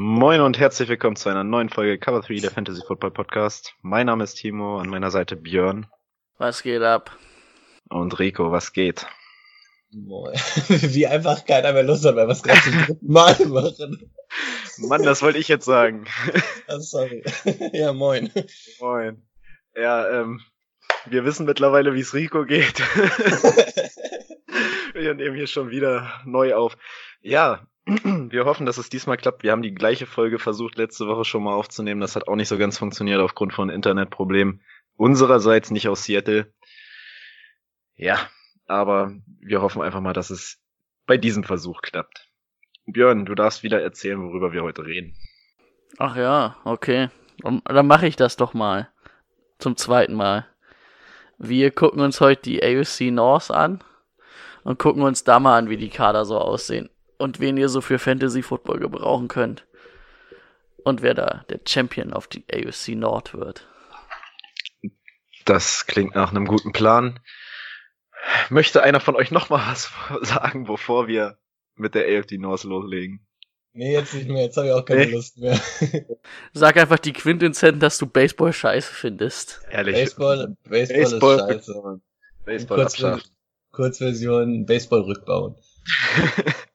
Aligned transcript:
Moin 0.00 0.40
und 0.42 0.60
herzlich 0.60 0.88
willkommen 0.88 1.16
zu 1.16 1.28
einer 1.28 1.42
neuen 1.42 1.70
Folge 1.70 1.98
Cover 1.98 2.20
3 2.20 2.36
der 2.36 2.52
Fantasy 2.52 2.82
Football 2.86 3.10
Podcast. 3.10 3.74
Mein 3.82 4.06
Name 4.06 4.22
ist 4.22 4.34
Timo, 4.34 4.78
an 4.78 4.88
meiner 4.88 5.10
Seite 5.10 5.34
Björn 5.34 5.88
Was 6.36 6.62
geht 6.62 6.82
ab? 6.82 7.18
und 7.88 8.16
Rico, 8.20 8.52
was 8.52 8.72
geht? 8.72 9.08
Moin. 9.90 10.34
Wie 10.68 11.08
einfach 11.08 11.44
keiner 11.44 11.72
mehr 11.72 11.82
Lust 11.82 12.04
hat, 12.04 12.14
weil 12.14 12.28
wir 12.28 12.32
es 12.32 12.44
gerade 12.44 12.60
zum 12.60 12.74
dritten 12.80 13.12
Mal 13.12 13.34
machen. 13.46 14.12
Mann, 14.78 15.02
das 15.02 15.20
wollte 15.20 15.40
ich 15.40 15.48
jetzt 15.48 15.64
sagen. 15.64 16.06
Ah, 16.68 16.78
sorry. 16.78 17.24
Ja, 17.72 17.92
moin. 17.92 18.30
Moin. 18.78 19.26
Ja, 19.74 20.20
ähm, 20.20 20.40
wir 21.06 21.24
wissen 21.24 21.44
mittlerweile, 21.44 21.94
wie 21.94 22.00
es 22.02 22.14
Rico 22.14 22.44
geht. 22.44 22.78
wir 24.94 25.14
nehmen 25.14 25.34
hier 25.34 25.48
schon 25.48 25.70
wieder 25.70 26.12
neu 26.24 26.54
auf. 26.54 26.76
Ja, 27.20 27.66
wir 27.88 28.44
hoffen, 28.44 28.66
dass 28.66 28.76
es 28.76 28.90
diesmal 28.90 29.16
klappt. 29.16 29.42
Wir 29.42 29.52
haben 29.52 29.62
die 29.62 29.74
gleiche 29.74 30.04
Folge 30.04 30.38
versucht, 30.38 30.76
letzte 30.76 31.06
Woche 31.06 31.24
schon 31.24 31.42
mal 31.42 31.54
aufzunehmen. 31.54 32.02
Das 32.02 32.16
hat 32.16 32.28
auch 32.28 32.36
nicht 32.36 32.48
so 32.48 32.58
ganz 32.58 32.76
funktioniert 32.76 33.20
aufgrund 33.20 33.54
von 33.54 33.70
Internetproblemen. 33.70 34.60
Unsererseits 34.96 35.70
nicht 35.70 35.88
aus 35.88 36.04
Seattle. 36.04 36.52
Ja, 37.96 38.18
aber 38.66 39.12
wir 39.40 39.62
hoffen 39.62 39.80
einfach 39.80 40.00
mal, 40.00 40.12
dass 40.12 40.28
es 40.28 40.60
bei 41.06 41.16
diesem 41.16 41.44
Versuch 41.44 41.80
klappt. 41.80 42.28
Björn, 42.86 43.24
du 43.24 43.34
darfst 43.34 43.62
wieder 43.62 43.80
erzählen, 43.80 44.22
worüber 44.22 44.52
wir 44.52 44.62
heute 44.62 44.84
reden. 44.84 45.16
Ach 45.96 46.16
ja, 46.16 46.56
okay. 46.64 47.08
Dann 47.42 47.86
mache 47.86 48.06
ich 48.06 48.16
das 48.16 48.36
doch 48.36 48.52
mal. 48.52 48.90
Zum 49.58 49.76
zweiten 49.76 50.14
Mal. 50.14 50.46
Wir 51.38 51.70
gucken 51.70 52.02
uns 52.02 52.20
heute 52.20 52.42
die 52.42 52.62
AFC 52.62 53.12
North 53.12 53.50
an 53.50 53.82
und 54.64 54.78
gucken 54.78 55.02
uns 55.02 55.24
da 55.24 55.40
mal 55.40 55.56
an, 55.56 55.70
wie 55.70 55.76
die 55.78 55.88
Kader 55.88 56.26
so 56.26 56.36
aussehen. 56.36 56.90
Und 57.18 57.40
wen 57.40 57.56
ihr 57.56 57.68
so 57.68 57.80
für 57.80 57.98
Fantasy 57.98 58.42
Football 58.42 58.78
gebrauchen 58.78 59.28
könnt. 59.28 59.66
Und 60.84 61.02
wer 61.02 61.14
da 61.14 61.44
der 61.50 61.60
Champion 61.66 62.12
auf 62.12 62.28
die 62.28 62.44
AFC 62.52 62.90
North 62.94 63.34
wird. 63.34 63.66
Das 65.44 65.86
klingt 65.86 66.14
nach 66.14 66.30
einem 66.30 66.46
guten 66.46 66.72
Plan. 66.72 67.18
Möchte 68.50 68.82
einer 68.82 69.00
von 69.00 69.16
euch 69.16 69.30
noch 69.30 69.50
mal 69.50 69.66
was 69.70 69.90
sagen, 70.28 70.64
bevor 70.64 71.08
wir 71.08 71.38
mit 71.74 71.94
der 71.94 72.04
AFD 72.06 72.38
North 72.38 72.64
loslegen? 72.64 73.24
Nee, 73.72 73.92
jetzt 73.92 74.14
nicht 74.14 74.28
mehr. 74.28 74.44
Jetzt 74.44 74.56
habe 74.56 74.68
ich 74.68 74.72
auch 74.72 74.84
keine 74.84 75.06
Nee. 75.06 75.12
Lust 75.12 75.38
mehr. 75.38 75.58
Sag 76.52 76.76
einfach 76.76 76.98
die 76.98 77.12
Quintessenz, 77.12 77.78
dass 77.80 77.98
du 77.98 78.06
Baseball 78.06 78.52
scheiße 78.52 78.92
findest. 78.92 79.60
Ehrlich. 79.70 79.94
Baseball, 79.94 80.56
Baseball, 80.64 80.98
Baseball, 81.02 81.38
ist 81.50 81.66
scheiße. 81.66 82.00
Baseball 82.44 82.76
Kurz- 82.78 82.94
abschaffen. 82.94 83.30
Kurzversion, 83.72 84.66
Baseball 84.66 85.02
rückbauen. 85.02 85.56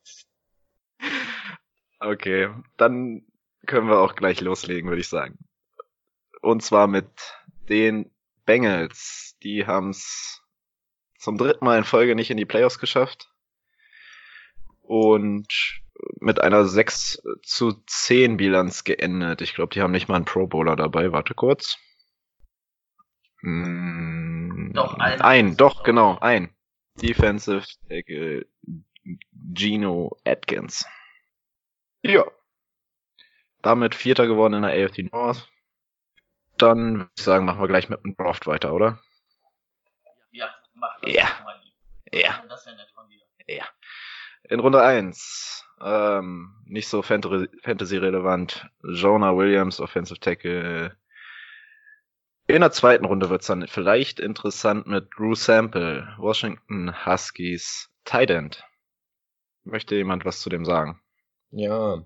Okay, 2.03 2.49
dann 2.75 3.25
können 3.65 3.87
wir 3.87 3.99
auch 3.99 4.15
gleich 4.15 4.41
loslegen, 4.41 4.89
würde 4.89 5.01
ich 5.01 5.07
sagen. 5.07 5.37
Und 6.41 6.61
zwar 6.61 6.87
mit 6.87 7.07
den 7.69 8.11
Bengals. 8.45 9.37
Die 9.41 9.65
haben 9.65 9.91
es 9.91 10.41
zum 11.17 11.38
dritten 11.38 11.63
Mal 11.63 11.78
in 11.78 11.83
Folge 11.85 12.16
nicht 12.16 12.29
in 12.29 12.38
die 12.38 12.45
Playoffs 12.45 12.78
geschafft. 12.78 13.29
Und 14.81 15.81
mit 16.19 16.41
einer 16.41 16.66
6 16.66 17.23
zu 17.41 17.72
10 17.88 18.35
Bilanz 18.35 18.83
geendet. 18.83 19.41
Ich 19.41 19.53
glaube, 19.53 19.73
die 19.73 19.81
haben 19.81 19.91
nicht 19.91 20.09
mal 20.09 20.17
einen 20.17 20.25
Pro 20.25 20.47
Bowler 20.47 20.75
dabei. 20.75 21.13
Warte 21.13 21.33
kurz. 21.33 21.78
Mm, 23.41 24.72
Doch, 24.73 24.95
einen. 24.95 25.22
Ein, 25.22 25.57
doch, 25.57 25.83
genau, 25.83 26.17
ein. 26.19 26.53
Defensive 27.01 27.66
Tackle 27.88 28.45
Gino 29.53 30.17
Atkins. 30.25 30.85
Ja. 32.03 32.25
Damit 33.62 33.96
Vierter 33.96 34.28
geworden 34.28 34.53
in 34.56 34.62
der 34.64 34.72
AFC 34.86 35.09
North. 35.12 35.50
Dann 36.58 36.97
würde 37.00 37.12
ich 37.18 37.24
sagen, 37.24 37.46
machen 37.46 37.62
wir 37.62 37.68
gleich 37.68 37.90
mit 37.90 38.03
dem 38.03 38.16
Draft 38.16 38.46
weiter, 38.46 38.74
oder? 38.74 39.00
Ja, 40.31 40.53
mach 40.74 41.00
das 41.02 41.14
Ja. 41.14 41.28
Ja. 42.12 42.44
Das 42.47 42.66
wäre 42.66 42.75
nett 42.75 42.91
von 42.94 43.08
dir. 43.09 43.22
Ja. 43.47 43.66
In 44.50 44.59
Runde 44.59 44.81
1, 44.84 45.66
ähm, 45.81 46.53
nicht 46.66 46.88
so 46.88 47.00
Fant- 47.02 47.50
Fantasy-relevant, 47.64 48.68
Jonah 48.84 49.35
Williams, 49.35 49.80
Offensive 49.80 50.20
Tackle. 50.20 50.97
In 52.47 52.59
der 52.59 52.72
zweiten 52.72 53.06
Runde 53.06 53.30
wird's 53.30 53.47
dann 53.47 53.68
vielleicht 53.68 54.20
interessant 54.20 54.85
mit 54.85 55.09
Drew 55.18 55.34
Sample, 55.34 56.14
Washington 56.18 57.06
Huskies, 57.06 57.90
Tight 58.03 58.30
End. 58.30 58.64
Möchte 59.64 59.96
jemand 59.96 60.25
was 60.25 60.41
zu 60.41 60.50
dem 60.50 60.66
sagen? 60.66 61.02
Ja. 61.53 62.03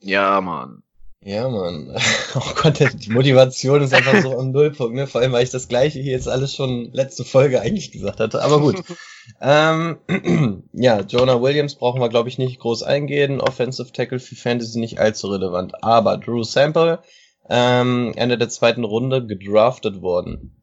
Ja, 0.00 0.40
Mann. 0.40 0.82
Ja, 1.22 1.48
Mann. 1.48 1.94
Oh 2.34 2.52
Gott, 2.54 2.80
die 2.80 3.10
Motivation 3.10 3.80
ist 3.80 3.94
einfach 3.94 4.20
so 4.20 4.38
am 4.38 4.52
Nullpunkt, 4.52 4.94
ne? 4.94 5.06
Vor 5.06 5.22
allem, 5.22 5.32
weil 5.32 5.42
ich 5.42 5.50
das 5.50 5.68
gleiche 5.68 5.98
hier 6.00 6.12
jetzt 6.12 6.28
alles 6.28 6.54
schon 6.54 6.92
letzte 6.92 7.24
Folge 7.24 7.60
eigentlich 7.62 7.90
gesagt 7.90 8.20
hatte. 8.20 8.42
Aber 8.42 8.60
gut. 8.60 8.82
ähm, 9.40 9.96
ja, 10.72 11.00
Jonah 11.00 11.40
Williams 11.40 11.76
brauchen 11.76 12.00
wir, 12.00 12.10
glaube 12.10 12.28
ich, 12.28 12.36
nicht 12.36 12.60
groß 12.60 12.82
eingehen. 12.82 13.40
Offensive 13.40 13.90
Tackle 13.92 14.18
für 14.18 14.36
Fantasy 14.36 14.78
nicht 14.78 14.98
allzu 14.98 15.28
relevant. 15.28 15.82
Aber 15.82 16.18
Drew 16.18 16.42
Sample, 16.42 17.00
ähm, 17.48 18.12
Ende 18.16 18.36
der 18.36 18.50
zweiten 18.50 18.84
Runde 18.84 19.26
gedraftet 19.26 20.02
worden. 20.02 20.62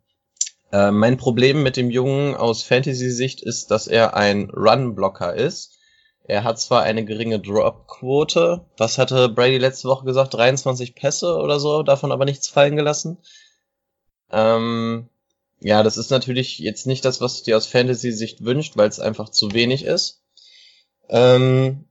Äh, 0.72 0.92
mein 0.92 1.18
Problem 1.18 1.64
mit 1.64 1.76
dem 1.76 1.90
Jungen 1.90 2.36
aus 2.36 2.64
Fantasy-Sicht 2.64 3.42
ist, 3.42 3.72
dass 3.72 3.88
er 3.88 4.16
ein 4.16 4.50
Run-Blocker 4.52 5.34
ist. 5.34 5.80
Er 6.26 6.44
hat 6.44 6.60
zwar 6.60 6.84
eine 6.84 7.04
geringe 7.04 7.40
Drop-Quote, 7.40 8.66
was 8.78 8.98
hatte 8.98 9.28
Brady 9.30 9.58
letzte 9.58 9.90
Woche 9.90 10.06
gesagt, 10.06 10.34
23 10.34 10.96
Pässe 10.96 11.36
oder 11.36 11.60
so, 11.60 11.84
davon 11.84 12.12
aber 12.12 12.26
nichts 12.26 12.48
fallen 12.48 12.78
gelassen. 12.78 13.18
Ähm, 14.32 15.10
ja, 15.60 15.84
das 15.84 15.98
ist 15.98 16.12
natürlich 16.12 16.60
jetzt 16.60 16.88
nicht 16.88 17.04
das, 17.04 17.20
was 17.20 17.40
du 17.40 17.46
dir 17.46 17.58
aus 17.58 17.68
Fantasy-Sicht 17.68 18.44
wünscht, 18.46 18.78
weil 18.78 18.88
es 18.88 19.00
einfach 19.00 19.30
zu 19.30 19.52
wenig 19.52 19.84
ist. 19.84 20.22
Ähm, 21.10 21.86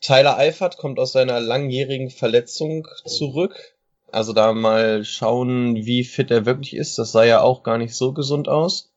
Tyler 0.00 0.38
Eifert 0.38 0.78
kommt 0.78 0.98
aus 0.98 1.12
seiner 1.12 1.40
langjährigen 1.40 2.10
Verletzung 2.10 2.86
zurück. 3.04 3.76
Also 4.10 4.32
da 4.32 4.52
mal 4.52 5.04
schauen, 5.04 5.76
wie 5.76 6.04
fit 6.04 6.30
er 6.30 6.46
wirklich 6.46 6.74
ist. 6.74 6.98
Das 6.98 7.12
sah 7.12 7.24
ja 7.24 7.40
auch 7.40 7.62
gar 7.62 7.78
nicht 7.78 7.94
so 7.94 8.12
gesund 8.12 8.48
aus. 8.48 8.93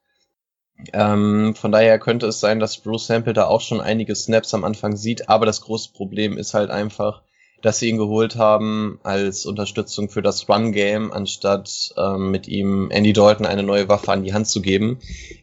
Ähm, 0.94 1.56
von 1.56 1.72
daher 1.72 2.00
könnte 2.00 2.28
es 2.28 2.40
sein, 2.40 2.60
dass 2.60 2.78
Bruce 2.78 3.08
Sample 3.08 3.34
da 3.34 3.46
auch 3.46 3.62
schon 3.62 3.82
einige 3.82 4.16
Snaps 4.16 4.54
am 4.54 4.64
Anfang 4.64 4.96
sieht, 4.96 5.30
aber 5.30 5.46
das 5.46 5.62
große 5.62 5.92
Problem 5.92 6.38
ist 6.38 6.54
halt 6.54 6.70
einfach, 6.70 7.24
dass 7.62 7.80
sie 7.80 7.90
ihn 7.90 7.98
geholt 7.98 8.36
haben 8.36 9.00
als 9.04 9.46
Unterstützung 9.46 10.10
für 10.10 10.22
das 10.22 10.48
Run-Game, 10.48 11.12
anstatt 11.12 11.94
ähm, 11.98 12.30
mit 12.30 12.48
ihm 12.48 12.92
Andy 12.92 13.14
Dalton 13.14 13.48
eine 13.48 13.64
neue 13.64 13.90
Waffe 13.90 14.12
an 14.12 14.24
die 14.24 14.34
Hand 14.34 14.48
zu 14.48 14.62
geben, 14.62 15.00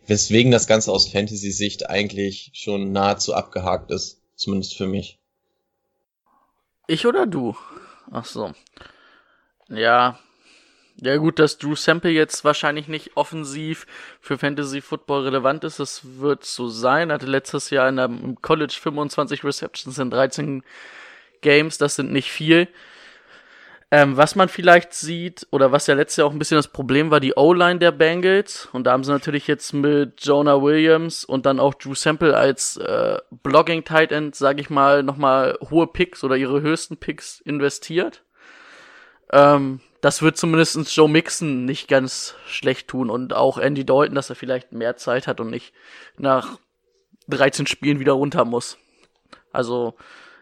weswegen 0.07 0.53
das 0.53 0.67
Ganze 0.67 0.93
aus 0.93 1.09
Fantasy-Sicht 1.09 1.91
eigentlich 1.91 2.51
schon 2.55 2.93
nahezu 2.93 3.35
abgehakt 3.35 3.91
ist, 3.91 4.21
zumindest 4.37 4.77
für 4.77 4.87
mich. 4.87 5.19
Ich 6.87 7.07
oder 7.07 7.27
du? 7.27 7.57
Ach 8.11 8.25
so. 8.25 8.53
Ja. 9.69 10.19
Ja 11.05 11.19
gut, 11.19 11.39
dass 11.39 11.59
Drew 11.59 11.75
Sample 11.75 12.11
jetzt 12.11 12.45
wahrscheinlich 12.45 12.89
nicht 12.89 13.15
offensiv 13.15 13.87
für 14.21 14.39
Fantasy 14.39 14.81
Football 14.81 15.25
relevant 15.25 15.63
ist, 15.65 15.79
das 15.79 16.01
wird 16.19 16.45
so 16.45 16.69
sein. 16.69 17.13
Hatte 17.13 17.27
letztes 17.27 17.69
Jahr 17.69 17.91
in 17.91 17.99
im 17.99 18.41
College 18.41 18.75
25 18.81 19.45
Receptions 19.45 19.99
in 19.99 20.11
13 20.11 20.63
Games, 21.43 21.77
das 21.77 21.97
sind 21.97 22.11
nicht 22.11 22.31
viel. 22.31 22.69
Ähm, 23.91 24.17
was 24.17 24.35
man 24.35 24.49
vielleicht 24.49 24.95
sieht, 24.95 25.47
oder 25.51 25.73
was 25.73 25.87
ja 25.87 25.95
letztes 25.95 26.17
Jahr 26.17 26.27
auch 26.27 26.33
ein 26.33 26.39
bisschen 26.39 26.57
das 26.57 26.69
Problem 26.69 27.11
war, 27.11 27.21
die 27.21 27.35
O-Line 27.37 27.79
der 27.79 27.93
Bengals. 27.93 28.67
Und 28.73 28.85
da 28.85 28.93
haben 28.93 29.05
sie 29.05 29.13
natürlich 29.13 29.47
jetzt 29.47 29.75
mit 29.75 30.25
Jonah 30.25 30.63
Williams 30.63 31.23
und 31.25 31.45
dann 31.45 31.61
auch 31.61 31.75
Drew 31.75 31.95
Sample 31.95 32.35
als 32.35 32.79
äh, 32.79 33.19
Blogging-Tight 33.43 34.11
End, 34.11 34.35
sag 34.35 34.59
ich 34.59 34.71
mal, 34.71 35.03
nochmal 35.03 35.59
hohe 35.71 35.87
Picks 35.87 36.25
oder 36.25 36.37
ihre 36.37 36.63
höchsten 36.63 36.97
Picks 36.97 37.41
investiert. 37.41 38.23
Ähm, 39.31 39.81
das 40.05 40.21
wird 40.21 40.37
zumindest 40.37 40.95
Joe 40.95 41.09
Mixon 41.09 41.65
nicht 41.65 41.89
ganz 41.89 42.35
schlecht 42.47 42.89
tun 42.89 43.09
und 43.09 43.33
auch 43.33 43.57
Andy 43.57 43.87
Dalton, 43.87 44.15
dass 44.15 44.29
er 44.29 44.37
vielleicht 44.37 44.71
mehr 44.71 44.99
Zeit 44.99 45.27
hat 45.27 45.41
und 45.41 45.49
nicht 45.49 45.73
nach 46.19 46.59
13 47.29 47.67
Spielen 47.67 48.01
wieder 48.01 48.13
runter 48.13 48.45
muss. 48.45 48.77
Also, 49.51 49.97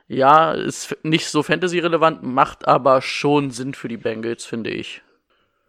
Ja, 0.08 0.50
ist 0.50 0.96
nicht 1.04 1.28
so 1.28 1.44
Fantasy-relevant, 1.44 2.24
macht 2.24 2.66
aber 2.66 3.02
schon 3.02 3.52
Sinn 3.52 3.72
für 3.72 3.86
die 3.86 3.96
Bengals, 3.96 4.44
finde 4.44 4.70
ich. 4.70 5.00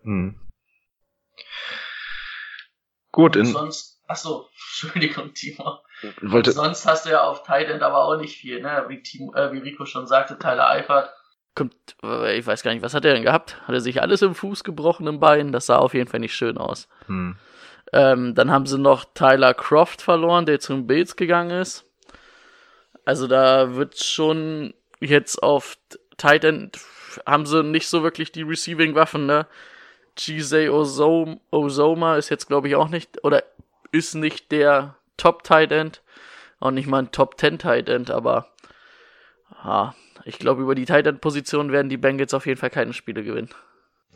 Hm. 0.02 0.40
Gut, 3.12 3.36
in, 3.36 3.46
sonst, 3.46 4.02
achso, 4.08 4.50
Entschuldigung, 4.82 5.36
Timo. 5.36 5.82
wollte, 6.22 6.52
sonst 6.52 6.88
hast 6.88 7.06
du 7.06 7.12
ja 7.12 7.24
auf 7.24 7.44
Titan 7.44 7.84
aber 7.84 8.06
auch 8.06 8.18
nicht 8.18 8.38
viel, 8.38 8.60
ne? 8.60 8.86
Wie, 8.88 9.04
Timo, 9.04 9.36
äh, 9.36 9.54
wie 9.54 9.60
Rico 9.60 9.86
schon 9.86 10.08
sagte, 10.08 10.40
Tyler 10.40 10.68
Eifert. 10.68 11.14
Kommt, 11.56 11.76
äh, 12.04 12.38
ich 12.38 12.46
weiß 12.46 12.64
gar 12.64 12.74
nicht, 12.74 12.84
was 12.84 12.94
hat 12.94 13.06
er 13.06 13.14
denn 13.14 13.24
gehabt? 13.24 13.62
Hat 13.68 13.74
er 13.74 13.82
sich 13.82 14.02
alles 14.02 14.22
im 14.22 14.36
Fuß 14.36 14.64
gebrochen 14.64 15.08
im 15.08 15.20
Bein? 15.20 15.52
Das 15.52 15.68
sah 15.68 15.78
auf 15.78 15.94
jeden 15.94 16.10
Fall 16.10 16.20
nicht 16.20 16.36
schön 16.36 16.58
aus. 16.58 16.88
hm. 17.08 17.36
Ähm, 17.92 18.34
dann 18.34 18.50
haben 18.50 18.66
sie 18.66 18.80
noch 18.80 19.06
Tyler 19.14 19.54
Croft 19.54 20.02
verloren, 20.02 20.48
der 20.48 20.60
zum 20.60 20.88
Bills 20.88 21.16
gegangen 21.16 21.52
ist. 21.52 21.86
Also 23.06 23.28
da 23.28 23.76
wird 23.76 24.04
schon 24.04 24.74
jetzt 25.00 25.44
auf 25.44 25.78
Tight 26.18 26.44
End 26.44 26.80
haben 27.26 27.46
sie 27.46 27.64
nicht 27.64 27.88
so 27.88 28.04
wirklich 28.04 28.32
die 28.32 28.42
Receiving-Waffen, 28.42 29.26
ne? 29.26 29.48
Jose 30.18 30.72
Ozoma, 30.72 31.38
Ozoma 31.52 32.18
ist 32.18 32.30
jetzt, 32.30 32.48
glaube 32.48 32.68
ich, 32.68 32.76
auch 32.76 32.90
nicht, 32.90 33.24
oder 33.24 33.44
ist 33.92 34.16
nicht 34.16 34.52
der 34.52 34.96
Top-Tight 35.18 35.72
End. 35.72 36.02
Auch 36.60 36.72
nicht 36.72 36.88
mal 36.88 37.00
ein 37.00 37.12
Top-10 37.12 37.60
Tight 37.60 37.90
End, 37.90 38.12
aber 38.12 38.48
ah, 39.62 39.94
ich 40.26 40.40
glaube, 40.40 40.62
über 40.62 40.76
die 40.76 40.86
Tight 40.86 41.08
End-Position 41.08 41.72
werden 41.72 41.90
die 41.90 41.98
Bengals 41.98 42.34
auf 42.34 42.46
jeden 42.46 42.60
Fall 42.60 42.70
keine 42.70 42.94
Spiele 42.94 43.24
gewinnen. 43.24 43.50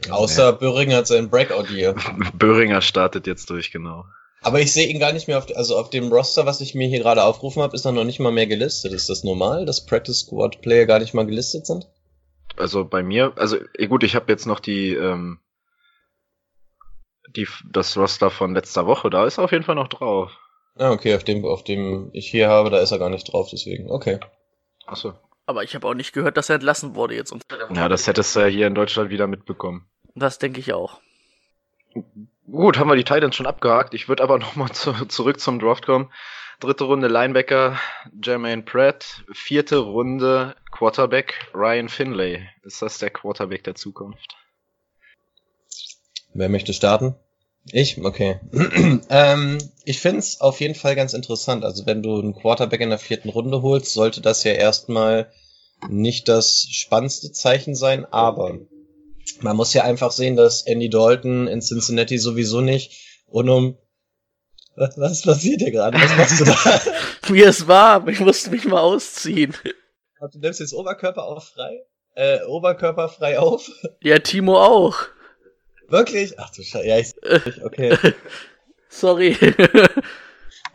Außer 0.09 0.53
Böhring 0.53 0.93
hat 0.93 1.07
seinen 1.07 1.29
Breakout 1.29 1.67
hier. 1.67 1.95
Böhringer 2.33 2.81
startet 2.81 3.27
jetzt 3.27 3.49
durch, 3.49 3.71
genau. 3.71 4.05
Aber 4.41 4.61
ich 4.61 4.71
sehe 4.71 4.87
ihn 4.87 4.99
gar 4.99 5.13
nicht 5.13 5.27
mehr 5.27 5.39
auf, 5.39 5.47
also 5.55 5.77
auf 5.77 5.89
dem 5.89 6.11
Roster, 6.11 6.45
was 6.45 6.61
ich 6.61 6.75
mir 6.75 6.87
hier 6.87 6.99
gerade 6.99 7.23
aufgerufen 7.23 7.61
habe, 7.61 7.75
ist 7.75 7.85
er 7.85 7.91
noch 7.91 8.03
nicht 8.03 8.19
mal 8.19 8.31
mehr 8.31 8.47
gelistet. 8.47 8.93
Ist 8.93 9.09
das 9.09 9.23
normal, 9.23 9.65
dass 9.65 9.85
Practice 9.85 10.19
Squad 10.19 10.61
Player 10.61 10.85
gar 10.85 10.99
nicht 10.99 11.13
mal 11.13 11.25
gelistet 11.25 11.65
sind? 11.65 11.87
Also 12.55 12.85
bei 12.85 13.03
mir, 13.03 13.33
also 13.35 13.57
eh, 13.77 13.87
gut, 13.87 14.03
ich 14.03 14.15
habe 14.15 14.31
jetzt 14.31 14.45
noch 14.45 14.59
die, 14.59 14.93
ähm, 14.93 15.39
die, 17.35 17.47
das 17.69 17.97
Roster 17.97 18.29
von 18.29 18.53
letzter 18.53 18.85
Woche, 18.85 19.09
da 19.09 19.25
ist 19.25 19.37
er 19.37 19.43
auf 19.43 19.51
jeden 19.51 19.63
Fall 19.63 19.75
noch 19.75 19.89
drauf. 19.89 20.31
Ah, 20.75 20.91
okay, 20.91 21.15
auf 21.15 21.23
dem, 21.23 21.43
auf 21.43 21.63
dem 21.63 22.09
ich 22.13 22.29
hier 22.29 22.47
habe, 22.49 22.69
da 22.69 22.79
ist 22.79 22.91
er 22.91 22.99
gar 22.99 23.09
nicht 23.09 23.31
drauf, 23.31 23.49
deswegen. 23.51 23.89
Okay. 23.89 24.19
Achso. 24.85 25.13
Aber 25.47 25.63
ich 25.63 25.73
habe 25.75 25.87
auch 25.87 25.93
nicht 25.93 26.13
gehört, 26.13 26.35
dass 26.35 26.49
er 26.49 26.55
entlassen 26.55 26.93
wurde 26.93 27.15
jetzt. 27.15 27.31
unter 27.31 27.57
der 27.57 27.71
Ja, 27.71 27.87
das 27.87 28.05
hättest 28.05 28.35
du 28.35 28.41
ja 28.41 28.47
hier 28.47 28.67
in 28.67 28.75
Deutschland 28.75 29.09
wieder 29.09 29.27
mitbekommen. 29.27 29.87
Das 30.13 30.39
denke 30.39 30.59
ich 30.59 30.73
auch. 30.73 30.99
Gut, 32.51 32.77
haben 32.77 32.89
wir 32.89 32.97
die 32.97 33.05
Titans 33.05 33.35
schon 33.35 33.47
abgehakt. 33.47 33.93
Ich 33.93 34.09
würde 34.09 34.23
aber 34.23 34.37
nochmal 34.39 34.71
zu, 34.71 34.93
zurück 35.05 35.39
zum 35.39 35.59
Draft 35.59 35.85
kommen. 35.85 36.11
Dritte 36.59 36.83
Runde 36.83 37.07
Linebacker 37.07 37.79
Jermaine 38.21 38.63
Pratt. 38.63 39.23
Vierte 39.31 39.77
Runde 39.77 40.55
Quarterback 40.71 41.49
Ryan 41.53 41.87
Finlay. 41.87 42.49
Ist 42.63 42.81
das 42.81 42.97
der 42.97 43.09
Quarterback 43.09 43.63
der 43.63 43.75
Zukunft? 43.75 44.35
Wer 46.33 46.49
möchte 46.49 46.73
starten? 46.73 47.15
Ich? 47.71 48.03
Okay. 48.03 48.39
ähm, 49.09 49.57
ich 49.83 49.99
find's 49.99 50.41
auf 50.41 50.59
jeden 50.59 50.75
Fall 50.75 50.95
ganz 50.95 51.13
interessant. 51.13 51.65
Also 51.65 51.85
wenn 51.85 52.03
du 52.03 52.19
einen 52.19 52.35
Quarterback 52.35 52.81
in 52.81 52.89
der 52.89 52.99
vierten 52.99 53.29
Runde 53.29 53.61
holst, 53.61 53.93
sollte 53.93 54.21
das 54.21 54.43
ja 54.43 54.53
erstmal 54.53 55.31
nicht 55.89 56.27
das 56.27 56.67
spannendste 56.71 57.31
Zeichen 57.31 57.75
sein, 57.75 58.05
aber 58.05 58.59
man 59.41 59.55
muss 59.55 59.73
ja 59.73 59.83
einfach 59.83 60.11
sehen, 60.11 60.35
dass 60.35 60.63
Andy 60.63 60.89
Dalton 60.89 61.47
in 61.47 61.61
Cincinnati 61.61 62.17
sowieso 62.17 62.61
nicht 62.61 63.23
und 63.27 63.49
um 63.49 63.77
was, 64.75 64.97
was 64.97 65.21
passiert 65.23 65.61
hier 65.61 65.71
gerade? 65.71 65.99
Was 65.99 66.15
machst 66.15 66.39
du 66.39 66.45
da? 66.45 66.81
Mir 67.29 67.49
ist 67.49 67.67
warm, 67.67 68.07
ich 68.09 68.19
musste 68.19 68.51
mich 68.51 68.65
mal 68.65 68.79
ausziehen. 68.79 69.55
Du 70.31 70.39
nimmst 70.39 70.59
jetzt 70.59 70.73
Oberkörper 70.73 71.23
auf 71.23 71.49
frei? 71.49 71.83
Äh, 72.13 72.43
Oberkörper 72.45 73.09
frei 73.09 73.39
auf? 73.39 73.69
Ja, 74.01 74.19
Timo 74.19 74.59
auch. 74.59 74.97
Wirklich? 75.87 76.39
Ach 76.39 76.49
du 76.51 76.63
Scheiße, 76.63 76.87
ja, 76.87 76.97
ich, 76.97 77.13
okay. 77.63 77.97
Sorry. 78.89 79.37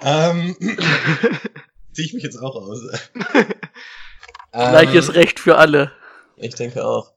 Ähm, 0.05 0.57
zieh 1.93 2.03
ich 2.03 2.15
mich 2.15 2.23
jetzt 2.23 2.39
auch 2.39 2.57
aus. 2.57 2.81
Gleiches 4.53 5.09
Ähm, 5.09 5.15
Recht 5.15 5.41
für 5.41 5.57
alle. 5.57 5.93
Ich 6.37 6.55
denke 6.55 6.85
auch. 6.85 7.13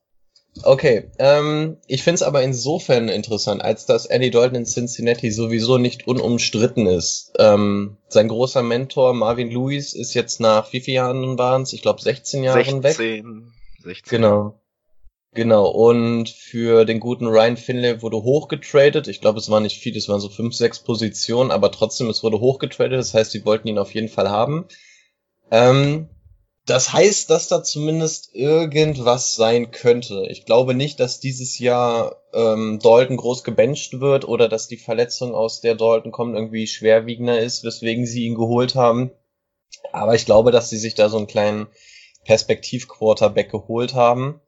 Okay, 0.63 1.11
ähm, 1.19 1.77
ich 1.85 2.03
find's 2.03 2.21
aber 2.21 2.41
insofern 2.41 3.09
interessant, 3.09 3.61
als 3.61 3.85
dass 3.85 4.05
Andy 4.05 4.31
Dalton 4.31 4.59
in 4.59 4.65
Cincinnati 4.65 5.29
sowieso 5.29 5.77
nicht 5.77 6.07
unumstritten 6.07 6.87
ist. 6.87 7.33
Ähm, 7.37 7.97
sein 8.07 8.29
großer 8.29 8.63
Mentor 8.63 9.13
Marvin 9.13 9.51
Lewis 9.51 9.93
ist 9.93 10.13
jetzt 10.13 10.39
nach 10.39 10.71
wie 10.71 10.79
vielen 10.79 10.95
Jahren 10.95 11.37
waren's? 11.37 11.73
Ich 11.73 11.81
glaube 11.81 12.01
16 12.01 12.43
Jahren 12.43 12.83
weg. 12.83 12.95
16. 12.95 13.51
16. 13.83 14.09
Genau. 14.09 14.57
Genau. 15.35 15.67
Und 15.67 16.29
für 16.29 16.85
den 16.85 17.01
guten 17.01 17.27
Ryan 17.27 17.57
Finlay 17.57 18.01
wurde 18.01 18.23
hochgetradet. 18.23 19.09
Ich 19.09 19.19
glaube, 19.19 19.37
es 19.37 19.49
waren 19.49 19.63
nicht 19.63 19.81
viel, 19.81 19.95
es 19.97 20.07
waren 20.07 20.21
so 20.21 20.29
fünf, 20.29 20.55
sechs 20.55 20.79
Positionen, 20.79 21.51
aber 21.51 21.71
trotzdem, 21.71 22.09
es 22.09 22.23
wurde 22.23 22.39
hochgetradet. 22.39 22.97
Das 22.97 23.13
heißt, 23.13 23.31
sie 23.31 23.45
wollten 23.45 23.67
ihn 23.67 23.77
auf 23.77 23.93
jeden 23.93 24.07
Fall 24.07 24.29
haben. 24.29 24.65
Ähm, 25.51 26.07
das 26.65 26.93
heißt, 26.93 27.29
dass 27.29 27.49
da 27.49 27.63
zumindest 27.63 28.33
irgendwas 28.33 29.35
sein 29.35 29.71
könnte. 29.71 30.25
Ich 30.29 30.45
glaube 30.45 30.73
nicht, 30.73 31.01
dass 31.01 31.19
dieses 31.19 31.59
Jahr 31.59 32.15
ähm, 32.33 32.79
Dalton 32.81 33.17
groß 33.17 33.43
gebencht 33.43 33.99
wird 33.99 34.25
oder 34.25 34.47
dass 34.47 34.69
die 34.69 34.77
Verletzung, 34.77 35.35
aus 35.35 35.59
der 35.59 35.75
Dalton 35.75 36.13
kommt, 36.13 36.35
irgendwie 36.35 36.65
schwerwiegender 36.65 37.39
ist, 37.39 37.65
weswegen 37.65 38.05
sie 38.05 38.23
ihn 38.23 38.35
geholt 38.35 38.75
haben. 38.75 39.11
Aber 39.91 40.15
ich 40.15 40.25
glaube, 40.25 40.51
dass 40.51 40.69
sie 40.69 40.77
sich 40.77 40.95
da 40.95 41.09
so 41.09 41.17
einen 41.17 41.27
kleinen 41.27 41.67
Perspektiv-Quarterback 42.23 43.51
geholt 43.51 43.93
haben. 43.93 44.39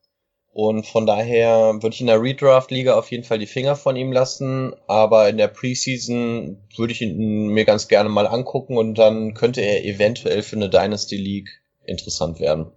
Und 0.60 0.88
von 0.88 1.06
daher 1.06 1.84
würde 1.84 1.94
ich 1.94 2.02
in 2.02 2.08
der 2.08 2.20
Redraft-Liga 2.20 2.96
auf 2.96 3.12
jeden 3.12 3.24
Fall 3.24 3.38
die 3.38 3.46
Finger 3.46 3.76
von 3.76 3.96
ihm 3.96 4.12
lassen. 4.12 4.74
Aber 4.88 5.30
in 5.30 5.38
der 5.38 5.50
Preseason 5.50 6.68
würde 6.76 6.94
ich 6.94 7.04
ihn 7.04 7.50
mir 7.50 7.64
ganz 7.64 7.88
gerne 7.88 8.10
mal 8.10 8.26
angucken 8.26 8.76
und 8.76 8.96
dann 8.96 9.36
könnte 9.36 9.62
er 9.62 9.86
eventuell 9.86 10.42
für 10.42 10.56
eine 10.56 10.72
Dynasty 10.72 11.16
League 11.16 11.62
interessant 11.86 12.40
werden. 12.40 12.72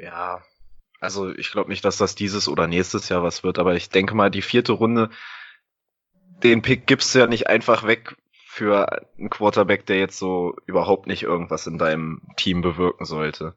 Ja, 0.00 0.42
also 0.98 1.32
ich 1.32 1.52
glaube 1.52 1.70
nicht, 1.70 1.84
dass 1.84 1.96
das 1.96 2.16
dieses 2.16 2.48
oder 2.48 2.66
nächstes 2.66 3.08
Jahr 3.08 3.22
was 3.22 3.44
wird, 3.44 3.60
aber 3.60 3.76
ich 3.76 3.90
denke 3.90 4.16
mal, 4.16 4.32
die 4.32 4.42
vierte 4.42 4.72
Runde, 4.72 5.10
den 6.42 6.62
Pick 6.62 6.88
gibst 6.88 7.14
du 7.14 7.20
ja 7.20 7.28
nicht 7.28 7.46
einfach 7.46 7.86
weg 7.86 8.16
für 8.48 8.88
einen 9.16 9.30
Quarterback, 9.30 9.86
der 9.86 10.00
jetzt 10.00 10.18
so 10.18 10.56
überhaupt 10.66 11.06
nicht 11.06 11.22
irgendwas 11.22 11.68
in 11.68 11.78
deinem 11.78 12.22
Team 12.36 12.62
bewirken 12.62 13.04
sollte. 13.04 13.54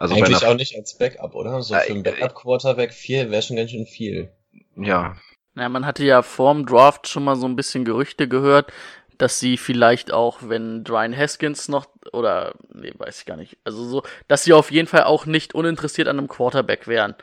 Also 0.00 0.14
Eigentlich 0.14 0.46
auch 0.46 0.54
nicht 0.54 0.74
als 0.76 0.96
Backup, 0.96 1.34
oder? 1.34 1.60
So 1.60 1.74
Äh, 1.74 1.80
für 1.80 1.92
einen 1.92 2.02
Backup-Quarterback 2.02 2.94
viel 2.94 3.30
wäre 3.30 3.42
schon 3.42 3.56
ganz 3.56 3.70
schön 3.70 3.84
viel. 3.84 4.32
ja, 4.74 5.16
Naja, 5.52 5.68
man 5.68 5.84
hatte 5.84 6.04
ja 6.04 6.22
vorm 6.22 6.64
Draft 6.64 7.06
schon 7.06 7.22
mal 7.22 7.36
so 7.36 7.46
ein 7.46 7.54
bisschen 7.54 7.84
Gerüchte 7.84 8.26
gehört, 8.26 8.72
dass 9.18 9.38
sie 9.38 9.58
vielleicht 9.58 10.10
auch, 10.10 10.38
wenn 10.40 10.84
Brian 10.84 11.14
Haskins 11.14 11.68
noch, 11.68 11.84
oder, 12.14 12.54
nee, 12.72 12.94
weiß 12.96 13.20
ich 13.20 13.26
gar 13.26 13.36
nicht, 13.36 13.58
also 13.62 13.84
so, 13.84 14.02
dass 14.26 14.42
sie 14.42 14.54
auf 14.54 14.70
jeden 14.70 14.88
Fall 14.88 15.04
auch 15.04 15.26
nicht 15.26 15.54
uninteressiert 15.54 16.08
an 16.08 16.18
einem 16.18 16.28
Quarterback 16.28 16.88
wären. 16.88 17.14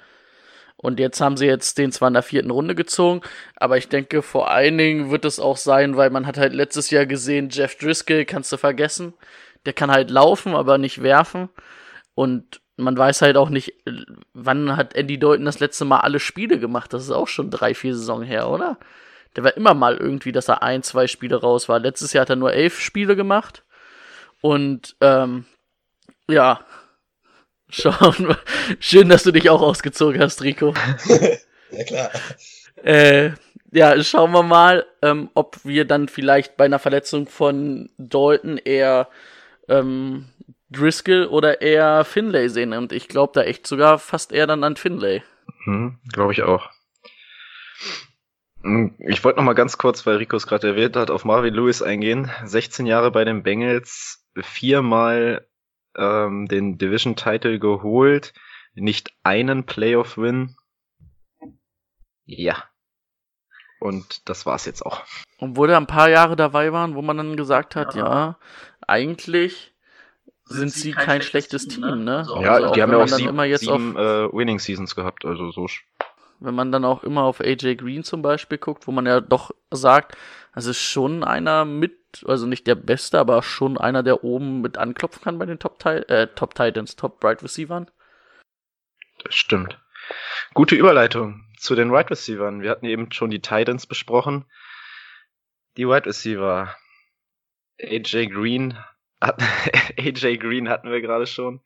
Und 0.76 1.00
jetzt 1.00 1.20
haben 1.20 1.36
sie 1.36 1.48
jetzt 1.48 1.80
den 1.80 1.92
zwar 1.92 2.10
in 2.10 2.14
der 2.14 2.22
vierten 2.22 2.52
Runde 2.52 2.76
gezogen, 2.76 3.22
aber 3.56 3.78
ich 3.80 3.90
denke, 3.90 4.22
vor 4.22 4.52
allen 4.52 4.78
Dingen 4.78 5.10
wird 5.10 5.26
es 5.26 5.40
auch 5.40 5.58
sein, 5.58 5.98
weil 5.98 6.12
man 6.12 6.28
hat 6.28 6.38
halt 6.38 6.54
letztes 6.54 6.92
Jahr 6.92 7.08
gesehen, 7.08 7.50
Jeff 7.50 7.76
Driscoll 7.76 8.26
kannst 8.26 8.52
du 8.52 8.58
vergessen. 8.58 9.16
Der 9.66 9.74
kann 9.74 9.90
halt 9.90 10.12
laufen, 10.12 10.54
aber 10.54 10.78
nicht 10.78 11.02
werfen. 11.02 11.50
Und 12.14 12.62
man 12.78 12.98
weiß 12.98 13.22
halt 13.22 13.38
auch 13.38 13.50
nicht, 13.50 13.70
äh, 13.86 14.06
wann 14.34 14.78
hat 14.78 14.96
Andy 14.96 15.20
Dalton 15.20 15.46
das 15.46 15.60
letzte 15.60 15.86
Mal 15.86 16.00
alle 16.00 16.20
Spiele 16.20 16.60
gemacht. 16.60 16.94
Das 16.94 17.04
ist 17.04 17.12
auch 17.12 17.28
schon 17.28 17.52
drei, 17.52 17.74
vier 17.74 17.96
Saison 17.96 18.22
her, 18.24 18.50
oder? 18.50 18.78
Der 19.36 19.44
war 19.44 19.58
immer 19.58 19.74
mal 19.74 19.98
irgendwie, 19.98 20.32
dass 20.32 20.48
er 20.48 20.64
ein, 20.64 20.84
zwei 20.84 21.08
Spiele 21.08 21.38
raus 21.42 21.68
war. 21.68 21.80
Letztes 21.80 22.14
Jahr 22.14 22.22
hat 22.22 22.30
er 22.30 22.36
nur 22.36 22.54
elf 22.54 22.80
Spiele 22.80 23.16
gemacht. 23.16 23.64
Und 24.42 24.96
ähm, 25.02 25.46
ja, 26.30 26.62
schauen 27.70 28.16
wir. 28.28 28.40
Schön, 28.80 29.10
dass 29.10 29.24
du 29.24 29.32
dich 29.32 29.50
auch 29.50 29.62
ausgezogen 29.62 30.22
hast, 30.22 30.42
Rico. 30.44 30.74
Ja 31.70 31.84
klar. 31.84 32.12
Äh, 32.82 33.32
ja, 33.74 34.02
schauen 34.02 34.32
wir 34.32 34.42
mal, 34.42 34.86
ähm, 35.02 35.30
ob 35.34 35.58
wir 35.66 35.84
dann 35.84 36.08
vielleicht 36.08 36.56
bei 36.56 36.64
einer 36.64 36.80
Verletzung 36.80 37.28
von 37.28 37.90
Dalton 37.98 38.58
eher 38.58 39.10
ähm, 39.68 40.30
Driscoll 40.70 41.26
oder 41.28 41.62
eher 41.62 42.04
Finlay 42.06 42.50
sehen. 42.50 42.74
Und 42.74 42.92
ich 42.92 43.08
glaube 43.08 43.34
da 43.34 43.42
echt 43.44 43.68
sogar 43.68 44.00
fast 44.00 44.32
eher 44.32 44.48
dann 44.48 44.64
an 44.64 44.76
Finlay. 44.76 45.24
hm, 45.66 46.00
glaube 46.12 46.34
ich 46.34 46.44
auch. 46.44 46.70
Hm, 48.62 48.96
Ich 49.00 49.24
wollte 49.24 49.38
noch 49.40 49.46
mal 49.46 49.54
ganz 49.54 49.78
kurz, 49.78 50.06
weil 50.06 50.18
Rico 50.18 50.36
es 50.36 50.48
gerade 50.48 50.68
erwähnt 50.68 50.96
hat, 50.96 51.10
auf 51.12 51.26
Marvin 51.26 51.54
Lewis 51.54 51.82
eingehen. 51.82 52.30
16 52.44 52.86
Jahre 52.86 53.12
bei 53.12 53.24
den 53.24 53.44
Bengals, 53.44 54.26
viermal 54.40 55.48
ähm, 55.96 56.48
den 56.48 56.78
Division-Title 56.78 57.60
geholt, 57.60 58.34
nicht 58.74 59.12
einen 59.24 59.66
Playoff-Win. 59.66 60.56
Ja. 62.26 62.64
Und 63.80 64.28
das 64.28 64.46
war's 64.46 64.66
jetzt 64.66 64.86
auch. 64.86 65.04
Obwohl 65.40 65.68
da 65.68 65.78
ein 65.78 65.88
paar 65.88 66.10
Jahre 66.10 66.36
dabei 66.36 66.74
waren, 66.74 66.96
wo 66.96 67.02
man 67.02 67.18
dann 67.18 67.38
gesagt 67.38 67.76
hat, 67.76 67.94
ja, 67.96 68.38
eigentlich 68.88 69.74
sind 70.50 70.72
sie 70.72 70.92
kein 70.92 71.22
schlechtes 71.22 71.68
Team, 71.68 72.04
ne? 72.04 72.20
Also 72.20 72.42
ja, 72.42 72.54
also 72.54 72.72
die 72.74 72.82
haben 72.82 72.92
ja 72.92 72.98
auch 72.98 73.08
sieben, 73.08 73.30
immer 73.30 73.46
jetzt 73.46 73.62
sieben 73.62 73.98
auf, 73.98 74.32
äh, 74.32 74.34
Winning 74.34 74.60
Seasons 74.60 74.96
gehabt, 74.96 75.26
also 75.26 75.52
so. 75.52 75.68
Wenn 76.40 76.56
man 76.56 76.72
dann 76.72 76.86
auch 76.86 77.04
immer 77.04 77.24
auf 77.24 77.42
AJ 77.42 77.76
Green 77.76 78.04
zum 78.04 78.22
Beispiel 78.22 78.58
guckt, 78.58 78.88
wo 78.88 78.92
man 78.92 79.06
ja 79.06 79.22
doch 79.22 79.52
sagt, 79.72 80.16
das 80.54 80.66
ist 80.66 80.82
schon 80.82 81.24
einer 81.24 81.66
mit, 81.66 82.24
also 82.26 82.48
nicht 82.48 82.68
der 82.68 82.76
Beste, 82.76 83.20
aber 83.20 83.44
schon 83.44 83.78
einer, 83.78 84.04
der 84.04 84.24
oben 84.24 84.62
mit 84.62 84.78
anklopfen 84.78 85.22
kann 85.22 85.40
bei 85.40 85.46
den 85.46 85.60
Top, 85.60 85.84
äh, 85.86 86.28
Top 86.28 86.56
Titans, 86.56 86.96
Top 86.96 87.20
Bright 87.20 87.44
Receivern. 87.44 87.90
Das 89.24 89.36
stimmt. 89.36 89.80
Gute 90.54 90.76
Überleitung 90.76 91.46
zu 91.58 91.76
den 91.76 91.92
Wide 91.92 92.10
Receivers. 92.10 92.62
Wir 92.62 92.70
hatten 92.70 92.86
eben 92.86 93.12
schon 93.12 93.30
die 93.30 93.42
Titans 93.42 93.88
besprochen. 93.88 94.46
Die 95.76 95.88
Wide 95.88 96.06
Receiver. 96.06 96.76
AJ 97.80 98.28
Green. 98.28 98.78
AJ 99.20 100.38
Green 100.40 100.70
hatten 100.70 100.92
wir 100.92 101.02
gerade 101.02 101.28
schon. 101.28 101.62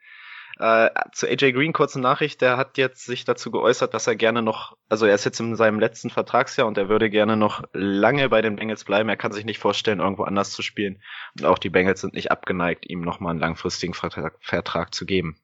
Äh, 0.58 0.90
zu 1.14 1.28
AJ 1.28 1.54
Green 1.54 1.74
kurze 1.74 2.00
Nachricht, 2.00 2.42
der 2.42 2.58
hat 2.58 2.78
jetzt 2.78 3.06
sich 3.06 3.26
dazu 3.26 3.52
geäußert, 3.52 3.94
dass 3.94 4.08
er 4.08 4.16
gerne 4.16 4.42
noch, 4.42 4.78
also 4.90 5.06
er 5.06 5.16
ist 5.16 5.26
jetzt 5.26 5.40
in 5.40 5.56
seinem 5.56 5.80
letzten 5.80 6.10
Vertragsjahr 6.10 6.68
und 6.68 6.78
er 6.78 6.90
würde 6.90 7.10
gerne 7.10 7.36
noch 7.36 7.64
lange 7.74 8.30
bei 8.30 8.42
den 8.42 8.58
Bengals 8.58 8.84
bleiben. 8.84 9.10
Er 9.10 9.18
kann 9.18 9.32
sich 9.32 9.46
nicht 9.46 9.60
vorstellen, 9.60 10.00
irgendwo 10.00 10.24
anders 10.24 10.52
zu 10.52 10.62
spielen. 10.62 11.02
Und 11.40 11.46
auch 11.46 11.58
die 11.58 11.70
Bengals 11.70 12.02
sind 12.02 12.14
nicht 12.14 12.32
abgeneigt, 12.32 12.88
ihm 12.90 13.02
nochmal 13.02 13.32
einen 13.32 13.40
langfristigen 13.40 13.94
Vertrag, 13.94 14.38
Vertrag 14.42 14.94
zu 14.94 15.06
geben. 15.06 15.42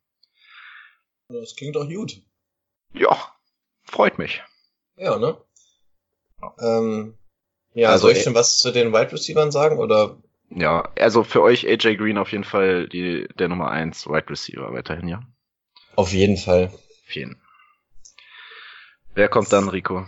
Das 1.30 1.56
klingt 1.56 1.76
doch 1.76 1.90
gut. 1.90 2.22
Ja, 2.94 3.18
freut 3.84 4.18
mich. 4.18 4.44
Ja, 4.98 5.18
ne? 5.18 5.38
Ähm, 6.60 7.18
ja, 7.74 7.90
also, 7.90 8.04
soll 8.04 8.12
ich 8.16 8.24
schon 8.24 8.36
was 8.36 8.60
zu 8.60 8.72
den 8.72 8.94
Wide 8.94 9.12
Receivers 9.12 9.54
sagen 9.54 9.78
oder? 9.78 10.18
Ja, 10.50 10.89
also 10.98 11.24
für 11.24 11.42
euch 11.42 11.68
AJ 11.68 11.98
Green 11.98 12.18
auf 12.18 12.32
jeden 12.32 12.44
Fall 12.44 12.88
die, 12.88 13.27
der 13.38 13.48
Nummer 13.48 13.70
1 13.70 14.08
Wide 14.08 14.30
Receiver 14.30 14.72
weiterhin, 14.74 15.08
ja? 15.08 15.22
Auf 15.96 16.13
jeden 16.13 16.38
Fall. 16.38 16.72
Auf 17.06 17.16
jeden. 17.16 17.42
Wer 19.13 19.30
kommt 19.30 19.51
dann, 19.51 19.68
Rico? 19.68 20.06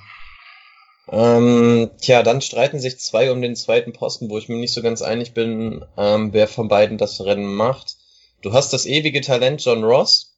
Ähm, 1.11 1.89
tja, 1.99 2.21
dann 2.21 2.41
streiten 2.41 2.79
sich 2.79 2.99
zwei 2.99 3.31
um 3.31 3.41
den 3.41 3.55
zweiten 3.55 3.93
Posten, 3.93 4.29
wo 4.29 4.37
ich 4.37 4.47
mir 4.47 4.57
nicht 4.57 4.73
so 4.73 4.81
ganz 4.81 5.01
einig 5.01 5.33
bin, 5.33 5.83
ähm, 5.97 6.31
wer 6.33 6.47
von 6.47 6.67
beiden 6.67 6.97
das 6.97 7.19
Rennen 7.21 7.53
macht. 7.55 7.95
Du 8.41 8.53
hast 8.53 8.71
das 8.71 8.85
ewige 8.85 9.21
Talent 9.21 9.63
John 9.65 9.83
Ross, 9.83 10.37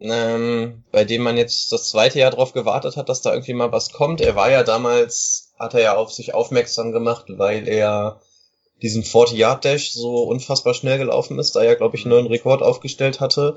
ähm, 0.00 0.82
bei 0.90 1.04
dem 1.04 1.22
man 1.22 1.36
jetzt 1.36 1.70
das 1.70 1.90
zweite 1.90 2.18
Jahr 2.18 2.32
drauf 2.32 2.52
gewartet 2.52 2.96
hat, 2.96 3.08
dass 3.08 3.22
da 3.22 3.32
irgendwie 3.32 3.54
mal 3.54 3.70
was 3.70 3.92
kommt. 3.92 4.20
Er 4.20 4.34
war 4.34 4.50
ja 4.50 4.64
damals, 4.64 5.52
hat 5.58 5.74
er 5.74 5.80
ja 5.80 5.96
auf 5.96 6.12
sich 6.12 6.34
aufmerksam 6.34 6.90
gemacht, 6.90 7.26
weil 7.28 7.68
er 7.68 8.20
diesen 8.82 9.04
40-Yard-Dash 9.04 9.92
so 9.92 10.24
unfassbar 10.24 10.74
schnell 10.74 10.98
gelaufen 10.98 11.38
ist, 11.38 11.54
da 11.54 11.62
er, 11.62 11.76
glaube 11.76 11.96
ich, 11.96 12.04
einen 12.04 12.10
neuen 12.10 12.26
Rekord 12.26 12.62
aufgestellt 12.62 13.20
hatte. 13.20 13.56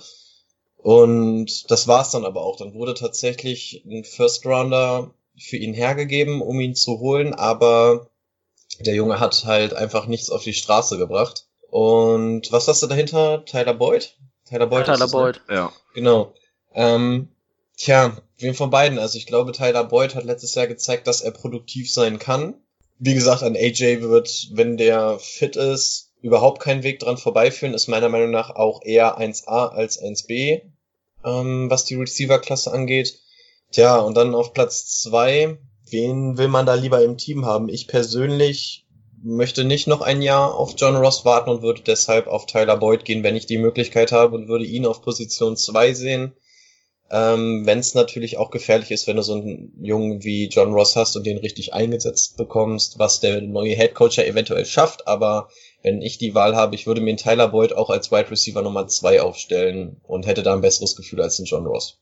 Und 0.78 1.72
das 1.72 1.88
war's 1.88 2.12
dann 2.12 2.26
aber 2.26 2.42
auch. 2.42 2.58
Dann 2.58 2.76
wurde 2.76 2.94
tatsächlich 2.94 3.84
ein 3.86 4.04
First 4.04 4.46
Rounder 4.46 5.12
für 5.38 5.58
ihn 5.58 5.74
hergegeben, 5.74 6.42
um 6.42 6.60
ihn 6.60 6.76
zu 6.76 7.00
holen, 7.00 7.34
aber 7.34 8.10
der 8.80 8.94
Junge 8.94 9.20
hat 9.20 9.46
halt 9.46 9.74
einfach 9.74 10.06
nichts 10.06 10.30
auf 10.30 10.44
die 10.44 10.54
Straße 10.54 10.98
gebracht. 10.98 11.48
Und 11.70 12.52
was 12.52 12.68
hast 12.68 12.84
du 12.84 12.88
dahinter? 12.88 13.44
Tyler 13.46 13.74
Boyd? 13.74 14.16
Tyler 14.48 14.68
Boyd. 14.68 14.86
Tyler 14.86 14.98
ne? 15.06 15.12
Boyd. 15.12 15.42
Ne? 15.48 15.56
Ja. 15.56 15.74
Genau. 15.94 16.34
Ähm, 16.74 17.30
tja, 17.78 18.16
wem 18.38 18.54
von 18.54 18.70
beiden? 18.70 19.00
Also 19.00 19.18
ich 19.18 19.26
glaube, 19.26 19.52
Tyler 19.54 19.84
Boyd 19.84 20.16
hat 20.16 20.24
letztes 20.24 20.56
Jahr 20.56 20.68
gezeigt, 20.68 21.08
dass 21.08 21.22
er 21.22 21.32
produktiv 21.32 21.92
sein 21.92 22.20
kann. 22.20 22.54
Wie 22.98 23.14
gesagt, 23.14 23.44
an 23.44 23.56
AJ 23.56 24.02
wird, 24.02 24.50
wenn 24.54 24.78
der 24.78 25.20
fit 25.20 25.56
ist, 25.56 26.12
überhaupt 26.22 26.62
kein 26.62 26.84
Weg 26.84 27.00
dran 27.00 27.18
vorbeiführen. 27.18 27.74
Ist 27.74 27.88
meiner 27.88 28.10
Meinung 28.10 28.32
nach 28.32 28.50
auch 28.50 28.82
eher 28.84 29.20
1A 29.20 29.70
als 29.70 30.02
1B, 30.02 30.62
ähm, 31.24 31.70
was 31.70 31.86
die 31.86 31.96
Receiver-Klasse 31.96 32.72
angeht. 32.72 33.20
Tja, 33.72 33.98
und 33.98 34.16
dann 34.16 34.34
auf 34.34 34.54
Platz 34.54 35.02
zwei, 35.02 35.58
wen 35.90 36.38
will 36.38 36.48
man 36.48 36.66
da 36.66 36.76
lieber 36.76 37.04
im 37.04 37.18
Team 37.18 37.46
haben? 37.46 37.70
Ich 37.70 37.88
persönlich 37.88 38.86
möchte 39.22 39.64
nicht 39.64 39.88
noch 39.88 40.02
ein 40.02 40.22
Jahr 40.22 40.56
auf 40.56 40.76
John 40.78 40.96
Ross 40.96 41.26
warten 41.26 41.50
und 41.50 41.62
würde 41.64 41.82
deshalb 41.82 42.28
auf 42.28 42.46
Tyler 42.46 42.78
Boyd 42.78 43.06
gehen, 43.06 43.24
wenn 43.24 43.36
ich 43.36 43.48
die 43.48 43.58
Möglichkeit 43.58 44.12
habe 44.12 44.36
und 44.36 44.48
würde 44.48 44.66
ihn 44.66 44.86
auf 44.86 45.02
Position 45.02 45.58
2 45.58 45.94
sehen. 45.94 46.34
Ähm, 47.12 47.66
wenn 47.66 47.80
es 47.80 47.94
natürlich 47.94 48.38
auch 48.38 48.50
gefährlich 48.50 48.90
ist, 48.90 49.06
wenn 49.06 49.18
du 49.18 49.22
so 49.22 49.36
einen 49.36 49.74
Jungen 49.80 50.24
wie 50.24 50.48
John 50.48 50.74
Ross 50.74 50.96
hast 50.96 51.16
und 51.16 51.26
den 51.26 51.38
richtig 51.38 51.74
eingesetzt 51.74 52.36
bekommst, 52.36 52.98
was 52.98 53.20
der 53.20 53.42
neue 53.42 53.76
Head 53.76 53.94
Coach 53.94 54.18
ja 54.18 54.24
eventuell 54.24 54.66
schafft, 54.66 55.08
aber 55.08 55.50
wenn 55.84 56.02
ich 56.02 56.18
die 56.18 56.34
Wahl 56.34 56.56
habe, 56.56 56.74
ich 56.74 56.88
würde 56.88 57.02
mir 57.02 57.10
einen 57.10 57.18
Tyler 57.18 57.50
Boyd 57.50 57.74
auch 57.74 57.92
als 57.92 58.12
Wide 58.12 58.32
Receiver 58.32 58.64
Nummer 58.64 58.88
2 58.88 59.22
aufstellen 59.22 59.98
und 60.02 60.26
hätte 60.26 60.42
da 60.42 60.54
ein 60.54 60.62
besseres 60.62 60.96
Gefühl 60.96 61.22
als 61.22 61.40
einen 61.40 61.46
John 61.46 61.68
Ross. 61.68 62.00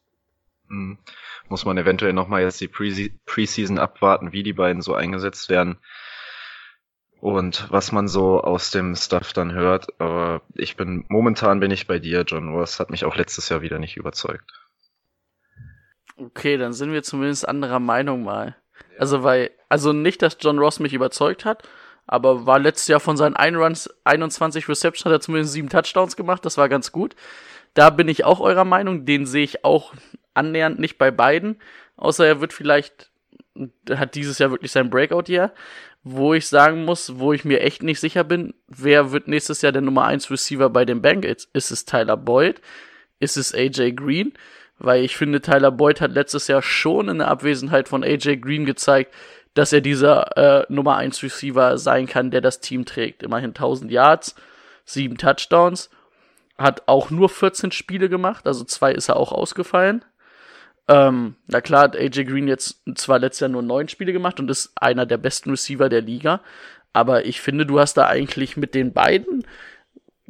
Mhm. 0.70 0.98
Muss 1.50 1.66
man 1.66 1.78
eventuell 1.78 2.14
nochmal 2.14 2.44
jetzt 2.44 2.62
die 2.62 2.70
Preseason 2.70 3.78
abwarten, 3.78 4.32
wie 4.32 4.44
die 4.44 4.54
beiden 4.54 4.82
so 4.82 4.94
eingesetzt 4.94 5.50
werden 5.50 5.80
und 7.20 7.68
was 7.70 7.92
man 7.92 8.08
so 8.08 8.42
aus 8.42 8.72
dem 8.72 8.96
Stuff 8.96 9.34
dann 9.34 9.52
hört. 9.52 10.00
Aber 10.00 10.42
ich 10.56 10.78
bin, 10.78 11.04
momentan 11.10 11.60
bin 11.60 11.72
ich 11.72 11.86
bei 11.86 12.00
dir, 12.00 12.24
John 12.26 12.56
Ross 12.56 12.80
hat 12.80 12.90
mich 12.90 13.04
auch 13.04 13.18
letztes 13.18 13.50
Jahr 13.50 13.62
wieder 13.62 13.80
nicht 13.80 13.98
überzeugt. 13.98 14.63
Okay, 16.18 16.58
dann 16.58 16.74
sind 16.74 16.92
wir 16.92 17.04
zumindest 17.04 17.48
anderer 17.48 17.80
Meinung 17.80 18.24
mal. 18.24 18.56
Ja. 18.94 19.00
Also, 19.00 19.24
weil, 19.24 19.52
also 19.70 19.94
nicht, 19.94 20.22
dass 20.22 20.38
John 20.40 20.60
Ross 20.60 20.80
mich 20.80 20.94
überzeugt 20.94 21.46
hat, 21.46 21.68
aber 22.06 22.46
war 22.46 22.60
letztes 22.60 22.88
Jahr 22.88 23.00
von 23.00 23.18
seinen 23.18 23.36
21 23.36 24.68
Receptions 24.68 25.06
hat 25.06 25.12
er 25.12 25.22
zumindest 25.22 25.54
sieben 25.54 25.70
Touchdowns 25.70 26.16
gemacht, 26.16 26.46
das 26.46 26.58
war 26.58 26.70
ganz 26.70 26.92
gut. 26.92 27.16
Da 27.74 27.90
bin 27.90 28.08
ich 28.08 28.26
auch 28.26 28.40
eurer 28.40 28.66
Meinung, 28.66 29.06
den 29.06 29.26
sehe 29.26 29.44
ich 29.44 29.66
auch 29.66 29.94
annähernd 30.34 30.80
nicht 30.80 30.98
bei 30.98 31.12
beiden, 31.12 31.60
außer 31.96 32.26
er 32.26 32.42
wird 32.42 32.54
vielleicht, 32.54 33.12
hat 33.90 34.16
dieses 34.16 34.38
Jahr 34.40 34.52
wirklich 34.52 34.72
sein 34.72 34.90
Breakout-Jahr 34.90 35.54
wo 36.04 36.34
ich 36.34 36.48
sagen 36.48 36.84
muss, 36.84 37.18
wo 37.18 37.32
ich 37.32 37.46
mir 37.46 37.62
echt 37.62 37.82
nicht 37.82 38.00
sicher 38.00 38.24
bin, 38.24 38.54
wer 38.68 39.12
wird 39.12 39.28
nächstes 39.28 39.62
Jahr 39.62 39.72
der 39.72 39.82
Nummer 39.82 40.06
1 40.06 40.30
Receiver 40.30 40.70
bei 40.70 40.84
den 40.84 41.02
Bengals? 41.02 41.50
Ist 41.54 41.72
es 41.72 41.86
Tyler 41.86 42.18
Boyd? 42.18 42.62
Ist 43.20 43.38
es 43.38 43.54
AJ 43.54 43.94
Green? 43.94 44.34
Weil 44.80 45.04
ich 45.04 45.16
finde, 45.16 45.42
Tyler 45.42 45.72
Boyd 45.72 46.02
hat 46.02 46.12
letztes 46.12 46.48
Jahr 46.48 46.62
schon 46.62 47.10
in 47.10 47.20
der 47.20 47.28
Abwesenheit 47.28 47.88
von 47.88 48.04
AJ 48.04 48.38
Green 48.38 48.66
gezeigt, 48.66 49.14
dass 49.54 49.72
er 49.72 49.82
dieser 49.82 50.38
äh, 50.38 50.66
Nummer 50.70 50.98
1 50.98 51.22
Receiver 51.22 51.78
sein 51.78 52.08
kann, 52.08 52.32
der 52.32 52.42
das 52.42 52.60
Team 52.60 52.86
trägt. 52.86 53.24
Immerhin 53.24 53.52
1000 53.52 53.92
Yards, 53.92 54.36
7 54.86 55.18
Touchdowns, 55.18 55.90
hat 56.58 56.84
auch 56.88 57.10
nur 57.10 57.30
14 57.30 57.72
Spiele 57.72 58.10
gemacht, 58.10 58.48
also 58.48 58.64
zwei 58.64 58.92
ist 58.92 59.10
er 59.10 59.18
auch 59.18 59.32
ausgefallen. 59.32 60.04
Ähm, 60.88 61.36
na 61.48 61.62
klar 61.62 61.84
hat 61.84 61.96
AJ 61.96 62.26
Green 62.26 62.48
jetzt 62.48 62.82
zwar 62.96 63.20
letztes 63.20 63.42
Jahr 63.42 63.50
nur 63.50 63.62
neun 63.62 63.88
Spiele 63.88 64.12
gemacht 64.12 64.40
und 64.40 64.52
ist 64.52 64.74
einer 64.76 65.06
der 65.06 65.18
besten 65.18 65.52
Receiver 65.52 65.88
der 65.88 66.02
Liga, 66.02 66.42
aber 66.92 67.26
ich 67.26 67.42
finde, 67.42 67.66
du 67.66 67.80
hast 67.80 67.96
da 67.96 68.08
eigentlich 68.08 68.58
mit 68.58 68.76
den 68.76 68.94
beiden 68.94 69.46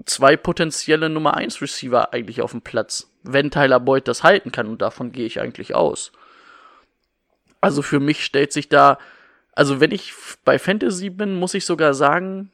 zwei 0.06 0.38
potenzielle 0.38 1.10
Nummer 1.10 1.36
1 1.36 1.62
Receiver 1.62 2.14
eigentlich 2.14 2.42
auf 2.42 2.52
dem 2.52 2.62
Platz, 2.62 3.12
wenn 3.24 3.52
Tyler 3.52 3.80
Boyd 3.80 4.08
das 4.08 4.24
halten 4.24 4.52
kann 4.52 4.68
und 4.68 4.82
davon 4.82 5.12
gehe 5.12 5.26
ich 5.26 5.40
eigentlich 5.40 5.76
aus. 5.76 6.12
Also 7.62 7.82
für 7.82 8.00
mich 8.00 8.26
stellt 8.26 8.52
sich 8.52 8.70
da, 8.70 8.98
also 9.54 9.80
wenn 9.80 9.92
ich 9.92 10.14
bei 10.44 10.60
Fantasy 10.60 11.10
bin, 11.10 11.36
muss 11.36 11.54
ich 11.54 11.66
sogar 11.66 11.94
sagen, 11.94 12.52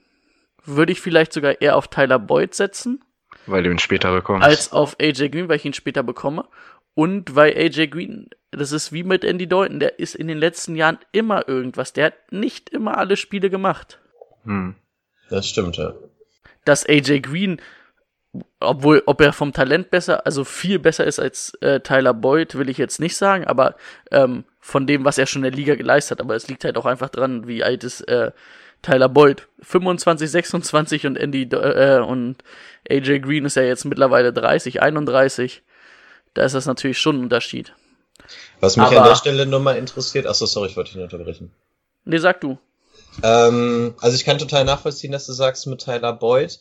würde 0.65 0.91
ich 0.91 1.01
vielleicht 1.01 1.33
sogar 1.33 1.61
eher 1.61 1.77
auf 1.77 1.87
Tyler 1.87 2.19
Boyd 2.19 2.53
setzen. 2.53 3.03
Weil 3.45 3.63
du 3.63 3.71
ihn 3.71 3.79
später 3.79 4.11
bekommst. 4.11 4.45
Als 4.45 4.71
auf 4.71 4.97
AJ 4.99 5.29
Green, 5.29 5.49
weil 5.49 5.55
ich 5.55 5.65
ihn 5.65 5.73
später 5.73 6.03
bekomme. 6.03 6.45
Und 6.93 7.35
weil 7.35 7.57
AJ 7.57 7.87
Green, 7.87 8.29
das 8.51 8.71
ist 8.71 8.91
wie 8.91 9.03
mit 9.03 9.23
Andy 9.23 9.47
Dalton, 9.47 9.79
der 9.79 9.99
ist 9.99 10.15
in 10.15 10.27
den 10.27 10.37
letzten 10.37 10.75
Jahren 10.75 10.99
immer 11.11 11.47
irgendwas. 11.47 11.93
Der 11.93 12.07
hat 12.07 12.31
nicht 12.31 12.69
immer 12.69 12.97
alle 12.97 13.15
Spiele 13.15 13.49
gemacht. 13.49 13.99
Hm. 14.43 14.75
Das 15.29 15.47
stimmt, 15.47 15.77
ja. 15.77 15.93
Dass 16.65 16.87
AJ 16.87 17.21
Green, 17.21 17.61
obwohl, 18.59 19.03
ob 19.05 19.21
er 19.21 19.33
vom 19.33 19.53
Talent 19.53 19.89
besser, 19.89 20.25
also 20.25 20.43
viel 20.43 20.79
besser 20.79 21.05
ist 21.05 21.19
als 21.19 21.53
äh, 21.61 21.79
Tyler 21.79 22.13
Boyd, 22.13 22.55
will 22.55 22.69
ich 22.69 22.77
jetzt 22.77 22.99
nicht 22.99 23.15
sagen, 23.15 23.45
aber 23.45 23.75
ähm, 24.11 24.43
von 24.59 24.85
dem, 24.85 25.05
was 25.05 25.17
er 25.17 25.25
schon 25.25 25.43
in 25.43 25.51
der 25.51 25.57
Liga 25.57 25.75
geleistet 25.75 26.19
hat. 26.19 26.25
Aber 26.25 26.35
es 26.35 26.47
liegt 26.47 26.63
halt 26.63 26.77
auch 26.77 26.85
einfach 26.85 27.09
dran, 27.09 27.47
wie 27.47 27.63
alt 27.63 27.83
ist 27.83 28.01
äh, 28.01 28.31
Tyler 28.81 29.09
Boyd. 29.09 29.47
25, 29.61 30.29
26 30.29 31.05
und 31.07 31.17
Andy 31.17 31.43
äh, 31.43 31.99
und 31.99 32.37
AJ 32.89 33.19
Green 33.19 33.45
ist 33.45 33.55
ja 33.55 33.63
jetzt 33.63 33.85
mittlerweile 33.85 34.31
30, 34.33 34.81
31 34.81 35.63
da 36.33 36.43
ist 36.43 36.55
das 36.55 36.65
natürlich 36.65 36.99
schon 36.99 37.17
ein 37.17 37.23
Unterschied. 37.23 37.73
Was 38.59 38.77
mich 38.77 38.85
Aber, 38.85 39.01
an 39.01 39.07
der 39.07 39.15
Stelle 39.15 39.45
nur 39.45 39.59
mal 39.59 39.77
interessiert, 39.77 40.27
achso, 40.27 40.45
sorry, 40.45 40.69
ich 40.69 40.77
wollte 40.77 40.91
dich 40.91 40.97
nicht 40.97 41.11
unterbrechen. 41.11 41.51
Nee, 42.05 42.17
sag 42.17 42.41
du. 42.41 42.57
Ähm, 43.23 43.95
also 43.99 44.15
ich 44.15 44.25
kann 44.25 44.37
total 44.37 44.65
nachvollziehen, 44.65 45.11
dass 45.11 45.25
du 45.25 45.33
sagst 45.33 45.67
mit 45.67 45.81
Tyler 45.81 46.13
Boyd. 46.13 46.59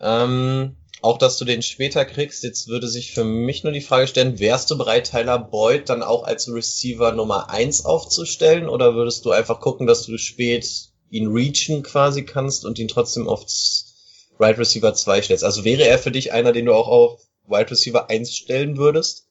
Ähm, 0.00 0.76
auch 1.02 1.18
dass 1.18 1.36
du 1.36 1.44
den 1.44 1.62
später 1.62 2.04
kriegst. 2.04 2.44
Jetzt 2.44 2.68
würde 2.68 2.88
sich 2.88 3.12
für 3.12 3.24
mich 3.24 3.62
nur 3.62 3.72
die 3.72 3.82
Frage 3.82 4.06
stellen, 4.06 4.38
wärst 4.38 4.70
du 4.70 4.78
bereit, 4.78 5.10
Tyler 5.10 5.38
Boyd 5.38 5.88
dann 5.88 6.02
auch 6.02 6.24
als 6.24 6.50
Receiver 6.50 7.12
Nummer 7.12 7.50
eins 7.50 7.84
aufzustellen? 7.84 8.68
Oder 8.68 8.94
würdest 8.94 9.24
du 9.24 9.30
einfach 9.30 9.60
gucken, 9.60 9.86
dass 9.86 10.06
du 10.06 10.16
spät 10.16 10.66
ihn 11.10 11.28
reachen 11.28 11.82
quasi 11.82 12.24
kannst 12.24 12.64
und 12.64 12.78
ihn 12.78 12.88
trotzdem 12.88 13.28
aufs 13.28 13.94
Wide 14.38 14.58
Receiver 14.58 14.94
2 14.94 15.22
stellst. 15.22 15.44
Also 15.44 15.64
wäre 15.64 15.86
er 15.86 15.98
für 15.98 16.10
dich 16.10 16.32
einer, 16.32 16.52
den 16.52 16.66
du 16.66 16.74
auch 16.74 16.88
auf 16.88 17.20
Wide 17.46 17.70
Receiver 17.70 18.10
1 18.10 18.34
stellen 18.34 18.76
würdest? 18.76 19.28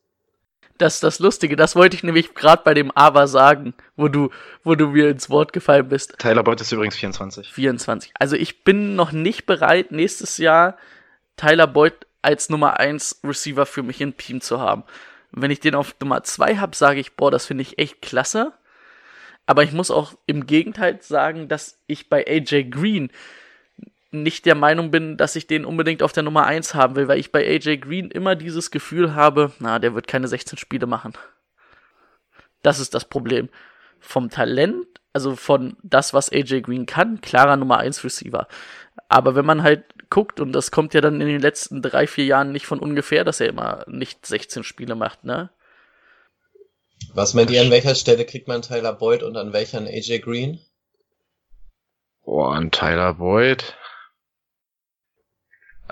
Das 0.84 0.96
ist 0.96 1.04
das 1.06 1.20
Lustige, 1.20 1.56
das 1.56 1.78
wollte 1.78 1.96
ich 1.96 2.04
nämlich 2.04 2.36
gerade 2.36 2.62
bei 2.66 2.74
dem 2.74 2.92
Aber 2.92 3.30
sagen, 3.30 3.74
wo 3.96 4.10
du, 4.10 4.32
wo 4.66 4.76
du 4.76 4.88
mir 4.88 5.12
ins 5.12 5.30
Wort 5.30 5.54
gefallen 5.54 5.88
bist. 5.88 6.20
Tyler 6.20 6.44
Boyd 6.44 6.60
ist 6.60 6.74
übrigens 6.74 6.98
24. 6.98 7.54
24. 7.54 8.12
Also 8.20 8.36
ich 8.36 8.66
bin 8.66 8.98
noch 8.98 9.14
nicht 9.14 9.46
bereit, 9.46 9.94
nächstes 9.94 10.38
Jahr 10.40 10.76
Tyler 11.38 11.68
Boyd 11.68 11.94
als 12.22 12.50
Nummer 12.50 12.82
1 12.82 13.22
Receiver 13.24 13.66
für 13.66 13.82
mich 13.82 14.02
im 14.02 14.18
Team 14.18 14.42
zu 14.42 14.60
haben. 14.60 14.84
Wenn 15.32 15.52
ich 15.52 15.62
den 15.62 15.74
auf 15.74 15.96
Nummer 16.02 16.22
2 16.22 16.58
habe, 16.58 16.76
sage 16.76 17.00
ich, 17.00 17.16
boah, 17.16 17.32
das 17.32 17.46
finde 17.46 17.62
ich 17.62 17.80
echt 17.80 18.02
klasse. 18.02 18.52
Aber 19.46 19.64
ich 19.64 19.72
muss 19.72 19.90
auch 19.90 20.16
im 20.26 20.46
Gegenteil 20.48 21.02
sagen, 21.02 21.48
dass 21.48 21.80
ich 21.88 22.10
bei 22.10 22.28
AJ 22.28 22.72
Green 22.72 23.10
nicht 24.14 24.46
der 24.46 24.56
Meinung 24.56 24.92
bin, 24.92 25.18
dass 25.18 25.36
ich 25.36 25.48
den 25.48 25.66
unbedingt 25.66 26.04
auf 26.04 26.14
der 26.14 26.24
Nummer 26.24 26.46
1 26.46 26.76
haben 26.76 26.96
will, 26.96 27.08
weil 27.08 27.20
ich 27.20 27.32
bei 27.32 27.46
AJ 27.46 27.78
Green 27.78 28.12
immer 28.12 28.36
dieses 28.36 28.72
Gefühl 28.72 29.16
habe, 29.16 29.52
na, 29.60 29.80
der 29.80 29.96
wird 29.96 30.08
keine 30.08 30.28
16 30.28 30.58
Spiele 30.58 30.86
machen. 30.86 31.14
Das 32.62 32.80
ist 32.80 32.94
das 32.94 33.06
Problem. 33.06 33.50
Vom 34.00 34.30
Talent, 34.30 34.86
also 35.14 35.36
von 35.36 35.78
das, 35.82 36.14
was 36.14 36.32
AJ 36.32 36.62
Green 36.62 36.86
kann, 36.86 37.22
klarer 37.22 37.58
Nummer 37.58 37.78
1 37.80 38.04
Receiver. 38.04 38.48
Aber 39.10 39.36
wenn 39.36 39.46
man 39.46 39.64
halt 39.64 39.84
guckt, 40.10 40.40
und 40.40 40.54
das 40.54 40.70
kommt 40.70 40.94
ja 40.94 41.02
dann 41.02 41.20
in 41.20 41.28
den 41.28 41.42
letzten 41.42 41.82
drei, 41.82 42.06
vier 42.06 42.26
Jahren 42.26 42.52
nicht 42.52 42.68
von 42.68 42.80
ungefähr, 42.80 43.24
dass 43.24 43.40
er 43.40 43.50
immer 43.50 43.84
nicht 43.88 44.26
16 44.26 44.64
Spiele 44.64 44.96
macht, 44.96 45.24
ne? 45.24 45.50
Was 47.14 47.34
meint 47.34 47.52
ihr, 47.52 47.62
an 47.62 47.72
welcher 47.72 47.96
Stelle 47.96 48.26
kriegt 48.26 48.48
man 48.48 48.62
Tyler 48.62 48.94
Boyd 48.94 49.24
und 49.24 49.38
an 49.38 49.54
welcher 49.54 49.80
an 49.80 49.88
AJ 49.88 50.20
Green? 50.20 50.60
Boah, 52.24 52.54
an 52.54 52.72
Tyler 52.72 53.16
Boyd. 53.16 53.76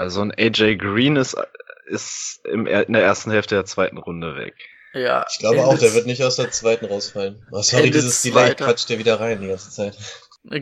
Also 0.01 0.21
ein 0.21 0.33
AJ 0.35 0.77
Green 0.77 1.15
ist, 1.15 1.37
ist 1.85 2.41
im, 2.45 2.65
in 2.65 2.93
der 2.93 3.03
ersten 3.03 3.29
Hälfte 3.29 3.55
der 3.55 3.65
zweiten 3.65 3.97
Runde 3.97 4.35
weg. 4.35 4.55
Ja. 4.93 5.25
Ich 5.29 5.37
glaube 5.37 5.63
auch, 5.63 5.77
der 5.77 5.93
wird 5.93 6.07
nicht 6.07 6.23
aus 6.23 6.37
der 6.37 6.49
zweiten 6.49 6.85
rausfallen. 6.85 7.45
Oh, 7.51 7.61
sorry, 7.61 7.83
Ende 7.83 7.99
dieses 7.99 8.23
Delay 8.23 8.47
zweiter. 8.47 8.65
quatscht 8.65 8.89
der 8.89 8.97
wieder 8.97 9.19
rein 9.19 9.39
die 9.39 9.47
ganze 9.47 9.69
Zeit. 9.69 9.95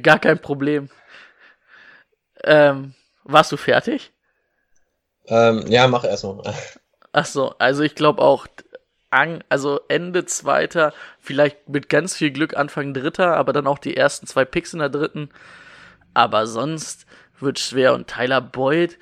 Gar 0.03 0.19
kein 0.19 0.39
Problem. 0.39 0.89
Ähm, 2.43 2.93
warst 3.23 3.51
du 3.51 3.57
fertig? 3.57 4.11
Ähm, 5.27 5.65
ja, 5.67 5.87
mach 5.87 6.03
erstmal. 6.03 6.53
Ach 7.13 7.25
so, 7.25 7.55
also 7.59 7.81
ich 7.81 7.95
glaube 7.95 8.21
auch, 8.21 8.45
an, 9.09 9.43
also 9.49 9.79
Ende 9.87 10.25
zweiter, 10.25 10.93
vielleicht 11.19 11.69
mit 11.69 11.89
ganz 11.89 12.15
viel 12.15 12.31
Glück 12.31 12.55
Anfang 12.55 12.93
dritter, 12.93 13.37
aber 13.37 13.53
dann 13.53 13.67
auch 13.67 13.79
die 13.79 13.97
ersten 13.97 14.27
zwei 14.27 14.45
Picks 14.45 14.73
in 14.73 14.79
der 14.79 14.89
dritten. 14.89 15.29
Aber 16.13 16.45
sonst 16.45 17.05
wird 17.39 17.59
schwer. 17.59 17.93
Und 17.93 18.07
Tyler 18.07 18.41
Boyd, 18.41 18.97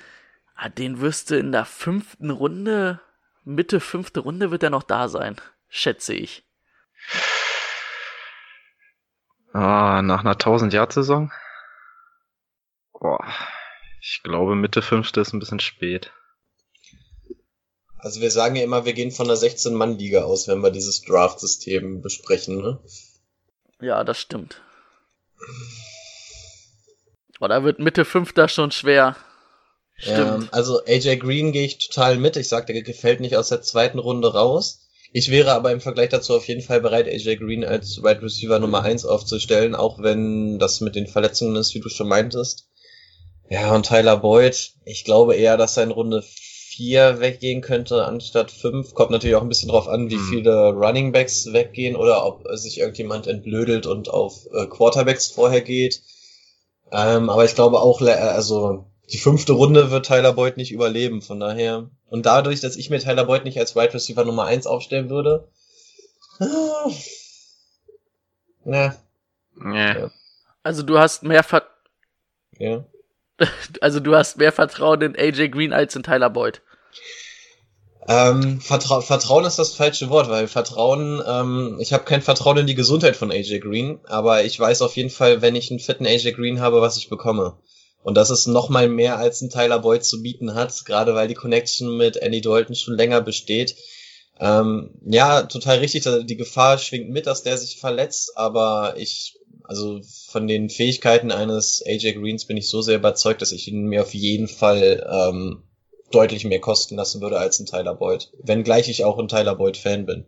den 0.66 1.00
wirst 1.00 1.30
du 1.30 1.38
in 1.38 1.52
der 1.52 1.64
fünften 1.64 2.30
Runde, 2.30 3.00
Mitte 3.44 3.80
fünfte 3.80 4.20
Runde 4.20 4.50
wird 4.50 4.64
er 4.64 4.70
noch 4.70 4.82
da 4.82 5.08
sein, 5.08 5.36
schätze 5.68 6.14
ich. 6.14 6.44
Ah, 9.52 10.02
nach 10.02 10.20
einer 10.20 10.34
1000-Yard-Saison? 10.34 11.32
Boah, 12.92 13.24
ich 14.00 14.20
glaube 14.24 14.56
Mitte 14.56 14.82
fünfte 14.82 15.20
ist 15.20 15.32
ein 15.32 15.38
bisschen 15.38 15.60
spät. 15.60 16.12
Also 17.98 18.20
wir 18.20 18.30
sagen 18.30 18.56
ja 18.56 18.64
immer, 18.64 18.84
wir 18.84 18.92
gehen 18.92 19.10
von 19.10 19.26
einer 19.26 19.38
16-Mann-Liga 19.38 20.22
aus, 20.22 20.48
wenn 20.48 20.60
wir 20.60 20.70
dieses 20.70 21.02
Draft-System 21.02 22.00
besprechen, 22.00 22.60
ne? 22.60 22.80
Ja, 23.80 24.04
das 24.04 24.18
stimmt. 24.18 24.60
Oh, 27.40 27.46
da 27.46 27.62
wird 27.62 27.78
Mitte 27.78 28.04
fünfter 28.04 28.48
schon 28.48 28.70
schwer. 28.70 29.16
Stimmt. 29.98 30.18
Ähm, 30.18 30.48
also 30.52 30.80
AJ 30.86 31.16
Green 31.18 31.52
gehe 31.52 31.66
ich 31.66 31.78
total 31.78 32.18
mit. 32.18 32.36
Ich 32.36 32.48
sag, 32.48 32.66
der 32.66 32.82
gefällt 32.82 33.20
nicht 33.20 33.36
aus 33.36 33.48
der 33.48 33.62
zweiten 33.62 33.98
Runde 33.98 34.32
raus. 34.32 34.80
Ich 35.12 35.30
wäre 35.30 35.52
aber 35.52 35.72
im 35.72 35.80
Vergleich 35.80 36.10
dazu 36.10 36.34
auf 36.36 36.46
jeden 36.48 36.60
Fall 36.62 36.80
bereit, 36.80 37.06
AJ 37.08 37.36
Green 37.36 37.64
als 37.64 38.02
Wide 38.02 38.22
Receiver 38.22 38.58
Nummer 38.58 38.82
1 38.82 39.04
aufzustellen, 39.06 39.74
auch 39.74 39.98
wenn 40.02 40.58
das 40.58 40.80
mit 40.80 40.94
den 40.94 41.06
Verletzungen 41.06 41.56
ist, 41.56 41.74
wie 41.74 41.80
du 41.80 41.88
schon 41.88 42.08
meintest. 42.08 42.68
Ja, 43.50 43.74
und 43.74 43.86
Tyler 43.86 44.18
Boyd, 44.18 44.72
ich 44.84 45.04
glaube 45.04 45.34
eher, 45.34 45.56
dass 45.56 45.76
er 45.78 45.84
in 45.84 45.90
Runde 45.90 46.22
4 46.22 47.20
weggehen 47.20 47.62
könnte, 47.62 48.04
anstatt 48.04 48.50
5. 48.50 48.94
Kommt 48.94 49.10
natürlich 49.10 49.36
auch 49.36 49.42
ein 49.42 49.48
bisschen 49.48 49.70
drauf 49.70 49.88
an, 49.88 50.10
wie 50.10 50.16
Hm. 50.16 50.28
viele 50.28 50.72
Running 50.74 51.12
Backs 51.12 51.52
weggehen 51.52 51.96
oder 51.96 52.24
ob 52.26 52.46
sich 52.52 52.78
irgendjemand 52.78 53.26
entblödelt 53.26 53.86
und 53.86 54.10
auf 54.10 54.46
äh, 54.54 54.66
Quarterbacks 54.66 55.28
vorher 55.28 55.62
geht. 55.62 56.02
Ähm, 56.92 57.30
aber 57.30 57.44
ich 57.46 57.54
glaube 57.54 57.80
auch, 57.80 58.00
äh, 58.02 58.10
also 58.10 58.84
die 59.10 59.18
fünfte 59.18 59.52
Runde 59.52 59.90
wird 59.90 60.06
Tyler 60.06 60.32
Boyd 60.32 60.56
nicht 60.56 60.72
überleben, 60.72 61.22
von 61.22 61.40
daher. 61.40 61.90
Und 62.08 62.26
dadurch, 62.26 62.60
dass 62.60 62.76
ich 62.76 62.90
mir 62.90 62.98
Tyler 62.98 63.24
Boyd 63.24 63.44
nicht 63.44 63.58
als 63.58 63.74
Wide 63.76 63.94
Receiver 63.94 64.24
Nummer 64.24 64.44
1 64.44 64.66
aufstellen 64.66 65.10
würde, 65.10 65.48
ah, 66.40 66.90
na, 68.64 68.96
Nee. 69.64 70.06
Also 70.62 70.82
du 70.82 70.98
hast 70.98 71.22
mehr 71.22 71.42
Ver 71.42 71.62
ja. 72.58 72.84
also 73.80 74.00
du 74.00 74.16
hast 74.16 74.38
mehr 74.38 74.52
Vertrauen 74.52 75.00
in 75.02 75.16
AJ 75.16 75.50
Green 75.50 75.72
als 75.72 75.94
in 75.94 76.02
Tyler 76.02 76.30
Boyd. 76.30 76.60
Ähm, 78.08 78.60
Vertra 78.60 79.00
Vertrauen 79.00 79.44
ist 79.44 79.58
das 79.58 79.74
falsche 79.74 80.08
Wort, 80.08 80.30
weil 80.30 80.48
Vertrauen, 80.48 81.22
ähm, 81.26 81.76
ich 81.78 81.92
habe 81.92 82.04
kein 82.04 82.22
Vertrauen 82.22 82.56
in 82.56 82.66
die 82.66 82.74
Gesundheit 82.74 83.16
von 83.16 83.30
AJ 83.30 83.60
Green, 83.60 84.00
aber 84.06 84.44
ich 84.44 84.58
weiß 84.58 84.82
auf 84.82 84.96
jeden 84.96 85.10
Fall, 85.10 85.42
wenn 85.42 85.54
ich 85.54 85.70
einen 85.70 85.78
fitten 85.78 86.06
AJ 86.06 86.32
Green 86.32 86.60
habe, 86.60 86.80
was 86.80 86.96
ich 86.96 87.10
bekomme. 87.10 87.58
Und 88.08 88.14
das 88.14 88.30
ist 88.30 88.46
noch 88.46 88.70
mal 88.70 88.88
mehr 88.88 89.18
als 89.18 89.42
ein 89.42 89.50
Tyler 89.50 89.80
Boyd 89.80 90.02
zu 90.02 90.22
bieten 90.22 90.54
hat, 90.54 90.86
gerade 90.86 91.14
weil 91.14 91.28
die 91.28 91.34
Connection 91.34 91.94
mit 91.94 92.16
Andy 92.16 92.40
Dalton 92.40 92.74
schon 92.74 92.96
länger 92.96 93.20
besteht. 93.20 93.76
Ähm, 94.40 94.94
ja, 95.04 95.42
total 95.42 95.80
richtig, 95.80 96.08
die 96.24 96.36
Gefahr 96.38 96.78
schwingt 96.78 97.10
mit, 97.10 97.26
dass 97.26 97.42
der 97.42 97.58
sich 97.58 97.76
verletzt, 97.76 98.32
aber 98.34 98.94
ich, 98.96 99.38
also 99.62 100.00
von 100.26 100.46
den 100.46 100.70
Fähigkeiten 100.70 101.30
eines 101.30 101.84
AJ 101.86 102.14
Greens 102.14 102.46
bin 102.46 102.56
ich 102.56 102.70
so 102.70 102.80
sehr 102.80 102.96
überzeugt, 102.96 103.42
dass 103.42 103.52
ich 103.52 103.68
ihn 103.68 103.84
mir 103.84 104.00
auf 104.00 104.14
jeden 104.14 104.48
Fall 104.48 105.06
ähm, 105.12 105.64
deutlich 106.10 106.46
mehr 106.46 106.60
kosten 106.60 106.96
lassen 106.96 107.20
würde 107.20 107.38
als 107.38 107.60
ein 107.60 107.66
Tyler 107.66 107.94
Boyd. 107.94 108.30
Wenngleich 108.42 108.88
ich 108.88 109.04
auch 109.04 109.18
ein 109.18 109.28
Tyler 109.28 109.54
Boyd-Fan 109.54 110.06
bin. 110.06 110.24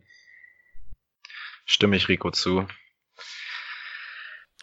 Stimme 1.65 1.97
ich 1.97 2.11
Rico 2.11 2.31
zu. 2.31 2.67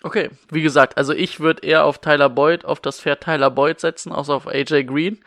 Okay, 0.04 0.30
wie 0.52 0.62
gesagt, 0.62 0.98
also 0.98 1.14
ich 1.14 1.40
würde 1.40 1.68
eher 1.68 1.84
auf 1.86 2.00
Tyler 2.00 2.30
Boyd, 2.30 2.66
auf 2.66 2.80
das 2.80 3.02
Pferd 3.02 3.24
Tyler 3.24 3.50
Boyd 3.50 3.80
setzen, 3.80 4.12
außer 4.12 4.34
auf 4.34 4.48
AJ 4.48 4.84
Green. 4.84 5.20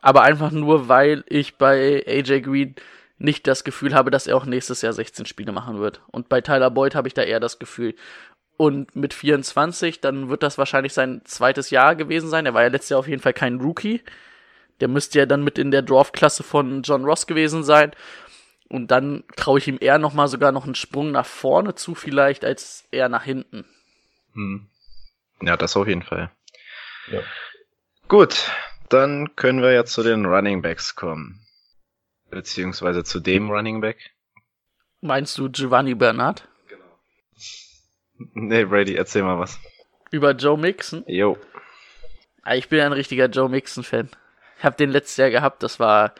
Aber 0.00 0.22
einfach 0.22 0.50
nur, 0.52 0.88
weil 0.88 1.24
ich 1.28 1.56
bei 1.56 2.04
AJ 2.06 2.42
Green 2.42 2.74
nicht 3.18 3.46
das 3.46 3.64
Gefühl 3.64 3.94
habe, 3.94 4.10
dass 4.10 4.26
er 4.26 4.36
auch 4.36 4.46
nächstes 4.46 4.80
Jahr 4.82 4.92
16 4.92 5.26
Spiele 5.26 5.52
machen 5.52 5.78
wird. 5.78 6.00
Und 6.06 6.28
bei 6.28 6.40
Tyler 6.40 6.70
Boyd 6.70 6.94
habe 6.94 7.08
ich 7.08 7.14
da 7.14 7.22
eher 7.22 7.40
das 7.40 7.58
Gefühl. 7.58 7.94
Und 8.56 8.94
mit 8.94 9.12
24, 9.12 10.00
dann 10.00 10.30
wird 10.30 10.42
das 10.42 10.56
wahrscheinlich 10.56 10.92
sein 10.92 11.22
zweites 11.24 11.70
Jahr 11.70 11.96
gewesen 11.96 12.30
sein. 12.30 12.46
Er 12.46 12.54
war 12.54 12.62
ja 12.62 12.68
letztes 12.68 12.90
Jahr 12.90 13.00
auf 13.00 13.08
jeden 13.08 13.22
Fall 13.22 13.34
kein 13.34 13.60
Rookie. 13.60 14.02
Der 14.80 14.88
müsste 14.88 15.18
ja 15.18 15.26
dann 15.26 15.44
mit 15.44 15.58
in 15.58 15.70
der 15.70 15.82
Draft-Klasse 15.82 16.42
von 16.42 16.82
John 16.82 17.04
Ross 17.04 17.26
gewesen 17.26 17.64
sein. 17.64 17.92
Und 18.68 18.90
dann 18.90 19.24
traue 19.36 19.58
ich 19.58 19.68
ihm 19.68 19.78
eher 19.80 19.98
noch 19.98 20.14
mal 20.14 20.28
sogar 20.28 20.52
noch 20.52 20.64
einen 20.64 20.74
Sprung 20.74 21.10
nach 21.10 21.26
vorne 21.26 21.74
zu 21.74 21.94
vielleicht, 21.94 22.44
als 22.44 22.86
eher 22.90 23.08
nach 23.08 23.24
hinten. 23.24 23.64
Hm. 24.34 24.68
Ja, 25.42 25.56
das 25.56 25.76
auf 25.76 25.86
jeden 25.88 26.02
Fall. 26.02 26.30
Ja. 27.08 27.22
Gut, 28.08 28.50
dann 28.88 29.34
können 29.36 29.62
wir 29.62 29.72
ja 29.72 29.84
zu 29.84 30.02
den 30.02 30.26
Running 30.26 30.62
Backs 30.62 30.94
kommen. 30.94 31.46
Beziehungsweise 32.30 33.04
zu 33.04 33.20
dem 33.20 33.50
Running 33.50 33.80
Back. 33.80 34.10
Meinst 35.00 35.38
du 35.38 35.48
Giovanni 35.50 35.94
Bernard? 35.94 36.46
Nee, 38.34 38.66
Brady, 38.66 38.96
erzähl 38.96 39.22
mal 39.22 39.38
was. 39.38 39.58
Über 40.10 40.32
Joe 40.32 40.58
Mixon? 40.58 41.04
Jo. 41.06 41.38
Ah, 42.42 42.54
Ich 42.54 42.68
bin 42.68 42.78
ja 42.78 42.84
ein 42.84 42.92
richtiger 42.92 43.28
Joe 43.30 43.48
Mixon-Fan. 43.48 44.10
Ich 44.58 44.64
habe 44.64 44.76
den 44.76 44.90
letztes 44.90 45.16
Jahr 45.16 45.30
gehabt, 45.30 45.62
das 45.62 45.80
war 45.80 46.14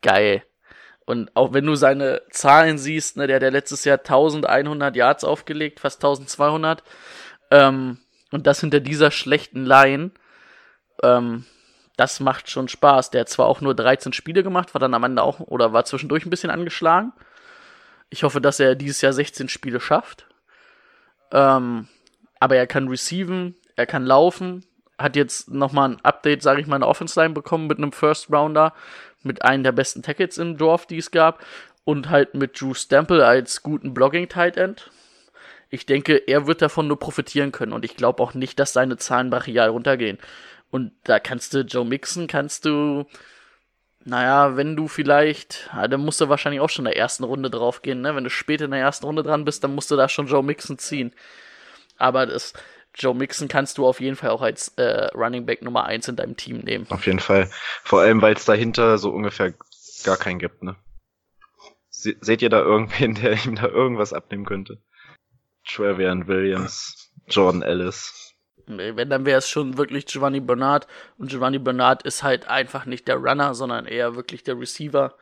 geil. 0.00 0.44
Und 1.06 1.34
auch 1.34 1.52
wenn 1.52 1.66
du 1.66 1.74
seine 1.74 2.22
Zahlen 2.30 2.78
siehst, 2.78 3.16
ne, 3.16 3.26
der 3.26 3.36
hat 3.36 3.42
ja 3.42 3.48
letztes 3.48 3.84
Jahr 3.84 3.98
1100 3.98 4.94
Yards 4.94 5.24
aufgelegt, 5.24 5.80
fast 5.80 5.96
1200. 6.04 6.84
Ähm, 7.50 7.98
und 8.30 8.46
das 8.46 8.60
hinter 8.60 8.80
dieser 8.80 9.10
schlechten 9.10 9.64
Line. 9.64 10.12
Ähm, 11.02 11.44
das 11.96 12.20
macht 12.20 12.48
schon 12.48 12.68
Spaß. 12.68 13.10
Der 13.10 13.22
hat 13.22 13.28
zwar 13.28 13.46
auch 13.46 13.60
nur 13.60 13.74
13 13.74 14.12
Spiele 14.12 14.42
gemacht, 14.42 14.74
war 14.74 14.78
dann 14.80 14.94
am 14.94 15.04
Ende 15.04 15.22
auch, 15.22 15.40
oder 15.40 15.72
war 15.72 15.84
zwischendurch 15.84 16.24
ein 16.24 16.30
bisschen 16.30 16.50
angeschlagen. 16.50 17.12
Ich 18.08 18.22
hoffe, 18.22 18.40
dass 18.40 18.58
er 18.58 18.74
dieses 18.74 19.00
Jahr 19.00 19.12
16 19.12 19.48
Spiele 19.48 19.80
schafft. 19.80 20.26
Ähm, 21.32 21.88
aber 22.38 22.56
er 22.56 22.66
kann 22.66 22.88
receiven, 22.88 23.54
er 23.76 23.86
kann 23.86 24.04
laufen, 24.04 24.64
hat 24.98 25.16
jetzt 25.16 25.50
nochmal 25.50 25.90
ein 25.90 26.00
Update, 26.02 26.42
sage 26.42 26.60
ich 26.60 26.66
mal, 26.66 26.76
in 26.76 26.80
der 26.80 26.88
Offense-Line 26.88 27.34
bekommen 27.34 27.66
mit 27.66 27.78
einem 27.78 27.92
First-Rounder, 27.92 28.72
mit 29.22 29.42
einem 29.42 29.62
der 29.62 29.72
besten 29.72 30.02
Tackles 30.02 30.38
im 30.38 30.56
Dorf, 30.56 30.86
die 30.86 30.98
es 30.98 31.10
gab, 31.10 31.44
und 31.84 32.08
halt 32.08 32.34
mit 32.34 32.60
Drew 32.60 32.74
Stample 32.74 33.26
als 33.26 33.62
guten 33.62 33.94
Blogging-Tight-End. 33.94 34.90
Ich 35.70 35.86
denke, 35.86 36.16
er 36.26 36.46
wird 36.46 36.62
davon 36.62 36.88
nur 36.88 36.98
profitieren 36.98 37.52
können 37.52 37.72
und 37.72 37.84
ich 37.84 37.96
glaube 37.96 38.22
auch 38.22 38.34
nicht, 38.34 38.58
dass 38.58 38.72
seine 38.72 38.96
Zahlen 38.96 39.30
brachial 39.30 39.70
runtergehen. 39.70 40.18
Und 40.70 40.92
da 41.04 41.18
kannst 41.18 41.54
du 41.54 41.60
Joe 41.60 41.84
Mixon, 41.84 42.26
kannst 42.26 42.64
du, 42.64 43.06
naja, 44.04 44.56
wenn 44.56 44.76
du 44.76 44.88
vielleicht, 44.88 45.70
ja, 45.72 45.88
dann 45.88 46.04
musst 46.04 46.20
du 46.20 46.28
wahrscheinlich 46.28 46.60
auch 46.60 46.70
schon 46.70 46.86
in 46.86 46.92
der 46.92 47.00
ersten 47.00 47.24
Runde 47.24 47.50
drauf 47.50 47.82
gehen, 47.82 48.00
ne? 48.00 48.14
Wenn 48.14 48.24
du 48.24 48.30
später 48.30 48.64
in 48.64 48.72
der 48.72 48.80
ersten 48.80 49.06
Runde 49.06 49.22
dran 49.22 49.44
bist, 49.44 49.62
dann 49.62 49.74
musst 49.74 49.90
du 49.90 49.96
da 49.96 50.08
schon 50.08 50.26
Joe 50.26 50.42
Mixon 50.42 50.78
ziehen. 50.78 51.12
Aber 51.98 52.26
das, 52.26 52.52
Joe 52.94 53.14
Mixon 53.14 53.48
kannst 53.48 53.78
du 53.78 53.86
auf 53.86 54.00
jeden 54.00 54.16
Fall 54.16 54.30
auch 54.30 54.42
als 54.42 54.68
äh, 54.76 55.06
Running 55.14 55.46
Back 55.46 55.62
Nummer 55.62 55.84
1 55.84 56.08
in 56.08 56.16
deinem 56.16 56.36
Team 56.36 56.58
nehmen. 56.58 56.86
Auf 56.90 57.06
jeden 57.06 57.20
Fall. 57.20 57.50
Vor 57.84 58.00
allem, 58.00 58.22
weil 58.22 58.34
es 58.34 58.44
dahinter 58.44 58.98
so 58.98 59.10
ungefähr 59.10 59.54
gar 60.04 60.16
keinen 60.16 60.38
gibt, 60.38 60.62
ne? 60.62 60.76
Se 61.88 62.14
seht 62.20 62.42
ihr 62.42 62.48
da 62.48 62.60
irgendwen, 62.60 63.14
der 63.22 63.32
ihm 63.44 63.56
da 63.56 63.66
irgendwas 63.66 64.12
abnehmen 64.12 64.44
könnte? 64.44 64.78
Travian 65.74 66.26
Williams, 66.26 67.12
Jordan 67.28 67.62
Ellis. 67.62 68.34
Wenn, 68.66 69.10
dann 69.10 69.26
wäre 69.26 69.38
es 69.38 69.48
schon 69.48 69.76
wirklich 69.76 70.06
Giovanni 70.06 70.40
Bernard. 70.40 70.86
Und 71.18 71.30
Giovanni 71.30 71.58
Bernard 71.58 72.02
ist 72.04 72.22
halt 72.22 72.48
einfach 72.48 72.86
nicht 72.86 73.08
der 73.08 73.16
Runner, 73.16 73.54
sondern 73.54 73.86
eher 73.86 74.14
wirklich 74.14 74.44
der 74.44 74.58
Receiver. 74.58 75.14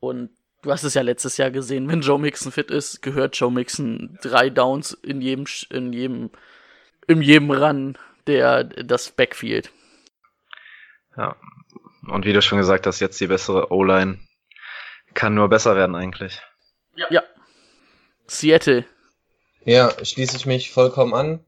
Und 0.00 0.30
du 0.62 0.72
hast 0.72 0.82
es 0.82 0.94
ja 0.94 1.02
letztes 1.02 1.36
Jahr 1.36 1.50
gesehen, 1.50 1.88
wenn 1.88 2.00
Joe 2.00 2.18
Mixon 2.18 2.52
fit 2.52 2.70
ist, 2.70 3.02
gehört 3.02 3.36
Joe 3.36 3.52
Mixon 3.52 4.18
drei 4.22 4.50
Downs 4.50 4.92
in 4.92 5.20
jedem, 5.20 5.46
in 5.70 5.92
jedem, 5.92 6.30
in 7.06 7.22
jedem 7.22 7.50
Run 7.50 7.98
der, 8.26 8.64
das 8.64 9.10
Backfield. 9.10 9.70
Ja. 11.16 11.36
Und 12.08 12.24
wie 12.24 12.32
du 12.32 12.42
schon 12.42 12.58
gesagt 12.58 12.86
hast, 12.86 13.00
jetzt 13.00 13.20
die 13.20 13.26
bessere 13.26 13.70
O-Line. 13.70 14.18
Kann 15.14 15.34
nur 15.34 15.48
besser 15.48 15.76
werden 15.76 15.96
eigentlich. 15.96 16.40
Ja. 16.94 17.06
ja. 17.10 17.22
Seattle. 18.26 18.84
Ja, 19.64 19.92
schließe 20.02 20.36
ich 20.36 20.46
mich 20.46 20.70
vollkommen 20.70 21.14
an. 21.14 21.40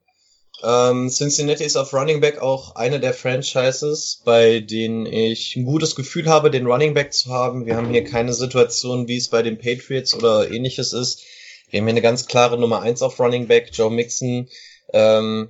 Ähm, 0.62 1.08
Cincinnati 1.08 1.64
ist 1.64 1.76
auf 1.76 1.92
Running 1.92 2.20
Back 2.20 2.40
auch 2.40 2.76
eine 2.76 3.00
der 3.00 3.14
Franchises, 3.14 4.22
bei 4.24 4.60
denen 4.60 5.06
ich 5.06 5.56
ein 5.56 5.64
gutes 5.64 5.96
Gefühl 5.96 6.28
habe, 6.28 6.50
den 6.50 6.66
Running 6.66 6.94
Back 6.94 7.12
zu 7.12 7.30
haben. 7.30 7.66
Wir 7.66 7.76
haben 7.76 7.90
hier 7.90 8.04
keine 8.04 8.32
Situation, 8.32 9.08
wie 9.08 9.16
es 9.16 9.28
bei 9.28 9.42
den 9.42 9.58
Patriots 9.58 10.14
oder 10.14 10.50
ähnliches 10.50 10.92
ist. 10.92 11.22
Wir 11.70 11.80
haben 11.80 11.86
hier 11.86 11.94
eine 11.94 12.02
ganz 12.02 12.26
klare 12.26 12.58
Nummer 12.58 12.82
eins 12.82 13.02
auf 13.02 13.18
Running 13.18 13.48
Back, 13.48 13.70
Joe 13.72 13.90
Mixon. 13.90 14.48
Ähm, 14.92 15.48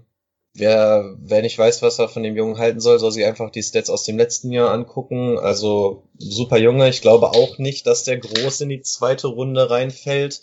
wer, 0.55 1.16
wer 1.18 1.42
nicht 1.42 1.59
weiß, 1.59 1.83
was 1.83 1.98
er 1.98 2.09
von 2.09 2.22
dem 2.22 2.37
Jungen 2.37 2.59
halten 2.59 2.81
soll, 2.81 2.98
soll 2.98 3.12
sich 3.12 3.25
einfach 3.25 3.51
die 3.51 3.62
Stats 3.62 3.90
aus 3.90 4.05
dem 4.05 4.16
letzten 4.16 4.51
Jahr 4.53 4.70
angucken. 4.70 5.37
Also 5.38 6.05
super 6.16 6.59
Junge. 6.59 6.88
Ich 6.88 7.03
glaube 7.03 7.31
auch 7.31 7.59
nicht, 7.59 7.87
dass 7.87 8.05
der 8.05 8.18
groß 8.18 8.62
in 8.62 8.68
die 8.70 8.83
zweite 8.83 9.27
Runde 9.27 9.68
reinfällt. 9.68 10.42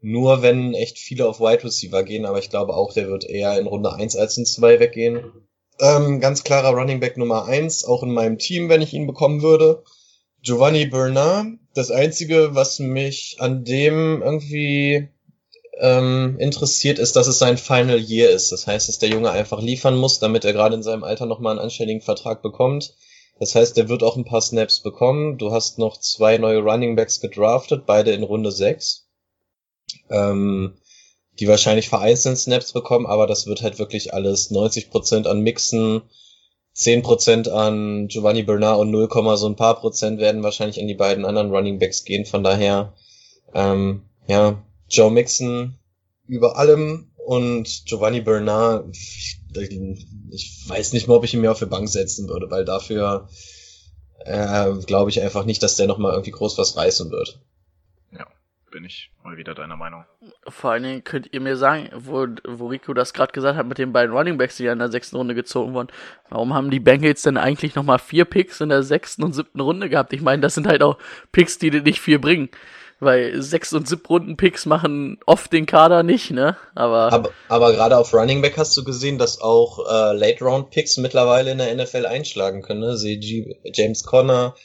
Nur 0.00 0.42
wenn 0.42 0.74
echt 0.74 0.98
viele 0.98 1.26
auf 1.26 1.40
Wide 1.40 1.64
Receiver 1.64 2.04
gehen, 2.04 2.24
aber 2.24 2.38
ich 2.38 2.50
glaube 2.50 2.74
auch, 2.74 2.92
der 2.92 3.08
wird 3.08 3.24
eher 3.24 3.58
in 3.58 3.66
Runde 3.66 3.92
1 3.92 4.14
als 4.16 4.36
in 4.38 4.46
2 4.46 4.78
weggehen. 4.78 5.32
Ähm, 5.80 6.20
ganz 6.20 6.44
klarer 6.44 6.70
Running 6.70 7.00
Back 7.00 7.16
Nummer 7.16 7.46
1, 7.46 7.84
auch 7.84 8.02
in 8.04 8.12
meinem 8.12 8.38
Team, 8.38 8.68
wenn 8.68 8.82
ich 8.82 8.94
ihn 8.94 9.06
bekommen 9.06 9.42
würde. 9.42 9.82
Giovanni 10.42 10.86
Bernard, 10.86 11.46
das 11.74 11.90
einzige, 11.90 12.54
was 12.54 12.78
mich 12.78 13.36
an 13.40 13.64
dem 13.64 14.22
irgendwie 14.22 15.08
ähm, 15.80 16.36
interessiert, 16.38 17.00
ist, 17.00 17.16
dass 17.16 17.26
es 17.26 17.40
sein 17.40 17.58
Final 17.58 17.98
Year 17.98 18.30
ist. 18.30 18.52
Das 18.52 18.68
heißt, 18.68 18.88
dass 18.88 19.00
der 19.00 19.08
Junge 19.08 19.30
einfach 19.30 19.60
liefern 19.60 19.96
muss, 19.96 20.20
damit 20.20 20.44
er 20.44 20.52
gerade 20.52 20.76
in 20.76 20.84
seinem 20.84 21.02
Alter 21.02 21.26
nochmal 21.26 21.52
einen 21.52 21.60
anständigen 21.60 22.02
Vertrag 22.02 22.40
bekommt. 22.40 22.94
Das 23.40 23.54
heißt, 23.54 23.76
der 23.76 23.88
wird 23.88 24.04
auch 24.04 24.16
ein 24.16 24.24
paar 24.24 24.42
Snaps 24.42 24.80
bekommen. 24.80 25.38
Du 25.38 25.50
hast 25.50 25.78
noch 25.78 25.98
zwei 25.98 26.38
neue 26.38 26.60
Running 26.60 26.94
Backs 26.94 27.20
gedraftet, 27.20 27.84
beide 27.86 28.12
in 28.12 28.22
Runde 28.22 28.52
6 28.52 29.07
ähm, 30.10 30.74
die 31.38 31.48
wahrscheinlich 31.48 31.88
vereinzelt 31.88 32.38
Snaps 32.38 32.72
bekommen, 32.72 33.06
aber 33.06 33.26
das 33.26 33.46
wird 33.46 33.62
halt 33.62 33.78
wirklich 33.78 34.12
alles 34.12 34.50
90% 34.50 35.26
an 35.26 35.40
Mixen, 35.40 36.02
10% 36.76 37.48
an 37.48 38.08
Giovanni 38.08 38.42
Bernard 38.42 38.78
und 38.78 38.90
0, 38.90 39.08
so 39.36 39.46
ein 39.46 39.56
paar 39.56 39.80
Prozent 39.80 40.20
werden 40.20 40.42
wahrscheinlich 40.42 40.80
an 40.80 40.88
die 40.88 40.94
beiden 40.94 41.24
anderen 41.24 41.50
Running 41.50 41.78
Backs 41.78 42.04
gehen. 42.04 42.24
Von 42.24 42.44
daher, 42.44 42.94
ähm, 43.54 44.02
ja, 44.26 44.62
Joe 44.88 45.10
Mixon 45.10 45.76
über 46.26 46.56
allem 46.56 47.10
und 47.24 47.84
Giovanni 47.86 48.20
Bernard, 48.20 48.86
ich, 48.92 49.38
ich 50.30 50.68
weiß 50.68 50.92
nicht 50.92 51.08
mal, 51.08 51.16
ob 51.16 51.24
ich 51.24 51.34
ihn 51.34 51.40
mir 51.40 51.50
auf 51.50 51.58
die 51.58 51.66
Bank 51.66 51.88
setzen 51.88 52.28
würde, 52.28 52.50
weil 52.50 52.64
dafür 52.64 53.28
äh, 54.24 54.72
glaube 54.86 55.10
ich 55.10 55.20
einfach 55.20 55.44
nicht, 55.44 55.62
dass 55.62 55.76
der 55.76 55.86
nochmal 55.86 56.12
irgendwie 56.12 56.32
groß 56.32 56.58
was 56.58 56.76
reißen 56.76 57.10
wird 57.10 57.40
bin 58.70 58.84
ich 58.84 59.10
mal 59.22 59.36
wieder 59.36 59.54
deiner 59.54 59.76
Meinung. 59.76 60.04
Vor 60.48 60.70
allen 60.70 60.82
Dingen 60.82 61.04
könnt 61.04 61.32
ihr 61.32 61.40
mir 61.40 61.56
sagen, 61.56 61.90
wo, 61.94 62.26
wo 62.46 62.66
Rico 62.68 62.94
das 62.94 63.12
gerade 63.12 63.32
gesagt 63.32 63.56
hat 63.56 63.66
mit 63.66 63.78
den 63.78 63.92
beiden 63.92 64.14
Runningbacks, 64.14 64.56
die 64.56 64.64
ja 64.64 64.72
in 64.72 64.78
der 64.78 64.90
sechsten 64.90 65.16
Runde 65.16 65.34
gezogen 65.34 65.74
wurden, 65.74 65.88
warum 66.28 66.54
haben 66.54 66.70
die 66.70 66.80
Bengals 66.80 67.22
denn 67.22 67.36
eigentlich 67.36 67.74
nochmal 67.74 67.98
vier 67.98 68.24
Picks 68.24 68.60
in 68.60 68.68
der 68.68 68.82
sechsten 68.82 69.24
und 69.24 69.34
siebten 69.34 69.60
Runde 69.60 69.88
gehabt? 69.88 70.12
Ich 70.12 70.20
meine, 70.20 70.42
das 70.42 70.54
sind 70.54 70.66
halt 70.66 70.82
auch 70.82 70.98
Picks, 71.32 71.58
die 71.58 71.70
dir 71.70 71.82
nicht 71.82 72.00
viel 72.00 72.18
bringen. 72.18 72.50
Weil 73.00 73.40
sechs 73.40 73.72
und 73.72 73.86
sieb 73.86 74.10
Runden 74.10 74.36
Picks 74.36 74.66
machen 74.66 75.18
oft 75.24 75.52
den 75.52 75.66
Kader 75.66 76.02
nicht, 76.02 76.32
ne? 76.32 76.56
Aber 76.74 77.12
aber, 77.12 77.30
aber 77.48 77.72
gerade 77.72 77.96
auf 77.96 78.12
Running 78.12 78.42
Back 78.42 78.58
hast 78.58 78.76
du 78.76 78.82
gesehen, 78.82 79.18
dass 79.18 79.40
auch 79.40 79.78
äh, 79.88 80.16
Late 80.16 80.44
Round 80.44 80.70
Picks 80.70 80.96
mittlerweile 80.96 81.52
in 81.52 81.58
der 81.58 81.72
NFL 81.76 82.06
einschlagen 82.06 82.62
können. 82.62 82.80
Ne? 82.80 82.96
Sie 82.96 83.56
James 83.72 84.02
Conner, 84.02 84.56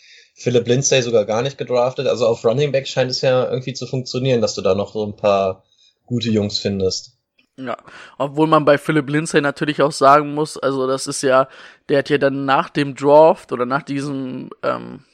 Philip 0.43 0.67
Lindsay 0.67 1.01
sogar 1.01 1.23
gar 1.23 1.41
nicht 1.41 1.58
gedraftet. 1.58 2.06
Also 2.06 2.27
auf 2.27 2.43
Running 2.43 2.73
Back 2.73 2.86
scheint 2.86 3.10
es 3.10 3.21
ja 3.21 3.49
irgendwie 3.49 3.73
zu 3.73 3.88
funktionieren, 3.88 4.41
dass 4.41 4.56
du 4.56 4.62
da 4.62 4.75
noch 4.75 4.91
so 4.91 5.06
ein 5.06 5.15
paar 5.15 5.63
gute 6.06 6.29
Jungs 6.29 6.60
findest. 6.60 7.17
Ja, 7.56 7.77
obwohl 8.17 8.47
man 8.47 8.65
bei 8.65 8.77
Philip 8.77 9.10
Lindsay 9.10 9.39
natürlich 9.39 9.82
auch 9.82 9.93
sagen 9.93 10.34
muss, 10.34 10.58
also 10.58 10.86
das 10.86 11.08
ist 11.08 11.21
ja, 11.21 11.47
der 11.88 11.99
hat 11.99 12.10
ja 12.10 12.17
dann 12.17 12.43
nach 12.45 12.69
dem 12.69 12.93
Draft 12.93 13.53
oder 13.53 13.65
nach 13.65 13.84
diesem, 13.84 14.49
ähm, 14.63 15.06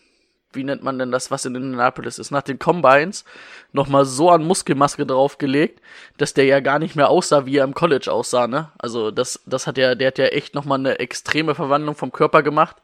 wie 0.51 0.63
nennt 0.63 0.81
man 0.81 0.97
denn 0.97 1.11
das, 1.11 1.29
was 1.29 1.45
in 1.45 1.53
Indianapolis 1.53 2.17
ist, 2.17 2.31
nach 2.31 2.41
den 2.41 2.57
Combines 2.57 3.23
nochmal 3.71 4.05
so 4.05 4.31
an 4.31 4.43
Muskelmaske 4.45 5.05
draufgelegt, 5.05 5.79
dass 6.17 6.33
der 6.33 6.45
ja 6.45 6.59
gar 6.59 6.79
nicht 6.79 6.95
mehr 6.95 7.09
aussah, 7.09 7.45
wie 7.45 7.57
er 7.57 7.65
im 7.65 7.75
College 7.75 8.11
aussah, 8.11 8.47
ne? 8.47 8.71
Also 8.79 9.11
das, 9.11 9.41
das 9.45 9.67
hat 9.67 9.77
ja, 9.77 9.93
der 9.93 10.07
hat 10.07 10.17
ja 10.17 10.25
echt 10.25 10.55
nochmal 10.55 10.79
eine 10.79 10.97
extreme 10.97 11.53
Verwandlung 11.53 11.95
vom 11.95 12.11
Körper 12.11 12.41
gemacht 12.41 12.77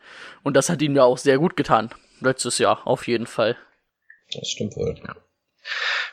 und 0.44 0.56
das 0.56 0.70
hat 0.70 0.82
ihm 0.84 0.96
ja 0.96 1.06
auch 1.06 1.18
sehr 1.18 1.40
gut 1.40 1.56
getan. 1.56 1.90
Letztes 2.26 2.58
Jahr, 2.58 2.86
auf 2.86 3.08
jeden 3.08 3.28
Fall. 3.28 3.56
Das 4.34 4.50
stimmt 4.50 4.76
wohl. 4.76 5.00
Ja. 5.06 5.16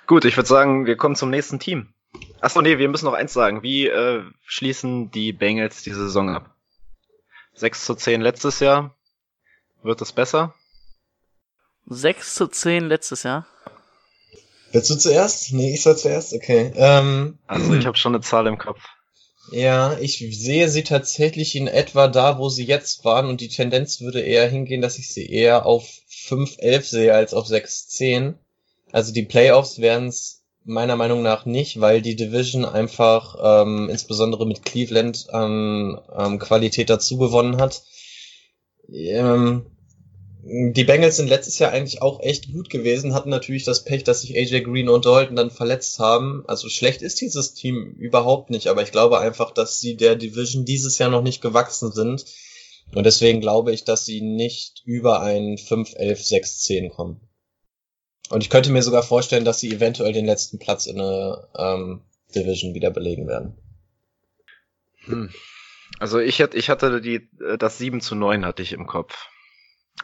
Gut, 0.06 0.24
ich 0.24 0.36
würde 0.36 0.48
sagen, 0.48 0.86
wir 0.86 0.96
kommen 0.96 1.16
zum 1.16 1.30
nächsten 1.30 1.58
Team. 1.58 1.94
Achso, 2.40 2.60
nee, 2.60 2.78
wir 2.78 2.88
müssen 2.88 3.06
noch 3.06 3.14
eins 3.14 3.32
sagen. 3.32 3.62
Wie 3.62 3.86
äh, 3.86 4.22
schließen 4.44 5.10
die 5.10 5.32
Bengals 5.32 5.82
die 5.82 5.92
Saison 5.92 6.28
ab? 6.28 6.54
6 7.54 7.84
zu 7.86 7.94
10 7.94 8.20
letztes 8.20 8.60
Jahr. 8.60 8.94
Wird 9.82 10.02
es 10.02 10.12
besser? 10.12 10.54
6 11.86 12.34
zu 12.34 12.46
10 12.46 12.88
letztes 12.88 13.22
Jahr. 13.22 13.46
Willst 14.72 14.90
du 14.90 14.96
zuerst? 14.96 15.52
Nee, 15.52 15.74
ich 15.74 15.82
soll 15.82 15.96
zuerst? 15.96 16.32
Okay. 16.32 16.72
Ähm, 16.74 17.38
also 17.46 17.74
ich 17.74 17.86
habe 17.86 17.96
schon 17.96 18.14
eine 18.14 18.22
Zahl 18.22 18.46
im 18.46 18.58
Kopf. 18.58 18.80
Ja, 19.50 19.98
ich 19.98 20.18
sehe 20.18 20.68
sie 20.68 20.84
tatsächlich 20.84 21.56
in 21.56 21.66
etwa 21.66 22.08
da, 22.08 22.38
wo 22.38 22.48
sie 22.48 22.64
jetzt 22.64 23.04
waren 23.04 23.26
und 23.26 23.40
die 23.40 23.48
Tendenz 23.48 24.00
würde 24.00 24.20
eher 24.20 24.48
hingehen, 24.48 24.80
dass 24.80 24.98
ich 24.98 25.12
sie 25.12 25.26
eher 25.26 25.66
auf 25.66 25.86
5-11 26.28 26.82
sehe 26.82 27.14
als 27.14 27.34
auf 27.34 27.46
6-10. 27.46 28.34
Also 28.90 29.12
die 29.12 29.24
Playoffs 29.24 29.78
wären 29.78 30.08
es 30.08 30.42
meiner 30.64 30.96
Meinung 30.96 31.22
nach 31.22 31.44
nicht, 31.44 31.80
weil 31.80 32.02
die 32.02 32.16
Division 32.16 32.64
einfach 32.64 33.36
ähm, 33.42 33.88
insbesondere 33.90 34.46
mit 34.46 34.64
Cleveland 34.64 35.28
an 35.30 36.00
ähm, 36.16 36.38
Qualität 36.38 36.88
dazu 36.90 37.18
gewonnen 37.18 37.60
hat. 37.60 37.82
Ähm, 38.88 39.66
die 40.44 40.84
Bengals 40.84 41.16
sind 41.16 41.28
letztes 41.28 41.60
Jahr 41.60 41.70
eigentlich 41.70 42.02
auch 42.02 42.20
echt 42.20 42.52
gut 42.52 42.68
gewesen, 42.68 43.14
hatten 43.14 43.30
natürlich 43.30 43.62
das 43.62 43.84
Pech, 43.84 44.02
dass 44.02 44.22
sich 44.22 44.36
AJ 44.36 44.62
Green 44.62 44.88
und 44.88 45.06
Dalton 45.06 45.36
dann 45.36 45.52
verletzt 45.52 46.00
haben. 46.00 46.42
Also 46.48 46.68
schlecht 46.68 47.00
ist 47.00 47.20
dieses 47.20 47.54
Team 47.54 47.94
überhaupt 47.98 48.50
nicht, 48.50 48.66
aber 48.66 48.82
ich 48.82 48.90
glaube 48.90 49.20
einfach, 49.20 49.52
dass 49.52 49.80
sie 49.80 49.96
der 49.96 50.16
Division 50.16 50.64
dieses 50.64 50.98
Jahr 50.98 51.10
noch 51.10 51.22
nicht 51.22 51.42
gewachsen 51.42 51.92
sind. 51.92 52.24
Und 52.94 53.04
deswegen 53.04 53.40
glaube 53.40 53.72
ich, 53.72 53.84
dass 53.84 54.04
sie 54.04 54.20
nicht 54.20 54.82
über 54.84 55.22
ein 55.22 55.56
5, 55.56 55.94
11, 55.96 56.22
6, 56.22 56.58
10 56.60 56.90
kommen. 56.90 57.20
Und 58.28 58.42
ich 58.42 58.50
könnte 58.50 58.70
mir 58.70 58.82
sogar 58.82 59.02
vorstellen, 59.02 59.44
dass 59.44 59.60
sie 59.60 59.72
eventuell 59.72 60.12
den 60.12 60.26
letzten 60.26 60.58
Platz 60.58 60.86
in 60.86 60.96
der 60.96 61.48
ähm, 61.56 62.02
Division 62.34 62.74
wieder 62.74 62.90
belegen 62.90 63.26
werden. 63.26 63.56
Hm. 65.04 65.30
Also 65.98 66.18
ich 66.18 66.40
hatte, 66.40 66.56
ich 66.56 66.70
hatte 66.70 67.00
die, 67.00 67.28
äh, 67.40 67.58
das 67.58 67.78
7 67.78 68.00
zu 68.00 68.14
9 68.14 68.44
hatte 68.44 68.62
ich 68.62 68.72
im 68.72 68.86
Kopf. 68.86 69.28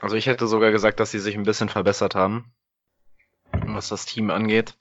Also 0.00 0.16
ich 0.16 0.26
hätte 0.26 0.46
sogar 0.46 0.70
gesagt, 0.70 1.00
dass 1.00 1.10
sie 1.10 1.18
sich 1.18 1.34
ein 1.34 1.44
bisschen 1.44 1.68
verbessert 1.68 2.14
haben, 2.14 2.52
was 3.52 3.88
das 3.88 4.06
Team 4.06 4.30
angeht. 4.30 4.76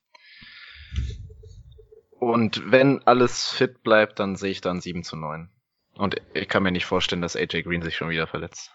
Und 2.20 2.72
wenn 2.72 3.02
alles 3.04 3.46
fit 3.46 3.84
bleibt, 3.84 4.20
dann 4.20 4.36
sehe 4.36 4.52
ich 4.52 4.62
dann 4.62 4.82
7 4.82 5.04
zu 5.04 5.16
9. 5.16 5.50
Und 5.98 6.16
ich 6.34 6.48
kann 6.48 6.64
mir 6.64 6.72
nicht 6.72 6.86
vorstellen, 6.86 7.22
dass 7.22 7.36
AJ 7.36 7.64
Green 7.64 7.82
sich 7.82 7.96
schon 7.96 8.10
wieder 8.10 8.28
verletzt. 8.28 8.72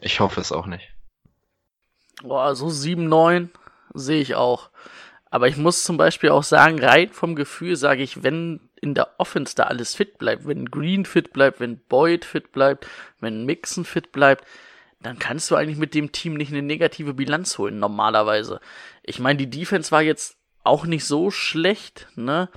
Ich 0.00 0.20
hoffe 0.20 0.40
es 0.40 0.52
auch 0.52 0.66
nicht. 0.66 0.88
Boah, 2.22 2.54
so 2.54 2.68
7-9 2.68 3.48
sehe 3.94 4.20
ich 4.20 4.34
auch. 4.34 4.70
Aber 5.30 5.48
ich 5.48 5.56
muss 5.56 5.84
zum 5.84 5.96
Beispiel 5.96 6.30
auch 6.30 6.42
sagen, 6.42 6.82
rein 6.82 7.10
vom 7.10 7.34
Gefühl 7.36 7.76
sage 7.76 8.02
ich, 8.02 8.22
wenn 8.22 8.70
in 8.80 8.94
der 8.94 9.18
Offense 9.18 9.54
da 9.54 9.64
alles 9.64 9.94
fit 9.94 10.18
bleibt, 10.18 10.46
wenn 10.46 10.66
Green 10.66 11.04
fit 11.04 11.32
bleibt, 11.32 11.60
wenn 11.60 11.78
Boyd 11.78 12.24
fit 12.24 12.52
bleibt, 12.52 12.86
wenn 13.20 13.44
Mixon 13.44 13.84
fit 13.84 14.10
bleibt, 14.12 14.44
dann 15.00 15.18
kannst 15.18 15.50
du 15.50 15.56
eigentlich 15.56 15.78
mit 15.78 15.94
dem 15.94 16.12
Team 16.12 16.34
nicht 16.34 16.52
eine 16.52 16.62
negative 16.62 17.14
Bilanz 17.14 17.58
holen, 17.58 17.78
normalerweise. 17.78 18.60
Ich 19.02 19.18
meine, 19.18 19.38
die 19.38 19.50
Defense 19.50 19.92
war 19.92 20.02
jetzt 20.02 20.36
auch 20.62 20.84
nicht 20.84 21.04
so 21.04 21.30
schlecht, 21.30 22.08
ne? 22.16 22.48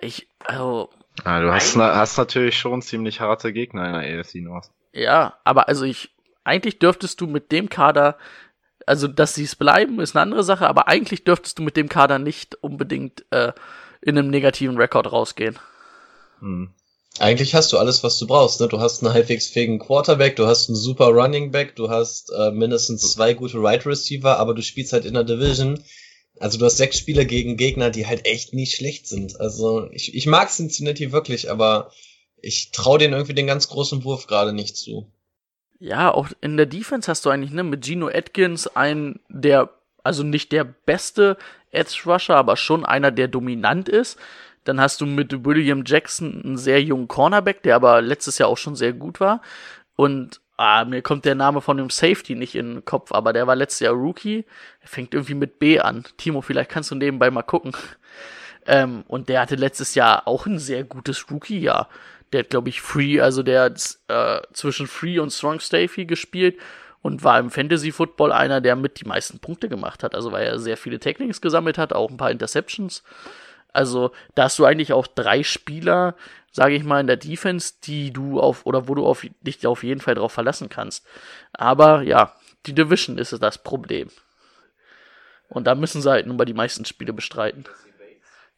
Ich, 0.00 0.28
also. 0.44 0.90
Ah, 1.24 1.40
du 1.40 1.52
hast, 1.52 1.76
na, 1.76 1.96
hast 1.96 2.16
natürlich 2.16 2.58
schon 2.58 2.82
ziemlich 2.82 3.20
harte 3.20 3.52
Gegner 3.52 3.86
in 3.86 3.92
der 3.92 4.20
AFC 4.20 4.36
North. 4.36 4.70
Ja, 4.92 5.34
aber 5.44 5.68
also 5.68 5.84
ich, 5.84 6.10
eigentlich 6.44 6.78
dürftest 6.78 7.20
du 7.20 7.26
mit 7.26 7.52
dem 7.52 7.68
Kader, 7.68 8.16
also 8.86 9.06
dass 9.06 9.34
sie 9.34 9.44
es 9.44 9.56
bleiben, 9.56 10.00
ist 10.00 10.16
eine 10.16 10.22
andere 10.22 10.44
Sache, 10.44 10.68
aber 10.68 10.88
eigentlich 10.88 11.24
dürftest 11.24 11.58
du 11.58 11.62
mit 11.62 11.76
dem 11.76 11.88
Kader 11.88 12.18
nicht 12.18 12.56
unbedingt 12.56 13.24
äh, 13.30 13.52
in 14.00 14.18
einem 14.18 14.30
negativen 14.30 14.76
Rekord 14.76 15.12
rausgehen. 15.12 15.58
Hm. 16.40 16.70
Eigentlich 17.18 17.54
hast 17.54 17.72
du 17.72 17.78
alles, 17.78 18.02
was 18.02 18.18
du 18.18 18.26
brauchst. 18.26 18.60
Ne? 18.60 18.68
Du 18.68 18.80
hast 18.80 19.02
einen 19.02 19.12
halbwegs 19.12 19.48
fähigen 19.48 19.78
Quarterback, 19.78 20.36
du 20.36 20.46
hast 20.46 20.68
einen 20.68 20.76
super 20.76 21.08
Running 21.08 21.50
Back, 21.50 21.76
du 21.76 21.90
hast 21.90 22.30
äh, 22.30 22.50
mindestens 22.52 23.12
zwei 23.12 23.34
gute 23.34 23.58
Right 23.58 23.84
Receiver, 23.84 24.38
aber 24.38 24.54
du 24.54 24.62
spielst 24.62 24.92
halt 24.92 25.04
in 25.04 25.14
der 25.14 25.24
Division. 25.24 25.82
Also 26.40 26.58
du 26.58 26.64
hast 26.64 26.78
sechs 26.78 26.98
Spieler 26.98 27.26
gegen 27.26 27.58
Gegner, 27.58 27.90
die 27.90 28.06
halt 28.06 28.26
echt 28.26 28.54
nicht 28.54 28.74
schlecht 28.74 29.06
sind. 29.06 29.38
Also 29.38 29.90
ich, 29.92 30.14
ich 30.14 30.26
mag 30.26 30.48
Cincinnati 30.50 31.12
wirklich, 31.12 31.50
aber 31.50 31.92
ich 32.40 32.70
traue 32.72 32.98
denen 32.98 33.12
irgendwie 33.12 33.34
den 33.34 33.46
ganz 33.46 33.68
großen 33.68 34.04
Wurf 34.04 34.26
gerade 34.26 34.54
nicht 34.54 34.76
zu. 34.76 35.06
Ja, 35.78 36.12
auch 36.12 36.28
in 36.40 36.56
der 36.56 36.64
Defense 36.64 37.10
hast 37.10 37.26
du 37.26 37.30
eigentlich 37.30 37.52
ne, 37.52 37.62
mit 37.62 37.84
Gino 37.84 38.08
Atkins 38.08 38.66
einen 38.68 39.20
der, 39.28 39.68
also 40.02 40.22
nicht 40.22 40.50
der 40.52 40.64
beste 40.64 41.36
Edge 41.72 42.00
Rusher, 42.06 42.36
aber 42.36 42.56
schon 42.56 42.86
einer, 42.86 43.10
der 43.10 43.28
dominant 43.28 43.90
ist. 43.90 44.18
Dann 44.64 44.80
hast 44.80 45.02
du 45.02 45.06
mit 45.06 45.44
William 45.44 45.84
Jackson 45.86 46.42
einen 46.42 46.56
sehr 46.56 46.82
jungen 46.82 47.06
Cornerback, 47.08 47.62
der 47.62 47.76
aber 47.76 48.00
letztes 48.00 48.38
Jahr 48.38 48.48
auch 48.48 48.58
schon 48.58 48.76
sehr 48.76 48.94
gut 48.94 49.20
war. 49.20 49.42
Und 49.94 50.40
ah, 50.60 50.84
mir 50.84 51.00
kommt 51.00 51.24
der 51.24 51.34
Name 51.34 51.62
von 51.62 51.78
dem 51.78 51.88
Safety 51.88 52.34
nicht 52.34 52.54
in 52.54 52.74
den 52.74 52.84
Kopf, 52.84 53.12
aber 53.12 53.32
der 53.32 53.46
war 53.46 53.56
letztes 53.56 53.80
Jahr 53.80 53.94
Rookie. 53.94 54.44
Er 54.82 54.88
fängt 54.88 55.14
irgendwie 55.14 55.34
mit 55.34 55.58
B 55.58 55.80
an. 55.80 56.04
Timo, 56.18 56.42
vielleicht 56.42 56.70
kannst 56.70 56.90
du 56.90 56.94
nebenbei 56.94 57.30
mal 57.30 57.42
gucken. 57.42 57.72
Ähm, 58.66 59.04
und 59.08 59.30
der 59.30 59.40
hatte 59.40 59.54
letztes 59.54 59.94
Jahr 59.94 60.28
auch 60.28 60.44
ein 60.44 60.58
sehr 60.58 60.84
gutes 60.84 61.30
Rookie-Jahr. 61.30 61.88
Der 62.32 62.40
hat, 62.40 62.50
glaube 62.50 62.68
ich, 62.68 62.82
Free, 62.82 63.20
also 63.20 63.42
der 63.42 63.62
hat 63.62 63.98
äh, 64.08 64.40
zwischen 64.52 64.86
Free 64.86 65.18
und 65.18 65.32
Strong 65.32 65.60
Safety 65.60 66.04
gespielt 66.04 66.58
und 67.00 67.24
war 67.24 67.38
im 67.40 67.50
Fantasy 67.50 67.90
Football 67.90 68.30
einer, 68.30 68.60
der 68.60 68.76
mit 68.76 69.00
die 69.00 69.08
meisten 69.08 69.38
Punkte 69.38 69.70
gemacht 69.70 70.02
hat. 70.02 70.14
Also 70.14 70.30
weil 70.30 70.46
er 70.46 70.58
sehr 70.58 70.76
viele 70.76 71.00
Techniques 71.00 71.40
gesammelt 71.40 71.78
hat, 71.78 71.94
auch 71.94 72.10
ein 72.10 72.18
paar 72.18 72.30
Interceptions. 72.30 73.02
Also 73.72 74.12
da 74.34 74.44
hast 74.44 74.58
du 74.58 74.66
eigentlich 74.66 74.92
auch 74.92 75.06
drei 75.06 75.42
Spieler, 75.42 76.16
sage 76.52 76.74
ich 76.74 76.84
mal, 76.84 77.00
in 77.00 77.06
der 77.06 77.16
Defense, 77.16 77.74
die 77.84 78.12
du 78.12 78.40
auf 78.40 78.66
oder 78.66 78.88
wo 78.88 78.94
du 78.94 79.06
auf, 79.06 79.26
dich 79.40 79.66
auf 79.66 79.82
jeden 79.82 80.00
Fall 80.00 80.14
drauf 80.14 80.32
verlassen 80.32 80.68
kannst. 80.68 81.06
Aber 81.52 82.02
ja, 82.02 82.34
die 82.66 82.74
Division 82.74 83.18
ist 83.18 83.32
das 83.40 83.58
Problem. 83.58 84.10
Und 85.48 85.66
da 85.66 85.74
müssen 85.74 86.02
sie 86.02 86.10
halt 86.10 86.26
nun 86.26 86.36
mal 86.36 86.44
die 86.44 86.54
meisten 86.54 86.84
Spiele 86.84 87.12
bestreiten. 87.12 87.64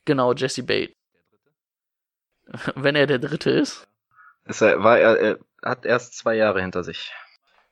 Genau, 0.05 0.33
Jesse 0.35 0.63
Bates. 0.63 0.95
Wenn 2.75 2.97
er 2.97 3.07
der 3.07 3.19
Dritte 3.19 3.51
ist. 3.51 3.87
ist 4.47 4.61
er, 4.61 4.83
war 4.83 4.99
er, 4.99 5.19
er 5.19 5.39
hat 5.63 5.87
erst 5.87 6.17
zwei 6.17 6.35
Jahre 6.35 6.61
hinter 6.61 6.83
sich. 6.85 7.13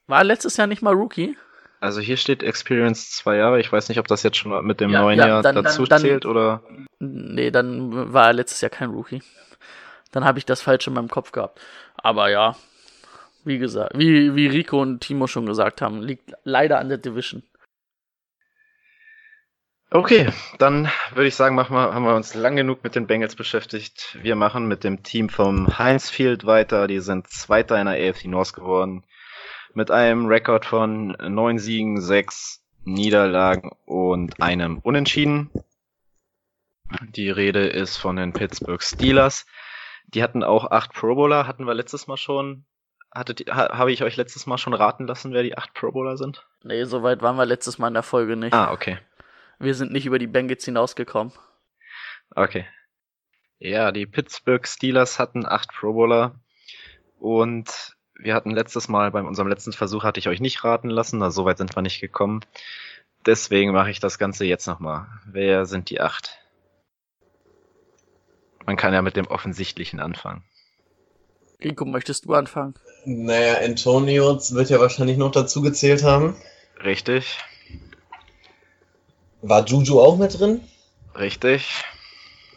War 0.07 0.19
er 0.19 0.25
letztes 0.25 0.57
Jahr 0.57 0.67
nicht 0.67 0.83
mal 0.83 0.95
Rookie? 0.95 1.37
Also 1.81 2.01
hier 2.01 2.19
steht 2.19 2.43
Experience 2.43 3.11
zwei 3.11 3.37
Jahre. 3.37 3.59
Ich 3.59 3.73
weiß 3.73 3.89
nicht, 3.89 3.99
ob 3.99 4.07
das 4.07 4.23
jetzt 4.23 4.37
schon 4.37 4.67
mit 4.67 4.81
dem 4.81 4.91
ja, 4.91 5.01
neuen 5.01 5.19
ja, 5.19 5.27
Jahr 5.27 5.43
dann, 5.43 5.55
dazu 5.55 5.85
dann, 5.85 6.01
zählt 6.01 6.27
oder. 6.27 6.63
Nee, 6.99 7.51
dann 7.51 8.13
war 8.13 8.29
er 8.29 8.33
letztes 8.35 8.61
Jahr 8.61 8.71
kein 8.71 8.91
Rookie. 8.91 9.23
Dann 10.11 10.25
habe 10.25 10.39
ich 10.39 10.47
das 10.47 10.63
falsch 10.63 10.87
in 10.87 10.95
meinem 10.95 11.09
Kopf 11.09 11.33
gehabt. 11.33 11.61
Aber 11.97 12.31
ja, 12.31 12.57
wie 13.45 13.59
gesagt, 13.59 13.97
wie, 13.97 14.35
wie 14.35 14.47
Rico 14.47 14.81
und 14.81 15.01
Timo 15.01 15.27
schon 15.27 15.47
gesagt 15.47 15.83
haben, 15.83 16.03
liegt 16.03 16.33
leider 16.45 16.79
an 16.79 16.89
der 16.89 16.99
Division. 16.99 17.43
Okay, 19.93 20.29
dann 20.59 20.89
würde 21.15 21.27
ich 21.27 21.35
sagen, 21.35 21.57
machen 21.57 21.75
wir, 21.75 21.93
haben 21.93 22.05
wir 22.05 22.15
uns 22.15 22.35
lang 22.35 22.55
genug 22.55 22.85
mit 22.85 22.95
den 22.95 23.09
Bengals 23.09 23.35
beschäftigt. 23.35 24.19
Wir 24.23 24.37
machen 24.37 24.69
mit 24.69 24.85
dem 24.85 25.03
Team 25.03 25.29
vom 25.29 25.79
Heinz 25.79 26.09
Field 26.11 26.47
weiter. 26.47 26.87
Die 26.87 27.01
sind 27.01 27.29
Zweiter 27.29 27.81
in 27.81 27.87
der 27.87 28.11
AFC 28.11 28.27
North 28.27 28.53
geworden 28.53 29.05
mit 29.75 29.91
einem 29.91 30.27
Rekord 30.27 30.65
von 30.65 31.17
neun 31.29 31.59
Siegen, 31.59 32.01
sechs 32.01 32.63
Niederlagen 32.85 33.71
und 33.85 34.41
einem 34.41 34.79
Unentschieden. 34.79 35.51
Die 37.11 37.31
Rede 37.31 37.67
ist 37.67 37.97
von 37.97 38.17
den 38.17 38.33
Pittsburgh 38.33 38.83
Steelers. 38.83 39.47
Die 40.09 40.23
hatten 40.23 40.43
auch 40.43 40.71
acht 40.71 40.93
Pro 40.93 41.15
Bowler, 41.15 41.47
hatten 41.47 41.67
wir 41.67 41.75
letztes 41.75 42.07
Mal 42.07 42.17
schon. 42.17 42.65
Hattet, 43.13 43.51
ha, 43.51 43.77
habe 43.77 43.93
ich 43.93 44.03
euch 44.03 44.17
letztes 44.17 44.47
Mal 44.47 44.59
schon 44.59 44.75
raten 44.75 45.07
lassen, 45.07 45.33
wer 45.33 45.43
die 45.43 45.57
acht 45.57 45.75
Pro 45.75 45.93
Bowler 45.93 46.17
sind? 46.17 46.47
Nee, 46.63 46.85
soweit 46.85 47.23
waren 47.23 47.37
wir 47.37 47.47
letztes 47.47 47.79
Mal 47.79 47.89
in 47.89 47.95
der 47.95 48.03
Folge 48.03 48.37
nicht. 48.37 48.53
Ah, 48.53 48.73
okay. 48.73 48.99
Wir 49.59 49.75
sind 49.75 49.93
nicht 49.93 50.07
über 50.07 50.19
die 50.19 50.27
Bengals 50.27 50.65
hinausgekommen. 50.65 51.33
Okay. 52.35 52.67
Ja, 53.59 53.93
die 53.93 54.07
Pittsburgh 54.07 54.67
Steelers 54.67 55.19
hatten 55.19 55.45
acht 55.45 55.73
Pro 55.73 55.93
Bowler 55.93 56.41
und 57.19 57.97
wir 58.15 58.35
hatten 58.35 58.51
letztes 58.51 58.89
Mal, 58.89 59.11
bei 59.11 59.23
unserem 59.23 59.49
letzten 59.49 59.73
Versuch 59.73 60.05
hatte 60.05 60.21
ich 60.21 60.29
euch 60.29 60.41
nicht 60.41 60.65
raten 60.65 60.91
lassen, 60.91 61.23
also 61.23 61.43
soweit 61.43 61.59
sind 61.59 61.77
wir 61.77 61.83
nicht 61.83 62.01
gekommen. 62.01 62.41
Deswegen 63.27 63.73
mache 63.73 63.91
ich 63.91 64.01
das 64.01 64.19
Ganze 64.19 64.45
jetzt 64.47 64.67
nochmal. 64.67 65.07
Wer 65.27 65.67
sind 65.67 65.91
die 65.91 66.01
acht? 66.01 66.39
Man 68.67 68.77
kann 68.77 68.95
ja 68.95 69.03
mit 69.03 69.17
dem 69.17 69.27
Offensichtlichen 69.27 70.01
anfangen. 70.01 70.45
Rico, 71.63 71.85
möchtest 71.85 72.25
du 72.25 72.35
anfangen? 72.35 72.75
Naja, 73.05 73.59
Antonio 73.65 74.39
wird 74.51 74.71
ja 74.71 74.81
wahrscheinlich 74.81 75.17
noch 75.17 75.31
dazu 75.31 75.61
gezählt 75.63 76.03
haben. 76.03 76.37
Richtig. 76.83 77.39
War 79.43 79.67
Juju 79.67 80.01
auch 80.01 80.17
mit 80.17 80.39
drin? 80.39 80.61
Richtig. 81.15 81.85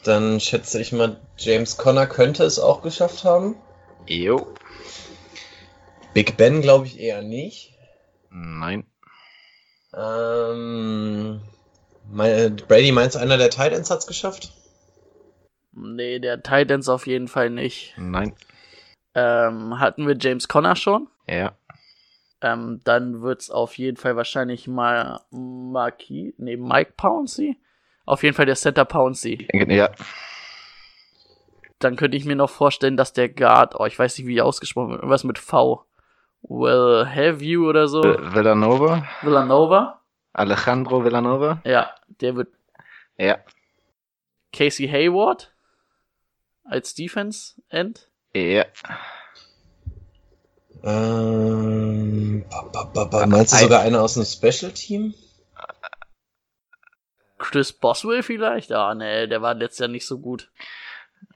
Dann 0.03 0.39
schätze 0.39 0.81
ich 0.81 0.91
mal, 0.91 1.19
James 1.37 1.77
Conner 1.77 2.07
könnte 2.07 2.43
es 2.43 2.59
auch 2.59 2.81
geschafft 2.81 3.23
haben. 3.23 3.55
Jo. 4.05 4.53
Big 6.13 6.37
Ben 6.37 6.61
glaube 6.61 6.85
ich 6.87 6.99
eher 6.99 7.21
nicht. 7.21 7.73
Nein. 8.29 8.85
Ähm, 9.95 11.41
Brady 12.11 12.91
meinst 12.91 13.15
du, 13.15 13.19
einer 13.19 13.37
der 13.37 13.49
Titans 13.49 13.89
hat's 13.89 14.07
geschafft? 14.07 14.51
Nee, 15.75 16.19
der 16.19 16.43
Titans 16.43 16.89
auf 16.89 17.07
jeden 17.07 17.27
Fall 17.27 17.49
nicht. 17.49 17.95
Nein. 17.97 18.33
Ähm, 19.15 19.79
hatten 19.79 20.07
wir 20.07 20.15
James 20.19 20.47
Conner 20.47 20.75
schon? 20.75 21.07
Ja. 21.27 21.53
Ähm, 22.41 22.81
dann 22.83 23.21
wird's 23.21 23.49
auf 23.49 23.77
jeden 23.77 23.97
Fall 23.97 24.15
wahrscheinlich 24.15 24.67
mal 24.67 25.21
Marquis, 25.31 26.33
nee, 26.37 26.57
Mike 26.57 26.93
Pouncey. 26.97 27.57
Auf 28.05 28.23
jeden 28.23 28.35
Fall 28.35 28.45
der 28.45 28.55
Center 28.55 28.85
Pouncey. 28.85 29.47
Ja. 29.53 29.89
Dann 31.79 31.95
könnte 31.95 32.17
ich 32.17 32.25
mir 32.25 32.35
noch 32.35 32.49
vorstellen, 32.49 32.97
dass 32.97 33.13
der 33.13 33.29
Guard, 33.29 33.79
oh, 33.79 33.85
ich 33.85 33.97
weiß 33.97 34.17
nicht, 34.17 34.27
wie 34.27 34.41
ausgesprochen 34.41 34.91
wird, 34.91 34.99
irgendwas 34.99 35.23
mit 35.23 35.39
V. 35.39 35.85
Will 36.41 37.05
have 37.07 37.43
you 37.43 37.67
oder 37.67 37.87
so. 37.87 38.03
Villanova. 38.03 39.07
Villanova. 39.21 40.01
Alejandro 40.33 41.05
Villanova. 41.05 41.61
Ja, 41.63 41.95
der 42.19 42.35
wird. 42.35 42.49
Ja. 43.17 43.37
Casey 44.51 44.87
Hayward 44.87 45.52
als 46.63 46.93
Defense 46.93 47.61
End. 47.69 48.09
Ja. 48.35 48.65
Ähm, 50.83 52.45
ba, 52.49 52.83
ba, 52.83 53.03
ba, 53.05 53.25
meinst 53.25 53.53
du 53.53 53.57
sogar 53.57 53.81
einer 53.81 54.01
aus 54.01 54.15
dem 54.15 54.25
Special 54.25 54.71
Team? 54.71 55.13
Chris 57.37 57.73
Boswell 57.73 58.23
vielleicht? 58.23 58.71
Ah, 58.71 58.95
nee, 58.95 59.27
der 59.27 59.41
war 59.41 59.53
letztes 59.53 59.79
Jahr 59.79 59.89
nicht 59.89 60.05
so 60.05 60.19
gut. 60.19 60.51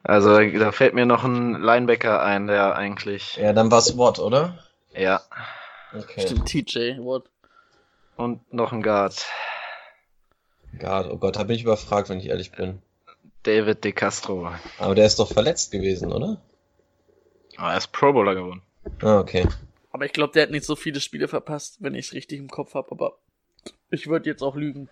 Also 0.03 0.39
da 0.39 0.71
fällt 0.71 0.93
mir 0.93 1.05
noch 1.05 1.23
ein 1.23 1.61
Linebacker 1.61 2.21
ein, 2.21 2.47
der 2.47 2.75
eigentlich. 2.75 3.35
Ja, 3.37 3.53
dann 3.53 3.71
war's 3.71 3.97
Watt, 3.97 4.19
oder? 4.19 4.57
Ja. 4.93 5.21
Okay. 5.93 6.21
Stimmt, 6.21 6.45
TJ 6.45 6.97
Watt. 6.99 7.29
Und 8.15 8.53
noch 8.53 8.71
ein 8.71 8.81
Guard. 8.81 9.25
Guard, 10.79 11.09
oh 11.11 11.17
Gott, 11.17 11.35
da 11.35 11.43
bin 11.43 11.55
ich 11.55 11.63
überfragt, 11.63 12.09
wenn 12.09 12.19
ich 12.19 12.27
ehrlich 12.27 12.51
bin. 12.51 12.81
David 13.43 13.83
De 13.83 13.91
Castro. 13.91 14.51
Aber 14.77 14.95
der 14.95 15.05
ist 15.05 15.19
doch 15.19 15.31
verletzt 15.31 15.71
gewesen, 15.71 16.11
oder? 16.11 16.41
Ah, 17.57 17.71
er 17.71 17.77
ist 17.77 17.91
Pro 17.91 18.13
Bowler 18.13 18.35
geworden. 18.35 18.61
Ah, 19.01 19.19
okay. 19.19 19.47
Aber 19.91 20.05
ich 20.05 20.13
glaube, 20.13 20.33
der 20.33 20.43
hat 20.43 20.51
nicht 20.51 20.65
so 20.65 20.75
viele 20.75 20.99
Spiele 20.99 21.27
verpasst, 21.27 21.77
wenn 21.79 21.95
ich 21.95 22.07
es 22.07 22.13
richtig 22.13 22.39
im 22.39 22.49
Kopf 22.49 22.73
habe. 22.73 22.91
Aber 22.91 23.17
ich 23.89 24.07
würde 24.07 24.29
jetzt 24.29 24.43
auch 24.43 24.55
lügen. 24.55 24.89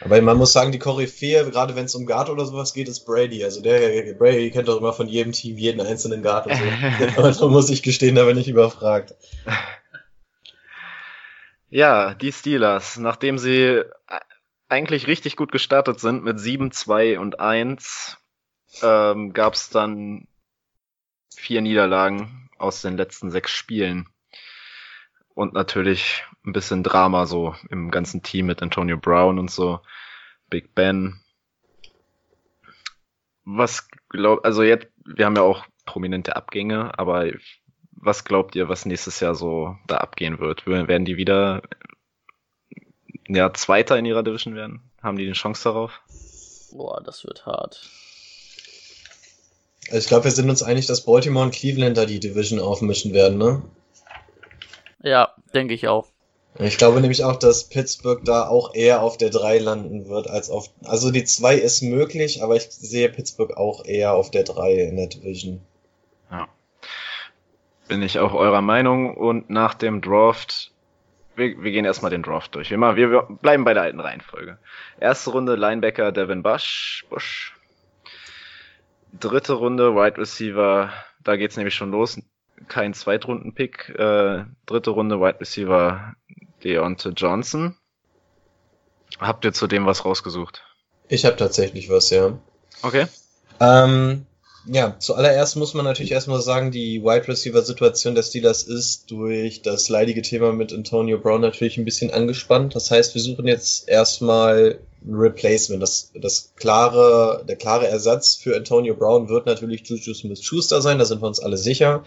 Aber 0.00 0.20
man 0.20 0.36
muss 0.36 0.52
sagen, 0.52 0.72
die 0.72 0.78
Koryphäe, 0.78 1.50
gerade 1.50 1.74
wenn 1.74 1.86
es 1.86 1.94
um 1.94 2.06
Guard 2.06 2.28
oder 2.28 2.44
sowas 2.44 2.74
geht, 2.74 2.88
ist 2.88 3.06
Brady. 3.06 3.42
Also 3.42 3.62
der 3.62 4.14
Brady 4.14 4.50
kennt 4.50 4.68
doch 4.68 4.78
immer 4.78 4.92
von 4.92 5.08
jedem 5.08 5.32
Team 5.32 5.56
jeden 5.56 5.80
einzelnen 5.80 6.22
Guard 6.22 6.46
und 6.46 6.56
so. 6.56 6.64
Aber 7.16 7.32
da 7.32 7.46
muss 7.48 7.70
ich 7.70 7.82
gestehen, 7.82 8.14
da 8.14 8.24
bin 8.24 8.36
ich 8.36 8.48
überfragt. 8.48 9.14
Ja, 11.70 12.14
die 12.14 12.32
Steelers, 12.32 12.98
nachdem 12.98 13.38
sie 13.38 13.82
eigentlich 14.68 15.06
richtig 15.06 15.36
gut 15.36 15.52
gestartet 15.52 16.00
sind 16.00 16.24
mit 16.24 16.40
7, 16.40 16.72
2 16.72 17.18
und 17.18 17.40
1, 17.40 18.18
ähm, 18.82 19.32
gab 19.32 19.54
es 19.54 19.70
dann 19.70 20.26
vier 21.34 21.60
Niederlagen 21.60 22.50
aus 22.58 22.82
den 22.82 22.96
letzten 22.96 23.30
sechs 23.30 23.52
Spielen. 23.52 24.08
Und 25.34 25.52
natürlich 25.52 26.24
ein 26.44 26.52
bisschen 26.52 26.82
Drama 26.82 27.26
so 27.26 27.54
im 27.70 27.90
ganzen 27.90 28.22
Team 28.22 28.46
mit 28.46 28.62
Antonio 28.62 28.96
Brown 28.96 29.38
und 29.38 29.50
so, 29.50 29.80
Big 30.48 30.74
Ben. 30.74 31.20
Was 33.44 33.88
glaubt, 34.08 34.44
also 34.44 34.62
jetzt, 34.62 34.88
wir 35.04 35.26
haben 35.26 35.36
ja 35.36 35.42
auch 35.42 35.66
prominente 35.84 36.36
Abgänge, 36.36 36.98
aber 36.98 37.30
was 37.92 38.24
glaubt 38.24 38.56
ihr, 38.56 38.68
was 38.68 38.86
nächstes 38.86 39.20
Jahr 39.20 39.34
so 39.34 39.76
da 39.86 39.98
abgehen 39.98 40.38
wird? 40.38 40.66
Werden 40.66 41.04
die 41.04 41.16
wieder 41.16 41.62
ja, 43.28 43.52
Zweiter 43.52 43.96
in 43.96 44.06
ihrer 44.06 44.22
Division 44.22 44.54
werden? 44.54 44.82
Haben 45.02 45.18
die 45.18 45.24
eine 45.24 45.34
Chance 45.34 45.64
darauf? 45.64 46.00
Boah, 46.72 47.02
das 47.02 47.24
wird 47.24 47.46
hart. 47.46 47.90
Also 49.88 49.98
ich 49.98 50.08
glaube, 50.08 50.24
wir 50.24 50.32
sind 50.32 50.50
uns 50.50 50.62
einig, 50.62 50.86
dass 50.86 51.04
Baltimore 51.04 51.44
und 51.44 51.54
Cleveland 51.54 51.96
da 51.96 52.06
die 52.06 52.20
Division 52.20 52.58
aufmischen 52.58 53.12
werden, 53.12 53.38
ne? 53.38 53.62
Ja, 55.02 55.34
denke 55.54 55.74
ich 55.74 55.86
auch. 55.86 56.08
Ich 56.58 56.78
glaube 56.78 57.00
nämlich 57.00 57.22
auch, 57.22 57.36
dass 57.36 57.64
Pittsburgh 57.64 58.24
da 58.24 58.48
auch 58.48 58.74
eher 58.74 59.02
auf 59.02 59.18
der 59.18 59.30
3 59.30 59.58
landen 59.58 60.08
wird 60.08 60.28
als 60.28 60.48
auf. 60.48 60.70
Also 60.82 61.10
die 61.10 61.24
2 61.24 61.56
ist 61.56 61.82
möglich, 61.82 62.42
aber 62.42 62.56
ich 62.56 62.68
sehe 62.70 63.10
Pittsburgh 63.10 63.56
auch 63.56 63.84
eher 63.84 64.14
auf 64.14 64.30
der 64.30 64.42
3 64.42 64.74
in 64.74 64.96
der 64.96 65.08
Division. 65.08 65.60
Ja. 66.30 66.48
Bin 67.88 68.02
ich 68.02 68.18
auch 68.18 68.32
eurer 68.32 68.62
Meinung 68.62 69.16
und 69.16 69.50
nach 69.50 69.74
dem 69.74 70.00
Draft 70.00 70.72
wir, 71.36 71.62
wir 71.62 71.70
gehen 71.70 71.84
erstmal 71.84 72.10
den 72.10 72.22
Draft 72.22 72.54
durch. 72.54 72.70
Wir, 72.70 72.78
machen, 72.78 72.96
wir 72.96 73.22
bleiben 73.40 73.64
bei 73.64 73.74
der 73.74 73.84
alten 73.84 74.00
Reihenfolge. 74.00 74.58
Erste 74.98 75.30
Runde 75.30 75.54
Linebacker 75.54 76.12
Devin 76.12 76.42
Bush. 76.42 77.04
Bush. 77.10 77.54
Dritte 79.12 79.54
Runde 79.54 79.94
Wide 79.94 80.18
Receiver, 80.18 80.92
da 81.22 81.36
geht's 81.36 81.56
nämlich 81.56 81.74
schon 81.74 81.90
los. 81.90 82.20
Kein 82.68 82.94
Zweitrunden-Pick. 82.94 83.90
Äh, 83.90 84.44
dritte 84.66 84.90
Runde 84.90 85.20
Wide 85.20 85.40
Receiver 85.40 86.14
Deontay 86.64 87.10
Johnson. 87.10 87.76
Habt 89.18 89.44
ihr 89.44 89.52
zu 89.52 89.66
dem 89.66 89.86
was 89.86 90.04
rausgesucht? 90.04 90.64
Ich 91.08 91.24
habe 91.24 91.36
tatsächlich 91.36 91.88
was, 91.88 92.10
ja. 92.10 92.38
Okay. 92.82 93.06
Ähm, 93.60 94.26
ja, 94.68 94.96
zuallererst 94.98 95.56
muss 95.56 95.74
man 95.74 95.84
natürlich 95.84 96.12
erstmal 96.12 96.40
sagen, 96.40 96.70
die 96.70 97.02
Wide 97.02 97.28
Receiver 97.28 97.62
Situation 97.62 98.14
der 98.14 98.22
Steelers 98.22 98.64
ist 98.64 99.10
durch 99.10 99.62
das 99.62 99.88
leidige 99.88 100.22
Thema 100.22 100.52
mit 100.52 100.72
Antonio 100.72 101.18
Brown 101.18 101.40
natürlich 101.40 101.78
ein 101.78 101.84
bisschen 101.84 102.10
angespannt. 102.10 102.74
Das 102.74 102.90
heißt, 102.90 103.14
wir 103.14 103.22
suchen 103.22 103.46
jetzt 103.46 103.88
erstmal 103.88 104.80
ein 105.04 105.14
Replacement. 105.14 105.82
Das, 105.82 106.10
das 106.14 106.52
klare, 106.56 107.44
der 107.48 107.56
klare 107.56 107.86
Ersatz 107.86 108.34
für 108.34 108.56
Antonio 108.56 108.94
Brown 108.94 109.28
wird 109.28 109.46
natürlich 109.46 109.86
Juju 109.88 110.14
Smith-Schuster 110.14 110.82
sein, 110.82 110.98
da 110.98 111.04
sind 111.04 111.22
wir 111.22 111.28
uns 111.28 111.40
alle 111.40 111.58
sicher. 111.58 112.04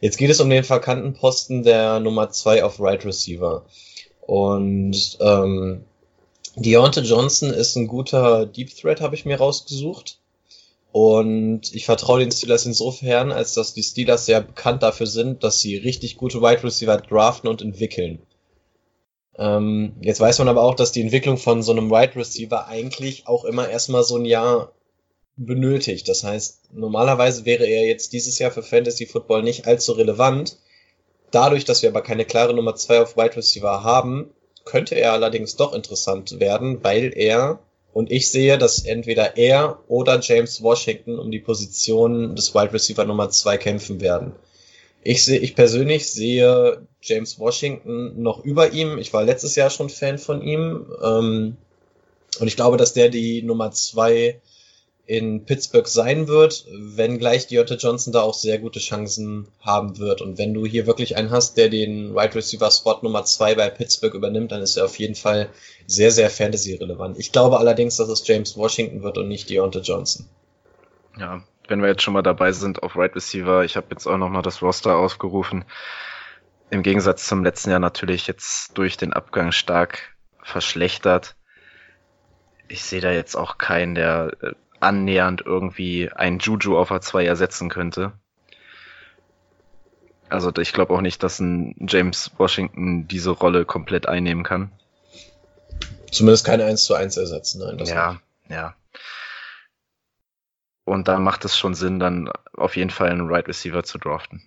Jetzt 0.00 0.18
geht 0.18 0.30
es 0.30 0.40
um 0.40 0.50
den 0.50 0.68
vakanten 0.68 1.14
Posten 1.14 1.62
der 1.62 2.00
Nummer 2.00 2.30
zwei 2.30 2.62
auf 2.62 2.78
Right 2.78 3.04
Receiver. 3.06 3.64
Und 4.20 5.16
ähm, 5.20 5.84
Deontay 6.56 7.02
Johnson 7.02 7.50
ist 7.50 7.76
ein 7.76 7.86
guter 7.86 8.44
Deep 8.44 8.74
Threat, 8.74 9.00
habe 9.00 9.14
ich 9.14 9.24
mir 9.24 9.38
rausgesucht. 9.38 10.15
Und 10.98 11.74
ich 11.74 11.84
vertraue 11.84 12.20
den 12.20 12.32
Steelers 12.32 12.64
insofern, 12.64 13.30
als 13.30 13.52
dass 13.52 13.74
die 13.74 13.82
Steelers 13.82 14.24
sehr 14.24 14.40
bekannt 14.40 14.82
dafür 14.82 15.06
sind, 15.06 15.44
dass 15.44 15.60
sie 15.60 15.76
richtig 15.76 16.16
gute 16.16 16.40
Wide 16.40 16.64
Receiver 16.64 16.96
draften 16.96 17.50
und 17.50 17.60
entwickeln. 17.60 18.22
Ähm, 19.36 19.96
jetzt 20.00 20.20
weiß 20.20 20.38
man 20.38 20.48
aber 20.48 20.62
auch, 20.62 20.74
dass 20.74 20.92
die 20.92 21.02
Entwicklung 21.02 21.36
von 21.36 21.62
so 21.62 21.72
einem 21.72 21.90
Wide 21.90 22.16
Receiver 22.16 22.66
eigentlich 22.66 23.26
auch 23.26 23.44
immer 23.44 23.68
erstmal 23.68 24.04
so 24.04 24.16
ein 24.16 24.24
Jahr 24.24 24.72
benötigt. 25.36 26.08
Das 26.08 26.24
heißt, 26.24 26.72
normalerweise 26.72 27.44
wäre 27.44 27.66
er 27.66 27.86
jetzt 27.86 28.14
dieses 28.14 28.38
Jahr 28.38 28.50
für 28.50 28.62
Fantasy 28.62 29.04
Football 29.04 29.42
nicht 29.42 29.66
allzu 29.66 29.92
relevant. 29.92 30.56
Dadurch, 31.30 31.66
dass 31.66 31.82
wir 31.82 31.90
aber 31.90 32.00
keine 32.00 32.24
klare 32.24 32.54
Nummer 32.54 32.74
zwei 32.74 33.02
auf 33.02 33.18
Wide 33.18 33.36
Receiver 33.36 33.84
haben, 33.84 34.30
könnte 34.64 34.94
er 34.94 35.12
allerdings 35.12 35.56
doch 35.56 35.74
interessant 35.74 36.40
werden, 36.40 36.82
weil 36.82 37.12
er 37.14 37.58
und 37.96 38.12
ich 38.12 38.30
sehe, 38.30 38.58
dass 38.58 38.84
entweder 38.84 39.38
er 39.38 39.78
oder 39.88 40.20
James 40.20 40.62
Washington 40.62 41.18
um 41.18 41.30
die 41.30 41.38
Position 41.38 42.36
des 42.36 42.54
Wide 42.54 42.74
Receiver 42.74 43.06
Nummer 43.06 43.30
zwei 43.30 43.56
kämpfen 43.56 44.02
werden. 44.02 44.34
Ich 45.02 45.24
sehe, 45.24 45.38
ich 45.38 45.54
persönlich 45.54 46.10
sehe 46.10 46.86
James 47.00 47.38
Washington 47.38 48.20
noch 48.20 48.44
über 48.44 48.74
ihm. 48.74 48.98
Ich 48.98 49.14
war 49.14 49.24
letztes 49.24 49.56
Jahr 49.56 49.70
schon 49.70 49.88
Fan 49.88 50.18
von 50.18 50.42
ihm. 50.42 50.92
Ähm, 51.02 51.56
und 52.38 52.46
ich 52.46 52.56
glaube, 52.56 52.76
dass 52.76 52.92
der 52.92 53.08
die 53.08 53.40
Nummer 53.40 53.70
zwei 53.70 54.42
in 55.06 55.44
Pittsburgh 55.44 55.86
sein 55.86 56.26
wird, 56.26 56.66
wenngleich 56.72 57.46
Deontay 57.46 57.76
Johnson 57.76 58.12
da 58.12 58.22
auch 58.22 58.34
sehr 58.34 58.58
gute 58.58 58.80
Chancen 58.80 59.46
haben 59.60 59.98
wird. 59.98 60.20
Und 60.20 60.36
wenn 60.36 60.52
du 60.52 60.66
hier 60.66 60.86
wirklich 60.86 61.16
einen 61.16 61.30
hast, 61.30 61.56
der 61.56 61.68
den 61.68 62.14
Wide 62.14 62.34
Receiver 62.34 62.70
Spot 62.70 62.98
Nummer 63.02 63.24
zwei 63.24 63.54
bei 63.54 63.70
Pittsburgh 63.70 64.14
übernimmt, 64.14 64.50
dann 64.50 64.62
ist 64.62 64.76
er 64.76 64.84
auf 64.84 64.98
jeden 64.98 65.14
Fall 65.14 65.48
sehr, 65.86 66.10
sehr 66.10 66.28
Fantasy-relevant. 66.28 67.18
Ich 67.18 67.30
glaube 67.30 67.58
allerdings, 67.58 67.96
dass 67.96 68.08
es 68.08 68.26
James 68.26 68.56
Washington 68.56 69.02
wird 69.02 69.16
und 69.16 69.28
nicht 69.28 69.48
Deontay 69.48 69.80
Johnson. 69.80 70.26
Ja, 71.16 71.42
wenn 71.68 71.80
wir 71.80 71.88
jetzt 71.88 72.02
schon 72.02 72.14
mal 72.14 72.22
dabei 72.22 72.50
sind 72.52 72.82
auf 72.82 72.96
Wide 72.96 73.14
Receiver, 73.14 73.64
ich 73.64 73.76
habe 73.76 73.86
jetzt 73.90 74.06
auch 74.06 74.18
nochmal 74.18 74.42
das 74.42 74.60
Roster 74.60 74.96
aufgerufen. 74.96 75.64
Im 76.70 76.82
Gegensatz 76.82 77.26
zum 77.26 77.44
letzten 77.44 77.70
Jahr 77.70 77.78
natürlich 77.78 78.26
jetzt 78.26 78.76
durch 78.76 78.96
den 78.96 79.12
Abgang 79.12 79.52
stark 79.52 80.16
verschlechtert. 80.42 81.36
Ich 82.68 82.82
sehe 82.82 83.00
da 83.00 83.12
jetzt 83.12 83.36
auch 83.36 83.58
keinen, 83.58 83.94
der 83.94 84.32
äh, 84.40 84.52
annähernd 84.80 85.42
irgendwie 85.44 86.10
ein 86.10 86.38
Juju 86.38 86.78
auf 86.78 86.90
A2 86.90 87.24
ersetzen 87.24 87.68
könnte. 87.68 88.12
Also 90.28 90.52
ich 90.56 90.72
glaube 90.72 90.92
auch 90.92 91.00
nicht, 91.00 91.22
dass 91.22 91.38
ein 91.38 91.74
James 91.88 92.32
Washington 92.36 93.06
diese 93.06 93.30
Rolle 93.30 93.64
komplett 93.64 94.08
einnehmen 94.08 94.44
kann. 94.44 94.72
Zumindest 96.10 96.44
kein 96.44 96.60
1 96.60 96.84
zu 96.84 96.94
1 96.94 97.16
ersetzen, 97.16 97.60
nein. 97.60 97.78
Das 97.78 97.90
ja, 97.90 98.12
nicht. 98.12 98.22
ja. 98.48 98.74
Und 100.84 101.08
da 101.08 101.18
macht 101.18 101.44
es 101.44 101.58
schon 101.58 101.74
Sinn, 101.74 101.98
dann 101.98 102.30
auf 102.56 102.76
jeden 102.76 102.90
Fall 102.90 103.10
einen 103.10 103.28
Right 103.28 103.48
Receiver 103.48 103.82
zu 103.82 103.98
draften. 103.98 104.42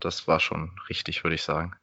Das 0.00 0.28
war 0.28 0.38
schon 0.38 0.78
richtig, 0.88 1.24
würde 1.24 1.34
ich 1.34 1.42
sagen. 1.42 1.74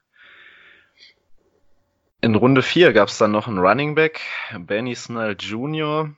In 2.21 2.35
Runde 2.35 2.61
4 2.61 2.93
gab 2.93 3.09
es 3.09 3.17
dann 3.17 3.31
noch 3.31 3.47
einen 3.47 3.59
Running 3.59 3.95
Back, 3.95 4.21
Benny 4.57 4.95
Snell 4.95 5.35
Jr. 5.37 6.15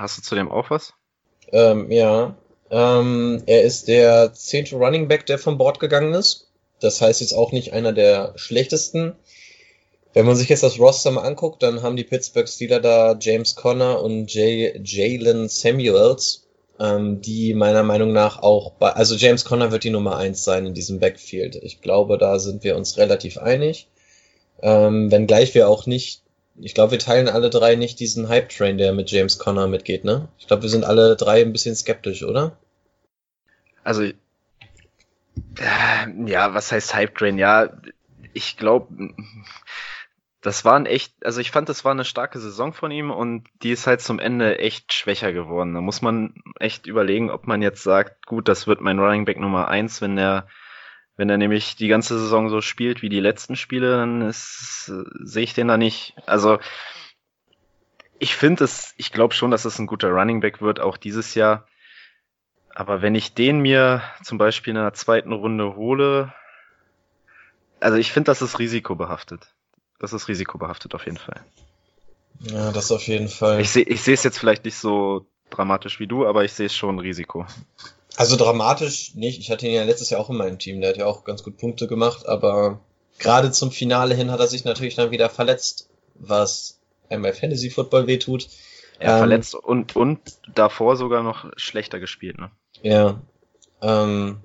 Hast 0.00 0.16
du 0.16 0.22
zu 0.22 0.34
dem 0.34 0.50
auch 0.50 0.70
was? 0.70 0.94
Ähm, 1.52 1.90
ja. 1.92 2.34
Ähm, 2.70 3.42
er 3.46 3.62
ist 3.62 3.86
der 3.86 4.32
zehnte 4.32 4.76
Running 4.76 5.08
Back, 5.08 5.26
der 5.26 5.38
vom 5.38 5.58
Board 5.58 5.78
gegangen 5.78 6.14
ist. 6.14 6.48
Das 6.80 7.02
heißt 7.02 7.20
jetzt 7.20 7.34
auch 7.34 7.52
nicht 7.52 7.74
einer 7.74 7.92
der 7.92 8.32
schlechtesten. 8.36 9.14
Wenn 10.14 10.24
man 10.24 10.36
sich 10.36 10.48
jetzt 10.48 10.62
das 10.62 10.78
Roster 10.78 11.10
mal 11.10 11.22
anguckt, 11.22 11.62
dann 11.62 11.82
haben 11.82 11.96
die 11.96 12.04
Pittsburgh 12.04 12.48
Steelers 12.48 12.80
da 12.82 13.16
James 13.20 13.56
Conner 13.56 14.02
und 14.02 14.32
Jalen 14.32 15.48
Samuels, 15.50 16.46
ähm, 16.80 17.20
die 17.20 17.52
meiner 17.52 17.82
Meinung 17.82 18.12
nach 18.12 18.42
auch 18.42 18.72
bei, 18.72 18.92
also 18.92 19.16
James 19.16 19.44
Conner 19.44 19.70
wird 19.70 19.84
die 19.84 19.90
Nummer 19.90 20.16
eins 20.16 20.44
sein 20.44 20.64
in 20.64 20.74
diesem 20.74 20.98
Backfield. 20.98 21.56
Ich 21.56 21.82
glaube, 21.82 22.16
da 22.16 22.38
sind 22.38 22.64
wir 22.64 22.74
uns 22.74 22.96
relativ 22.96 23.36
einig. 23.36 23.88
Ähm, 24.62 25.10
wenngleich 25.10 25.54
wir 25.54 25.68
auch 25.68 25.84
nicht 25.84 26.22
ich 26.56 26.74
glaube, 26.74 26.92
wir 26.92 26.98
teilen 26.98 27.28
alle 27.28 27.50
drei 27.50 27.76
nicht 27.76 28.00
diesen 28.00 28.28
Hype-Train, 28.28 28.78
der 28.78 28.92
mit 28.92 29.10
James 29.10 29.38
Conner 29.38 29.66
mitgeht, 29.66 30.04
ne? 30.04 30.28
Ich 30.38 30.46
glaube, 30.46 30.62
wir 30.62 30.70
sind 30.70 30.84
alle 30.84 31.16
drei 31.16 31.42
ein 31.42 31.52
bisschen 31.52 31.76
skeptisch, 31.76 32.22
oder? 32.22 32.56
Also, 33.82 34.02
äh, 34.02 34.14
ja, 36.26 36.54
was 36.54 36.72
heißt 36.72 36.94
Hype-Train? 36.94 37.38
Ja, 37.38 37.70
ich 38.32 38.56
glaube, 38.56 38.88
das 40.40 40.64
war 40.64 40.76
ein 40.76 40.86
echt, 40.86 41.14
also 41.24 41.40
ich 41.40 41.50
fand, 41.50 41.68
das 41.68 41.84
war 41.84 41.92
eine 41.92 42.04
starke 42.04 42.38
Saison 42.38 42.72
von 42.72 42.90
ihm 42.90 43.10
und 43.10 43.46
die 43.62 43.72
ist 43.72 43.86
halt 43.86 44.00
zum 44.00 44.18
Ende 44.18 44.58
echt 44.58 44.92
schwächer 44.92 45.32
geworden. 45.32 45.74
Da 45.74 45.80
muss 45.80 46.00
man 46.02 46.34
echt 46.58 46.86
überlegen, 46.86 47.30
ob 47.30 47.46
man 47.46 47.62
jetzt 47.62 47.82
sagt, 47.82 48.26
gut, 48.26 48.48
das 48.48 48.66
wird 48.66 48.80
mein 48.80 48.98
Running 48.98 49.24
Back 49.24 49.38
Nummer 49.38 49.68
eins, 49.68 50.00
wenn 50.00 50.16
der 50.16 50.46
wenn 51.20 51.28
er 51.28 51.36
nämlich 51.36 51.76
die 51.76 51.88
ganze 51.88 52.18
Saison 52.18 52.48
so 52.48 52.62
spielt 52.62 53.02
wie 53.02 53.10
die 53.10 53.20
letzten 53.20 53.54
Spiele, 53.54 53.90
dann 53.98 54.22
ist, 54.22 54.90
sehe 55.20 55.42
ich 55.42 55.52
den 55.52 55.68
da 55.68 55.76
nicht. 55.76 56.14
Also 56.24 56.58
ich 58.18 58.34
finde 58.34 58.64
es, 58.64 58.94
ich 58.96 59.12
glaube 59.12 59.34
schon, 59.34 59.50
dass 59.50 59.66
es 59.66 59.78
ein 59.78 59.86
guter 59.86 60.08
Running 60.08 60.40
Back 60.40 60.62
wird, 60.62 60.80
auch 60.80 60.96
dieses 60.96 61.34
Jahr. 61.34 61.66
Aber 62.74 63.02
wenn 63.02 63.14
ich 63.14 63.34
den 63.34 63.60
mir 63.60 64.02
zum 64.24 64.38
Beispiel 64.38 64.70
in 64.70 64.80
der 64.80 64.94
zweiten 64.94 65.32
Runde 65.32 65.76
hole, 65.76 66.32
also 67.80 67.98
ich 67.98 68.12
finde, 68.12 68.30
das 68.30 68.40
ist 68.40 68.58
risikobehaftet. 68.58 69.54
Das 69.98 70.14
ist 70.14 70.26
risikobehaftet 70.26 70.94
auf 70.94 71.04
jeden 71.04 71.18
Fall. 71.18 71.44
Ja, 72.40 72.72
das 72.72 72.90
auf 72.90 73.06
jeden 73.06 73.28
Fall. 73.28 73.60
Ich 73.60 73.68
sehe 73.68 73.84
ich 73.84 74.00
sehe 74.00 74.14
es 74.14 74.24
jetzt 74.24 74.38
vielleicht 74.38 74.64
nicht 74.64 74.76
so 74.76 75.26
dramatisch 75.50 76.00
wie 76.00 76.06
du, 76.06 76.26
aber 76.26 76.44
ich 76.44 76.54
sehe 76.54 76.66
es 76.66 76.74
schon 76.74 76.98
Risiko. 76.98 77.44
Also 78.16 78.36
dramatisch 78.36 79.14
nicht. 79.14 79.38
Ich 79.40 79.50
hatte 79.50 79.66
ihn 79.66 79.74
ja 79.74 79.84
letztes 79.84 80.10
Jahr 80.10 80.20
auch 80.20 80.30
in 80.30 80.36
meinem 80.36 80.58
Team. 80.58 80.80
Der 80.80 80.90
hat 80.90 80.96
ja 80.96 81.06
auch 81.06 81.24
ganz 81.24 81.42
gut 81.42 81.56
Punkte 81.56 81.86
gemacht, 81.86 82.26
aber 82.26 82.80
gerade 83.18 83.50
zum 83.52 83.70
Finale 83.70 84.14
hin 84.14 84.30
hat 84.30 84.40
er 84.40 84.48
sich 84.48 84.64
natürlich 84.64 84.94
dann 84.94 85.10
wieder 85.10 85.30
verletzt, 85.30 85.88
was 86.14 86.78
einem 87.08 87.22
bei 87.22 87.32
Fantasy 87.32 87.70
Football 87.70 88.06
wehtut. 88.06 88.48
Er 88.98 89.14
Ähm, 89.14 89.18
verletzt 89.18 89.54
und, 89.54 89.96
und 89.96 90.20
davor 90.54 90.96
sogar 90.96 91.22
noch 91.22 91.50
schlechter 91.56 92.00
gespielt, 92.00 92.38
ne? 92.38 92.50
Ja. 92.82 93.20
Ähm, 93.80 94.40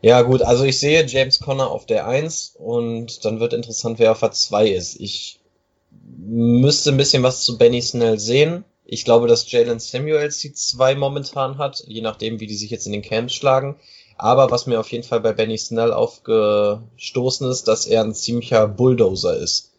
ja, 0.00 0.22
gut, 0.22 0.42
also 0.42 0.64
ich 0.64 0.78
sehe 0.78 1.06
James 1.06 1.40
Conner 1.40 1.70
auf 1.70 1.86
der 1.86 2.06
1 2.06 2.56
und 2.58 3.24
dann 3.24 3.40
wird 3.40 3.52
interessant, 3.52 3.98
wer 3.98 4.12
auf 4.12 4.20
der 4.20 4.32
2 4.32 4.68
ist. 4.68 5.00
Ich 5.00 5.40
müsste 5.90 6.90
ein 6.90 6.96
bisschen 6.96 7.22
was 7.22 7.42
zu 7.42 7.58
Benny 7.58 7.82
Snell 7.82 8.18
sehen. 8.18 8.64
Ich 8.90 9.04
glaube, 9.04 9.26
dass 9.26 9.50
Jalen 9.52 9.80
Samuels 9.80 10.38
die 10.38 10.54
2 10.54 10.94
momentan 10.94 11.58
hat, 11.58 11.84
je 11.86 12.00
nachdem, 12.00 12.40
wie 12.40 12.46
die 12.46 12.56
sich 12.56 12.70
jetzt 12.70 12.86
in 12.86 12.92
den 12.92 13.02
Camps 13.02 13.34
schlagen. 13.34 13.76
Aber 14.16 14.50
was 14.50 14.66
mir 14.66 14.80
auf 14.80 14.90
jeden 14.90 15.04
Fall 15.04 15.20
bei 15.20 15.34
Benny 15.34 15.58
Snell 15.58 15.92
aufgestoßen 15.92 17.50
ist, 17.50 17.68
dass 17.68 17.84
er 17.84 18.02
ein 18.02 18.14
ziemlicher 18.14 18.66
Bulldozer 18.66 19.36
ist. 19.36 19.72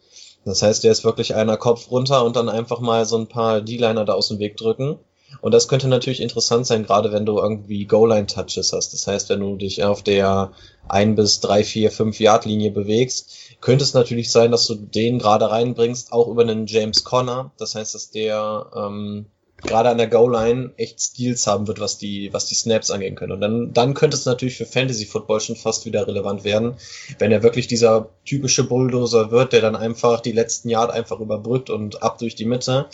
Das 0.46 0.62
heißt, 0.62 0.86
er 0.86 0.92
ist 0.92 1.04
wirklich 1.04 1.34
einer 1.34 1.58
Kopf 1.58 1.90
runter 1.90 2.24
und 2.24 2.36
dann 2.36 2.50
einfach 2.50 2.82
mal 2.82 3.04
so 3.08 3.18
ein 3.18 3.26
paar 3.26 3.62
D-Liner 3.62 4.06
da 4.06 4.14
aus 4.14 4.28
dem 4.28 4.38
Weg 4.38 4.58
drücken. 4.58 5.00
Und 5.42 5.54
das 5.54 5.68
könnte 5.68 5.88
natürlich 5.88 6.22
interessant 6.22 6.68
sein, 6.68 6.84
gerade 6.84 7.12
wenn 7.12 7.26
du 7.26 7.38
irgendwie 7.38 7.86
Goal-Line-Touches 7.86 8.74
hast. 8.74 8.94
Das 8.94 9.08
heißt, 9.08 9.30
wenn 9.30 9.40
du 9.40 9.56
dich 9.56 9.84
auf 9.84 10.04
der 10.04 10.52
1 10.88 11.16
bis 11.16 11.40
3, 11.40 11.64
4, 11.64 11.92
5 11.92 12.20
Yard-Linie 12.20 12.72
bewegst, 12.72 13.32
könnte 13.62 13.84
es 13.84 13.94
natürlich 13.94 14.32
sein, 14.32 14.52
dass 14.52 14.68
du 14.68 14.76
den 14.76 15.20
gerade 15.20 15.50
reinbringst, 15.50 16.12
auch 16.12 16.28
über 16.28 16.42
einen 16.42 16.66
James 16.66 17.04
Conner. 17.04 17.52
Das 17.58 17.76
heißt, 17.76 17.96
dass 17.96 18.12
der 18.12 18.68
ähm, 18.76 19.26
gerade 19.62 19.90
an 19.90 19.98
der 19.98 20.08
Goal-Line 20.08 20.72
echt 20.78 21.02
Steals 21.02 21.46
haben 21.48 21.68
wird, 21.68 21.80
was 21.80 21.98
die, 21.98 22.32
was 22.34 22.46
die 22.46 22.56
Snaps 22.56 22.92
angehen 22.92 23.16
können. 23.16 23.34
Und 23.34 23.42
dann, 23.42 23.74
dann 23.74 23.94
könnte 23.94 24.16
es 24.16 24.26
natürlich 24.26 24.58
für 24.58 24.66
Fantasy-Football 24.66 25.42
schon 25.42 25.56
fast 25.56 25.86
wieder 25.86 26.08
relevant 26.08 26.44
werden, 26.44 26.76
wenn 27.18 27.32
er 27.32 27.44
wirklich 27.44 27.68
dieser 27.68 28.10
typische 28.26 28.64
Bulldozer 28.64 29.32
wird, 29.32 29.54
der 29.54 29.62
dann 29.62 29.76
einfach 29.76 30.22
die 30.22 30.32
letzten 30.32 30.70
Yard 30.70 30.92
einfach 30.92 31.20
überbrückt 31.20 31.70
und 31.70 32.04
ab 32.04 32.18
durch 32.20 32.36
die 32.36 32.46
Mitte 32.46 32.88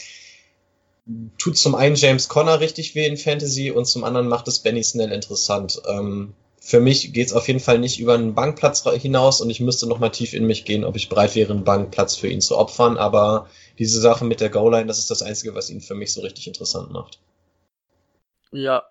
tut 1.38 1.58
zum 1.58 1.76
einen 1.76 1.96
James 1.96 2.30
Conner 2.30 2.60
richtig 2.60 2.96
weh 2.96 3.06
in 3.06 3.18
Fantasy 3.18 3.72
und 3.72 3.86
zum 3.86 4.04
anderen 4.04 4.28
macht 4.28 4.48
es 4.48 4.60
Benny 4.60 4.84
Snell 4.84 5.12
interessant. 5.12 5.82
Ähm, 5.88 6.34
für 6.60 6.80
mich 6.80 7.14
geht's 7.14 7.34
auf 7.34 7.48
jeden 7.48 7.60
Fall 7.60 7.78
nicht 7.78 8.00
über 8.00 8.16
einen 8.16 8.34
Bankplatz 8.34 8.82
hinaus 8.84 9.40
und 9.40 9.52
ich 9.52 9.60
müsste 9.60 9.88
noch 9.88 10.00
mal 10.00 10.10
tief 10.10 10.34
in 10.34 10.48
mich 10.48 10.66
gehen, 10.66 10.84
ob 10.84 10.96
ich 10.96 11.10
bereit 11.10 11.36
wäre, 11.36 11.54
einen 11.54 11.64
Bankplatz 11.64 12.16
für 12.16 12.28
ihn 12.28 12.42
zu 12.42 12.58
opfern. 12.58 12.98
Aber 12.98 13.48
diese 13.78 14.02
Sache 14.02 14.26
mit 14.26 14.42
der 14.42 14.50
Goal-Line, 14.50 14.88
das 14.88 14.98
ist 14.98 15.12
das 15.12 15.22
Einzige, 15.22 15.54
was 15.54 15.70
ihn 15.70 15.82
für 15.82 15.94
mich 15.94 16.12
so 16.12 16.22
richtig 16.22 16.48
interessant 16.48 16.92
macht. 16.92 17.20
Ja. 18.52 18.84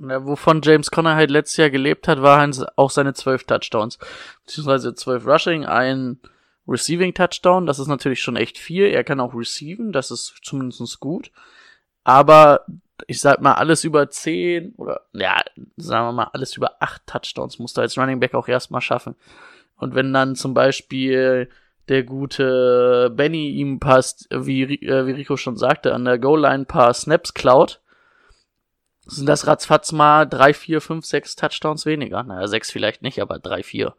ja. 0.00 0.26
Wovon 0.26 0.60
James 0.64 0.90
Conner 0.90 1.14
halt 1.14 1.30
letztes 1.30 1.56
Jahr 1.56 1.70
gelebt 1.70 2.08
hat, 2.08 2.20
waren 2.20 2.52
auch 2.74 2.90
seine 2.90 3.14
zwölf 3.14 3.44
Touchdowns. 3.44 3.98
Beziehungsweise 4.44 4.92
zwölf 4.96 5.24
Rushing, 5.24 5.66
ein 5.66 6.18
Receiving 6.68 7.14
Touchdown. 7.14 7.66
Das 7.66 7.78
ist 7.78 7.86
natürlich 7.86 8.20
schon 8.20 8.36
echt 8.36 8.58
viel. 8.58 8.86
Er 8.86 9.04
kann 9.04 9.20
auch 9.20 9.34
receiven, 9.34 9.92
das 9.92 10.10
ist 10.10 10.38
zumindest 10.42 11.00
gut. 11.00 11.30
Aber 12.04 12.66
ich 13.06 13.20
sag 13.20 13.40
mal, 13.40 13.54
alles 13.54 13.84
über 13.84 14.08
zehn 14.10 14.74
oder 14.76 15.02
ja, 15.12 15.36
sagen 15.76 16.08
wir 16.08 16.12
mal, 16.12 16.30
alles 16.32 16.56
über 16.56 16.76
acht 16.80 17.06
Touchdowns 17.06 17.58
musst 17.58 17.76
du 17.76 17.80
als 17.82 17.98
Running 17.98 18.20
Back 18.20 18.34
auch 18.34 18.48
erstmal 18.48 18.80
schaffen. 18.80 19.16
Und 19.76 19.94
wenn 19.94 20.12
dann 20.12 20.36
zum 20.36 20.54
Beispiel 20.54 21.50
der 21.88 22.02
gute 22.02 23.10
Benny 23.14 23.50
ihm 23.50 23.78
passt, 23.78 24.28
wie, 24.30 24.62
äh, 24.62 25.06
wie 25.06 25.12
Rico 25.12 25.36
schon 25.36 25.56
sagte, 25.56 25.94
an 25.94 26.04
der 26.04 26.18
Goal-Line 26.18 26.62
ein 26.62 26.66
paar 26.66 26.92
Snaps 26.94 27.34
klaut, 27.34 27.80
sind 29.04 29.26
das 29.26 29.46
ratzfatz 29.46 29.92
mal 29.92 30.24
drei, 30.26 30.52
vier, 30.52 30.80
fünf, 30.80 31.04
sechs 31.04 31.36
Touchdowns 31.36 31.86
weniger. 31.86 32.22
Naja, 32.24 32.48
sechs 32.48 32.70
vielleicht 32.70 33.02
nicht, 33.02 33.20
aber 33.20 33.38
drei, 33.38 33.62
vier. 33.62 33.94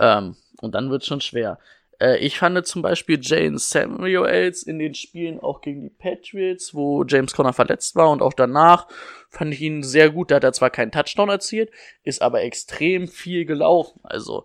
Ähm, 0.00 0.36
und 0.60 0.74
dann 0.74 0.90
wird's 0.90 1.06
schon 1.06 1.22
schwer. 1.22 1.58
Äh, 2.00 2.18
ich 2.18 2.38
fand 2.38 2.66
zum 2.66 2.82
Beispiel 2.82 3.18
Jane 3.20 3.58
Samuels 3.58 4.62
in 4.62 4.78
den 4.78 4.94
Spielen 4.94 5.40
auch 5.40 5.60
gegen 5.60 5.82
die 5.82 5.90
Patriots, 5.90 6.74
wo 6.74 7.04
James 7.04 7.32
Conner 7.34 7.52
verletzt 7.52 7.96
war 7.96 8.10
und 8.10 8.22
auch 8.22 8.32
danach 8.32 8.88
fand 9.28 9.52
ich 9.54 9.60
ihn 9.60 9.82
sehr 9.82 10.10
gut. 10.10 10.30
Da 10.30 10.36
hat 10.36 10.44
er 10.44 10.52
zwar 10.52 10.70
keinen 10.70 10.92
Touchdown 10.92 11.28
erzielt, 11.28 11.70
ist 12.02 12.22
aber 12.22 12.42
extrem 12.42 13.08
viel 13.08 13.44
gelaufen. 13.44 14.00
Also 14.02 14.44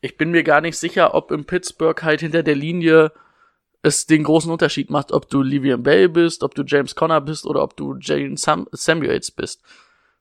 ich 0.00 0.16
bin 0.16 0.30
mir 0.30 0.44
gar 0.44 0.60
nicht 0.60 0.76
sicher, 0.76 1.14
ob 1.14 1.30
im 1.30 1.46
Pittsburgh 1.46 2.02
halt 2.02 2.20
hinter 2.20 2.42
der 2.42 2.54
Linie 2.54 3.12
es 3.82 4.06
den 4.06 4.24
großen 4.24 4.50
Unterschied 4.50 4.90
macht, 4.90 5.12
ob 5.12 5.30
du 5.30 5.42
Livian 5.42 5.82
Bell 5.82 6.08
bist, 6.08 6.42
ob 6.42 6.54
du 6.54 6.64
James 6.64 6.94
Conner 6.94 7.20
bist 7.20 7.46
oder 7.46 7.62
ob 7.62 7.76
du 7.76 7.96
Jalen 8.00 8.36
Sam 8.36 8.68
Samuels 8.72 9.30
bist. 9.30 9.62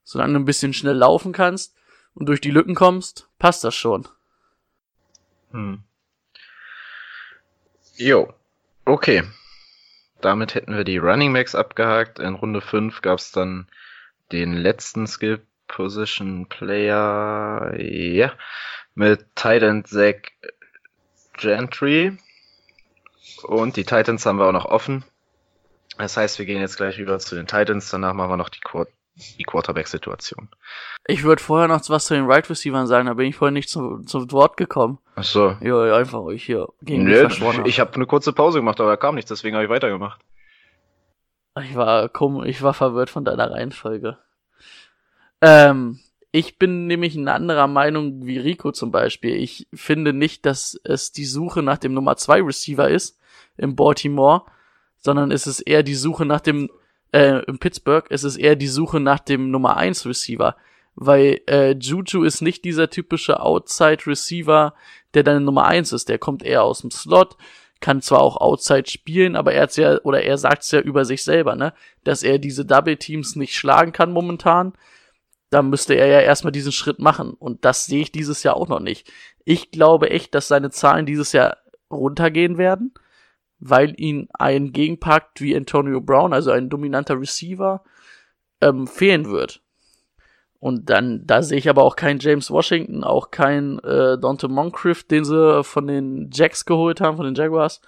Solange 0.03 0.33
du 0.33 0.39
ein 0.39 0.45
bisschen 0.45 0.73
schnell 0.73 0.95
laufen 0.95 1.31
kannst 1.31 1.75
und 2.13 2.27
durch 2.27 2.41
die 2.41 2.51
Lücken 2.51 2.75
kommst, 2.75 3.27
passt 3.39 3.63
das 3.63 3.73
schon. 3.73 4.07
Hm. 5.51 5.83
Jo. 7.97 8.33
Okay. 8.85 9.23
Damit 10.21 10.55
hätten 10.55 10.75
wir 10.75 10.83
die 10.83 10.97
Running 10.97 11.33
Backs 11.33 11.55
abgehakt. 11.55 12.19
In 12.19 12.35
Runde 12.35 12.61
5 12.61 13.01
gab 13.01 13.19
es 13.19 13.31
dann 13.31 13.67
den 14.31 14.53
letzten 14.53 15.07
Skill 15.07 15.45
Position 15.67 16.47
Player. 16.47 17.73
Ja. 17.79 18.33
Mit 18.95 19.35
Titan 19.35 19.85
Zach 19.85 20.15
Gentry. 21.33 22.17
Und 23.43 23.75
die 23.75 23.83
Titans 23.83 24.25
haben 24.25 24.39
wir 24.39 24.47
auch 24.47 24.53
noch 24.53 24.65
offen. 24.65 25.03
Das 25.97 26.17
heißt, 26.17 26.39
wir 26.39 26.45
gehen 26.45 26.61
jetzt 26.61 26.77
gleich 26.77 26.99
über 26.99 27.19
zu 27.19 27.35
den 27.35 27.47
Titans. 27.47 27.89
Danach 27.89 28.13
machen 28.13 28.31
wir 28.31 28.37
noch 28.37 28.49
die, 28.49 28.59
Quar 28.59 28.87
die 29.15 29.43
Quarterback-Situation. 29.43 30.49
Ich 31.07 31.23
würde 31.23 31.41
vorher 31.41 31.67
noch 31.67 31.81
was 31.89 32.05
zu 32.05 32.13
den 32.13 32.25
Right 32.25 32.49
Receivers 32.49 32.89
sagen, 32.89 33.07
da 33.07 33.13
bin 33.13 33.27
ich 33.27 33.35
vorher 33.35 33.53
nicht 33.53 33.69
zu, 33.69 33.99
zum 34.05 34.31
Wort 34.31 34.57
gekommen. 34.57 34.99
Ach 35.15 35.23
so. 35.23 35.55
Ja, 35.61 35.95
einfach 35.95 36.19
euch 36.19 36.43
hier 36.43 36.67
gegen 36.81 37.05
Nö, 37.05 37.27
ich 37.65 37.79
habe 37.79 37.93
eine 37.93 38.05
kurze 38.05 38.33
Pause 38.33 38.59
gemacht, 38.59 38.79
aber 38.79 38.89
da 38.89 38.97
kam 38.97 39.15
nichts, 39.15 39.29
deswegen 39.29 39.55
habe 39.55 39.65
ich 39.65 39.69
weitergemacht. 39.69 40.19
Ich 41.61 41.75
war 41.75 42.09
komm, 42.09 42.43
ich 42.43 42.61
war 42.61 42.73
verwirrt 42.73 43.09
von 43.09 43.23
deiner 43.23 43.49
Reihenfolge. 43.49 44.17
Ähm, 45.39 45.99
ich 46.31 46.59
bin 46.59 46.87
nämlich 46.87 47.17
eine 47.17 47.31
anderer 47.31 47.67
Meinung 47.67 48.25
wie 48.25 48.37
Rico 48.37 48.73
zum 48.73 48.91
Beispiel. 48.91 49.35
Ich 49.35 49.67
finde 49.73 50.11
nicht, 50.11 50.45
dass 50.45 50.77
es 50.83 51.13
die 51.13 51.23
Suche 51.23 51.63
nach 51.63 51.77
dem 51.77 51.93
Nummer 51.93 52.17
2 52.17 52.41
Receiver 52.41 52.89
ist 52.89 53.17
im 53.55 53.77
Baltimore, 53.77 54.43
sondern 54.97 55.31
es 55.31 55.47
ist 55.47 55.61
eher 55.61 55.83
die 55.83 55.95
Suche 55.95 56.25
nach 56.25 56.41
dem 56.41 56.69
äh, 57.15 57.39
im 57.47 57.59
Pittsburgh, 57.59 58.05
es 58.09 58.25
ist 58.25 58.35
eher 58.35 58.57
die 58.57 58.67
Suche 58.67 58.99
nach 58.99 59.19
dem 59.19 59.49
Nummer 59.49 59.77
1 59.77 60.05
Receiver. 60.05 60.57
Weil 60.95 61.41
äh, 61.47 61.71
Juju 61.71 62.23
ist 62.23 62.41
nicht 62.41 62.65
dieser 62.65 62.89
typische 62.89 63.39
Outside 63.39 64.05
Receiver, 64.05 64.73
der 65.13 65.23
deine 65.23 65.41
Nummer 65.41 65.65
1 65.65 65.93
ist. 65.93 66.09
Der 66.09 66.19
kommt 66.19 66.43
eher 66.43 66.63
aus 66.63 66.81
dem 66.81 66.91
Slot, 66.91 67.37
kann 67.79 68.01
zwar 68.01 68.21
auch 68.21 68.37
Outside 68.37 68.89
spielen, 68.89 69.35
aber 69.35 69.53
er 69.53 69.63
hat's 69.63 69.77
ja, 69.77 69.99
oder 70.03 70.23
er 70.23 70.37
sagt's 70.37 70.71
ja 70.71 70.79
über 70.81 71.05
sich 71.05 71.23
selber, 71.23 71.55
ne, 71.55 71.73
dass 72.03 72.23
er 72.23 72.37
diese 72.37 72.65
Double 72.65 72.97
Teams 72.97 73.35
nicht 73.35 73.55
schlagen 73.55 73.91
kann 73.93 74.11
momentan. 74.11 74.73
Da 75.49 75.61
müsste 75.61 75.93
er 75.93 76.07
ja 76.07 76.19
erstmal 76.19 76.51
diesen 76.51 76.71
Schritt 76.73 76.99
machen. 76.99 77.31
Und 77.31 77.63
das 77.63 77.85
sehe 77.85 78.01
ich 78.01 78.11
dieses 78.11 78.43
Jahr 78.43 78.57
auch 78.57 78.67
noch 78.67 78.81
nicht. 78.81 79.09
Ich 79.45 79.71
glaube 79.71 80.09
echt, 80.09 80.35
dass 80.35 80.49
seine 80.49 80.69
Zahlen 80.69 81.05
dieses 81.05 81.31
Jahr 81.31 81.57
runtergehen 81.89 82.57
werden, 82.57 82.93
weil 83.69 83.93
ihn 83.97 84.27
ein 84.33 84.71
Gegenpakt 84.71 85.41
wie 85.41 85.55
Antonio 85.55 86.01
Brown, 86.01 86.33
also 86.33 86.51
ein 86.51 86.69
dominanter 86.69 87.19
Receiver, 87.19 87.83
ähm, 88.61 88.87
fehlen 88.87 89.29
wird. 89.29 89.61
Und 90.59 90.89
dann, 90.89 91.25
da 91.25 91.41
sehe 91.41 91.57
ich 91.57 91.69
aber 91.69 91.83
auch 91.83 91.95
keinen 91.95 92.19
James 92.19 92.49
Washington, 92.49 93.03
auch 93.03 93.31
keinen 93.31 93.79
äh, 93.79 94.17
Dante 94.19 94.47
Moncrief, 94.47 95.03
den 95.03 95.25
sie 95.25 95.63
von 95.63 95.87
den 95.87 96.29
Jacks 96.31 96.65
geholt 96.65 97.01
haben, 97.01 97.17
von 97.17 97.25
den 97.25 97.35
Jaguars. 97.35 97.81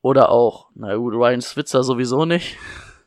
Oder 0.00 0.30
auch, 0.30 0.70
na 0.74 0.94
gut, 0.96 1.14
Ryan 1.14 1.40
Switzer 1.40 1.84
sowieso 1.84 2.24
nicht. 2.24 2.56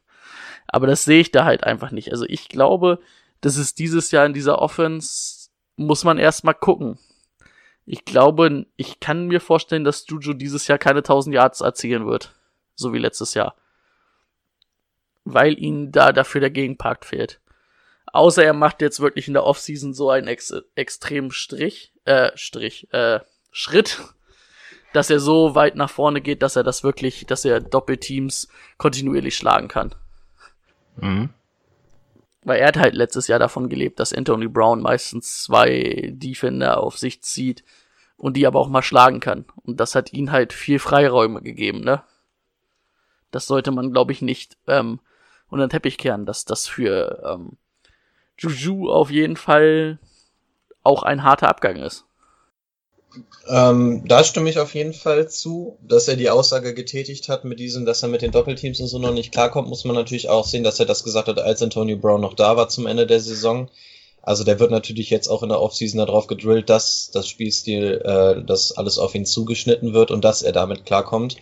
Aber 0.67 0.87
das 0.87 1.05
sehe 1.05 1.21
ich 1.21 1.31
da 1.31 1.45
halt 1.45 1.63
einfach 1.63 1.91
nicht. 1.91 2.11
Also 2.11 2.25
ich 2.27 2.49
glaube, 2.49 2.99
das 3.41 3.57
ist 3.57 3.79
dieses 3.79 4.11
Jahr 4.11 4.25
in 4.25 4.33
dieser 4.33 4.59
Offense, 4.59 5.49
muss 5.75 6.03
man 6.03 6.17
erstmal 6.17 6.55
gucken. 6.55 6.97
Ich 7.85 8.03
glaube, 8.03 8.65
ich 8.77 8.99
kann 8.99 9.27
mir 9.27 9.39
vorstellen, 9.39 9.83
dass 9.83 10.07
Juju 10.07 10.33
dieses 10.33 10.67
Jahr 10.67 10.77
keine 10.77 10.99
1000 10.99 11.35
Yards 11.35 11.61
erzielen 11.61 12.07
wird. 12.07 12.33
So 12.73 12.93
wie 12.93 12.97
letztes 12.97 13.33
Jahr. 13.35 13.55
Weil 15.23 15.57
ihm 15.59 15.91
da 15.91 16.11
dafür 16.11 16.41
der 16.41 16.49
Gegenpakt 16.49 17.05
fehlt. 17.05 17.39
Außer 18.11 18.43
er 18.43 18.53
macht 18.53 18.81
jetzt 18.81 18.99
wirklich 18.99 19.27
in 19.27 19.33
der 19.33 19.43
Offseason 19.43 19.93
so 19.93 20.09
einen 20.09 20.27
ex 20.27 20.53
extremen 20.75 21.31
Strich, 21.31 21.93
äh, 22.05 22.31
Strich, 22.35 22.91
äh, 22.93 23.19
Schritt, 23.51 24.01
dass 24.93 25.09
er 25.09 25.19
so 25.19 25.53
weit 25.53 25.75
nach 25.75 25.89
vorne 25.89 26.21
geht, 26.21 26.41
dass 26.41 26.55
er 26.55 26.63
das 26.63 26.83
wirklich, 26.83 27.25
dass 27.25 27.45
er 27.45 27.59
Doppelteams 27.59 28.47
kontinuierlich 28.77 29.35
schlagen 29.35 29.67
kann. 29.67 29.93
Mhm. 30.97 31.29
Weil 32.45 32.59
er 32.59 32.67
hat 32.67 32.77
halt 32.77 32.93
letztes 32.93 33.27
Jahr 33.27 33.39
davon 33.39 33.69
gelebt, 33.69 33.99
dass 33.99 34.13
Anthony 34.13 34.47
Brown 34.47 34.81
meistens 34.81 35.43
zwei 35.43 36.11
Defender 36.13 36.81
auf 36.81 36.97
sich 36.97 37.21
zieht 37.23 37.63
und 38.17 38.37
die 38.37 38.45
aber 38.45 38.59
auch 38.59 38.69
mal 38.69 38.83
schlagen 38.83 39.19
kann. 39.19 39.45
Und 39.63 39.79
das 39.79 39.95
hat 39.95 40.13
ihn 40.13 40.31
halt 40.31 40.53
viel 40.53 40.79
Freiräume 40.79 41.41
gegeben, 41.41 41.81
ne? 41.81 42.03
Das 43.31 43.47
sollte 43.47 43.71
man, 43.71 43.91
glaube 43.91 44.13
ich, 44.13 44.21
nicht 44.21 44.57
ähm, 44.67 44.99
unter 45.49 45.65
den 45.65 45.71
Teppich 45.71 45.97
kehren, 45.97 46.25
dass 46.25 46.45
das 46.45 46.67
für 46.67 47.21
ähm, 47.25 47.57
Juju 48.37 48.89
auf 48.91 49.09
jeden 49.09 49.35
Fall 49.35 49.99
auch 50.83 51.03
ein 51.03 51.23
harter 51.23 51.49
Abgang 51.49 51.77
ist. 51.77 52.05
Ähm, 53.47 54.03
da 54.07 54.23
stimme 54.23 54.49
ich 54.49 54.59
auf 54.59 54.73
jeden 54.73 54.93
Fall 54.93 55.29
zu, 55.29 55.77
dass 55.81 56.07
er 56.07 56.15
die 56.15 56.29
Aussage 56.29 56.73
getätigt 56.73 57.29
hat 57.29 57.45
mit 57.45 57.59
diesem, 57.59 57.85
dass 57.85 58.03
er 58.03 58.09
mit 58.09 58.21
den 58.21 58.31
Doppelteams 58.31 58.79
und 58.79 58.87
so 58.87 58.99
noch 58.99 59.13
nicht 59.13 59.31
klarkommt, 59.31 59.69
muss 59.69 59.85
man 59.85 59.95
natürlich 59.95 60.29
auch 60.29 60.45
sehen, 60.45 60.63
dass 60.63 60.79
er 60.79 60.85
das 60.85 61.03
gesagt 61.03 61.27
hat, 61.27 61.39
als 61.39 61.61
Antonio 61.61 61.97
Brown 61.97 62.21
noch 62.21 62.33
da 62.33 62.57
war 62.57 62.69
zum 62.69 62.87
Ende 62.87 63.07
der 63.07 63.19
Saison. 63.19 63.69
Also 64.21 64.43
der 64.43 64.59
wird 64.59 64.71
natürlich 64.71 65.11
jetzt 65.11 65.27
auch 65.27 65.43
in 65.43 65.49
der 65.49 65.61
Offseason 65.61 65.99
darauf 65.99 66.25
gedrillt, 66.25 66.69
dass 66.69 67.11
das 67.13 67.27
Spielstil, 67.27 68.01
äh, 68.03 68.43
dass 68.43 68.75
alles 68.75 68.97
auf 68.97 69.13
ihn 69.13 69.25
zugeschnitten 69.25 69.93
wird 69.93 70.09
und 70.09 70.25
dass 70.25 70.41
er 70.41 70.51
damit 70.51 70.85
klarkommt. 70.85 71.37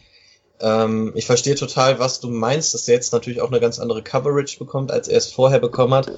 Ähm, 0.59 1.13
ich 1.15 1.25
verstehe 1.25 1.55
total, 1.55 1.99
was 1.99 2.19
du 2.19 2.29
meinst, 2.29 2.73
dass 2.73 2.87
er 2.87 2.95
jetzt 2.95 3.13
natürlich 3.13 3.41
auch 3.41 3.49
eine 3.49 3.61
ganz 3.61 3.79
andere 3.79 4.03
Coverage 4.03 4.59
bekommt, 4.59 4.91
als 4.91 5.07
er 5.07 5.17
es 5.17 5.31
vorher 5.31 5.59
bekommen 5.59 5.93
hat. 5.93 6.11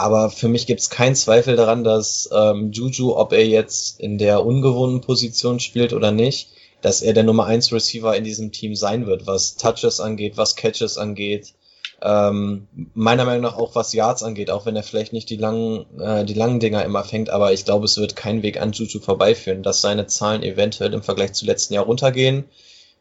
Aber 0.00 0.30
für 0.30 0.48
mich 0.48 0.66
gibt 0.66 0.80
es 0.80 0.88
keinen 0.88 1.14
Zweifel 1.14 1.56
daran, 1.56 1.84
dass 1.84 2.30
ähm, 2.32 2.72
Juju, 2.72 3.14
ob 3.14 3.34
er 3.34 3.46
jetzt 3.46 4.00
in 4.00 4.16
der 4.16 4.46
ungewohnten 4.46 5.02
Position 5.02 5.60
spielt 5.60 5.92
oder 5.92 6.10
nicht, 6.10 6.48
dass 6.80 7.02
er 7.02 7.12
der 7.12 7.22
Nummer 7.22 7.44
1 7.44 7.70
Receiver 7.70 8.16
in 8.16 8.24
diesem 8.24 8.50
Team 8.50 8.74
sein 8.74 9.04
wird, 9.04 9.26
was 9.26 9.56
Touches 9.56 10.00
angeht, 10.00 10.38
was 10.38 10.56
Catches 10.56 10.96
angeht. 10.96 11.52
Ähm, 12.00 12.66
meiner 12.94 13.26
Meinung 13.26 13.42
nach 13.42 13.58
auch 13.58 13.74
was 13.74 13.92
Yards 13.92 14.22
angeht, 14.22 14.50
auch 14.50 14.64
wenn 14.64 14.74
er 14.74 14.84
vielleicht 14.84 15.12
nicht 15.12 15.28
die 15.28 15.36
langen, 15.36 15.84
äh, 16.00 16.24
die 16.24 16.32
langen 16.32 16.60
Dinger 16.60 16.82
immer 16.82 17.04
fängt, 17.04 17.28
aber 17.28 17.52
ich 17.52 17.66
glaube, 17.66 17.84
es 17.84 17.98
wird 17.98 18.16
kein 18.16 18.42
Weg 18.42 18.58
an 18.58 18.72
Juju 18.72 19.00
vorbeiführen, 19.00 19.62
dass 19.62 19.82
seine 19.82 20.06
Zahlen 20.06 20.42
eventuell 20.42 20.94
im 20.94 21.02
Vergleich 21.02 21.34
zu 21.34 21.44
letzten 21.44 21.74
Jahr 21.74 21.84
runtergehen. 21.84 22.44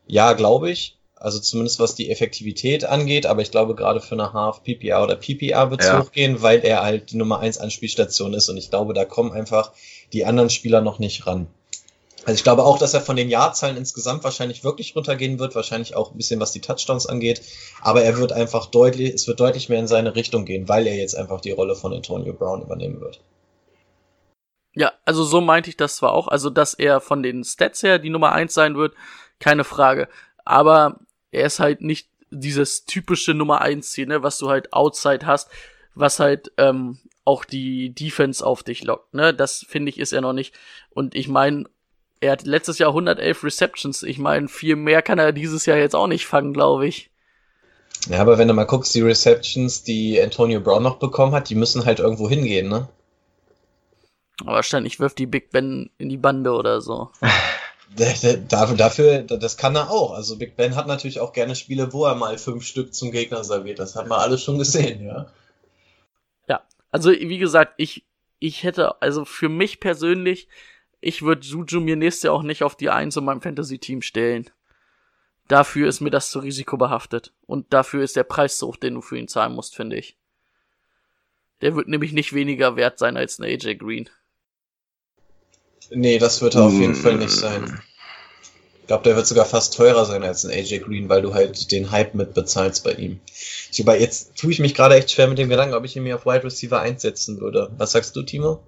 Ja, 0.06 0.34
glaube 0.34 0.70
ich. 0.70 0.99
Also 1.20 1.40
zumindest 1.40 1.80
was 1.80 1.96
die 1.96 2.10
Effektivität 2.10 2.86
angeht, 2.86 3.26
aber 3.26 3.42
ich 3.42 3.52
glaube 3.52 3.76
gerade 3.76 4.00
für 4.00 4.16
eine 4.16 4.32
Half 4.32 4.64
PPR 4.64 5.04
oder 5.04 5.18
PPR 5.18 5.70
wird 5.70 5.82
es 5.82 5.88
ja. 5.88 6.02
hochgehen, 6.02 6.42
weil 6.42 6.62
er 6.64 6.82
halt 6.82 7.12
die 7.12 7.18
Nummer 7.18 7.40
1 7.40 7.58
Anspielstation 7.58 8.34
ist 8.34 8.48
und 8.48 8.56
ich 8.56 8.70
glaube, 8.70 8.94
da 8.94 9.04
kommen 9.04 9.34
einfach 9.34 9.74
die 10.14 10.26
anderen 10.26 10.50
Spieler 10.50 10.80
noch 10.80 10.98
nicht 10.98 11.28
ran. 11.28 11.48
Also 12.24 12.34
ich 12.34 12.44
glaube 12.44 12.64
auch, 12.64 12.78
dass 12.78 12.94
er 12.94 13.02
von 13.02 13.18
den 13.18 13.30
Jahrzahlen 13.30 13.76
insgesamt 13.76 14.24
wahrscheinlich 14.24 14.64
wirklich 14.64 14.96
runtergehen 14.96 15.40
wird, 15.40 15.56
wahrscheinlich 15.56 15.96
auch 15.96 16.12
ein 16.12 16.18
bisschen 16.18 16.40
was 16.40 16.54
die 16.54 16.62
Touchdowns 16.62 17.06
angeht, 17.06 17.42
aber 17.82 18.02
er 18.04 18.18
wird 18.18 18.32
einfach 18.32 18.68
deutlich, 18.68 19.14
es 19.14 19.28
wird 19.28 19.42
deutlich 19.42 19.68
mehr 19.68 19.80
in 19.80 19.88
seine 19.88 20.16
Richtung 20.16 20.46
gehen, 20.46 20.70
weil 20.70 20.88
er 20.88 20.96
jetzt 20.96 21.16
einfach 21.16 21.42
die 21.42 21.52
Rolle 21.52 21.76
von 21.76 21.94
Antonio 21.94 22.34
Brown 22.34 22.62
übernehmen 22.62 23.02
wird. 23.02 23.20
Ja, 24.74 24.94
also 25.04 25.24
so 25.26 25.42
meinte 25.42 25.70
ich 25.70 25.76
das 25.76 25.98
zwar 25.98 26.14
auch, 26.14 26.30
also 26.30 26.50
dass 26.50 26.74
er 26.74 27.02
von 27.02 27.24
den 27.24 27.44
Stats 27.44 27.84
her 27.84 28.00
die 28.00 28.10
Nummer 28.10 28.32
1 28.32 28.54
sein 28.54 28.78
wird, 28.78 28.94
keine 29.40 29.66
Frage. 29.66 30.08
Aber 30.46 31.00
er 31.32 31.46
ist 31.46 31.60
halt 31.60 31.82
nicht 31.82 32.10
dieses 32.32 32.86
typische 32.86 33.34
Nummer 33.34 33.62
1 33.62 33.92
Ziel, 33.92 34.08
ne, 34.08 34.24
was 34.24 34.38
du 34.38 34.50
halt 34.50 34.74
outside 34.74 35.26
hast, 35.26 35.50
was 35.96 36.20
halt 36.20 36.52
ähm, 36.58 37.00
auch 37.26 37.46
die 37.46 37.94
Defense 37.94 38.46
auf 38.46 38.64
dich 38.64 38.84
lockt, 38.84 39.14
ne? 39.14 39.34
Das 39.34 39.66
finde 39.68 39.90
ich 39.90 40.00
ist 40.00 40.14
er 40.14 40.22
noch 40.22 40.34
nicht. 40.34 40.54
Und 40.90 41.16
ich 41.16 41.28
meine, 41.28 41.66
er 42.22 42.34
hat 42.34 42.46
letztes 42.46 42.80
Jahr 42.80 42.90
111 42.90 43.44
Receptions. 43.44 44.04
Ich 44.04 44.18
meine, 44.18 44.48
viel 44.48 44.76
mehr 44.76 45.02
kann 45.02 45.20
er 45.20 45.32
dieses 45.32 45.66
Jahr 45.66 45.78
jetzt 45.78 45.96
auch 45.96 46.08
nicht 46.08 46.26
fangen, 46.26 46.54
glaube 46.54 46.88
ich. 46.88 47.10
Ja, 48.08 48.20
aber 48.22 48.38
wenn 48.38 48.48
du 48.48 48.54
mal 48.54 48.66
guckst, 48.66 48.96
die 48.96 49.02
Receptions, 49.02 49.84
die 49.84 50.22
Antonio 50.22 50.60
Brown 50.62 50.84
noch 50.84 50.98
bekommen 50.98 51.34
hat, 51.34 51.50
die 51.50 51.56
müssen 51.56 51.86
halt 51.86 52.00
irgendwo 52.00 52.30
hingehen, 52.30 52.70
ne? 52.70 52.88
Aber 54.42 54.54
wahrscheinlich 54.54 55.00
wirft 55.00 55.20
die 55.20 55.26
Big 55.26 55.52
Ben 55.52 55.90
in 55.98 56.10
die 56.10 56.18
Bande 56.18 56.52
oder 56.52 56.82
so. 56.82 57.12
Dafür, 57.96 58.76
dafür, 58.76 59.24
das 59.24 59.58
kann 59.58 59.76
er 59.76 59.90
auch. 59.90 60.14
Also 60.14 60.38
Big 60.38 60.56
Ben 60.56 60.76
hat 60.76 60.88
natürlich 60.88 61.20
auch 61.20 61.34
gerne 61.34 61.56
Spiele, 61.56 61.92
wo 61.92 62.06
er 62.06 62.16
mal 62.16 62.38
fünf 62.38 62.64
Stück 62.64 62.94
zum 62.94 63.12
Gegner 63.12 63.44
serviert. 63.44 63.80
Das 63.80 63.96
hat 63.96 64.08
man 64.08 64.20
alles 64.20 64.44
schon 64.44 64.58
gesehen, 64.58 65.06
ja. 65.06 65.32
Ja, 66.48 66.62
also 66.92 67.12
wie 67.12 67.38
gesagt, 67.40 67.74
ich, 67.78 68.06
ich 68.38 68.64
hätte, 68.64 69.02
also 69.02 69.26
für 69.26 69.50
mich 69.50 69.80
persönlich, 69.80 70.48
ich 71.02 71.22
würde 71.24 71.46
Juju 71.46 71.80
mir 71.80 71.96
nächstes 71.96 72.24
Jahr 72.24 72.36
auch 72.36 72.44
nicht 72.44 72.64
auf 72.64 72.76
die 72.76 72.90
Eins 72.90 73.18
in 73.18 73.26
meinem 73.26 73.42
Fantasy-Team 73.42 74.02
stellen. 74.02 74.50
Dafür 75.48 75.88
ist 75.90 76.00
mir 76.00 76.12
das 76.12 76.30
zu 76.30 76.40
risikobehaftet. 76.40 77.34
Und 77.48 77.74
dafür 77.74 78.04
ist 78.04 78.16
der 78.16 78.24
Preis 78.24 78.60
so 78.60 78.68
hoch, 78.68 78.78
den 78.78 78.94
du 78.94 79.02
für 79.02 79.18
ihn 79.18 79.28
zahlen 79.28 79.56
musst, 79.56 79.76
finde 79.76 79.98
ich. 79.98 80.18
Der 81.62 81.76
wird 81.76 81.88
nämlich 81.88 82.14
nicht 82.14 82.34
weniger 82.34 82.76
wert 82.76 83.00
sein 83.00 83.18
als 83.18 83.40
ein 83.40 83.46
AJ 83.46 83.76
Green. 83.76 84.10
Nee, 85.92 86.20
das 86.20 86.42
wird 86.42 86.56
er 86.56 86.64
auf 86.64 86.74
jeden 86.74 86.96
Fall 86.96 87.16
nicht 87.16 87.32
sein. 87.32 87.82
Ich 88.82 88.88
glaube, 88.88 89.04
der 89.04 89.16
wird 89.16 89.28
sogar 89.28 89.46
fast 89.46 89.76
teurer 89.76 90.06
sein 90.06 90.24
als 90.24 90.46
ein 90.46 90.52
AJ 90.52 90.80
Green, 90.80 91.10
weil 91.10 91.22
du 91.22 91.34
halt 91.34 91.72
den 91.72 91.92
Hype 91.92 92.16
mit 92.16 92.34
bezahlst 92.34 92.84
bei 92.84 92.94
ihm. 92.94 93.20
Ich, 93.72 93.80
über, 93.80 94.00
jetzt 94.00 94.36
tue 94.36 94.52
ich 94.52 94.60
mich 94.60 94.74
gerade 94.74 94.96
echt 94.96 95.12
schwer 95.12 95.28
mit 95.28 95.38
dem 95.38 95.50
Gedanken, 95.50 95.76
ob 95.76 95.86
ich 95.86 95.96
ihn 95.96 96.04
mir 96.04 96.16
auf 96.16 96.26
Wide 96.26 96.44
Receiver 96.44 96.80
einsetzen 96.80 97.40
würde. 97.40 97.72
Was 97.78 97.92
sagst 97.92 98.16
du, 98.16 98.24
Timo? 98.24 98.64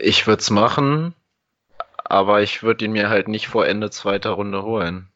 Ich 0.00 0.26
würde 0.26 0.40
es 0.40 0.50
machen, 0.50 1.14
aber 2.04 2.42
ich 2.42 2.62
würde 2.62 2.84
ihn 2.84 2.92
mir 2.92 3.08
halt 3.08 3.28
nicht 3.28 3.46
vor 3.46 3.66
Ende 3.66 3.90
zweiter 3.90 4.30
Runde 4.30 4.62
holen. 4.62 5.08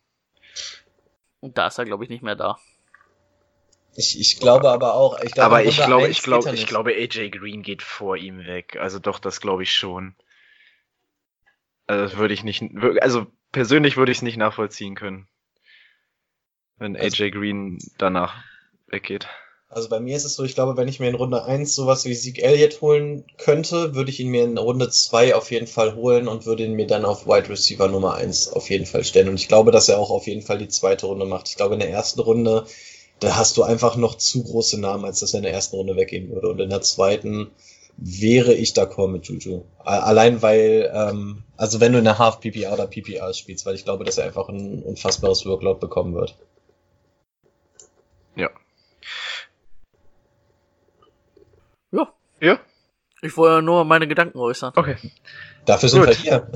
Und 1.41 1.59
da 1.59 1.67
ist 1.67 1.79
er, 1.79 1.85
glaube 1.85 2.05
ich, 2.05 2.11
nicht 2.11 2.23
mehr 2.23 2.37
da. 2.37 2.59
Ich, 3.97 4.21
ich 4.21 4.39
glaube 4.39 4.71
aber 4.71 4.95
auch. 4.95 5.19
Ich 5.23 5.33
glaube, 5.33 5.47
aber 5.47 5.65
ich 5.65 5.77
glaube, 5.77 6.09
ich 6.09 6.23
glaube, 6.23 6.55
ich 6.55 6.67
glaube, 6.67 6.91
AJ 6.93 7.31
Green 7.31 7.63
geht 7.63 7.83
vor 7.83 8.17
ihm 8.17 8.47
weg. 8.47 8.77
Also 8.79 8.99
doch, 8.99 9.19
das 9.19 9.41
glaube 9.41 9.63
ich 9.63 9.73
schon. 9.73 10.15
Also 11.87 12.05
das 12.05 12.17
würde 12.17 12.35
ich 12.35 12.45
nicht, 12.45 12.63
also 13.01 13.27
persönlich 13.53 13.97
würde 13.97 14.13
ich 14.13 14.19
es 14.19 14.23
nicht 14.23 14.37
nachvollziehen 14.37 14.97
können, 14.97 15.29
wenn 16.79 16.97
also, 16.97 17.23
AJ 17.23 17.31
Green 17.31 17.79
danach 17.97 18.43
weggeht. 18.89 19.29
Also 19.69 19.89
bei 19.89 20.01
mir 20.01 20.17
ist 20.17 20.25
es 20.25 20.37
so, 20.37 20.45
ich 20.45 20.55
glaube, 20.55 20.77
wenn 20.77 20.89
ich 20.89 21.01
mir 21.01 21.09
in 21.09 21.15
Runde 21.15 21.45
1 21.45 21.75
sowas 21.75 22.05
wie 22.05 22.15
Sieg 22.15 22.43
Elliott 22.43 22.81
holen 22.81 23.25
könnte, 23.37 23.95
würde 23.95 24.11
ich 24.11 24.21
ihn 24.21 24.31
mir 24.31 24.45
in 24.45 24.59
Runde 24.59 24.91
2 24.91 25.35
auf 25.35 25.51
jeden 25.51 25.67
Fall 25.67 25.95
holen 25.95 26.29
und 26.29 26.47
würde 26.47 26.65
ihn 26.65 26.75
mir 26.75 26.87
dann 26.87 27.05
auf 27.05 27.27
Wide 27.27 27.49
Receiver 27.49 27.89
Nummer 27.89 28.15
1 28.15 28.49
auf 28.53 28.71
jeden 28.71 28.87
Fall 28.87 29.05
stellen. 29.05 29.29
Und 29.29 29.37
ich 29.37 29.49
glaube, 29.49 29.73
dass 29.73 29.89
er 29.89 29.99
auch 29.99 30.11
auf 30.11 30.27
jeden 30.27 30.43
Fall 30.43 30.59
die 30.59 30.69
zweite 30.69 31.07
Runde 31.07 31.25
macht. 31.25 31.49
Ich 31.49 31.57
glaube, 31.57 31.75
in 31.75 31.81
der 31.81 31.91
ersten 31.91 32.21
Runde 32.21 32.67
da 33.21 33.37
hast 33.37 33.57
du 33.57 33.63
einfach 33.63 33.97
noch 33.97 34.17
zu 34.17 34.43
große 34.43 34.81
Namen, 34.81 35.05
als 35.05 35.21
dass 35.21 35.33
er 35.35 35.39
in 35.39 35.45
der 35.45 35.53
ersten 35.53 35.77
Runde 35.77 35.97
weggehen 35.97 36.31
würde. 36.31 36.49
Und 36.49 36.61
in 36.61 36.71
der 36.71 36.83
zweiten 36.83 37.51
wäre 37.97 38.53
ich 38.53 38.73
d'accord 38.73 39.09
mit 39.09 39.27
Juju. 39.27 39.65
Allein 39.79 40.43
weil, 40.43 40.91
ähm, 40.93 41.45
also 41.57 41.81
wenn 41.81 41.93
du 41.93 41.99
in 41.99 42.05
der 42.05 42.19
Half 42.19 42.41
PPR 42.41 42.73
oder 42.75 42.87
PPR 42.87 43.33
spielst, 43.33 43.65
weil 43.65 43.75
ich 43.75 43.85
glaube, 43.85 44.05
dass 44.05 44.19
er 44.19 44.27
einfach 44.27 44.49
ein 44.49 44.83
unfassbares 44.83 45.47
Workload 45.47 45.81
bekommen 45.81 46.15
wird. 46.15 46.37
Ja. 48.35 48.51
Ja. 51.91 52.13
Ja. 52.41 52.61
Ich 53.23 53.37
wollte 53.39 53.63
nur 53.63 53.85
meine 53.87 54.07
Gedanken 54.07 54.39
äußern. 54.39 54.75
Okay. 54.77 54.97
Dafür 55.65 55.89
sind 55.89 56.01
Gut. 56.01 56.09
wir 56.09 56.17
hier. 56.17 56.53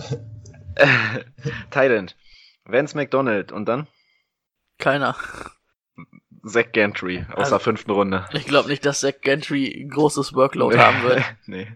Thailand. 1.70 2.16
Vance 2.64 2.96
McDonald 2.96 3.50
und 3.50 3.66
dann? 3.66 3.86
Keiner. 4.78 5.16
Zach 6.44 6.72
Gantry 6.72 7.26
aus 7.30 7.38
also, 7.38 7.50
der 7.50 7.60
fünften 7.60 7.90
Runde. 7.90 8.26
Ich 8.32 8.46
glaube 8.46 8.68
nicht, 8.68 8.84
dass 8.84 9.00
Zach 9.00 9.20
Gantry 9.22 9.82
ein 9.82 9.90
großes 9.90 10.34
Workload 10.34 10.76
nee. 10.76 10.82
haben 10.82 11.02
wird. 11.04 11.22
nee. 11.46 11.68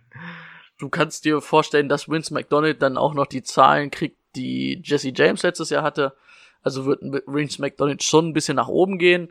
Du 0.79 0.89
kannst 0.89 1.25
dir 1.25 1.41
vorstellen, 1.41 1.89
dass 1.89 2.09
Vince 2.09 2.35
McDonald 2.35 2.83
dann 2.83 2.97
auch 2.97 3.15
noch 3.15 3.27
die 3.27 3.43
Zahlen 3.43 3.91
kriegt, 3.91 4.19
die 4.35 4.81
Jesse 4.85 5.13
James 5.15 5.43
letztes 5.43 5.71
Jahr 5.71 5.83
hatte. 5.83 6.17
Also 6.63 6.87
wird 6.87 7.03
Vince 7.03 7.61
McDonald 7.61 8.03
schon 8.03 8.29
ein 8.29 8.33
bisschen 8.33 8.57
nach 8.57 8.69
oben 8.69 8.99
gehen. 8.99 9.31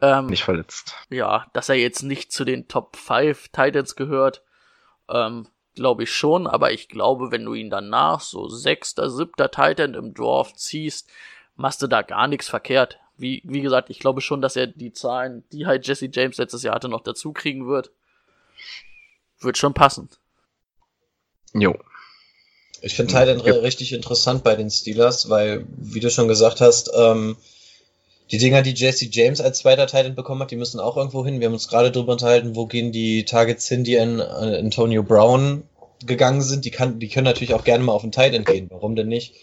Ähm, 0.00 0.26
nicht 0.26 0.44
verletzt. 0.44 0.94
Ja, 1.10 1.46
dass 1.52 1.68
er 1.68 1.74
jetzt 1.74 2.02
nicht 2.02 2.32
zu 2.32 2.44
den 2.44 2.68
Top 2.68 2.96
5 2.96 3.48
Titans 3.48 3.96
gehört, 3.96 4.42
ähm, 5.10 5.48
glaube 5.74 6.04
ich 6.04 6.12
schon, 6.12 6.46
aber 6.46 6.72
ich 6.72 6.88
glaube, 6.88 7.30
wenn 7.30 7.44
du 7.44 7.54
ihn 7.54 7.70
danach 7.70 8.20
so 8.20 8.48
sechster, 8.48 9.10
siebter 9.10 9.50
Titan 9.50 9.94
im 9.94 10.14
Draft 10.14 10.58
ziehst, 10.58 11.10
machst 11.56 11.82
du 11.82 11.86
da 11.86 12.02
gar 12.02 12.28
nichts 12.28 12.48
verkehrt 12.48 12.98
wie, 13.20 13.42
wie 13.44 13.60
gesagt, 13.60 13.90
ich 13.90 13.98
glaube 13.98 14.20
schon, 14.20 14.40
dass 14.40 14.56
er 14.56 14.66
die 14.66 14.92
Zahlen, 14.92 15.44
die 15.52 15.66
halt 15.66 15.86
Jesse 15.86 16.08
James 16.12 16.38
letztes 16.38 16.62
Jahr 16.62 16.74
hatte, 16.74 16.88
noch 16.88 17.02
dazu 17.02 17.32
kriegen 17.32 17.68
wird. 17.68 17.90
Wird 19.40 19.58
schon 19.58 19.74
passen. 19.74 20.08
Jo. 21.54 21.76
Ich 22.82 22.94
finde 22.94 23.12
Thailand 23.12 23.44
ja. 23.44 23.54
richtig 23.54 23.92
interessant 23.92 24.42
bei 24.42 24.56
den 24.56 24.70
Steelers, 24.70 25.28
weil, 25.28 25.66
wie 25.76 26.00
du 26.00 26.10
schon 26.10 26.28
gesagt 26.28 26.60
hast, 26.60 26.90
ähm, 26.94 27.36
die 28.30 28.38
Dinger, 28.38 28.62
die 28.62 28.74
Jesse 28.74 29.08
James 29.10 29.40
als 29.40 29.58
zweiter 29.58 29.86
Titan 29.86 30.14
bekommen 30.14 30.42
hat, 30.42 30.50
die 30.50 30.56
müssen 30.56 30.80
auch 30.80 30.96
irgendwo 30.96 31.24
hin. 31.24 31.40
Wir 31.40 31.46
haben 31.46 31.54
uns 31.54 31.68
gerade 31.68 31.90
drüber 31.90 32.12
unterhalten, 32.12 32.54
wo 32.54 32.66
gehen 32.66 32.92
die 32.92 33.24
Targets 33.24 33.66
hin, 33.68 33.84
die 33.84 33.98
an 33.98 34.20
Antonio 34.20 35.02
Brown 35.02 35.64
gegangen 36.06 36.40
sind. 36.40 36.64
Die, 36.64 36.70
kann, 36.70 37.00
die 37.00 37.08
können 37.08 37.24
natürlich 37.24 37.54
auch 37.54 37.64
gerne 37.64 37.82
mal 37.82 37.92
auf 37.92 38.02
den 38.02 38.12
Titan 38.12 38.44
gehen. 38.44 38.68
Warum 38.70 38.94
denn 38.94 39.08
nicht? 39.08 39.34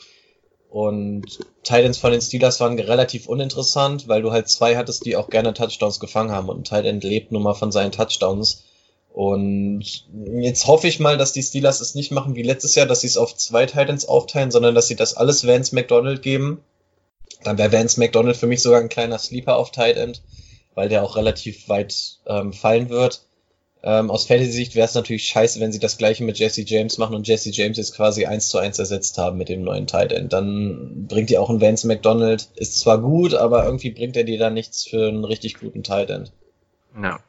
Und 0.69 1.39
Titans 1.63 1.97
von 1.97 2.11
den 2.11 2.21
Steelers 2.21 2.59
waren 2.59 2.77
relativ 2.77 3.27
uninteressant, 3.27 4.07
weil 4.07 4.21
du 4.21 4.31
halt 4.31 4.49
zwei 4.49 4.75
hattest, 4.75 5.05
die 5.05 5.15
auch 5.15 5.29
gerne 5.29 5.53
Touchdowns 5.53 5.99
gefangen 5.99 6.31
haben. 6.31 6.49
Und 6.49 6.59
ein 6.59 6.63
Titan 6.63 6.99
lebt 6.99 7.31
nun 7.31 7.43
mal 7.43 7.53
von 7.53 7.71
seinen 7.71 7.91
Touchdowns. 7.91 8.63
Und 9.13 10.05
jetzt 10.41 10.67
hoffe 10.67 10.87
ich 10.87 10.99
mal, 10.99 11.17
dass 11.17 11.33
die 11.33 11.41
Steelers 11.41 11.81
es 11.81 11.95
nicht 11.95 12.11
machen 12.11 12.35
wie 12.35 12.43
letztes 12.43 12.75
Jahr, 12.75 12.85
dass 12.85 13.01
sie 13.01 13.07
es 13.07 13.17
auf 13.17 13.35
zwei 13.35 13.65
Titans 13.65 14.07
aufteilen, 14.07 14.51
sondern 14.51 14.75
dass 14.75 14.87
sie 14.87 14.95
das 14.95 15.15
alles 15.15 15.47
Vance 15.47 15.73
McDonald 15.73 16.21
geben. 16.21 16.63
Dann 17.43 17.57
wäre 17.57 17.71
Vance 17.71 17.99
McDonald 17.99 18.37
für 18.37 18.47
mich 18.47 18.61
sogar 18.61 18.79
ein 18.79 18.89
kleiner 18.89 19.17
Sleeper 19.17 19.55
auf 19.55 19.71
Tight 19.71 19.97
End, 19.97 20.21
weil 20.75 20.89
der 20.89 21.03
auch 21.03 21.15
relativ 21.15 21.67
weit 21.69 22.19
ähm, 22.27 22.53
fallen 22.53 22.89
wird. 22.89 23.26
Ähm, 23.83 24.09
aus 24.09 24.25
Fantasy-Sicht 24.25 24.75
wäre 24.75 24.85
es 24.85 24.95
natürlich 24.95 25.27
scheiße, 25.27 25.59
wenn 25.59 25.71
sie 25.71 25.79
das 25.79 25.97
gleiche 25.97 26.23
mit 26.23 26.39
Jesse 26.39 26.63
James 26.63 26.97
machen 26.97 27.15
und 27.15 27.27
Jesse 27.27 27.51
James 27.51 27.77
jetzt 27.77 27.95
quasi 27.95 28.25
eins 28.25 28.49
zu 28.49 28.57
eins 28.57 28.79
ersetzt 28.79 29.17
haben 29.17 29.37
mit 29.37 29.49
dem 29.49 29.61
neuen 29.61 29.87
Tight 29.87 30.11
End. 30.11 30.33
Dann 30.33 31.05
bringt 31.07 31.29
ihr 31.29 31.41
auch 31.41 31.49
ein 31.49 31.61
Vance 31.61 31.87
McDonald. 31.87 32.49
Ist 32.55 32.79
zwar 32.79 32.99
gut, 32.99 33.33
aber 33.33 33.65
irgendwie 33.65 33.91
bringt 33.91 34.17
er 34.17 34.23
dir 34.23 34.39
da 34.39 34.49
nichts 34.49 34.87
für 34.87 35.07
einen 35.07 35.23
richtig 35.23 35.59
guten 35.59 35.83
Tight 35.83 36.09
End. 36.09 36.31
Ja, 37.01 37.19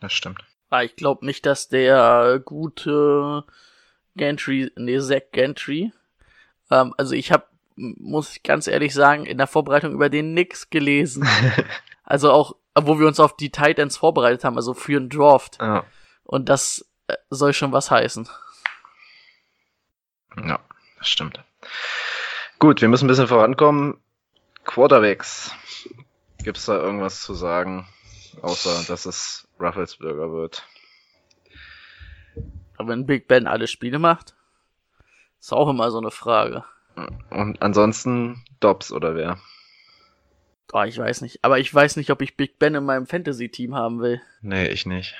das 0.00 0.12
stimmt. 0.12 0.42
Ah, 0.70 0.82
ich 0.82 0.96
glaube 0.96 1.26
nicht, 1.26 1.44
dass 1.44 1.68
der 1.68 2.40
gute 2.42 3.44
Gantry, 4.16 4.70
nee, 4.76 4.98
Zach 4.98 5.20
Gantry, 5.32 5.92
ähm, 6.72 6.94
also 6.96 7.14
ich 7.14 7.30
habe, 7.30 7.44
muss 7.76 8.36
ich 8.36 8.42
ganz 8.42 8.66
ehrlich 8.66 8.94
sagen, 8.94 9.26
in 9.26 9.38
der 9.38 9.46
Vorbereitung 9.46 9.92
über 9.92 10.08
den 10.08 10.34
nix 10.34 10.70
gelesen. 10.70 11.26
also 12.04 12.32
auch, 12.32 12.56
wo 12.74 12.98
wir 12.98 13.06
uns 13.06 13.20
auf 13.20 13.36
die 13.36 13.50
Tight 13.50 13.78
Ends 13.78 13.96
vorbereitet 13.96 14.44
haben, 14.44 14.56
also 14.56 14.74
für 14.74 14.96
einen 14.96 15.08
Draft. 15.10 15.58
Ja, 15.60 15.84
Und 16.24 16.48
das 16.48 16.88
äh, 17.08 17.16
soll 17.30 17.52
schon 17.52 17.72
was 17.72 17.90
heißen. 17.90 18.28
ja, 20.44 20.58
das 20.98 21.08
stimmt. 21.08 21.42
Gut, 22.58 22.80
wir 22.80 22.88
müssen 22.88 23.06
ein 23.06 23.08
bisschen 23.08 23.28
vorankommen. 23.28 23.98
Quarterbacks. 24.64 25.52
Gibt's 26.42 26.66
da 26.66 26.76
irgendwas 26.76 27.20
zu 27.22 27.34
sagen, 27.34 27.86
außer 28.40 28.84
dass 28.88 29.06
es 29.06 29.46
Rufflesburger 29.60 30.32
wird? 30.32 30.66
Aber 32.76 32.88
wenn 32.88 33.06
Big 33.06 33.28
Ben 33.28 33.46
alle 33.46 33.66
Spiele 33.66 33.98
macht, 33.98 34.34
ist 35.40 35.52
auch 35.52 35.68
immer 35.68 35.90
so 35.90 35.98
eine 35.98 36.10
Frage. 36.10 36.64
Und 37.30 37.62
ansonsten 37.62 38.44
Dobbs 38.60 38.92
oder 38.92 39.14
wer? 39.14 39.38
Oh, 40.72 40.82
ich 40.82 40.96
weiß 40.96 41.20
nicht. 41.20 41.38
Aber 41.42 41.58
ich 41.58 41.72
weiß 41.72 41.96
nicht, 41.96 42.10
ob 42.10 42.22
ich 42.22 42.36
Big 42.36 42.58
Ben 42.58 42.74
in 42.74 42.84
meinem 42.84 43.06
Fantasy-Team 43.06 43.74
haben 43.74 44.00
will. 44.00 44.20
Nee, 44.40 44.68
ich 44.68 44.86
nicht. 44.86 45.14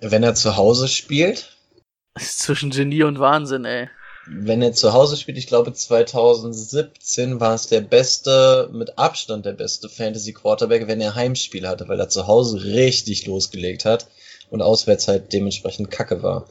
Wenn 0.00 0.22
er 0.22 0.34
zu 0.34 0.56
Hause 0.56 0.88
spielt, 0.88 1.56
Das 2.14 2.24
ist 2.24 2.38
zwischen 2.40 2.70
Genie 2.70 3.02
und 3.02 3.18
Wahnsinn, 3.18 3.64
ey. 3.66 3.88
wenn 4.26 4.62
er 4.62 4.72
zu 4.72 4.92
Hause 4.94 5.16
spielt, 5.16 5.38
ich 5.38 5.46
glaube 5.46 5.72
2017 5.72 7.40
war 7.40 7.54
es 7.54 7.66
der 7.68 7.80
beste, 7.82 8.68
mit 8.72 8.98
Abstand 8.98 9.44
der 9.46 9.52
beste 9.52 9.88
Fantasy 9.88 10.32
Quarterback, 10.32 10.86
wenn 10.88 11.00
er 11.00 11.14
Heimspiel 11.14 11.68
hatte, 11.68 11.88
weil 11.88 12.00
er 12.00 12.08
zu 12.08 12.26
Hause 12.26 12.64
richtig 12.64 13.26
losgelegt 13.26 13.84
hat 13.84 14.08
und 14.50 14.62
auswärts 14.62 15.08
halt 15.08 15.32
dementsprechend 15.32 15.90
kacke 15.90 16.22
war. 16.22 16.48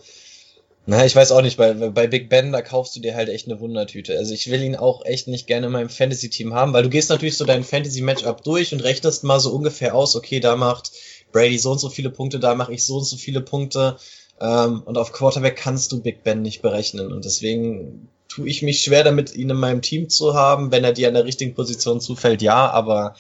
Na, 0.88 1.04
ich 1.04 1.16
weiß 1.16 1.32
auch 1.32 1.42
nicht, 1.42 1.58
bei, 1.58 1.74
bei 1.74 2.06
Big 2.06 2.30
Ben, 2.30 2.52
da 2.52 2.62
kaufst 2.62 2.96
du 2.96 3.00
dir 3.00 3.16
halt 3.16 3.30
echt 3.30 3.48
eine 3.48 3.60
Wundertüte. 3.60 4.18
Also 4.18 4.36
ich 4.36 4.52
will 4.52 4.62
ihn 4.62 4.76
auch 4.76 5.04
echt 5.04 5.28
nicht 5.28 5.48
gerne 5.48 5.66
in 5.66 5.72
meinem 5.72 5.90
Fantasy-Team 5.90 6.54
haben, 6.54 6.74
weil 6.74 6.84
du 6.84 6.90
gehst 6.90 7.10
natürlich 7.10 7.38
so 7.38 7.46
dein 7.46 7.64
Fantasy-Matchup 7.64 8.44
durch 8.44 8.72
und 8.72 8.84
rechnest 8.84 9.24
mal 9.24 9.40
so 9.40 9.52
ungefähr 9.52 9.96
aus, 9.96 10.16
okay, 10.16 10.40
da 10.40 10.56
macht 10.56 10.92
Brady 11.32 11.58
so 11.58 11.72
und 11.72 11.80
so 11.80 11.90
viele 11.90 12.12
Punkte, 12.12 12.40
da 12.40 12.54
mache 12.54 12.74
ich 12.74 12.84
so 12.84 12.98
und 12.98 13.06
so 13.06 13.18
viele 13.18 13.42
Punkte. 13.42 13.98
Ähm, 14.40 14.84
und 14.86 15.00
auf 15.00 15.12
Quarterback 15.12 15.56
kannst 15.56 15.92
du 15.92 16.02
Big 16.02 16.24
Ben 16.24 16.44
nicht 16.44 16.62
berechnen. 16.62 17.12
Und 17.12 17.26
deswegen 17.26 18.08
tue 18.28 18.48
ich 18.48 18.62
mich 18.62 18.82
schwer 18.82 19.04
damit, 19.04 19.34
ihn 19.34 19.50
in 19.50 19.58
meinem 19.58 19.82
Team 19.82 20.10
zu 20.10 20.36
haben. 20.36 20.72
Wenn 20.72 20.84
er 20.84 20.94
dir 20.94 21.08
an 21.08 21.16
der 21.16 21.26
richtigen 21.26 21.56
Position 21.56 22.00
zufällt, 22.00 22.44
ja, 22.44 22.70
aber 22.70 23.16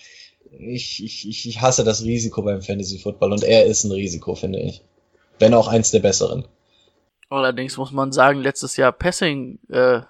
ich, 0.59 1.03
ich, 1.03 1.47
ich 1.47 1.61
hasse 1.61 1.83
das 1.83 2.03
Risiko 2.03 2.43
beim 2.43 2.61
Fantasy 2.61 2.99
Football 2.99 3.33
und 3.33 3.43
er 3.43 3.65
ist 3.65 3.85
ein 3.85 3.91
Risiko, 3.91 4.35
finde 4.35 4.59
ich. 4.59 4.81
Wenn 5.39 5.55
auch 5.55 5.67
eins 5.67 5.89
der 5.89 5.99
besseren. 5.99 6.45
Allerdings 7.29 7.77
muss 7.77 7.91
man 7.91 8.11
sagen, 8.11 8.39
letztes 8.41 8.77
Jahr 8.77 8.91
Passing 8.91 9.59
äh, 9.69 10.01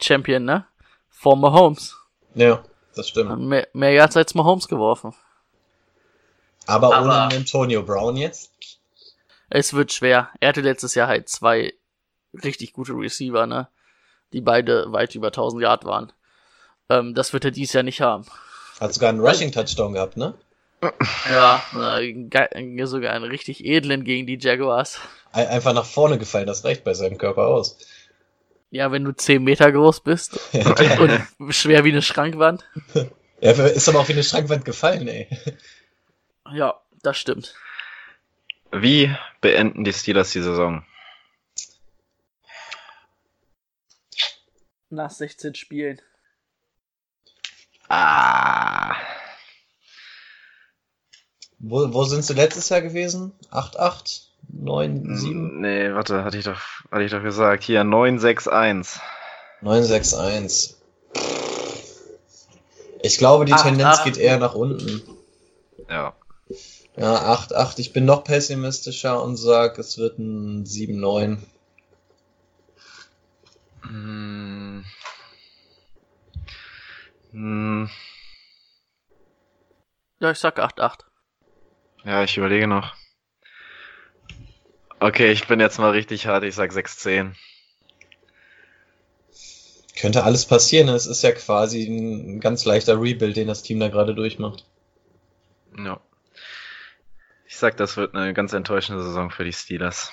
Champion, 0.00 0.44
ne? 0.44 0.66
Vor 1.08 1.36
Mahomes. 1.36 1.96
Ja, 2.34 2.62
das 2.94 3.08
stimmt. 3.08 3.38
Mehr, 3.40 3.66
mehr 3.72 3.92
Yards 3.92 4.16
als 4.16 4.34
Mahomes 4.34 4.68
geworfen. 4.68 5.14
Aber, 6.66 6.94
Aber- 6.94 7.04
ohne 7.04 7.14
Antonio 7.36 7.82
Brown 7.82 8.16
jetzt? 8.16 8.52
Es 9.48 9.74
wird 9.74 9.92
schwer. 9.92 10.30
Er 10.40 10.48
hatte 10.50 10.60
letztes 10.60 10.94
Jahr 10.94 11.06
halt 11.08 11.28
zwei 11.28 11.72
richtig 12.42 12.72
gute 12.72 12.92
Receiver, 12.92 13.46
ne? 13.46 13.68
Die 14.32 14.40
beide 14.40 14.90
weit 14.92 15.14
über 15.14 15.28
1000 15.28 15.62
Yard 15.62 15.84
waren. 15.84 16.12
Ähm, 16.88 17.14
das 17.14 17.32
wird 17.32 17.44
er 17.44 17.50
dieses 17.52 17.72
Jahr 17.72 17.84
nicht 17.84 18.00
haben. 18.00 18.26
Hat 18.80 18.92
sogar 18.92 19.08
einen 19.10 19.20
Rushing 19.20 19.52
Touchdown 19.52 19.92
gehabt, 19.94 20.16
ne? 20.16 20.34
Ja. 21.30 21.62
Sogar 22.86 23.12
einen 23.12 23.24
richtig 23.24 23.64
edlen 23.64 24.04
gegen 24.04 24.26
die 24.26 24.38
Jaguars. 24.38 25.00
Ein- 25.32 25.48
Einfach 25.48 25.72
nach 25.74 25.86
vorne 25.86 26.18
gefallen, 26.18 26.46
das 26.46 26.64
reicht 26.64 26.84
bei 26.84 26.94
seinem 26.94 27.18
Körper 27.18 27.46
aus. 27.48 27.78
Ja, 28.70 28.92
wenn 28.92 29.04
du 29.04 29.12
10 29.12 29.42
Meter 29.44 29.70
groß 29.72 30.00
bist 30.00 30.38
Ja, 30.52 30.74
und 31.38 31.52
schwer 31.54 31.84
wie 31.84 31.90
eine 31.92 32.02
Schrankwand. 32.02 32.64
Er 33.38 33.52
ist 33.66 33.86
aber 33.86 34.00
auch 34.00 34.08
wie 34.08 34.14
eine 34.14 34.24
Schrankwand 34.24 34.64
gefallen, 34.64 35.06
ey. 35.08 35.28
Ja, 36.50 36.80
das 37.02 37.18
stimmt. 37.18 37.54
Wie 38.72 39.14
beenden 39.42 39.84
die 39.84 39.92
Steelers 39.92 40.30
die 40.30 40.40
Saison? 40.40 40.86
Nach 44.88 45.10
16 45.10 45.54
Spielen. 45.54 46.00
Ah. 47.90 48.85
Wo, 51.58 51.92
wo 51.92 52.04
sind 52.04 52.24
sie 52.24 52.34
letztes 52.34 52.68
Jahr 52.68 52.82
gewesen? 52.82 53.32
8-8? 53.50 54.22
9-7? 54.54 55.32
Nee, 55.60 55.92
warte, 55.94 56.22
hatte 56.24 56.38
ich 56.38 56.44
doch, 56.44 56.60
hatte 56.90 57.02
ich 57.02 57.10
doch 57.10 57.22
gesagt. 57.22 57.64
Hier, 57.64 57.82
961. 57.84 59.00
9-6-1. 59.62 60.74
Ich 63.02 63.18
glaube, 63.18 63.44
die 63.44 63.52
Acht, 63.52 63.62
Tendenz 63.64 63.98
acht. 63.98 64.04
geht 64.04 64.16
eher 64.16 64.38
nach 64.38 64.54
unten. 64.54 65.02
Ja. 65.88 66.14
Ja, 66.96 67.34
8-8. 67.34 67.78
Ich 67.78 67.92
bin 67.92 68.04
noch 68.04 68.24
pessimistischer 68.24 69.22
und 69.22 69.36
sag, 69.36 69.78
es 69.78 69.98
wird 69.98 70.18
ein 70.18 70.64
7-9. 70.64 71.38
Hm. 73.82 74.84
Hm. 77.32 77.90
Ja, 80.20 80.30
ich 80.30 80.38
sag 80.38 80.58
8-8. 80.58 81.00
Ja, 82.06 82.22
ich 82.22 82.36
überlege 82.36 82.68
noch. 82.68 82.94
Okay, 85.00 85.32
ich 85.32 85.46
bin 85.48 85.58
jetzt 85.60 85.78
mal 85.78 85.90
richtig 85.90 86.26
hart. 86.26 86.44
Ich 86.44 86.54
sag 86.54 86.72
610. 86.72 87.34
Könnte 89.98 90.22
alles 90.24 90.46
passieren. 90.46 90.88
Es 90.88 91.06
ist 91.06 91.22
ja 91.22 91.32
quasi 91.32 91.84
ein 91.86 92.38
ganz 92.40 92.64
leichter 92.64 93.00
Rebuild, 93.00 93.36
den 93.36 93.48
das 93.48 93.62
Team 93.62 93.80
da 93.80 93.88
gerade 93.88 94.14
durchmacht. 94.14 94.64
Ja. 95.76 96.00
Ich 97.46 97.56
sag, 97.56 97.76
das 97.76 97.96
wird 97.96 98.14
eine 98.14 98.32
ganz 98.34 98.52
enttäuschende 98.52 99.02
Saison 99.02 99.30
für 99.30 99.44
die 99.44 99.52
Steelers. 99.52 100.12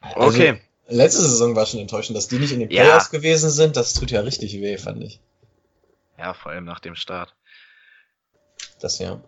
Also, 0.00 0.20
Okay. 0.38 0.60
letzte 0.88 1.22
Saison 1.22 1.54
war 1.54 1.66
schon 1.66 1.80
enttäuschend, 1.80 2.16
dass 2.16 2.28
die 2.28 2.38
nicht 2.38 2.52
in 2.52 2.60
den 2.60 2.70
Ja. 2.70 2.84
Playoffs 2.84 3.10
gewesen 3.10 3.50
sind. 3.50 3.76
Das 3.76 3.92
tut 3.92 4.10
ja 4.10 4.22
richtig 4.22 4.54
weh, 4.54 4.78
fand 4.78 5.02
ich. 5.04 5.20
Ja, 6.18 6.32
vor 6.32 6.52
allem 6.52 6.64
nach 6.64 6.80
dem 6.80 6.94
Start. 6.94 7.34
Das 8.80 8.98
ja. 8.98 9.22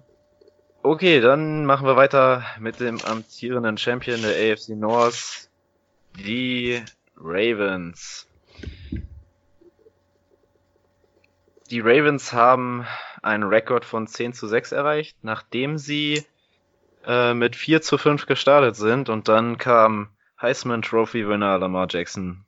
Okay, 0.85 1.21
dann 1.21 1.65
machen 1.65 1.87
wir 1.87 1.95
weiter 1.95 2.45
mit 2.59 2.81
dem 2.81 3.01
amtierenden 3.03 3.79
Champion 3.79 4.21
der 4.21 4.53
AFC 4.53 4.71
North, 4.71 5.49
die 6.17 6.83
Ravens. 7.17 8.27
Die 11.71 11.79
Ravens 11.79 12.33
haben 12.33 12.85
einen 13.23 13.45
Rekord 13.45 13.85
von 13.85 14.09
10 14.09 14.33
zu 14.33 14.49
6 14.49 14.73
erreicht, 14.73 15.17
nachdem 15.23 15.79
sie 15.79 16.27
äh, 17.07 17.33
mit 17.33 17.55
4 17.55 17.81
zu 17.81 17.97
5 17.97 18.27
gestartet 18.27 18.75
sind 18.75 19.09
und 19.09 19.29
dann 19.29 19.59
kam 19.59 20.09
Heisman 20.41 20.83
Trophy 20.83 21.29
Winner 21.29 21.59
Lamar 21.59 21.87
Jackson 21.89 22.45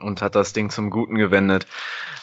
und 0.00 0.22
hat 0.22 0.34
das 0.34 0.52
Ding 0.52 0.70
zum 0.70 0.90
Guten 0.90 1.14
gewendet. 1.14 1.68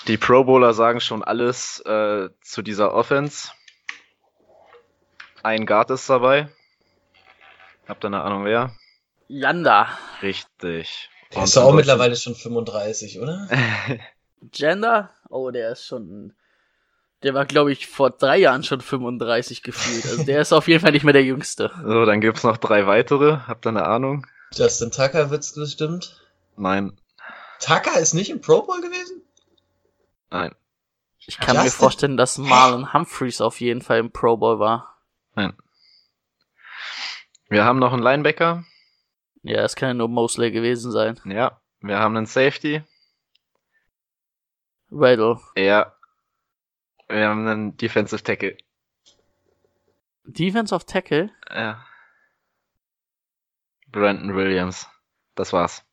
Die 0.08 0.18
Pro 0.18 0.44
Bowler 0.44 0.74
sagen 0.74 1.00
schon 1.00 1.24
alles 1.24 1.80
äh, 1.86 2.28
zu 2.42 2.62
dieser 2.62 2.94
Offense. 2.94 3.52
Ein 5.44 5.66
Guard 5.66 5.90
ist 5.92 6.10
dabei. 6.10 6.50
Habt 7.88 8.04
ihr 8.04 8.08
eine 8.08 8.22
Ahnung 8.22 8.46
wer? 8.46 8.72
Yanda. 9.28 9.88
Richtig. 10.22 11.10
Der 11.34 11.44
ist 11.44 11.56
doch 11.56 11.64
auch 11.64 11.74
mittlerweile 11.74 12.16
schon 12.16 12.36
35, 12.36 13.20
oder? 13.20 13.48
Gender? 14.52 15.10
Oh, 15.30 15.50
der 15.52 15.72
ist 15.72 15.86
schon. 15.86 16.34
Der 17.24 17.34
war, 17.34 17.46
glaube 17.46 17.72
ich, 17.72 17.88
vor 17.88 18.10
drei 18.10 18.38
Jahren 18.38 18.64
schon 18.64 18.82
35 18.82 19.62
gefühlt. 19.64 20.06
Also 20.06 20.24
der 20.24 20.42
ist 20.42 20.52
auf 20.54 20.68
jeden 20.68 20.82
Fall 20.82 20.92
nicht 20.92 21.04
mehr 21.04 21.14
der 21.14 21.24
Jüngste. 21.24 21.72
so, 21.84 22.06
dann 22.06 22.20
gibt's 22.20 22.44
noch 22.44 22.58
drei 22.58 22.88
weitere. 22.88 23.38
Habt 23.48 23.66
ihr 23.66 23.70
eine 23.70 23.86
Ahnung? 23.86 24.26
Justin 24.54 24.92
Tucker 24.92 25.30
wird's 25.30 25.54
bestimmt. 25.54 26.20
Nein, 26.58 27.00
Tucker 27.60 28.00
ist 28.00 28.14
nicht 28.14 28.30
im 28.32 28.42
Pro 28.42 28.64
Bowl 28.64 28.82
gewesen? 28.82 29.22
nein, 30.32 30.54
Ich 31.20 31.38
kann 31.38 31.56
mir 31.56 31.64
Justin- 31.64 31.80
vorstellen, 31.80 32.18
dass 32.18 32.38
Marlon 32.38 32.92
Humphreys 32.94 33.40
auf 33.40 33.62
jeden 33.62 33.82
Fall 33.82 34.00
im 34.00 34.12
Pro 34.12 34.36
Bowl 34.38 34.60
war. 34.60 34.91
Nein. 35.36 35.54
Wir 37.50 37.66
haben 37.66 37.80
noch 37.80 37.94
einen 37.94 38.04
Linebacker. 38.04 38.64
Ja, 39.44 39.64
es 39.64 39.76
kann 39.76 39.90
ja 39.90 39.94
nur 39.94 40.08
Mosley 40.08 40.52
gewesen 40.52 40.92
sein. 40.92 41.20
Ja. 41.26 41.60
Wir 41.82 42.00
haben 42.00 42.16
einen 42.16 42.28
Safety. 42.28 42.84
Riddle. 44.92 45.40
Ja. 45.56 45.96
Wir 47.10 47.28
haben 47.28 47.48
einen 47.48 47.78
Defensive 47.78 48.24
Tackle. 48.24 48.58
Defense 50.24 50.74
of 50.74 50.86
Tackle? 50.86 51.32
Ja. 51.50 51.86
Brandon 53.88 54.36
Williams. 54.36 54.88
Das 55.36 55.52
war's. 55.52 55.84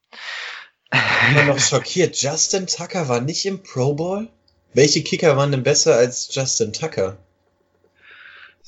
Ich 0.93 1.35
bin 1.35 1.47
noch 1.47 1.59
schockiert. 1.59 2.21
Justin 2.21 2.67
Tucker 2.67 3.09
war 3.09 3.21
nicht 3.21 3.45
im 3.47 3.63
Pro 3.63 3.95
Bowl? 3.95 4.29
Welche 4.75 5.03
Kicker 5.03 5.37
waren 5.37 5.51
denn 5.51 5.63
besser 5.63 5.97
als 5.97 6.33
Justin 6.35 6.73
Tucker? 6.73 7.19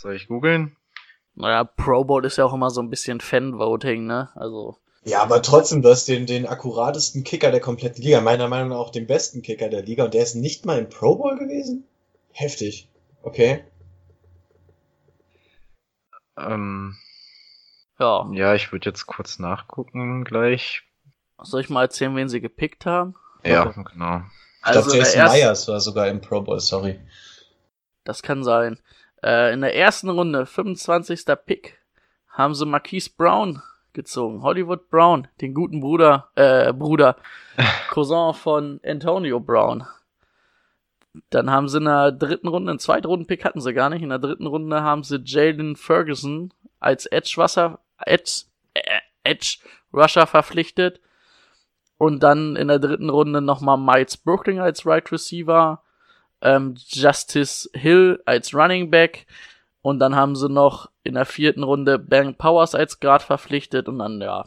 Soll 0.00 0.16
ich 0.16 0.28
googeln? 0.28 0.76
Naja, 1.34 1.64
Pro 1.64 2.04
Bowl 2.04 2.24
ist 2.24 2.38
ja 2.38 2.46
auch 2.46 2.54
immer 2.54 2.70
so 2.70 2.80
ein 2.80 2.88
bisschen 2.88 3.20
Fan-Voting, 3.20 4.06
ne? 4.06 4.30
Also. 4.34 4.78
Ja, 5.04 5.22
aber 5.22 5.42
trotzdem, 5.42 5.82
du 5.82 5.90
hast 5.90 6.08
den, 6.08 6.24
den 6.26 6.46
akkuratesten 6.46 7.22
Kicker 7.22 7.50
der 7.50 7.60
kompletten 7.60 8.02
Liga. 8.02 8.22
Meiner 8.22 8.48
Meinung 8.48 8.70
nach 8.70 8.78
auch 8.78 8.90
den 8.92 9.06
besten 9.06 9.42
Kicker 9.42 9.68
der 9.68 9.82
Liga. 9.82 10.04
Und 10.04 10.14
der 10.14 10.22
ist 10.22 10.34
nicht 10.36 10.64
mal 10.64 10.78
im 10.78 10.88
Pro 10.88 11.16
Bowl 11.16 11.38
gewesen? 11.38 11.84
Heftig. 12.32 12.88
Okay. 13.22 13.62
Ähm, 16.38 16.96
Ja. 17.98 18.26
ja, 18.32 18.54
ich 18.54 18.72
würde 18.72 18.88
jetzt 18.88 19.06
kurz 19.06 19.38
nachgucken 19.38 20.24
gleich. 20.24 20.82
Soll 21.42 21.60
ich 21.60 21.68
mal 21.70 21.82
erzählen, 21.82 22.16
wen 22.16 22.28
sie 22.30 22.40
gepickt 22.40 22.86
haben? 22.86 23.14
Ja, 23.44 23.64
genau. 23.66 24.22
Ich 24.60 24.66
Also 24.66 24.80
glaube, 24.90 24.96
in 24.96 25.04
der 25.04 25.12
Jason 25.14 25.36
Myers 25.38 25.68
war 25.68 25.80
sogar 25.80 26.08
im 26.08 26.20
Pro 26.22 26.40
Bowl, 26.40 26.60
sorry. 26.60 27.00
Das 28.04 28.22
kann 28.22 28.44
sein. 28.44 28.78
Äh, 29.22 29.52
in 29.52 29.60
der 29.60 29.76
ersten 29.76 30.08
Runde, 30.08 30.46
25. 30.46 31.24
Pick, 31.44 31.78
haben 32.28 32.54
sie 32.54 32.66
Marquise 32.66 33.10
Brown 33.16 33.62
gezogen. 33.92 34.42
Hollywood 34.42 34.88
Brown, 34.88 35.28
den 35.40 35.54
guten 35.54 35.80
Bruder, 35.80 36.28
äh, 36.36 36.72
Bruder, 36.72 37.16
Cousin 37.90 38.34
von 38.34 38.80
Antonio 38.84 39.40
Brown. 39.40 39.86
Dann 41.30 41.50
haben 41.50 41.68
sie 41.68 41.78
in 41.78 41.86
der 41.86 42.12
dritten 42.12 42.48
Runde, 42.48 42.70
einen 42.70 42.78
Zweitrunden-Pick 42.78 43.44
hatten 43.44 43.60
sie 43.60 43.74
gar 43.74 43.90
nicht. 43.90 44.02
In 44.02 44.10
der 44.10 44.20
dritten 44.20 44.46
Runde 44.46 44.82
haben 44.82 45.02
sie 45.02 45.20
Jalen 45.24 45.74
Ferguson 45.76 46.54
als 46.78 47.06
Edge 47.06 47.34
Rusher, 47.36 47.80
Edge, 47.98 48.44
äh, 48.74 49.00
Edge 49.24 49.58
Rusher 49.92 50.26
verpflichtet. 50.26 51.00
Und 51.98 52.22
dann 52.22 52.56
in 52.56 52.68
der 52.68 52.78
dritten 52.78 53.10
Runde 53.10 53.42
nochmal 53.42 53.76
Miles 53.76 54.16
Brooklyn 54.16 54.60
als 54.60 54.86
Right 54.86 55.10
Receiver 55.12 55.82
ähm, 56.42 56.74
Justice 56.76 57.68
Hill 57.74 58.22
als 58.26 58.54
Running 58.54 58.90
Back. 58.90 59.26
Und 59.82 59.98
dann 59.98 60.14
haben 60.14 60.36
sie 60.36 60.48
noch 60.48 60.90
in 61.02 61.14
der 61.14 61.24
vierten 61.24 61.62
Runde 61.62 61.98
Bang 61.98 62.34
Powers 62.34 62.74
als 62.74 63.00
Guard 63.00 63.22
verpflichtet. 63.22 63.88
Und 63.88 63.98
dann, 63.98 64.20
ja, 64.20 64.44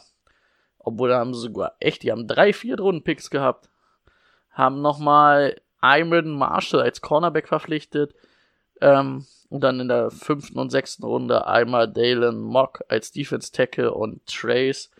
obwohl 0.78 1.08
da 1.08 1.18
haben 1.18 1.34
sie 1.34 1.40
sogar 1.40 1.74
echt, 1.80 2.02
die 2.02 2.12
haben 2.12 2.28
drei 2.28 2.52
Viertrunden-Picks 2.52 3.30
gehabt, 3.30 3.68
haben 4.50 4.80
nochmal 4.80 5.60
Iron 5.82 6.30
Marshall 6.30 6.82
als 6.82 7.00
Cornerback 7.00 7.48
verpflichtet. 7.48 8.14
Ähm, 8.80 9.26
und 9.48 9.60
dann 9.60 9.80
in 9.80 9.88
der 9.88 10.10
fünften 10.10 10.58
und 10.58 10.70
sechsten 10.70 11.04
Runde 11.04 11.46
einmal 11.46 11.90
Dalen 11.90 12.40
Mock 12.40 12.82
als 12.88 13.12
Defense 13.12 13.52
Tackle 13.52 13.92
und 13.92 14.26
Trace 14.26 14.90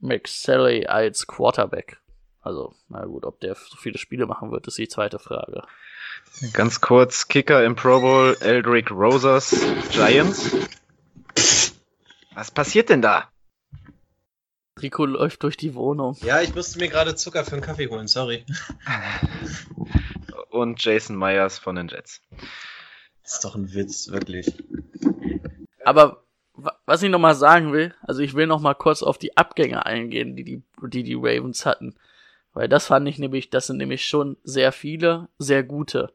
McSally 0.00 0.86
als 0.86 1.26
Quarterback. 1.26 1.98
Also, 2.44 2.74
na 2.88 3.04
gut, 3.06 3.24
ob 3.24 3.40
der 3.40 3.54
so 3.54 3.76
viele 3.76 3.98
Spiele 3.98 4.26
machen 4.26 4.50
wird, 4.52 4.66
ist 4.66 4.76
die 4.78 4.88
zweite 4.88 5.18
Frage. 5.18 5.62
Ganz 6.52 6.80
kurz, 6.80 7.28
Kicker 7.28 7.64
im 7.64 7.74
Pro 7.74 8.00
Bowl, 8.00 8.36
Eldrick 8.40 8.90
Rosas, 8.90 9.56
Giants. 9.92 10.50
Was 12.34 12.50
passiert 12.50 12.90
denn 12.90 13.00
da? 13.02 13.30
Rico 14.82 15.06
läuft 15.06 15.42
durch 15.44 15.56
die 15.56 15.74
Wohnung. 15.74 16.16
Ja, 16.22 16.42
ich 16.42 16.54
musste 16.54 16.78
mir 16.80 16.88
gerade 16.88 17.14
Zucker 17.14 17.44
für 17.44 17.52
einen 17.52 17.62
Kaffee 17.62 17.88
holen, 17.88 18.08
sorry. 18.08 18.44
Und 20.50 20.84
Jason 20.84 21.16
Myers 21.16 21.58
von 21.58 21.76
den 21.76 21.88
Jets. 21.88 22.20
Das 23.22 23.34
ist 23.34 23.44
doch 23.44 23.54
ein 23.54 23.72
Witz, 23.72 24.08
wirklich. 24.10 24.52
Aber 25.84 26.24
wa- 26.54 26.78
was 26.86 27.02
ich 27.02 27.10
nochmal 27.10 27.34
sagen 27.34 27.72
will, 27.72 27.94
also 28.02 28.20
ich 28.20 28.34
will 28.34 28.46
nochmal 28.46 28.74
kurz 28.74 29.02
auf 29.02 29.16
die 29.18 29.36
Abgänge 29.36 29.86
eingehen, 29.86 30.36
die 30.36 30.44
die, 30.44 30.62
die 30.82 31.02
die 31.04 31.14
Ravens 31.14 31.64
hatten. 31.66 31.94
Weil 32.54 32.68
das 32.68 32.86
fand 32.86 33.08
ich 33.08 33.18
nämlich, 33.18 33.50
das 33.50 33.66
sind 33.66 33.76
nämlich 33.76 34.06
schon 34.06 34.36
sehr 34.44 34.72
viele, 34.72 35.28
sehr 35.38 35.64
gute. 35.64 36.12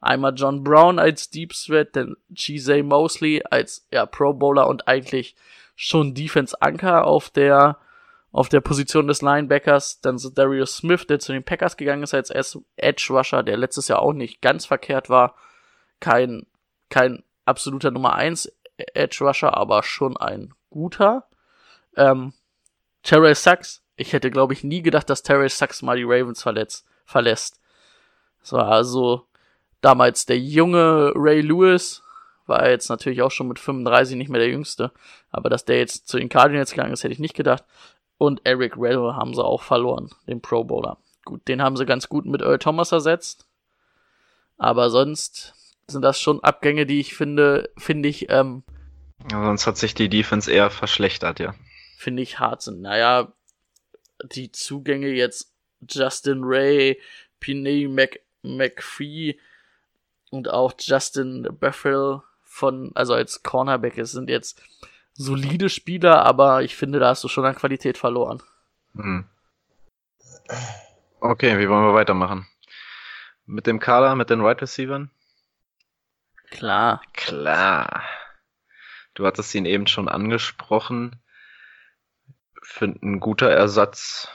Einmal 0.00 0.32
John 0.34 0.64
Brown 0.64 0.98
als 0.98 1.30
Deep 1.30 1.52
Threat, 1.52 1.94
dann 1.94 2.16
Chizay 2.34 2.82
Mosley 2.82 3.42
als 3.50 3.86
ja, 3.92 4.04
Pro 4.06 4.32
Bowler 4.32 4.66
und 4.66 4.88
eigentlich 4.88 5.36
schon 5.76 6.14
Defense 6.14 6.60
Anker 6.60 7.06
auf 7.06 7.30
der 7.30 7.78
auf 8.32 8.48
der 8.48 8.62
Position 8.62 9.06
des 9.06 9.20
Linebackers. 9.20 10.00
Dann 10.00 10.18
so 10.18 10.30
Darius 10.30 10.76
Smith, 10.76 11.06
der 11.06 11.20
zu 11.20 11.32
den 11.32 11.44
Packers 11.44 11.76
gegangen 11.76 12.02
ist 12.02 12.14
als 12.14 12.32
Edge 12.76 13.06
Rusher, 13.10 13.42
der 13.42 13.58
letztes 13.58 13.88
Jahr 13.88 14.00
auch 14.00 14.14
nicht 14.14 14.40
ganz 14.40 14.64
verkehrt 14.64 15.10
war. 15.10 15.36
Kein 16.00 16.46
kein 16.88 17.22
absoluter 17.44 17.90
Nummer 17.90 18.14
1 18.14 18.50
Edge 18.76 19.24
Rusher, 19.24 19.56
aber 19.56 19.82
schon 19.82 20.16
ein 20.16 20.54
guter. 20.70 21.28
Ähm, 21.96 22.32
Terrell 23.02 23.34
Sachs, 23.34 23.81
ich 24.02 24.12
hätte 24.12 24.30
glaube 24.30 24.52
ich 24.52 24.64
nie 24.64 24.82
gedacht, 24.82 25.08
dass 25.08 25.22
Terrell 25.22 25.48
Sachs 25.48 25.82
mal 25.82 25.96
die 25.96 26.04
Ravens 26.04 26.42
verletzt, 26.42 26.86
verlässt. 27.04 27.60
Das 28.40 28.52
war 28.52 28.68
also 28.68 29.26
damals 29.80 30.26
der 30.26 30.38
junge 30.38 31.12
Ray 31.14 31.40
Lewis, 31.40 32.02
war 32.46 32.68
jetzt 32.68 32.88
natürlich 32.88 33.22
auch 33.22 33.30
schon 33.30 33.48
mit 33.48 33.58
35 33.58 34.16
nicht 34.16 34.28
mehr 34.28 34.40
der 34.40 34.50
jüngste, 34.50 34.92
aber 35.30 35.48
dass 35.48 35.64
der 35.64 35.78
jetzt 35.78 36.08
zu 36.08 36.18
den 36.18 36.28
Cardinals 36.28 36.70
gegangen 36.72 36.92
ist, 36.92 37.04
hätte 37.04 37.14
ich 37.14 37.18
nicht 37.18 37.34
gedacht. 37.34 37.64
Und 38.18 38.40
Eric 38.44 38.76
Reddle 38.76 39.16
haben 39.16 39.34
sie 39.34 39.44
auch 39.44 39.62
verloren, 39.62 40.10
den 40.28 40.40
Pro 40.40 40.62
Bowler. 40.64 40.98
Gut, 41.24 41.46
den 41.48 41.62
haben 41.62 41.76
sie 41.76 41.86
ganz 41.86 42.08
gut 42.08 42.24
mit 42.24 42.40
Earl 42.42 42.58
Thomas 42.58 42.92
ersetzt. 42.92 43.46
Aber 44.58 44.90
sonst 44.90 45.54
sind 45.88 46.02
das 46.02 46.20
schon 46.20 46.42
Abgänge, 46.42 46.86
die 46.86 47.00
ich 47.00 47.14
finde, 47.16 47.70
finde 47.76 48.08
ich, 48.08 48.30
ähm, 48.30 48.62
Ja, 49.30 49.44
sonst 49.44 49.66
hat 49.66 49.76
sich 49.76 49.94
die 49.94 50.08
Defense 50.08 50.50
eher 50.50 50.70
verschlechtert, 50.70 51.40
ja. 51.40 51.54
finde 51.96 52.22
ich 52.22 52.38
hart 52.38 52.62
sind. 52.62 52.80
Naja, 52.80 53.32
die 54.24 54.52
Zugänge 54.52 55.08
jetzt 55.08 55.52
Justin 55.88 56.40
Ray, 56.42 57.00
Pinay 57.40 57.88
Mc, 57.88 58.20
McPhee 58.42 59.38
und 60.30 60.48
auch 60.48 60.72
Justin 60.78 61.48
Bethel 61.58 62.22
von, 62.44 62.92
also 62.94 63.14
als 63.14 63.42
Cornerback, 63.42 63.98
es 63.98 64.12
sind 64.12 64.28
jetzt 64.28 64.62
solide 65.14 65.68
Spieler, 65.68 66.24
aber 66.24 66.62
ich 66.62 66.76
finde, 66.76 66.98
da 66.98 67.08
hast 67.08 67.24
du 67.24 67.28
schon 67.28 67.44
an 67.44 67.54
Qualität 67.54 67.98
verloren. 67.98 68.42
Hm. 68.94 69.24
Okay, 71.20 71.58
wie 71.58 71.68
wollen 71.68 71.84
wir 71.84 71.94
weitermachen? 71.94 72.46
Mit 73.46 73.66
dem 73.66 73.80
Kader, 73.80 74.14
mit 74.14 74.30
den 74.30 74.40
Wide 74.40 74.48
right 74.48 74.62
Receivers? 74.62 75.08
Klar. 76.50 77.00
Klar. 77.14 78.02
Du 79.14 79.26
hattest 79.26 79.54
ihn 79.54 79.64
eben 79.64 79.86
schon 79.86 80.08
angesprochen. 80.08 81.16
Finde 82.72 83.06
ein 83.06 83.20
guter 83.20 83.50
Ersatz 83.50 84.28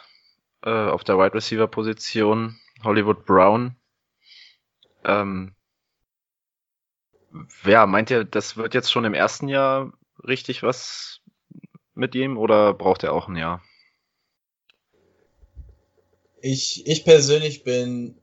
äh, 0.64 0.70
auf 0.70 1.04
der 1.04 1.18
Wide 1.18 1.34
Receiver 1.34 1.68
Position. 1.68 2.60
Hollywood 2.84 3.26
Brown. 3.26 3.76
Ähm, 5.04 5.56
ja, 7.66 7.88
meint 7.88 8.12
ihr, 8.12 8.26
das 8.26 8.56
wird 8.56 8.76
jetzt 8.76 8.92
schon 8.92 9.06
im 9.06 9.16
ersten 9.16 9.48
Jahr 9.48 9.92
richtig 10.24 10.62
was 10.62 11.22
mit 11.96 12.14
ihm 12.14 12.38
oder 12.38 12.76
braucht 12.76 13.04
er 13.04 13.14
auch 13.14 13.28
ein 13.28 13.38
Jahr? 13.38 13.64
Ich, 16.40 16.86
ich 16.86 17.06
persönlich 17.06 17.64
bin 17.64 18.22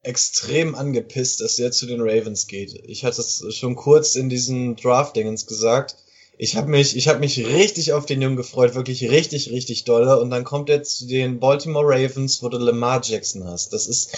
extrem 0.00 0.74
angepisst, 0.74 1.42
dass 1.42 1.58
er 1.58 1.72
zu 1.72 1.84
den 1.84 2.00
Ravens 2.00 2.46
geht. 2.46 2.72
Ich 2.72 3.04
hatte 3.04 3.20
es 3.20 3.54
schon 3.54 3.76
kurz 3.76 4.14
in 4.14 4.30
diesen 4.30 4.76
Draft-Dingens 4.76 5.46
gesagt. 5.46 5.96
Ich 6.42 6.56
habe 6.56 6.70
mich, 6.70 6.96
ich 6.96 7.06
habe 7.06 7.18
mich 7.18 7.46
richtig 7.46 7.92
auf 7.92 8.06
den 8.06 8.22
Jungen 8.22 8.36
gefreut, 8.36 8.74
wirklich 8.74 9.10
richtig, 9.10 9.50
richtig 9.50 9.84
dolle. 9.84 10.18
Und 10.18 10.30
dann 10.30 10.42
kommt 10.42 10.70
er 10.70 10.82
zu 10.82 11.06
den 11.06 11.38
Baltimore 11.38 11.84
Ravens, 11.86 12.42
wo 12.42 12.48
du 12.48 12.56
Lamar 12.56 13.02
Jackson 13.04 13.44
hast. 13.46 13.74
Das 13.74 13.86
ist 13.86 14.16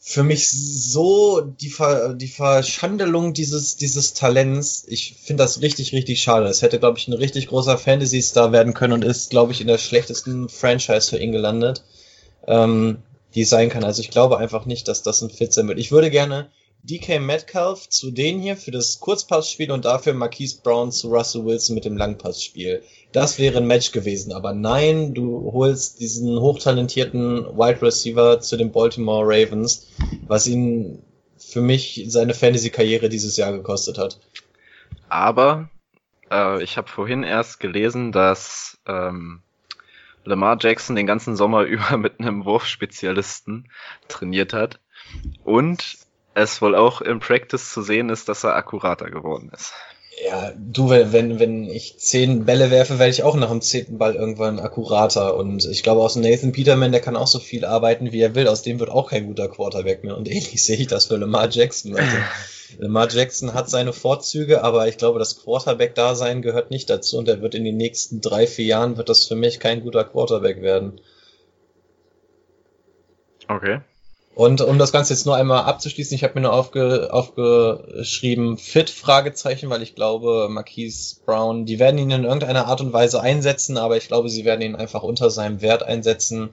für 0.00 0.22
mich 0.22 0.48
so 0.48 1.42
die, 1.42 1.68
Ver, 1.68 2.14
die 2.14 2.28
Verschandelung 2.28 3.34
dieses, 3.34 3.76
dieses 3.76 4.14
Talents. 4.14 4.86
Ich 4.88 5.16
finde 5.22 5.42
das 5.42 5.60
richtig, 5.60 5.92
richtig 5.92 6.22
schade. 6.22 6.46
Es 6.46 6.62
hätte, 6.62 6.78
glaube 6.78 6.98
ich, 6.98 7.06
ein 7.06 7.12
richtig 7.12 7.48
großer 7.48 7.76
Fantasy-Star 7.76 8.52
werden 8.52 8.72
können 8.72 8.94
und 8.94 9.04
ist, 9.04 9.28
glaube 9.28 9.52
ich, 9.52 9.60
in 9.60 9.66
der 9.66 9.76
schlechtesten 9.76 10.48
Franchise 10.48 11.10
für 11.10 11.18
ihn 11.18 11.32
gelandet, 11.32 11.82
ähm, 12.46 13.02
die 13.34 13.44
sein 13.44 13.68
kann. 13.68 13.84
Also 13.84 14.00
ich 14.00 14.08
glaube 14.08 14.38
einfach 14.38 14.64
nicht, 14.64 14.88
dass 14.88 15.02
das 15.02 15.20
ein 15.20 15.28
Fit 15.28 15.52
sein 15.52 15.68
wird. 15.68 15.78
Ich 15.78 15.92
würde 15.92 16.10
gerne 16.10 16.48
DK 16.88 17.20
Metcalf 17.20 17.88
zu 17.88 18.12
denen 18.12 18.40
hier 18.40 18.56
für 18.56 18.70
das 18.70 19.00
Kurzpassspiel 19.00 19.72
und 19.72 19.84
dafür 19.84 20.14
Marquise 20.14 20.60
Brown 20.62 20.92
zu 20.92 21.08
Russell 21.08 21.44
Wilson 21.44 21.74
mit 21.74 21.84
dem 21.84 21.96
Langpassspiel. 21.96 22.82
Das 23.12 23.38
wäre 23.38 23.58
ein 23.58 23.66
Match 23.66 23.90
gewesen, 23.92 24.32
aber 24.32 24.52
nein, 24.52 25.12
du 25.12 25.50
holst 25.52 26.00
diesen 26.00 26.38
hochtalentierten 26.38 27.56
Wide 27.56 27.82
Receiver 27.82 28.40
zu 28.40 28.56
den 28.56 28.70
Baltimore 28.70 29.24
Ravens, 29.26 29.88
was 30.26 30.46
ihn 30.46 31.02
für 31.36 31.60
mich 31.60 32.04
seine 32.08 32.34
Fantasy-Karriere 32.34 33.08
dieses 33.08 33.36
Jahr 33.36 33.52
gekostet 33.52 33.98
hat. 33.98 34.20
Aber 35.08 35.68
äh, 36.30 36.62
ich 36.62 36.76
habe 36.76 36.88
vorhin 36.88 37.22
erst 37.22 37.58
gelesen, 37.58 38.12
dass 38.12 38.78
ähm, 38.86 39.42
Lamar 40.24 40.56
Jackson 40.60 40.96
den 40.96 41.06
ganzen 41.06 41.36
Sommer 41.36 41.62
über 41.64 41.96
mit 41.96 42.20
einem 42.20 42.44
Wurfspezialisten 42.44 43.70
trainiert 44.08 44.52
hat 44.52 44.80
und 45.44 46.05
es 46.36 46.60
wohl 46.60 46.74
auch 46.74 47.00
im 47.00 47.18
Practice 47.18 47.72
zu 47.72 47.82
sehen 47.82 48.10
ist, 48.10 48.28
dass 48.28 48.44
er 48.44 48.54
akkurater 48.54 49.10
geworden 49.10 49.50
ist. 49.54 49.72
Ja, 50.24 50.52
du, 50.56 50.90
wenn, 50.90 51.38
wenn 51.38 51.64
ich 51.64 51.98
zehn 51.98 52.44
Bälle 52.44 52.70
werfe, 52.70 52.98
werde 52.98 53.10
ich 53.10 53.22
auch 53.22 53.36
nach 53.36 53.50
dem 53.50 53.60
zehnten 53.60 53.98
Ball 53.98 54.14
irgendwann 54.14 54.58
akkurater. 54.58 55.36
Und 55.36 55.64
ich 55.66 55.82
glaube, 55.82 56.02
aus 56.02 56.16
Nathan 56.16 56.52
Peterman, 56.52 56.92
der 56.92 57.00
kann 57.00 57.16
auch 57.16 57.26
so 57.26 57.38
viel 57.38 57.64
arbeiten, 57.64 58.12
wie 58.12 58.20
er 58.20 58.34
will. 58.34 58.48
Aus 58.48 58.62
dem 58.62 58.80
wird 58.80 58.90
auch 58.90 59.10
kein 59.10 59.26
guter 59.26 59.48
Quarterback 59.48 60.04
mehr. 60.04 60.16
Und 60.16 60.28
ähnlich 60.30 60.62
sehe 60.62 60.76
ich 60.76 60.86
das 60.86 61.06
für 61.06 61.16
Lamar 61.16 61.48
Jackson. 61.50 61.96
Also, 61.96 62.16
Lamar 62.78 63.10
Jackson 63.10 63.54
hat 63.54 63.70
seine 63.70 63.92
Vorzüge, 63.92 64.62
aber 64.62 64.88
ich 64.88 64.98
glaube, 64.98 65.18
das 65.18 65.42
Quarterback-Dasein 65.42 66.42
gehört 66.42 66.70
nicht 66.70 66.88
dazu. 66.90 67.18
Und 67.18 67.28
er 67.28 67.40
wird 67.40 67.54
in 67.54 67.64
den 67.64 67.76
nächsten 67.76 68.20
drei, 68.20 68.46
vier 68.46 68.66
Jahren 68.66 68.96
wird 68.96 69.08
das 69.08 69.26
für 69.26 69.36
mich 69.36 69.60
kein 69.60 69.82
guter 69.82 70.04
Quarterback 70.04 70.60
werden. 70.60 71.00
Okay. 73.48 73.80
Und 74.36 74.60
um 74.60 74.78
das 74.78 74.92
Ganze 74.92 75.14
jetzt 75.14 75.24
nur 75.24 75.34
einmal 75.34 75.64
abzuschließen, 75.64 76.14
ich 76.14 76.22
habe 76.22 76.34
mir 76.34 76.42
nur 76.42 76.52
aufge, 76.52 77.08
aufgeschrieben, 77.10 78.58
fit, 78.58 78.90
Fragezeichen, 78.90 79.70
weil 79.70 79.80
ich 79.80 79.94
glaube, 79.94 80.48
Marquise 80.50 81.16
Brown, 81.24 81.64
die 81.64 81.78
werden 81.78 81.96
ihn 81.96 82.10
in 82.10 82.24
irgendeiner 82.24 82.66
Art 82.66 82.82
und 82.82 82.92
Weise 82.92 83.22
einsetzen, 83.22 83.78
aber 83.78 83.96
ich 83.96 84.08
glaube, 84.08 84.28
sie 84.28 84.44
werden 84.44 84.60
ihn 84.60 84.76
einfach 84.76 85.02
unter 85.02 85.30
seinem 85.30 85.62
Wert 85.62 85.84
einsetzen. 85.84 86.50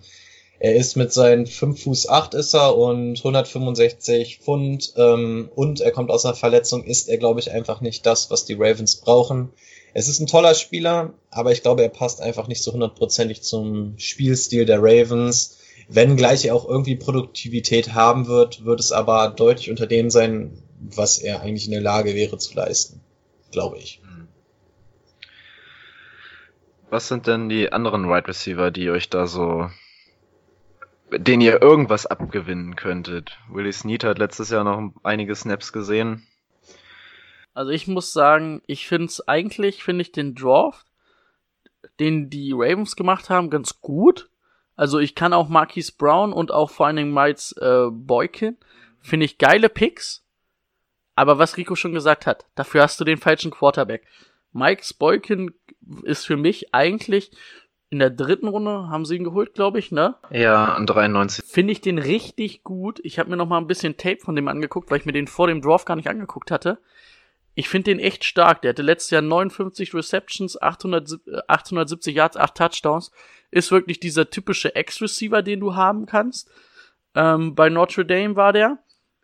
Er 0.59 0.77
ist 0.77 0.95
mit 0.95 1.11
seinen 1.11 1.45
5 1.45 1.83
Fuß 1.83 2.07
8 2.07 2.35
ist 2.35 2.53
er 2.53 2.77
und 2.77 3.17
165 3.17 4.39
Pfund 4.39 4.93
ähm, 4.95 5.49
und 5.53 5.81
er 5.81 5.91
kommt 5.91 6.09
aus 6.09 6.23
einer 6.23 6.35
Verletzung, 6.35 6.85
ist 6.85 7.09
er, 7.09 7.17
glaube 7.17 7.41
ich, 7.41 7.51
einfach 7.51 7.81
nicht 7.81 8.05
das, 8.05 8.31
was 8.31 8.45
die 8.45 8.55
Ravens 8.57 8.95
brauchen. 8.95 9.49
Es 9.93 10.07
ist 10.07 10.21
ein 10.21 10.27
toller 10.27 10.55
Spieler, 10.55 11.11
aber 11.31 11.51
ich 11.51 11.63
glaube, 11.63 11.83
er 11.83 11.89
passt 11.89 12.21
einfach 12.21 12.47
nicht 12.47 12.63
so 12.63 12.71
hundertprozentig 12.71 13.41
zum 13.41 13.95
Spielstil 13.97 14.65
der 14.65 14.81
Ravens 14.81 15.57
wenn 15.87 16.15
gleich 16.17 16.45
er 16.45 16.55
auch 16.55 16.67
irgendwie 16.67 16.95
Produktivität 16.95 17.93
haben 17.93 18.27
wird, 18.27 18.65
wird 18.65 18.79
es 18.79 18.91
aber 18.91 19.29
deutlich 19.29 19.69
unter 19.69 19.87
dem 19.87 20.09
sein, 20.09 20.57
was 20.79 21.17
er 21.19 21.41
eigentlich 21.41 21.65
in 21.65 21.71
der 21.71 21.81
Lage 21.81 22.15
wäre 22.15 22.37
zu 22.37 22.55
leisten. 22.55 23.01
Glaube 23.51 23.77
ich. 23.77 24.01
Was 26.89 27.07
sind 27.07 27.25
denn 27.25 27.49
die 27.49 27.71
anderen 27.71 28.07
Wide 28.07 28.27
Receiver, 28.27 28.69
die 28.69 28.91
euch 28.91 29.09
da 29.09 29.25
so, 29.25 29.69
denen 31.11 31.41
ihr 31.41 31.61
irgendwas 31.61 32.05
abgewinnen 32.05 32.75
könntet? 32.75 33.39
Willie 33.49 33.73
Snead 33.73 34.03
hat 34.03 34.19
letztes 34.19 34.51
Jahr 34.51 34.63
noch 34.63 34.93
einige 35.01 35.33
Snaps 35.35 35.73
gesehen. 35.73 36.27
Also 37.55 37.71
ich 37.71 37.87
muss 37.87 38.13
sagen, 38.13 38.61
ich 38.67 38.87
finde 38.87 39.05
es 39.05 39.27
eigentlich, 39.27 39.83
finde 39.83 40.03
ich 40.03 40.11
den 40.11 40.35
Draft, 40.35 40.85
den 41.99 42.29
die 42.29 42.51
Ravens 42.51 42.95
gemacht 42.95 43.29
haben, 43.29 43.49
ganz 43.49 43.81
gut. 43.81 44.29
Also 44.75 44.99
ich 44.99 45.15
kann 45.15 45.33
auch 45.33 45.49
Marquise 45.49 45.93
Brown 45.97 46.33
und 46.33 46.51
auch 46.51 46.69
vor 46.69 46.87
allen 46.87 46.95
Dingen 46.95 47.13
Miles 47.13 47.53
äh, 47.61 47.87
Boykin. 47.91 48.57
Finde 48.99 49.25
ich 49.25 49.37
geile 49.37 49.69
Picks. 49.69 50.25
Aber 51.15 51.37
was 51.37 51.57
Rico 51.57 51.75
schon 51.75 51.93
gesagt 51.93 52.25
hat, 52.25 52.45
dafür 52.55 52.81
hast 52.81 52.99
du 52.99 53.03
den 53.03 53.17
falschen 53.17 53.51
Quarterback. 53.51 54.05
Mike 54.51 54.83
Boykin 54.97 55.51
ist 56.03 56.25
für 56.25 56.37
mich 56.37 56.73
eigentlich 56.73 57.31
in 57.89 57.99
der 57.99 58.09
dritten 58.09 58.47
Runde, 58.47 58.89
haben 58.89 59.05
sie 59.05 59.17
ihn 59.17 59.23
geholt, 59.23 59.53
glaube 59.53 59.77
ich, 59.77 59.91
ne? 59.91 60.15
Ja, 60.31 60.73
an 60.73 60.87
93. 60.87 61.45
Finde 61.45 61.73
ich 61.73 61.81
den 61.81 61.99
richtig 61.99 62.63
gut. 62.63 62.99
Ich 63.03 63.19
habe 63.19 63.29
mir 63.29 63.37
noch 63.37 63.47
mal 63.47 63.59
ein 63.59 63.67
bisschen 63.67 63.97
Tape 63.97 64.19
von 64.19 64.35
dem 64.35 64.47
angeguckt, 64.47 64.89
weil 64.89 64.97
ich 64.97 65.05
mir 65.05 65.11
den 65.11 65.27
vor 65.27 65.47
dem 65.47 65.61
Draft 65.61 65.85
gar 65.85 65.95
nicht 65.95 66.09
angeguckt 66.09 66.49
hatte. 66.49 66.79
Ich 67.55 67.69
finde 67.69 67.91
den 67.91 67.99
echt 67.99 68.23
stark. 68.23 68.61
Der 68.61 68.69
hatte 68.69 68.81
letztes 68.81 69.11
Jahr 69.11 69.21
59 69.21 69.93
Receptions, 69.93 70.59
800, 70.61 71.19
870 71.47 72.15
Yards, 72.15 72.37
8 72.37 72.55
Touchdowns 72.55 73.11
ist 73.53 73.71
wirklich 73.71 73.99
dieser 73.99 74.29
typische 74.29 74.75
Ex-Receiver, 74.75 75.41
den 75.41 75.59
du 75.59 75.75
haben 75.75 76.05
kannst. 76.05 76.49
Ähm, 77.15 77.55
bei 77.55 77.69
Notre 77.69 78.05
Dame 78.05 78.35
war 78.35 78.51
der. 78.51 78.79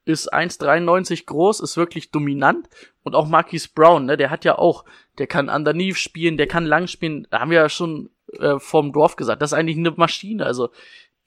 Ist 0.05 0.33
1,93 0.33 1.25
groß, 1.25 1.59
ist 1.59 1.77
wirklich 1.77 2.11
dominant. 2.11 2.67
Und 3.03 3.15
auch 3.15 3.27
Marquise 3.27 3.69
Brown, 3.73 4.05
ne, 4.05 4.17
der 4.17 4.29
hat 4.29 4.45
ja 4.45 4.57
auch, 4.57 4.85
der 5.17 5.27
kann 5.27 5.49
underneath 5.49 5.97
spielen, 5.97 6.37
der 6.37 6.47
kann 6.47 6.65
lang 6.65 6.87
spielen. 6.87 7.27
Da 7.29 7.39
haben 7.39 7.51
wir 7.51 7.59
ja 7.59 7.69
schon 7.69 8.09
äh, 8.39 8.59
vom 8.59 8.93
Dorf 8.93 9.15
gesagt. 9.15 9.41
Das 9.41 9.51
ist 9.51 9.57
eigentlich 9.57 9.77
eine 9.77 9.91
Maschine. 9.91 10.45
Also 10.45 10.69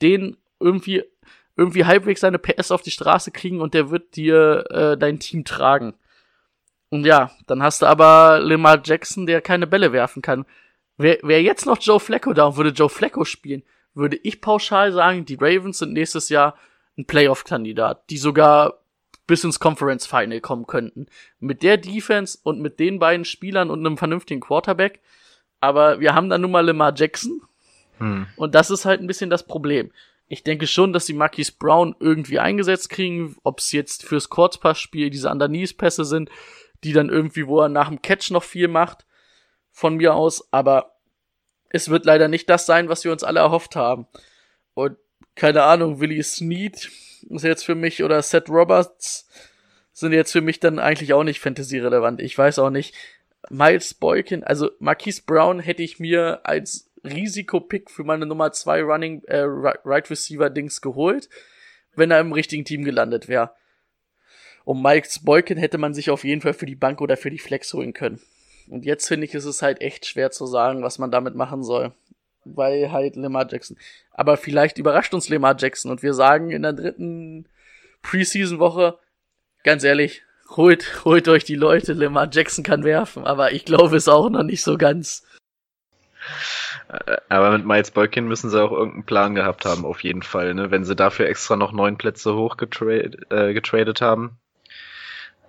den 0.01 0.37
irgendwie, 0.59 1.05
irgendwie 1.57 1.85
halbwegs 1.85 2.21
seine 2.21 2.39
PS 2.39 2.71
auf 2.71 2.83
die 2.83 2.91
Straße 2.91 3.31
kriegen 3.31 3.61
und 3.61 3.75
der 3.75 3.91
wird 3.91 4.17
dir 4.17 4.65
äh, 4.71 4.97
dein 4.97 5.19
Team 5.19 5.45
tragen. 5.45 5.95
Und 6.93 7.07
ja, 7.07 7.31
dann 7.47 7.63
hast 7.63 7.81
du 7.81 7.87
aber 7.87 8.39
Lamar 8.39 8.79
Jackson, 8.85 9.25
der 9.25 9.41
keine 9.41 9.67
Bälle 9.67 9.93
werfen 9.95 10.21
kann. 10.21 10.45
Wäre 10.99 11.21
wär 11.23 11.41
jetzt 11.41 11.65
noch 11.65 11.79
Joe 11.81 11.99
Flacco 11.99 12.35
da 12.35 12.45
und 12.45 12.59
würde 12.59 12.69
Joe 12.69 12.91
Flacco 12.91 13.25
spielen, 13.25 13.63
würde 13.95 14.19
ich 14.23 14.43
pauschal 14.43 14.93
sagen, 14.93 15.25
die 15.25 15.39
Ravens 15.41 15.79
sind 15.79 15.95
nächstes 15.95 16.29
Jahr 16.29 16.55
ein 16.99 17.07
Playoff-Kandidat, 17.07 18.11
die 18.11 18.19
sogar 18.19 18.83
bis 19.27 19.43
ins 19.43 19.59
Conference 19.59 20.07
Final 20.07 20.43
kommen 20.43 20.67
könnten. 20.67 21.07
Mit 21.41 21.63
der 21.63 21.79
Defense 21.79 22.39
und 22.43 22.61
mit 22.61 22.79
den 22.79 22.99
beiden 22.99 23.25
Spielern 23.25 23.71
und 23.71 23.79
einem 23.79 23.97
vernünftigen 23.97 24.43
Quarterback. 24.43 25.01
Aber 25.61 25.99
wir 25.99 26.15
haben 26.15 26.29
dann 26.29 26.43
nun 26.43 26.51
mal 26.51 26.61
Lamar 26.61 26.93
Jackson. 26.95 27.41
Hm. 28.01 28.27
Und 28.37 28.55
das 28.55 28.71
ist 28.71 28.85
halt 28.85 29.01
ein 29.01 29.07
bisschen 29.07 29.31
das 29.31 29.47
Problem. 29.47 29.93
Ich 30.29 30.45
denke 30.45 30.67
schon, 30.67 30.93
dass 30.93 31.07
die 31.07 31.15
Marquis 31.15 31.53
Brown 31.53 31.97
irgendwie 32.01 32.39
eingesetzt 32.39 32.91
kriegen, 32.91 33.35
ob 33.45 33.61
es 33.61 33.73
jetzt 33.73 34.05
fürs 34.05 34.29
Kurzpassspiel 34.29 35.09
diese 35.09 35.31
Underneath-Pässe 35.31 36.05
sind, 36.05 36.29
die 36.85 36.93
dann 36.93 37.09
irgendwie, 37.09 37.47
wo 37.47 37.61
er 37.61 37.69
nach 37.69 37.89
dem 37.89 38.03
Catch 38.03 38.31
noch 38.31 38.45
viel 38.45 38.69
macht 38.69 39.07
von 39.71 39.97
mir 39.97 40.15
aus, 40.15 40.53
aber 40.53 40.97
es 41.71 41.89
wird 41.89 42.05
leider 42.05 42.29
nicht 42.29 42.51
das 42.51 42.67
sein, 42.67 42.89
was 42.89 43.05
wir 43.05 43.13
uns 43.13 43.25
alle 43.25 43.41
erhofft 43.41 43.77
haben. 43.77 44.07
Und 44.75 44.97
keine 45.35 45.63
Ahnung, 45.63 46.01
Willie 46.01 46.23
Snead 46.23 46.91
ist 47.31 47.45
jetzt 47.45 47.65
für 47.65 47.75
mich 47.75 48.03
oder 48.03 48.21
Seth 48.21 48.49
Roberts 48.49 49.29
sind 49.93 50.13
jetzt 50.13 50.33
für 50.33 50.41
mich 50.41 50.61
dann 50.61 50.79
eigentlich 50.79 51.13
auch 51.15 51.25
nicht 51.25 51.41
Fantasy-relevant. 51.41 52.21
Ich 52.21 52.37
weiß 52.37 52.59
auch 52.59 52.71
nicht. 52.71 52.95
Miles 53.51 53.95
Boykin, 53.95 54.45
also 54.45 54.71
Marquise 54.79 55.23
Brown 55.27 55.59
hätte 55.59 55.83
ich 55.83 55.99
mir 55.99 56.41
als 56.45 56.91
Risikopick 57.05 57.91
für 57.91 58.05
meine 58.05 58.27
Nummer 58.27 58.53
2 58.53 58.83
Running 58.83 59.25
äh, 59.25 59.43
Right 59.45 60.09
Receiver 60.11 60.49
Dings 60.49 60.81
geholt, 60.81 61.29
wenn 61.95 62.11
er 62.11 62.21
im 62.21 62.33
richtigen 62.33 62.65
Team 62.65 62.85
gelandet 62.85 63.29
wäre. 63.29 63.53
Und 64.65 64.83
Miles 64.83 65.21
Boykin 65.21 65.59
hätte 65.59 65.79
man 65.79 65.95
sich 65.95 66.11
auf 66.11 66.25
jeden 66.25 66.41
Fall 66.41 66.55
für 66.55 66.67
die 66.67 66.75
Bank 66.75 67.01
oder 67.01 67.17
für 67.17 67.31
die 67.31 67.39
Flex 67.39 67.73
holen 67.73 67.93
können. 67.93 68.21
Und 68.69 68.85
jetzt 68.85 69.09
finde 69.09 69.27
ich, 69.27 69.35
ist 69.35 69.45
es 69.45 69.63
halt 69.63 69.81
echt 69.81 70.07
schwer 70.07 70.31
zu 70.31 70.47
sagen, 70.47 70.83
was 70.83 70.99
man 70.99 71.11
damit 71.11 71.35
machen 71.35 71.63
soll. 71.63 71.93
Weil 72.45 72.91
halt 72.91 73.17
Lamar 73.17 73.47
Jackson. 73.51 73.77
Aber 74.13 74.37
vielleicht 74.37 74.79
überrascht 74.79 75.15
uns 75.15 75.29
Lamar 75.29 75.57
Jackson 75.59 75.91
und 75.91 76.03
wir 76.03 76.15
sagen 76.15 76.51
in 76.51 76.63
der 76.63 76.73
dritten 76.73 77.47
Preseason-Woche, 78.03 78.99
ganz 79.63 79.85
ehrlich, 79.85 80.23
holt, 80.57 81.05
holt 81.05 81.29
euch 81.29 81.45
die 81.45 81.55
Leute, 81.55 81.93
Lamar 81.93 82.29
Jackson 82.31 82.65
kann 82.65 82.85
werfen, 82.85 83.25
aber 83.25 83.53
ich 83.53 83.65
glaube 83.65 83.97
es 83.97 84.09
auch 84.09 84.29
noch 84.29 84.43
nicht 84.43 84.63
so 84.63 84.77
ganz. 84.77 85.25
Äh, 86.89 87.17
aber 87.29 87.53
mit 87.53 87.65
Miles 87.65 87.91
Boykin 87.91 88.27
müssen 88.27 88.51
sie 88.51 88.63
auch 88.63 88.73
irgendeinen 88.73 89.07
Plan 89.07 89.35
gehabt 89.35 89.65
haben, 89.65 89.85
auf 89.85 90.03
jeden 90.03 90.23
Fall, 90.23 90.55
ne? 90.55 90.71
Wenn 90.71 90.85
sie 90.85 90.97
dafür 90.97 91.27
extra 91.27 91.57
noch 91.57 91.73
neun 91.73 91.97
Plätze 91.97 92.35
hoch 92.35 92.57
getradet, 92.57 93.31
äh, 93.31 93.55
getradet 93.55 94.01
haben. 94.01 94.39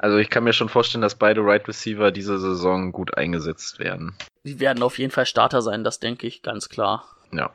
Also 0.03 0.17
ich 0.17 0.29
kann 0.29 0.43
mir 0.43 0.51
schon 0.51 0.67
vorstellen, 0.67 1.01
dass 1.01 1.15
beide 1.15 1.39
Right 1.45 1.65
Receiver 1.65 2.11
diese 2.11 2.37
Saison 2.37 2.91
gut 2.91 3.17
eingesetzt 3.17 3.79
werden. 3.79 4.17
Die 4.43 4.59
werden 4.59 4.83
auf 4.83 4.99
jeden 4.99 5.11
Fall 5.11 5.25
Starter 5.25 5.61
sein, 5.61 5.85
das 5.85 6.01
denke 6.01 6.27
ich, 6.27 6.41
ganz 6.41 6.67
klar. 6.67 7.05
Ja. 7.31 7.51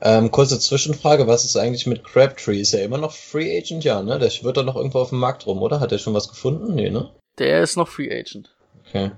Ähm, 0.00 0.30
kurze 0.30 0.60
Zwischenfrage, 0.60 1.26
was 1.26 1.44
ist 1.44 1.56
eigentlich 1.56 1.88
mit 1.88 2.04
Crabtree? 2.04 2.60
Ist 2.60 2.72
er 2.72 2.84
immer 2.84 2.98
noch 2.98 3.10
Free 3.10 3.58
Agent? 3.58 3.82
Ja, 3.82 4.00
ne? 4.00 4.20
Der 4.20 4.30
wird 4.30 4.56
doch 4.56 4.64
noch 4.64 4.76
irgendwo 4.76 5.00
auf 5.00 5.08
dem 5.08 5.18
Markt 5.18 5.44
rum, 5.44 5.60
oder? 5.60 5.80
Hat 5.80 5.90
er 5.90 5.98
schon 5.98 6.14
was 6.14 6.28
gefunden? 6.28 6.72
Nee, 6.76 6.88
ne? 6.88 7.10
Der 7.38 7.60
ist 7.62 7.74
noch 7.74 7.88
Free 7.88 8.16
Agent. 8.16 8.54
Okay. 8.86 9.10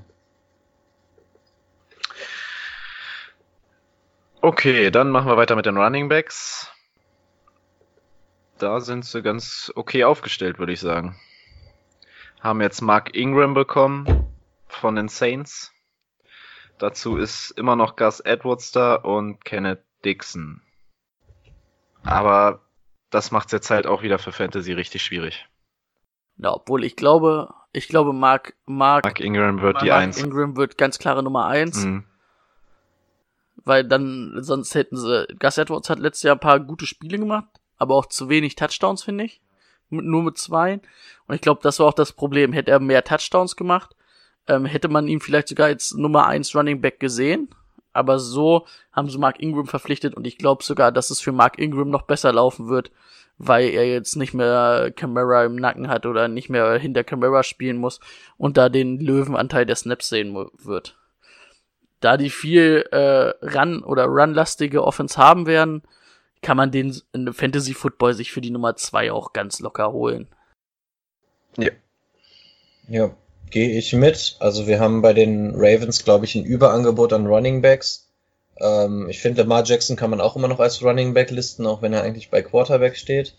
Okay, 4.40 4.90
dann 4.90 5.10
machen 5.10 5.28
wir 5.28 5.36
weiter 5.36 5.54
mit 5.54 5.66
den 5.66 5.76
Running 5.76 6.08
Backs. 6.08 6.70
Da 8.56 8.80
sind 8.80 9.04
sie 9.04 9.20
ganz 9.20 9.70
okay 9.74 10.04
aufgestellt, 10.04 10.58
würde 10.58 10.72
ich 10.72 10.80
sagen 10.80 11.14
haben 12.44 12.60
jetzt 12.60 12.82
Mark 12.82 13.16
Ingram 13.16 13.54
bekommen 13.54 14.26
von 14.68 14.94
den 14.94 15.08
Saints. 15.08 15.72
Dazu 16.78 17.16
ist 17.16 17.52
immer 17.52 17.74
noch 17.74 17.96
Gus 17.96 18.20
Edwards 18.20 18.70
da 18.70 18.96
und 18.96 19.44
Kenneth 19.44 19.82
Dixon. 20.04 20.60
Aber 22.02 22.60
das 23.08 23.30
macht 23.30 23.50
jetzt 23.52 23.70
halt 23.70 23.86
auch 23.86 24.02
wieder 24.02 24.18
für 24.18 24.30
Fantasy 24.30 24.74
richtig 24.74 25.02
schwierig. 25.02 25.48
Ja, 26.36 26.52
obwohl 26.52 26.84
ich 26.84 26.96
glaube, 26.96 27.54
ich 27.72 27.88
glaube, 27.88 28.12
Mark, 28.12 28.54
Mark, 28.66 29.04
Mark 29.04 29.20
Ingram 29.20 29.62
wird 29.62 29.74
Mark 29.74 29.84
die 29.84 29.92
Eins. 29.92 30.22
Ingram 30.22 30.56
wird 30.56 30.76
ganz 30.76 30.98
klare 30.98 31.22
Nummer 31.22 31.46
eins. 31.46 31.84
Mhm. 31.84 32.04
Weil 33.56 33.84
dann, 33.84 34.36
sonst 34.40 34.74
hätten 34.74 34.98
sie, 34.98 35.26
Gus 35.38 35.56
Edwards 35.56 35.88
hat 35.88 35.98
letztes 35.98 36.24
Jahr 36.24 36.36
ein 36.36 36.40
paar 36.40 36.60
gute 36.60 36.84
Spiele 36.84 37.18
gemacht, 37.18 37.48
aber 37.78 37.94
auch 37.94 38.06
zu 38.06 38.28
wenig 38.28 38.56
Touchdowns, 38.56 39.02
finde 39.02 39.24
ich 39.24 39.40
mit, 39.94 40.04
nur 40.04 40.22
mit 40.22 40.38
zwei. 40.38 40.80
Und 41.26 41.34
ich 41.34 41.40
glaube, 41.40 41.60
das 41.62 41.78
war 41.78 41.86
auch 41.86 41.94
das 41.94 42.12
Problem. 42.12 42.52
Hätte 42.52 42.70
er 42.70 42.80
mehr 42.80 43.04
Touchdowns 43.04 43.56
gemacht, 43.56 43.94
ähm, 44.46 44.66
hätte 44.66 44.88
man 44.88 45.08
ihn 45.08 45.20
vielleicht 45.20 45.48
sogar 45.48 45.68
als 45.68 45.94
Nummer 45.94 46.26
eins 46.26 46.54
Running 46.54 46.80
Back 46.80 47.00
gesehen. 47.00 47.48
Aber 47.92 48.18
so 48.18 48.66
haben 48.92 49.08
sie 49.08 49.18
Mark 49.18 49.40
Ingram 49.40 49.66
verpflichtet 49.66 50.14
und 50.14 50.26
ich 50.26 50.36
glaube 50.36 50.64
sogar, 50.64 50.90
dass 50.90 51.10
es 51.10 51.20
für 51.20 51.32
Mark 51.32 51.58
Ingram 51.58 51.90
noch 51.90 52.02
besser 52.02 52.32
laufen 52.32 52.68
wird, 52.68 52.90
weil 53.38 53.68
er 53.68 53.86
jetzt 53.86 54.16
nicht 54.16 54.34
mehr 54.34 54.92
Camara 54.94 55.44
im 55.44 55.54
Nacken 55.56 55.88
hat 55.88 56.04
oder 56.04 56.26
nicht 56.26 56.50
mehr 56.50 56.74
hinter 56.74 57.04
Camara 57.04 57.44
spielen 57.44 57.76
muss 57.76 58.00
und 58.36 58.56
da 58.56 58.68
den 58.68 58.98
Löwenanteil 58.98 59.64
der 59.64 59.76
Snaps 59.76 60.08
sehen 60.08 60.34
wird. 60.34 60.98
Da 62.00 62.16
die 62.16 62.30
viel 62.30 62.84
äh, 62.90 63.32
Run- 63.46 63.84
oder 63.84 64.06
Run-lastige 64.06 64.84
Offense 64.84 65.16
haben 65.16 65.46
werden, 65.46 65.82
kann 66.44 66.56
man 66.58 66.70
den 66.70 66.94
in 67.12 67.32
Fantasy 67.32 67.74
Football 67.74 68.14
sich 68.14 68.30
für 68.30 68.42
die 68.42 68.50
Nummer 68.50 68.76
zwei 68.76 69.10
auch 69.10 69.32
ganz 69.32 69.60
locker 69.60 69.92
holen. 69.92 70.28
Ja. 71.56 71.70
Ja, 72.86 73.16
gehe 73.50 73.70
ich 73.78 73.94
mit. 73.94 74.36
Also 74.40 74.66
wir 74.66 74.78
haben 74.78 75.00
bei 75.00 75.14
den 75.14 75.52
Ravens, 75.54 76.04
glaube 76.04 76.26
ich, 76.26 76.34
ein 76.34 76.44
Überangebot 76.44 77.14
an 77.14 77.26
Running 77.26 77.62
Backs. 77.62 78.10
Ähm, 78.60 79.08
ich 79.08 79.20
finde, 79.20 79.40
Lamar 79.40 79.64
Jackson 79.64 79.96
kann 79.96 80.10
man 80.10 80.20
auch 80.20 80.36
immer 80.36 80.48
noch 80.48 80.60
als 80.60 80.82
Running 80.82 81.14
Back 81.14 81.30
listen, 81.30 81.66
auch 81.66 81.80
wenn 81.80 81.94
er 81.94 82.02
eigentlich 82.02 82.30
bei 82.30 82.42
Quarterback 82.42 82.96
steht. 82.98 83.34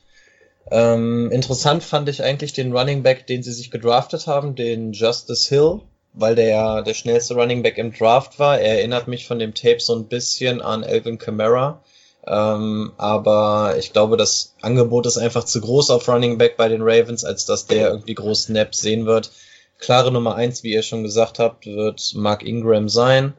Ähm, 0.72 1.30
interessant 1.32 1.84
fand 1.84 2.10
ich 2.10 2.24
eigentlich 2.24 2.54
den 2.54 2.76
Running 2.76 3.04
Back, 3.04 3.28
den 3.28 3.44
sie 3.44 3.54
sich 3.54 3.70
gedraftet 3.70 4.26
haben, 4.26 4.56
den 4.56 4.94
Justice 4.94 5.48
Hill, 5.48 5.82
weil 6.14 6.34
der 6.34 6.48
ja 6.48 6.82
der 6.82 6.96
schnellste 6.96 7.36
Running 7.36 7.62
Back 7.62 7.78
im 7.78 7.94
Draft 7.94 8.40
war. 8.40 8.60
Er 8.60 8.80
erinnert 8.80 9.08
mich 9.08 9.28
von 9.28 9.38
dem 9.38 9.54
Tape 9.54 9.80
so 9.80 9.96
ein 9.96 10.08
bisschen 10.08 10.60
an 10.60 10.82
Elvin 10.82 11.20
Kamara. 11.20 11.84
Ähm, 12.28 12.92
aber 12.98 13.76
ich 13.78 13.94
glaube, 13.94 14.18
das 14.18 14.56
Angebot 14.62 15.06
ist 15.06 15.18
einfach 15.18 15.44
zu 15.44 15.62
groß 15.62 15.92
auf 15.92 16.08
Running 16.08 16.38
Back 16.38 16.58
bei 16.58 16.68
den 16.70 16.82
Ravens, 16.82 17.24
als 17.24 17.46
dass 17.46 17.68
der 17.68 17.90
irgendwie 17.90 18.16
groß 18.16 18.44
Snaps 18.44 18.80
sehen 18.80 19.06
wird. 19.06 19.32
Klare 19.78 20.12
Nummer 20.12 20.36
eins, 20.36 20.64
wie 20.64 20.74
ihr 20.74 20.82
schon 20.82 21.04
gesagt 21.04 21.38
habt, 21.38 21.68
wird 21.68 22.14
Mark 22.16 22.44
Ingram 22.44 22.90
sein. 22.90 23.34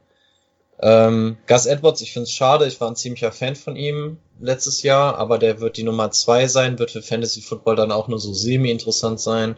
Ähm, 0.81 1.39
Gus 1.47 1.67
Edwards, 1.67 2.03
ich 2.03 2.13
finde 2.13 2.25
es 2.25 2.33
schade, 2.33 2.67
ich 2.67 2.81
war 2.81 2.89
ein 2.89 2.97
ziemlicher 2.97 3.33
Fan 3.33 3.57
von 3.57 3.77
ihm 3.77 4.19
letztes 4.41 4.83
Jahr, 4.83 5.17
aber 5.17 5.39
der 5.39 5.61
wird 5.61 5.79
die 5.79 5.83
Nummer 5.83 6.11
zwei 6.11 6.47
sein, 6.47 6.79
wird 6.79 6.91
für 6.91 7.03
Fantasy 7.03 7.41
Football 7.41 7.77
dann 7.77 7.91
auch 7.91 8.09
nur 8.09 8.21
so 8.21 8.35
semi-interessant 8.35 9.19
sein. 9.19 9.57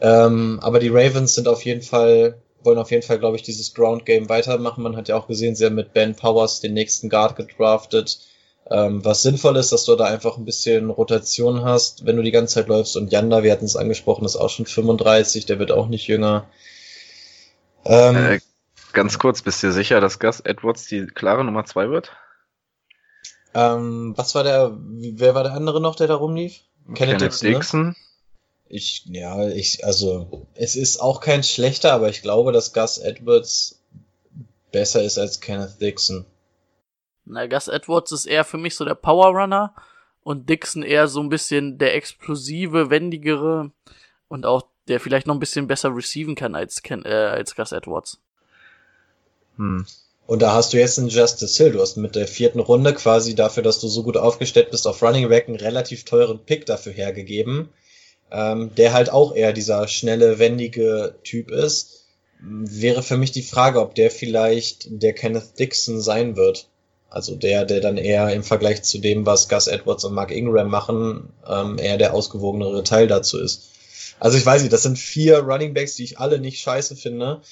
Ähm, 0.00 0.58
aber 0.62 0.80
die 0.80 0.88
Ravens 0.88 1.34
sind 1.34 1.46
auf 1.46 1.64
jeden 1.64 1.82
Fall, 1.82 2.40
wollen 2.62 2.78
auf 2.78 2.90
jeden 2.90 3.02
Fall, 3.02 3.18
glaube 3.18 3.36
ich, 3.36 3.42
dieses 3.42 3.74
Ground 3.74 4.06
Game 4.06 4.30
weitermachen. 4.30 4.82
Man 4.82 4.96
hat 4.96 5.08
ja 5.08 5.16
auch 5.16 5.28
gesehen, 5.28 5.54
sie 5.54 5.66
haben 5.66 5.74
mit 5.74 5.92
Ben 5.92 6.16
Powers 6.16 6.60
den 6.60 6.72
nächsten 6.72 7.10
Guard 7.10 7.36
gedraftet. 7.36 8.20
Ähm, 8.70 9.04
was 9.04 9.22
sinnvoll 9.22 9.56
ist, 9.56 9.72
dass 9.72 9.84
du 9.84 9.96
da 9.96 10.04
einfach 10.04 10.36
ein 10.36 10.44
bisschen 10.44 10.90
Rotation 10.90 11.64
hast, 11.64 12.06
wenn 12.06 12.16
du 12.16 12.22
die 12.22 12.30
ganze 12.30 12.54
Zeit 12.54 12.68
läufst. 12.68 12.96
Und 12.96 13.10
Janda, 13.10 13.42
wir 13.42 13.50
hatten 13.50 13.64
es 13.64 13.74
angesprochen, 13.74 14.24
ist 14.24 14.36
auch 14.36 14.48
schon 14.48 14.66
35, 14.66 15.44
der 15.44 15.58
wird 15.58 15.72
auch 15.72 15.88
nicht 15.88 16.06
jünger. 16.06 16.46
Ähm, 17.84 18.16
äh, 18.16 18.40
ganz 18.92 19.18
kurz, 19.18 19.42
bist 19.42 19.62
du 19.64 19.72
sicher, 19.72 20.00
dass 20.00 20.20
Gus 20.20 20.38
Edwards 20.38 20.86
die 20.86 21.06
klare 21.06 21.44
Nummer 21.44 21.64
zwei 21.64 21.90
wird? 21.90 22.12
Ähm, 23.54 24.12
was 24.16 24.36
war 24.36 24.44
der, 24.44 24.76
wer 24.78 25.34
war 25.34 25.42
der 25.42 25.54
andere 25.54 25.80
noch, 25.80 25.96
der 25.96 26.06
da 26.06 26.14
rumlief? 26.14 26.60
Kenneth, 26.94 27.18
Kenneth 27.18 27.42
Dixon. 27.42 27.50
Ne? 27.50 27.56
Dixon. 27.56 27.82
Ne? 27.86 27.96
Ich, 28.72 29.04
ja, 29.06 29.48
ich, 29.48 29.84
also, 29.84 30.46
es 30.54 30.76
ist 30.76 31.00
auch 31.00 31.20
kein 31.20 31.42
schlechter, 31.42 31.92
aber 31.92 32.08
ich 32.08 32.22
glaube, 32.22 32.52
dass 32.52 32.72
Gus 32.72 32.98
Edwards 32.98 33.80
besser 34.70 35.02
ist 35.02 35.18
als 35.18 35.40
Kenneth 35.40 35.80
Dixon. 35.80 36.24
Na, 37.30 37.46
Gus 37.46 37.68
Edwards 37.68 38.12
ist 38.12 38.26
eher 38.26 38.44
für 38.44 38.58
mich 38.58 38.74
so 38.76 38.84
der 38.84 38.94
Power 38.94 39.28
Runner 39.28 39.74
und 40.22 40.48
Dixon 40.48 40.82
eher 40.82 41.08
so 41.08 41.20
ein 41.20 41.28
bisschen 41.28 41.78
der 41.78 41.94
explosive, 41.94 42.90
wendigere 42.90 43.70
und 44.28 44.46
auch 44.46 44.62
der 44.88 45.00
vielleicht 45.00 45.26
noch 45.26 45.34
ein 45.34 45.40
bisschen 45.40 45.66
besser 45.66 45.94
receiven 45.94 46.34
kann 46.34 46.54
als, 46.54 46.82
äh, 46.88 47.08
als 47.08 47.54
Gus 47.54 47.72
Edwards. 47.72 48.18
Hm. 49.56 49.86
Und 50.26 50.42
da 50.42 50.52
hast 50.52 50.72
du 50.72 50.78
jetzt 50.78 50.98
einen 50.98 51.08
Justice 51.08 51.62
Hill. 51.62 51.72
Du 51.72 51.80
hast 51.80 51.96
mit 51.96 52.14
der 52.14 52.28
vierten 52.28 52.60
Runde 52.60 52.94
quasi 52.94 53.34
dafür, 53.34 53.64
dass 53.64 53.80
du 53.80 53.88
so 53.88 54.04
gut 54.04 54.16
aufgestellt 54.16 54.70
bist 54.70 54.86
auf 54.86 55.02
Running 55.02 55.28
Back, 55.28 55.48
einen 55.48 55.56
relativ 55.56 56.04
teuren 56.04 56.38
Pick 56.38 56.66
dafür 56.66 56.92
hergegeben 56.92 57.70
ähm, 58.30 58.74
der 58.76 58.92
halt 58.92 59.10
auch 59.10 59.34
eher 59.34 59.52
dieser 59.52 59.88
schnelle, 59.88 60.38
wendige 60.38 61.16
Typ 61.24 61.50
ist. 61.50 62.04
Wäre 62.40 63.02
für 63.02 63.16
mich 63.16 63.32
die 63.32 63.42
Frage, 63.42 63.80
ob 63.80 63.94
der 63.94 64.10
vielleicht 64.10 64.86
der 64.90 65.12
Kenneth 65.12 65.58
Dixon 65.58 66.00
sein 66.00 66.36
wird. 66.36 66.68
Also 67.10 67.34
der, 67.34 67.64
der 67.64 67.80
dann 67.80 67.96
eher 67.96 68.32
im 68.32 68.44
Vergleich 68.44 68.82
zu 68.84 68.98
dem, 68.98 69.26
was 69.26 69.48
Gus 69.48 69.66
Edwards 69.66 70.04
und 70.04 70.14
Mark 70.14 70.30
Ingram 70.30 70.70
machen, 70.70 71.32
ähm, 71.46 71.76
eher 71.78 71.98
der 71.98 72.14
ausgewogenere 72.14 72.84
Teil 72.84 73.08
dazu 73.08 73.38
ist. 73.38 73.70
Also 74.20 74.38
ich 74.38 74.46
weiß 74.46 74.62
nicht, 74.62 74.72
das 74.72 74.84
sind 74.84 74.98
vier 74.98 75.40
Running 75.40 75.74
Backs, 75.74 75.96
die 75.96 76.04
ich 76.04 76.18
alle 76.18 76.38
nicht 76.38 76.60
scheiße 76.60 76.94
finde. 76.94 77.42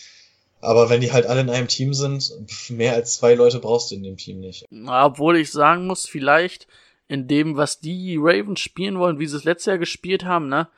Aber 0.61 0.91
wenn 0.91 1.01
die 1.01 1.13
halt 1.13 1.27
alle 1.27 1.41
in 1.41 1.51
einem 1.51 1.69
Team 1.69 1.95
sind, 1.95 2.33
mehr 2.69 2.95
als 2.95 3.15
zwei 3.15 3.35
Leute 3.35 3.59
brauchst 3.59 3.91
du 3.91 3.95
in 3.95 4.03
dem 4.03 4.17
Team 4.17 4.41
nicht. 4.41 4.65
Obwohl 4.87 5.37
ich 5.37 5.51
sagen 5.51 5.87
muss, 5.87 6.09
vielleicht 6.09 6.67
in 7.07 7.27
dem, 7.27 7.57
was 7.57 7.81
die 7.81 8.17
Ravens 8.21 8.61
spielen 8.61 8.99
wollen, 8.99 9.19
wie 9.19 9.27
sie 9.27 9.37
es 9.37 9.45
letztes 9.45 9.67
Jahr 9.67 9.79
gespielt 9.79 10.25
haben, 10.25 10.49
ne? 10.49 10.69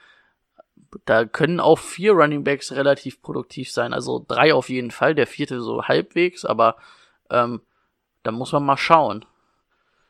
Da 1.05 1.25
können 1.25 1.61
auch 1.61 1.79
vier 1.79 2.13
Running 2.13 2.43
Backs 2.43 2.73
relativ 2.73 3.23
produktiv 3.23 3.71
sein. 3.71 3.93
Also 3.93 4.25
drei 4.27 4.53
auf 4.55 4.69
jeden 4.69 4.91
Fall, 4.91 5.15
der 5.15 5.27
vierte 5.27 5.61
so 5.61 5.85
halbwegs, 5.85 6.45
aber 6.45 6.77
ähm, 7.31 7.61
da 8.23 8.33
muss 8.33 8.53
man 8.53 8.65
mal 8.65 8.77
schauen. 8.77 9.25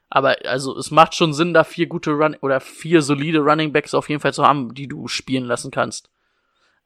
Aber 0.08 0.36
also 0.44 0.76
es 0.76 0.90
macht 0.90 1.14
schon 1.14 1.32
Sinn, 1.32 1.54
da 1.54 1.62
vier 1.62 1.86
gute 1.86 2.10
Run 2.10 2.36
oder 2.40 2.60
vier 2.60 3.00
solide 3.02 3.38
Running 3.38 3.72
Backs 3.72 3.94
auf 3.94 4.08
jeden 4.08 4.20
Fall 4.20 4.34
zu 4.34 4.44
haben, 4.44 4.74
die 4.74 4.88
du 4.88 5.06
spielen 5.06 5.44
lassen 5.44 5.70
kannst. 5.70 6.10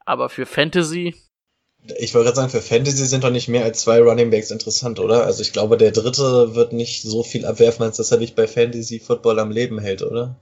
Aber 0.04 0.28
für 0.28 0.44
Fantasy 0.44 1.14
ich 1.98 2.14
wollte 2.14 2.26
gerade 2.26 2.36
sagen, 2.36 2.50
für 2.50 2.62
Fantasy 2.62 3.04
sind 3.04 3.24
doch 3.24 3.30
nicht 3.30 3.48
mehr 3.48 3.64
als 3.64 3.82
zwei 3.82 4.00
Running 4.00 4.30
Backs 4.30 4.50
interessant, 4.50 5.00
oder? 5.00 5.26
Also 5.26 5.42
ich 5.42 5.52
glaube, 5.52 5.76
der 5.76 5.90
dritte 5.90 6.54
wird 6.54 6.72
nicht 6.72 7.02
so 7.02 7.22
viel 7.22 7.44
abwerfen, 7.44 7.84
als 7.84 7.98
dass 7.98 8.10
er 8.10 8.18
dich 8.18 8.34
bei 8.34 8.46
Fantasy 8.46 9.00
Football 9.00 9.38
am 9.38 9.50
Leben 9.50 9.78
hält, 9.78 10.02
oder? 10.02 10.36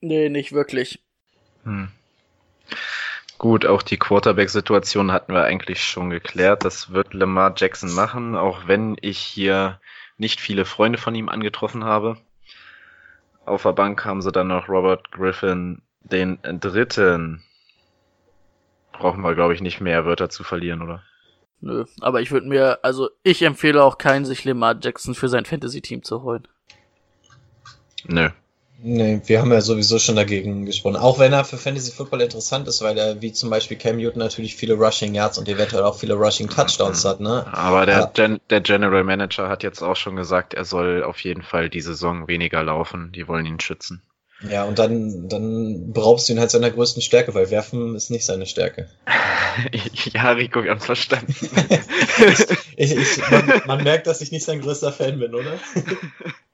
Nee, 0.00 0.28
nicht 0.28 0.52
wirklich. 0.52 1.00
Hm. 1.64 1.88
Gut, 3.38 3.66
auch 3.66 3.82
die 3.82 3.98
Quarterback-Situation 3.98 5.12
hatten 5.12 5.32
wir 5.32 5.42
eigentlich 5.42 5.82
schon 5.82 6.08
geklärt. 6.10 6.64
Das 6.64 6.92
wird 6.92 7.14
Lamar 7.14 7.54
Jackson 7.56 7.92
machen, 7.92 8.36
auch 8.36 8.68
wenn 8.68 8.96
ich 9.00 9.18
hier 9.18 9.80
nicht 10.18 10.40
viele 10.40 10.64
Freunde 10.64 10.98
von 10.98 11.14
ihm 11.14 11.28
angetroffen 11.28 11.84
habe. 11.84 12.16
Auf 13.44 13.62
der 13.62 13.72
Bank 13.72 14.04
haben 14.04 14.22
sie 14.22 14.32
dann 14.32 14.48
noch 14.48 14.68
Robert 14.68 15.12
Griffin, 15.12 15.82
den 16.00 16.38
dritten 16.42 17.42
brauchen 18.92 19.20
wir, 19.22 19.34
glaube 19.34 19.54
ich, 19.54 19.60
nicht 19.60 19.80
mehr 19.80 20.04
Wörter 20.04 20.30
zu 20.30 20.42
verlieren, 20.42 20.82
oder? 20.82 21.02
Nö, 21.60 21.84
aber 22.00 22.20
ich 22.20 22.30
würde 22.30 22.48
mir, 22.48 22.78
also 22.82 23.10
ich 23.22 23.42
empfehle 23.42 23.82
auch 23.82 23.98
keinen, 23.98 24.24
sich 24.24 24.44
Lamar 24.44 24.76
Jackson 24.80 25.14
für 25.14 25.28
sein 25.28 25.44
Fantasy-Team 25.44 26.02
zu 26.02 26.22
holen. 26.22 26.46
Nö. 28.04 28.30
Nee, 28.78 29.22
wir 29.24 29.40
haben 29.40 29.52
ja 29.52 29.60
sowieso 29.62 29.98
schon 29.98 30.16
dagegen 30.16 30.66
gesprochen. 30.66 30.96
Auch 30.96 31.18
wenn 31.18 31.32
er 31.32 31.44
für 31.44 31.56
Fantasy 31.56 31.92
Football 31.92 32.20
interessant 32.20 32.68
ist, 32.68 32.82
weil 32.82 32.98
er 32.98 33.22
wie 33.22 33.32
zum 33.32 33.48
Beispiel 33.48 33.78
Cam 33.78 33.96
Newton 33.96 34.18
natürlich 34.18 34.54
viele 34.54 34.74
Rushing 34.74 35.14
Yards 35.14 35.38
und 35.38 35.48
eventuell 35.48 35.82
auch 35.82 35.98
viele 35.98 36.14
Rushing 36.14 36.48
Touchdowns 36.48 37.04
hat, 37.04 37.20
ne? 37.20 37.46
Aber 37.52 37.86
der, 37.86 38.10
Gen 38.12 38.38
der 38.50 38.60
General 38.60 39.02
Manager 39.02 39.48
hat 39.48 39.62
jetzt 39.62 39.82
auch 39.82 39.96
schon 39.96 40.16
gesagt, 40.16 40.52
er 40.52 40.64
soll 40.64 41.02
auf 41.04 41.20
jeden 41.20 41.42
Fall 41.42 41.70
die 41.70 41.80
Saison 41.80 42.28
weniger 42.28 42.62
laufen. 42.62 43.12
Die 43.12 43.26
wollen 43.26 43.46
ihn 43.46 43.60
schützen. 43.60 44.02
Ja, 44.42 44.64
und 44.64 44.78
dann, 44.78 45.28
dann 45.28 45.92
beraubst 45.92 46.28
du 46.28 46.34
ihn 46.34 46.40
halt 46.40 46.50
seiner 46.50 46.70
größten 46.70 47.00
Stärke, 47.00 47.34
weil 47.34 47.50
werfen 47.50 47.94
ist 47.94 48.10
nicht 48.10 48.26
seine 48.26 48.44
Stärke. 48.44 48.88
ja, 50.12 50.30
Rico, 50.32 50.62
wir 50.62 50.70
haben 50.70 50.80
verstanden. 50.80 51.34
ich, 52.76 52.94
ich, 52.96 53.30
man, 53.30 53.62
man, 53.66 53.84
merkt, 53.84 54.06
dass 54.06 54.20
ich 54.20 54.32
nicht 54.32 54.44
sein 54.44 54.60
größter 54.60 54.92
Fan 54.92 55.18
bin, 55.18 55.34
oder? 55.34 55.58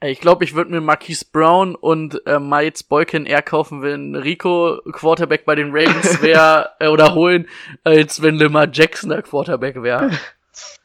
ich 0.01 0.21
glaube, 0.21 0.45
ich 0.45 0.55
würde 0.55 0.71
mir 0.71 0.81
Marquise 0.81 1.25
Brown 1.33 1.75
und 1.75 2.25
äh, 2.25 2.39
Miles 2.39 2.85
Boykin 2.85 3.27
eher 3.27 3.43
kaufen, 3.43 3.83
wenn 3.83 4.15
Rico 4.15 4.81
Quarterback 4.93 5.45
bei 5.45 5.57
den 5.57 5.71
Ravens 5.73 6.23
wäre 6.23 6.71
äh, 6.79 6.87
oder 6.87 7.15
holen, 7.15 7.49
als 7.83 8.23
wenn 8.23 8.37
Lamar 8.37 8.69
Jackson 8.73 9.11
der 9.11 9.23
Quarterback 9.23 9.83
wäre. 9.83 10.13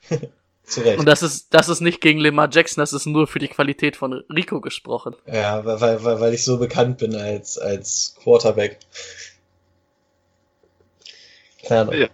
Zu 0.67 0.81
Recht. 0.81 0.99
Und 0.99 1.05
das 1.05 1.23
ist, 1.23 1.53
das 1.53 1.69
ist 1.69 1.79
nicht 1.79 2.01
gegen 2.01 2.19
Lemar 2.19 2.49
Jackson, 2.51 2.81
das 2.81 2.91
ist 2.91 3.05
nur 3.05 3.25
für 3.25 3.39
die 3.39 3.47
Qualität 3.47 3.95
von 3.95 4.11
Rico 4.29 4.59
gesprochen. 4.59 5.15
Ja, 5.25 5.63
weil, 5.63 6.03
weil, 6.03 6.19
weil 6.19 6.33
ich 6.33 6.43
so 6.43 6.57
bekannt 6.57 6.97
bin 6.97 7.15
als, 7.15 7.57
als 7.57 8.15
Quarterback. 8.21 8.77
Klar. 11.63 11.93
Ja. 11.95 12.09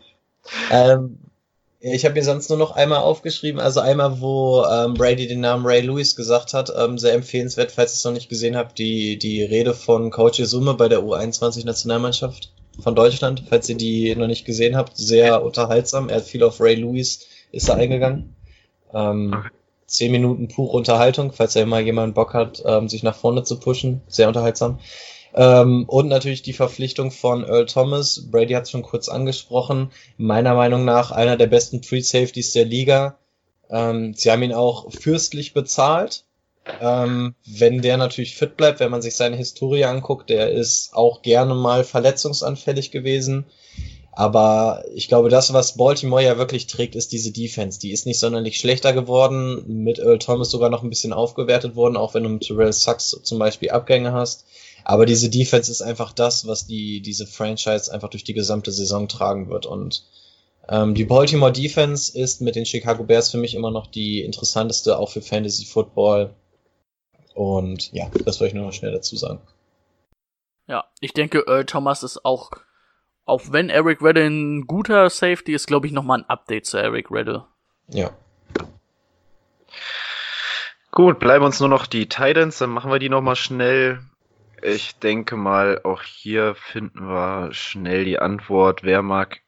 Ähm, 0.70 1.18
ich 1.80 2.06
habe 2.06 2.14
mir 2.14 2.24
sonst 2.24 2.47
nur 2.49 2.60
noch 2.60 2.72
einmal 2.76 2.99
aufgeschrieben, 2.99 3.60
also 3.60 3.80
einmal, 3.80 4.22
wo 4.22 4.64
ähm, 4.64 4.93
Brady 4.93 5.28
den 5.28 5.41
Namen 5.41 5.66
Ray 5.66 5.82
Lewis 5.82 6.16
gesagt 6.16 6.54
hat, 6.54 6.72
ähm, 6.78 6.99
sehr 6.99 7.14
empfehlenswert, 7.14 7.72
falls 7.72 7.93
ihr 7.93 7.95
es 7.95 8.04
noch 8.06 8.14
nicht 8.14 8.30
gesehen 8.30 8.56
habt, 8.56 8.78
die, 8.78 9.18
die 9.18 9.43
Rede 9.43 9.74
von 9.74 10.12
Coach 10.12 10.39
Isume 10.39 10.76
bei 10.76 10.89
der 10.89 10.99
U21-Nationalmannschaft 10.99 12.54
von 12.80 12.95
Deutschland, 12.95 13.43
falls 13.49 13.68
ihr 13.68 13.78
die 13.78 14.16
noch 14.16 14.28
nicht 14.28 14.45
gesehen 14.45 14.78
habt, 14.78 14.95
sehr 14.95 15.43
unterhaltsam. 15.43 16.10
Er 16.10 16.18
hat 16.18 16.24
viel 16.24 16.43
auf 16.43 16.62
Ray 16.62 16.76
Lewis, 16.76 17.26
ist 17.51 17.68
da 17.68 17.74
eingegangen. 17.74 18.36
Ähm, 18.94 19.34
okay. 19.38 19.50
Zehn 19.86 20.12
Minuten 20.12 20.48
pure 20.48 20.76
Unterhaltung, 20.76 21.34
falls 21.34 21.56
er 21.56 21.66
mal 21.66 21.82
jemand 21.82 22.16
Bock 22.16 22.34
hat, 22.34 22.64
ähm, 22.66 22.89
sich 22.89 23.04
nach 23.04 23.16
vorne 23.16 23.44
zu 23.44 23.60
pushen. 23.60 24.02
Sehr 24.08 24.28
unterhaltsam. 24.28 24.80
Ähm, 25.36 25.86
und 25.88 26.08
natürlich 26.08 26.41
die 26.41 26.54
Verpflichtung 26.54 27.12
von 27.12 27.44
Earl 27.44 27.66
Thomas. 27.66 28.30
Brady 28.32 28.54
hat 28.54 28.64
es 28.64 28.72
schon 28.72 28.84
kurz 28.84 29.10
angesprochen. 29.10 29.91
Meiner 30.18 30.56
Meinung 30.56 30.86
nach 30.86 31.12
einer 31.12 31.38
der 31.38 31.48
besten 31.48 31.84
Free 31.84 32.02
Safeties 32.02 32.54
der 32.54 32.66
Liga. 32.66 33.18
Ähm, 33.70 34.14
sie 34.14 34.32
haben 34.32 34.44
ihn 34.44 34.54
auch 34.54 34.91
fürstlich 34.91 35.54
bezahlt. 35.54 36.26
Ähm, 36.80 37.36
wenn 37.46 37.82
der 37.82 37.98
natürlich 37.98 38.36
fit 38.36 38.56
bleibt, 38.56 38.80
wenn 38.80 38.91
man 38.91 39.02
sich 39.02 39.16
seine 39.16 39.36
Historie 39.36 39.84
anguckt, 39.84 40.30
der 40.30 40.52
ist 40.52 40.94
auch 40.94 41.22
gerne 41.22 41.56
mal 41.56 41.84
verletzungsanfällig 41.84 42.91
gewesen. 42.91 43.46
Aber 44.16 44.84
ich 44.93 45.07
glaube, 45.07 45.30
das, 45.30 45.53
was 45.53 45.76
Baltimore 45.76 46.24
ja 46.24 46.38
wirklich 46.38 46.68
trägt, 46.68 46.95
ist 46.95 47.11
diese 47.11 47.32
Defense. 47.32 47.80
Die 47.80 47.91
ist 47.91 48.05
nicht 48.05 48.20
sonderlich 48.20 48.59
schlechter 48.59 48.93
geworden, 48.93 49.64
mit 49.84 49.97
Earl 49.97 50.20
Thomas 50.20 50.51
sogar 50.51 50.70
noch 50.70 50.84
ein 50.84 50.89
bisschen 50.89 51.14
aufgewertet 51.14 51.76
worden, 51.76 51.97
auch 51.97 52.14
wenn 52.14 52.24
du 52.24 52.30
mit 52.30 52.43
Terrell 52.43 52.74
Sachs 52.74 53.09
zum 53.24 53.39
Beispiel 53.39 53.72
Abgänge 53.72 54.14
hast. 54.14 54.45
Aber 54.84 55.07
diese 55.07 55.30
Defense 55.30 55.72
ist 55.72 55.82
einfach 55.82 56.14
das, 56.14 56.45
was 56.45 56.68
die, 56.68 57.01
diese 57.01 57.26
Franchise 57.26 57.91
einfach 57.91 58.09
durch 58.09 58.24
die 58.24 58.34
gesamte 58.34 58.72
Saison 58.72 59.07
tragen 59.07 59.49
wird. 59.49 59.66
Und 59.66 60.05
ähm, 60.70 60.93
die 60.93 61.05
Baltimore 61.05 61.51
Defense 61.51 62.18
ist 62.18 62.41
mit 62.41 62.55
den 62.55 62.66
Chicago 62.66 63.03
Bears 63.03 63.32
für 63.32 63.38
mich 63.38 63.55
immer 63.55 63.72
noch 63.72 63.88
die 63.88 64.22
interessanteste, 64.22 64.97
auch 64.97 65.09
für 65.09 65.22
Fantasy 65.22 65.66
Football. 65.66 66.36
Und 67.34 67.91
ja, 67.93 68.09
das 68.26 68.39
wollte 68.39 68.49
ich 68.49 68.53
nur 68.53 68.66
noch 68.66 68.74
schnell 68.74 68.91
dazu 68.91 69.16
sagen. 69.16 69.41
Ja, 70.68 70.86
ich 70.99 71.14
denke, 71.14 71.45
Earl 71.47 71.66
Thomas 71.66 72.03
ist 72.03 72.24
auch, 72.24 72.51
auch 73.26 73.41
wenn 73.51 73.69
Eric 73.69 74.01
Redder 74.01 74.26
ein 74.26 74.65
guter 74.67 75.09
Safety 75.09 75.53
ist, 75.53 75.67
glaube 75.67 75.88
ich, 75.88 75.93
nochmal 75.93 76.19
ein 76.19 76.30
Update 76.30 76.65
zu 76.65 76.78
Eric 76.78 77.11
Redder. 77.11 77.47
Ja. 77.88 78.11
Gut, 80.91 81.19
bleiben 81.19 81.45
uns 81.45 81.59
nur 81.59 81.69
noch 81.69 81.88
die 81.88 82.07
Titans, 82.07 82.59
dann 82.59 82.69
machen 82.69 82.91
wir 82.91 82.99
die 82.99 83.09
nochmal 83.09 83.36
schnell. 83.36 83.99
Ich 84.61 84.97
denke 84.99 85.36
mal, 85.36 85.82
auch 85.84 86.03
hier 86.03 86.55
finden 86.55 87.07
wir 87.07 87.51
schnell 87.51 88.05
die 88.05 88.19
Antwort. 88.19 88.84
Wer 88.84 89.01
mag 89.01 89.41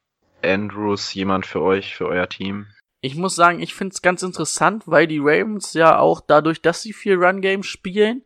Andrews, 0.44 1.14
jemand 1.14 1.46
für 1.46 1.62
euch, 1.62 1.96
für 1.96 2.08
euer 2.08 2.28
Team? 2.28 2.68
Ich 3.02 3.16
muss 3.16 3.36
sagen, 3.36 3.62
ich 3.62 3.76
finde 3.76 3.94
es 3.94 4.02
ganz 4.02 4.24
interessant, 4.24 4.84
weil 4.88 5.06
die 5.06 5.20
Ravens 5.20 5.74
ja 5.74 6.00
auch 6.00 6.22
dadurch, 6.22 6.62
dass 6.62 6.82
sie 6.82 6.94
viel 6.94 7.16
Run-Game 7.16 7.62
spielen, 7.62 8.24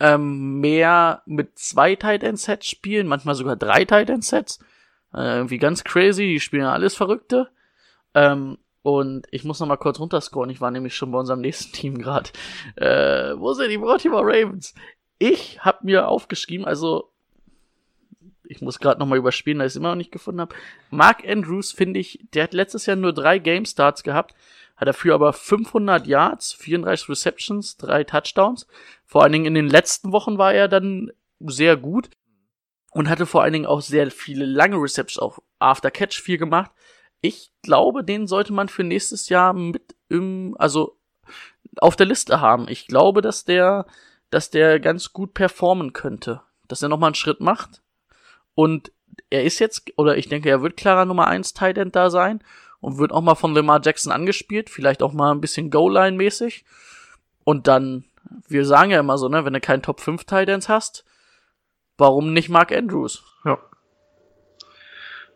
ähm, 0.00 0.60
mehr 0.60 1.22
mit 1.26 1.58
zwei 1.58 1.94
Tight 1.94 2.22
End 2.22 2.40
Sets 2.40 2.66
spielen, 2.66 3.06
manchmal 3.06 3.34
sogar 3.34 3.56
drei 3.56 3.84
Tight 3.84 4.08
End 4.08 4.24
Sets. 4.24 4.58
Äh, 5.14 5.36
irgendwie 5.36 5.58
ganz 5.58 5.84
crazy, 5.84 6.26
die 6.26 6.40
spielen 6.40 6.64
alles 6.64 6.94
Verrückte. 6.94 7.48
Ähm, 8.14 8.58
und 8.82 9.26
ich 9.30 9.44
muss 9.44 9.60
noch 9.60 9.66
mal 9.66 9.76
kurz 9.76 9.98
runterscoren, 9.98 10.50
ich 10.50 10.60
war 10.60 10.70
nämlich 10.70 10.94
schon 10.94 11.10
bei 11.10 11.18
unserem 11.18 11.40
nächsten 11.40 11.72
Team 11.76 11.98
gerade. 11.98 12.30
Äh, 12.76 13.38
wo 13.38 13.52
sind 13.52 13.70
die 13.70 13.78
Baltimore 13.78 14.24
Ravens? 14.24 14.74
Ich 15.18 15.60
habe 15.60 15.78
mir 15.82 16.08
aufgeschrieben, 16.08 16.66
also 16.66 17.10
ich 18.46 18.60
muss 18.60 18.78
gerade 18.78 19.00
noch 19.00 19.06
mal 19.06 19.16
überspielen, 19.16 19.60
da 19.60 19.64
ich 19.64 19.70
es 19.72 19.76
immer 19.76 19.88
noch 19.88 19.94
nicht 19.94 20.12
gefunden 20.12 20.40
habe. 20.40 20.54
Mark 20.90 21.26
Andrews 21.26 21.72
finde 21.72 22.00
ich, 22.00 22.18
der 22.34 22.42
hat 22.42 22.52
letztes 22.52 22.84
Jahr 22.84 22.96
nur 22.96 23.12
drei 23.12 23.38
Game 23.38 23.64
Starts 23.64 24.02
gehabt, 24.02 24.34
hat 24.76 24.88
dafür 24.88 25.14
aber 25.14 25.32
500 25.32 26.06
Yards, 26.06 26.52
34 26.52 27.08
Receptions, 27.08 27.76
drei 27.76 28.04
Touchdowns. 28.04 28.66
Vor 29.06 29.22
allen 29.22 29.32
Dingen 29.32 29.46
in 29.46 29.54
den 29.54 29.68
letzten 29.68 30.12
Wochen 30.12 30.36
war 30.36 30.52
er 30.52 30.68
dann 30.68 31.10
sehr 31.40 31.76
gut 31.76 32.10
und 32.94 33.10
hatte 33.10 33.26
vor 33.26 33.42
allen 33.42 33.52
Dingen 33.52 33.66
auch 33.66 33.80
sehr 33.80 34.10
viele 34.10 34.46
lange 34.46 34.76
Receptions, 34.76 35.18
auch 35.18 35.40
After 35.58 35.90
Catch 35.90 36.20
viel 36.20 36.38
gemacht. 36.38 36.70
Ich 37.20 37.50
glaube, 37.62 38.04
den 38.04 38.26
sollte 38.26 38.52
man 38.52 38.68
für 38.68 38.84
nächstes 38.84 39.28
Jahr 39.28 39.52
mit 39.52 39.96
im, 40.08 40.54
also 40.58 40.96
auf 41.78 41.96
der 41.96 42.06
Liste 42.06 42.40
haben. 42.40 42.68
Ich 42.68 42.86
glaube, 42.86 43.20
dass 43.20 43.44
der, 43.44 43.86
dass 44.30 44.50
der 44.50 44.78
ganz 44.78 45.12
gut 45.12 45.34
performen 45.34 45.92
könnte. 45.92 46.42
Dass 46.68 46.82
er 46.82 46.88
nochmal 46.88 47.08
einen 47.08 47.14
Schritt 47.16 47.40
macht. 47.40 47.82
Und 48.54 48.92
er 49.28 49.42
ist 49.42 49.58
jetzt, 49.58 49.92
oder 49.96 50.16
ich 50.16 50.28
denke, 50.28 50.48
er 50.48 50.62
wird 50.62 50.76
klarer 50.76 51.04
Nummer 51.04 51.26
1 51.26 51.52
Tight 51.52 51.78
End 51.78 51.96
da 51.96 52.10
sein 52.10 52.44
und 52.80 52.98
wird 52.98 53.12
auch 53.12 53.22
mal 53.22 53.34
von 53.34 53.54
Lamar 53.54 53.80
Jackson 53.82 54.12
angespielt, 54.12 54.70
vielleicht 54.70 55.02
auch 55.02 55.12
mal 55.12 55.32
ein 55.32 55.40
bisschen 55.40 55.70
Goal-Line-mäßig. 55.70 56.64
Und 57.42 57.66
dann, 57.66 58.04
wir 58.46 58.64
sagen 58.64 58.92
ja 58.92 59.00
immer 59.00 59.18
so, 59.18 59.28
ne, 59.28 59.44
wenn 59.44 59.52
du 59.52 59.60
keinen 59.60 59.82
Top 59.82 60.00
5 60.00 60.24
Tight 60.24 60.48
Ends 60.48 60.68
hast, 60.68 61.04
warum 61.98 62.32
nicht 62.32 62.48
Mark 62.48 62.72
Andrews? 62.72 63.22
Ja. 63.44 63.58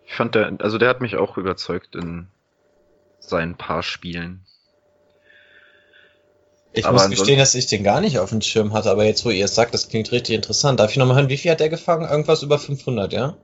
Ich 0.06 0.14
fand 0.14 0.34
der, 0.34 0.56
also 0.61 0.78
der 0.78 0.88
hat 0.88 1.00
mich 1.00 1.16
auch 1.16 1.36
überzeugt 1.36 1.94
in 1.94 2.28
seinen 3.20 3.56
paar 3.56 3.82
Spielen. 3.82 4.44
Ich 6.72 6.86
Aber 6.86 6.94
muss 6.94 7.11
gestehen, 7.11 7.38
dass 7.38 7.54
ich 7.54 7.66
den 7.66 7.82
gar 7.82 8.00
nicht 8.00 8.18
auf 8.18 8.30
dem 8.30 8.40
Schirm 8.40 8.72
hatte, 8.72 8.90
aber 8.90 9.04
jetzt, 9.04 9.24
wo 9.24 9.30
ihr 9.30 9.44
es 9.44 9.54
sagt, 9.54 9.74
das 9.74 9.88
klingt 9.88 10.12
richtig 10.12 10.34
interessant. 10.34 10.80
Darf 10.80 10.90
ich 10.90 10.96
nochmal 10.96 11.16
hören, 11.16 11.28
wie 11.28 11.36
viel 11.36 11.50
hat 11.50 11.61
der 11.61 11.68
gefangen? 11.68 12.09
Irgendwas 12.09 12.42
über 12.42 12.59
500, 12.59 13.12
ja? 13.12 13.36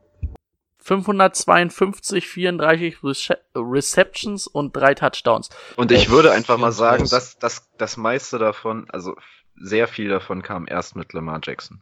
552, 0.78 2.28
34 2.28 3.02
Rece 3.02 3.38
Receptions 3.56 4.46
und 4.46 4.76
drei 4.76 4.94
Touchdowns. 4.94 5.48
Und 5.76 5.90
ich 5.90 6.10
würde 6.10 6.30
einfach 6.32 6.58
mal 6.58 6.72
sagen, 6.72 7.08
dass, 7.08 7.38
dass 7.38 7.70
das 7.78 7.96
meiste 7.96 8.38
davon, 8.38 8.86
also 8.90 9.16
sehr 9.56 9.88
viel 9.88 10.10
davon 10.10 10.42
kam 10.42 10.66
erst 10.68 10.94
mit 10.94 11.14
Lamar 11.14 11.40
Jackson. 11.42 11.80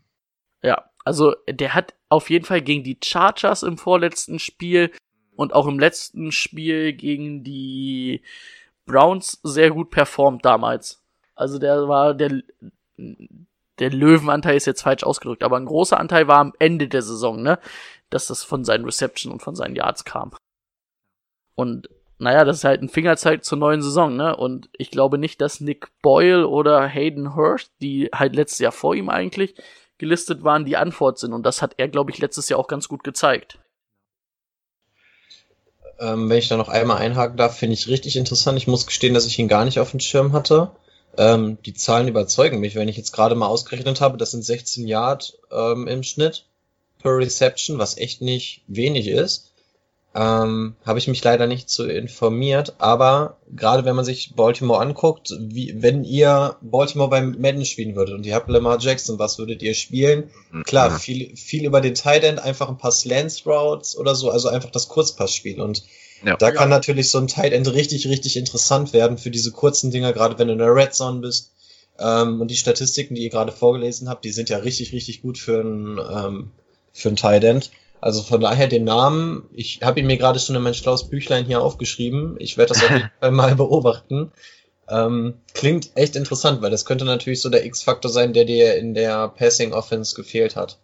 Ja, 0.62 0.84
also 1.04 1.34
der 1.48 1.74
hat 1.74 1.94
auf 2.08 2.30
jeden 2.30 2.44
Fall 2.44 2.62
gegen 2.62 2.84
die 2.84 2.98
Chargers 3.02 3.62
im 3.62 3.78
vorletzten 3.78 4.38
Spiel 4.38 4.90
und 5.34 5.52
auch 5.52 5.66
im 5.66 5.78
letzten 5.78 6.32
Spiel 6.32 6.92
gegen 6.92 7.42
die 7.42 8.22
Browns 8.86 9.40
sehr 9.42 9.70
gut 9.70 9.90
performt 9.90 10.44
damals. 10.44 11.02
Also 11.34 11.58
der 11.58 11.88
war 11.88 12.14
der 12.14 12.42
der 13.78 13.90
Löwenanteil 13.90 14.56
ist 14.56 14.66
jetzt 14.66 14.82
falsch 14.82 15.02
ausgedrückt, 15.02 15.42
aber 15.42 15.56
ein 15.56 15.66
großer 15.66 15.98
Anteil 15.98 16.28
war 16.28 16.38
am 16.38 16.52
Ende 16.58 16.88
der 16.88 17.02
Saison, 17.02 17.42
ne, 17.42 17.58
dass 18.10 18.26
das 18.26 18.44
von 18.44 18.64
seinen 18.64 18.84
Reception 18.84 19.32
und 19.32 19.42
von 19.42 19.56
seinen 19.56 19.74
Yards 19.74 20.04
kam. 20.04 20.32
Und 21.54 21.88
naja, 22.18 22.44
das 22.44 22.58
ist 22.58 22.64
halt 22.64 22.82
ein 22.82 22.88
Fingerzeig 22.88 23.44
zur 23.44 23.58
neuen 23.58 23.82
Saison, 23.82 24.14
ne? 24.14 24.36
Und 24.36 24.68
ich 24.76 24.92
glaube 24.92 25.18
nicht, 25.18 25.40
dass 25.40 25.60
Nick 25.60 25.88
Boyle 26.02 26.46
oder 26.46 26.86
Hayden 26.86 27.34
Hurst, 27.34 27.72
die 27.80 28.10
halt 28.14 28.36
letztes 28.36 28.60
Jahr 28.60 28.70
vor 28.70 28.94
ihm 28.94 29.08
eigentlich 29.08 29.56
gelistet 30.02 30.42
waren, 30.42 30.64
die 30.64 30.76
Antwort 30.76 31.20
sind. 31.20 31.32
Und 31.32 31.46
das 31.46 31.62
hat 31.62 31.74
er, 31.76 31.86
glaube 31.86 32.10
ich, 32.10 32.18
letztes 32.18 32.48
Jahr 32.48 32.58
auch 32.58 32.66
ganz 32.66 32.88
gut 32.88 33.04
gezeigt. 33.04 33.60
Ähm, 36.00 36.28
wenn 36.28 36.38
ich 36.38 36.48
da 36.48 36.56
noch 36.56 36.68
einmal 36.68 36.96
einhaken 36.96 37.36
darf, 37.36 37.56
finde 37.56 37.74
ich 37.74 37.86
richtig 37.86 38.16
interessant. 38.16 38.58
Ich 38.58 38.66
muss 38.66 38.88
gestehen, 38.88 39.14
dass 39.14 39.26
ich 39.26 39.38
ihn 39.38 39.46
gar 39.46 39.64
nicht 39.64 39.78
auf 39.78 39.92
dem 39.92 40.00
Schirm 40.00 40.32
hatte. 40.32 40.72
Ähm, 41.16 41.56
die 41.64 41.74
Zahlen 41.74 42.08
überzeugen 42.08 42.58
mich, 42.58 42.74
wenn 42.74 42.88
ich 42.88 42.96
jetzt 42.96 43.12
gerade 43.12 43.36
mal 43.36 43.46
ausgerechnet 43.46 44.00
habe, 44.00 44.18
das 44.18 44.32
sind 44.32 44.44
16 44.44 44.88
Yard 44.88 45.38
ähm, 45.52 45.86
im 45.86 46.02
Schnitt 46.02 46.46
per 47.00 47.16
Reception, 47.16 47.78
was 47.78 47.96
echt 47.96 48.22
nicht 48.22 48.62
wenig 48.66 49.06
ist. 49.06 49.51
Ähm, 50.14 50.74
habe 50.84 50.98
ich 50.98 51.08
mich 51.08 51.24
leider 51.24 51.46
nicht 51.46 51.70
so 51.70 51.84
informiert, 51.86 52.74
aber 52.78 53.38
gerade 53.56 53.86
wenn 53.86 53.96
man 53.96 54.04
sich 54.04 54.34
Baltimore 54.36 54.78
anguckt, 54.78 55.32
wie, 55.40 55.80
wenn 55.80 56.04
ihr 56.04 56.56
Baltimore 56.60 57.08
beim 57.08 57.36
Madden 57.40 57.64
spielen 57.64 57.96
würdet 57.96 58.14
und 58.14 58.26
ihr 58.26 58.34
habt 58.34 58.50
Lamar 58.50 58.78
Jackson, 58.78 59.18
was 59.18 59.38
würdet 59.38 59.62
ihr 59.62 59.72
spielen? 59.72 60.30
Klar, 60.64 60.90
Mhm. 60.90 60.96
viel, 60.96 61.36
viel 61.36 61.64
über 61.64 61.80
den 61.80 61.94
Tight 61.94 62.24
End, 62.24 62.40
einfach 62.40 62.68
ein 62.68 62.76
paar 62.76 62.92
Slants 62.92 63.46
Routes 63.46 63.96
oder 63.96 64.14
so, 64.14 64.30
also 64.30 64.48
einfach 64.48 64.70
das 64.70 64.88
Kurzpassspiel. 64.88 65.58
Und 65.62 65.82
Ja. 66.22 66.36
da 66.36 66.50
kann 66.50 66.68
natürlich 66.68 67.10
so 67.10 67.16
ein 67.16 67.26
Tight 67.26 67.54
End 67.54 67.72
richtig, 67.72 68.06
richtig 68.06 68.36
interessant 68.36 68.92
werden 68.92 69.16
für 69.16 69.30
diese 69.30 69.50
kurzen 69.50 69.90
Dinger, 69.90 70.12
gerade 70.12 70.38
wenn 70.38 70.48
du 70.48 70.52
in 70.52 70.58
der 70.58 70.74
Red 70.74 70.92
Zone 70.92 71.20
bist. 71.20 71.52
Ähm, 71.98 72.38
und 72.42 72.50
die 72.50 72.56
Statistiken, 72.56 73.14
die 73.14 73.22
ihr 73.22 73.30
gerade 73.30 73.50
vorgelesen 73.52 74.10
habt, 74.10 74.26
die 74.26 74.32
sind 74.32 74.50
ja 74.50 74.58
richtig, 74.58 74.92
richtig 74.92 75.22
gut 75.22 75.38
für 75.38 75.60
ein, 75.62 75.98
ähm, 75.98 76.50
für 76.92 77.08
ein 77.08 77.16
Tight 77.16 77.44
End. 77.44 77.70
Also 78.02 78.22
von 78.22 78.40
daher 78.40 78.66
den 78.66 78.82
Namen, 78.82 79.48
ich 79.52 79.80
habe 79.82 80.00
ihn 80.00 80.06
mir 80.08 80.16
gerade 80.18 80.40
schon 80.40 80.56
in 80.56 80.62
mein 80.62 80.74
schlaues 80.74 81.08
Büchlein 81.08 81.44
hier 81.44 81.62
aufgeschrieben. 81.62 82.34
Ich 82.40 82.58
werde 82.58 82.74
das 82.74 82.82
auf 82.82 82.90
jeden 82.90 83.10
Fall 83.20 83.30
mal 83.30 83.54
beobachten. 83.54 84.32
Ähm, 84.88 85.34
klingt 85.54 85.92
echt 85.94 86.16
interessant, 86.16 86.60
weil 86.62 86.72
das 86.72 86.84
könnte 86.84 87.04
natürlich 87.04 87.40
so 87.40 87.48
der 87.48 87.64
X-Faktor 87.64 88.10
sein, 88.10 88.32
der 88.32 88.44
dir 88.44 88.76
in 88.76 88.94
der 88.94 89.28
Passing 89.28 89.72
Offense 89.72 90.16
gefehlt 90.16 90.56
hat. 90.56 90.80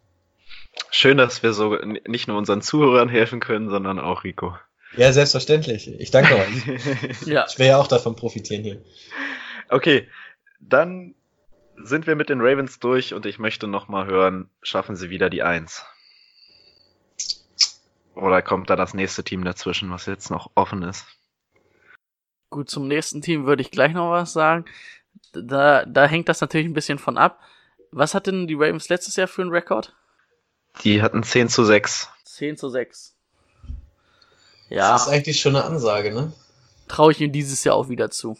Schön, 0.92 1.16
dass 1.18 1.42
wir 1.42 1.52
so 1.52 1.74
nicht 2.06 2.28
nur 2.28 2.38
unseren 2.38 2.62
Zuhörern 2.62 3.08
helfen 3.08 3.40
können, 3.40 3.68
sondern 3.68 3.98
auch 3.98 4.22
Rico. 4.22 4.56
Ja, 4.96 5.12
selbstverständlich. 5.12 5.88
Ich 5.98 6.12
danke 6.12 6.36
euch. 6.36 7.26
Ja, 7.26 7.46
Ich 7.50 7.58
will 7.58 7.66
ja 7.66 7.78
auch 7.78 7.88
davon 7.88 8.14
profitieren 8.14 8.62
hier. 8.62 8.80
okay, 9.68 10.06
dann 10.60 11.16
sind 11.82 12.06
wir 12.06 12.14
mit 12.14 12.28
den 12.28 12.40
Ravens 12.40 12.78
durch 12.78 13.12
und 13.12 13.26
ich 13.26 13.40
möchte 13.40 13.66
noch 13.66 13.88
mal 13.88 14.06
hören, 14.06 14.48
schaffen 14.62 14.94
sie 14.94 15.10
wieder 15.10 15.28
die 15.30 15.42
Eins? 15.42 15.84
Oder 18.18 18.42
kommt 18.42 18.68
da 18.68 18.76
das 18.76 18.94
nächste 18.94 19.24
Team 19.24 19.44
dazwischen, 19.44 19.90
was 19.90 20.06
jetzt 20.06 20.30
noch 20.30 20.50
offen 20.54 20.82
ist? 20.82 21.06
gut, 22.50 22.70
zum 22.70 22.88
nächsten 22.88 23.20
Team 23.20 23.46
würde 23.46 23.62
ich 23.62 23.70
gleich 23.70 23.92
noch 23.92 24.10
was 24.10 24.32
sagen. 24.32 24.64
Da, 25.32 25.84
da 25.84 26.06
hängt 26.06 26.28
das 26.28 26.40
natürlich 26.40 26.66
ein 26.66 26.72
bisschen 26.74 26.98
von 26.98 27.18
ab. 27.18 27.40
Was 27.90 28.14
hatten 28.14 28.46
die 28.46 28.54
Ravens 28.54 28.88
letztes 28.88 29.16
Jahr 29.16 29.28
für 29.28 29.42
einen 29.42 29.50
Rekord? 29.50 29.94
Die 30.82 31.02
hatten 31.02 31.22
10 31.22 31.48
zu 31.48 31.64
6. 31.64 32.08
10 32.24 32.56
zu 32.56 32.68
6. 32.70 33.14
Das 33.62 33.72
Ja, 34.70 34.96
ist 34.96 35.08
eigentlich 35.08 35.40
schon 35.40 35.56
eine 35.56 35.64
Ansage, 35.64 36.12
ne? 36.12 36.32
traue 36.88 37.12
ich 37.12 37.20
ihm 37.20 37.32
dieses 37.32 37.64
Jahr 37.64 37.74
auch 37.76 37.88
wieder 37.90 38.10
zu. 38.10 38.38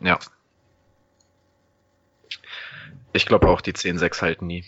Ja. 0.00 0.18
Ich 3.12 3.26
glaube 3.26 3.48
auch, 3.48 3.60
die 3.62 3.72
10-6 3.72 4.20
halten 4.22 4.46
nie. 4.46 4.64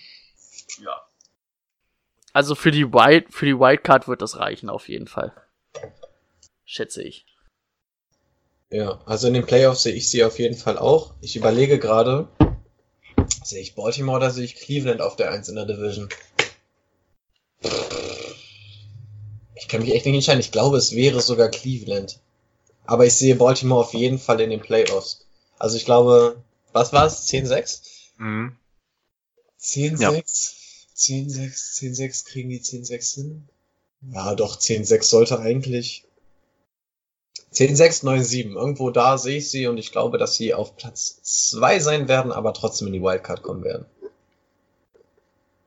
Also 2.33 2.55
für 2.55 2.71
die 2.71 2.93
Wild, 2.93 3.33
für 3.33 3.47
die 3.47 3.59
Wildcard 3.59 4.09
wird 4.09 4.23
das 4.23 4.39
reichen, 4.39 4.71
auf 4.71 4.89
jeden 4.89 5.07
Fall. 5.07 5.33
Schätze 6.65 7.03
ich. 7.03 7.27
Ja, 8.71 9.03
also 9.05 9.29
in 9.29 9.35
den 9.35 9.45
Playoffs 9.45 9.83
sehe 9.83 9.93
ich 9.95 10.09
sie 10.09 10.25
auf 10.25 10.39
jeden 10.39 10.57
Fall 10.57 10.79
auch. 10.79 11.15
Ich 11.21 11.37
überlege 11.37 11.79
gerade, 11.79 12.29
Sehe 13.45 13.61
ich 13.61 13.75
Baltimore 13.75 14.17
oder 14.17 14.31
sehe 14.31 14.45
ich 14.45 14.57
Cleveland 14.57 15.01
auf 15.01 15.17
der 15.17 15.31
1 15.31 15.49
in 15.49 15.57
der 15.57 15.67
Division? 15.67 16.09
Ich 19.55 19.69
kann 19.69 19.81
mich 19.81 19.93
echt 19.95 20.07
nicht 20.07 20.15
entscheiden. 20.15 20.41
Ich 20.41 20.53
glaube, 20.53 20.77
es 20.77 20.95
wäre 20.95 21.21
sogar 21.21 21.49
Cleveland. 21.49 22.21
Aber 22.85 23.07
ich 23.07 23.15
sehe 23.15 23.37
Baltimore 23.37 23.81
auf 23.81 23.95
jeden 23.95 24.19
Fall 24.19 24.41
in 24.41 24.51
den 24.51 24.61
Playoffs. 24.61 25.27
Also 25.59 25.77
ich 25.77 25.85
glaube, 25.85 26.43
was 26.73 26.93
war 26.93 27.07
es? 27.07 27.29
10-6? 27.29 27.83
Mhm. 28.19 28.57
10-6? 29.61 30.01
Ja. 30.01 30.23
10-6, 31.03 31.97
10-6, 31.97 32.27
kriegen 32.27 32.49
die 32.51 32.61
10-6 32.61 33.15
hin? 33.15 33.49
Ja, 34.12 34.35
doch, 34.35 34.59
10-6 34.59 35.03
sollte 35.03 35.41
eigentlich. 35.41 36.05
10-6, 37.53 38.05
9-7. 38.05 38.55
Irgendwo 38.55 38.91
da 38.91 39.19
sehe 39.19 39.39
ich 39.39 39.51
sie 39.51 39.66
und 39.66 39.79
ich 39.79 39.93
glaube, 39.93 40.19
dass 40.19 40.37
sie 40.37 40.55
auf 40.55 40.77
Platz 40.77 41.20
2 41.23 41.81
sein 41.81 42.09
werden, 42.09 42.33
aber 42.33 42.55
trotzdem 42.55 42.87
in 42.89 42.95
die 42.95 43.03
Wildcard 43.03 43.43
kommen 43.43 43.65
werden. 43.65 43.87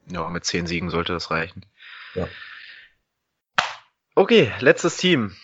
Ja, 0.07 0.30
mit 0.30 0.45
zehn 0.45 0.68
Siegen 0.68 0.90
sollte 0.90 1.14
das 1.14 1.32
reichen. 1.32 1.66
Ja. 2.14 2.28
Okay, 4.16 4.52
letztes 4.60 4.98
Team. 4.98 5.36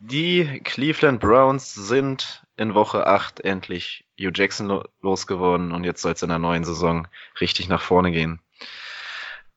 Die 0.00 0.60
Cleveland 0.64 1.20
Browns 1.20 1.74
sind 1.74 2.44
in 2.56 2.74
Woche 2.74 3.06
8 3.06 3.40
endlich 3.40 4.04
Hugh 4.18 4.32
Jackson 4.34 4.66
lo 4.66 4.84
losgeworden 5.00 5.72
und 5.72 5.84
jetzt 5.84 6.02
soll 6.02 6.12
es 6.12 6.22
in 6.22 6.28
der 6.28 6.38
neuen 6.38 6.64
Saison 6.64 7.08
richtig 7.40 7.68
nach 7.68 7.80
vorne 7.80 8.12
gehen. 8.12 8.40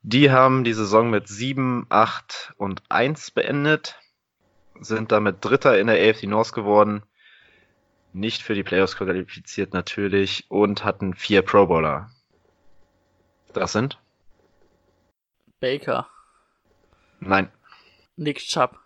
Die 0.07 0.30
haben 0.30 0.64
die 0.64 0.73
Saison 0.73 1.10
mit 1.10 1.27
7, 1.27 1.88
8 1.90 2.53
und 2.57 2.84
1 2.90 3.32
beendet, 3.32 3.99
sind 4.80 5.11
damit 5.11 5.44
Dritter 5.44 5.80
in 5.80 5.88
der 5.88 5.95
AFC 5.98 6.26
North 6.27 6.53
geworden, 6.53 7.02
nicht 8.14 8.44
für 8.44 8.53
die 8.53 8.61
Playoffs 8.61 8.98
qualifiziert 8.98 9.73
natürlich 9.73 10.45
und 10.49 10.84
hatten 10.84 11.15
vier 11.15 11.41
Pro 11.41 11.65
Bowler. 11.65 12.11
Das 13.53 13.72
sind? 13.72 13.99
Baker, 15.60 16.07
Nein, 17.19 17.49
Nick 18.15 18.38
Chubb, 18.38 18.77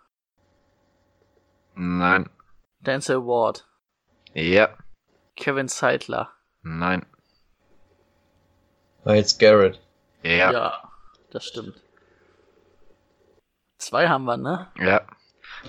nein, 1.74 2.30
Denzel 2.78 3.26
Ward, 3.26 3.68
ja, 4.32 4.70
Kevin 5.36 5.68
Seidler. 5.68 6.32
nein, 6.62 7.04
Miles 9.04 9.36
Garrett. 9.36 9.78
ja, 10.22 10.50
Ja, 10.50 10.89
das 11.30 11.44
stimmt. 11.44 11.74
Zwei 13.78 14.08
haben 14.08 14.24
wir, 14.24 14.36
ne? 14.36 14.68
ja. 14.78 15.00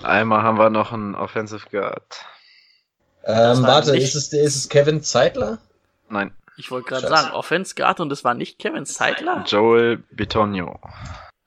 Einmal 0.02 0.42
haben 0.42 0.58
wir 0.58 0.70
noch 0.70 0.92
einen 0.92 1.14
Offensive 1.14 1.68
Guard. 1.70 2.24
Ähm, 3.24 3.62
war 3.62 3.74
warte, 3.74 3.92
nicht- 3.92 4.02
ist 4.04 4.14
es, 4.14 4.32
ist 4.32 4.56
es 4.56 4.68
Kevin 4.68 5.02
Zeitler? 5.02 5.58
Nein, 6.08 6.34
Ich 6.56 6.70
wollte 6.70 6.88
gerade 6.88 7.08
sagen, 7.08 7.30
Offense 7.32 7.74
Guard 7.74 8.00
und 8.00 8.10
es 8.12 8.24
war 8.24 8.34
nicht 8.34 8.58
Kevin 8.58 8.84
Seidler? 8.84 9.44
Joel 9.46 9.98
Bitonio. 10.10 10.80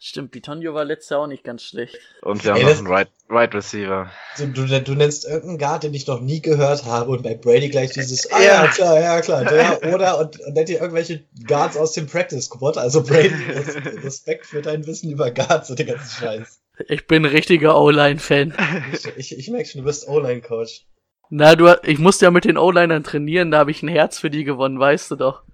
Stimmt, 0.07 0.29
Bitonio 0.29 0.75
war 0.75 0.85
letztes 0.85 1.09
Jahr 1.09 1.21
auch 1.21 1.27
nicht 1.27 1.43
ganz 1.43 1.63
schlecht. 1.63 1.97
Und 2.21 2.43
wir 2.43 2.51
haben 2.51 2.59
Ey, 2.59 2.65
noch 2.65 2.77
einen 2.77 2.85
right, 2.85 3.09
right 3.27 3.55
Receiver. 3.55 4.11
Du, 4.37 4.45
du, 4.49 4.81
du 4.81 4.93
nennst 4.93 5.25
irgendeinen 5.25 5.57
Guard, 5.57 5.81
den 5.81 5.95
ich 5.95 6.05
noch 6.05 6.21
nie 6.21 6.43
gehört 6.43 6.85
habe 6.85 7.09
und 7.09 7.23
bei 7.23 7.33
Brady 7.33 7.69
gleich 7.69 7.89
dieses, 7.89 8.31
ah 8.31 8.39
Ja. 8.39 8.65
ja, 8.65 8.67
klar, 8.67 8.99
ja, 8.99 9.21
klar, 9.21 9.45
der, 9.45 9.81
oder, 9.91 10.19
und, 10.19 10.39
und 10.41 10.53
nennt 10.53 10.69
dir 10.69 10.79
irgendwelche 10.79 11.23
Guards 11.47 11.75
aus 11.75 11.93
dem 11.93 12.05
Practice 12.05 12.45
Squad, 12.45 12.77
also 12.77 13.01
Brady, 13.01 13.33
res- 13.49 14.03
Respekt 14.03 14.45
für 14.45 14.61
dein 14.61 14.85
Wissen 14.85 15.09
über 15.09 15.31
Guards 15.31 15.71
und 15.71 15.79
den 15.79 15.87
ganzen 15.87 16.23
Scheiß. 16.23 16.61
Ich 16.87 17.07
bin 17.07 17.25
ein 17.25 17.31
richtiger 17.31 17.75
O-Line-Fan. 17.81 18.53
Ich, 18.93 19.07
ich, 19.17 19.39
ich 19.39 19.49
merke 19.49 19.67
schon, 19.67 19.81
du 19.81 19.85
bist 19.85 20.07
O-Line-Coach. 20.07 20.85
Na, 21.31 21.55
du, 21.55 21.73
ich 21.81 21.97
musste 21.97 22.25
ja 22.25 22.31
mit 22.31 22.45
den 22.45 22.59
O-Linern 22.59 23.03
trainieren, 23.03 23.49
da 23.49 23.57
habe 23.57 23.71
ich 23.71 23.81
ein 23.81 23.87
Herz 23.87 24.19
für 24.19 24.29
die 24.29 24.43
gewonnen, 24.43 24.79
weißt 24.79 25.09
du 25.09 25.15
doch. 25.15 25.44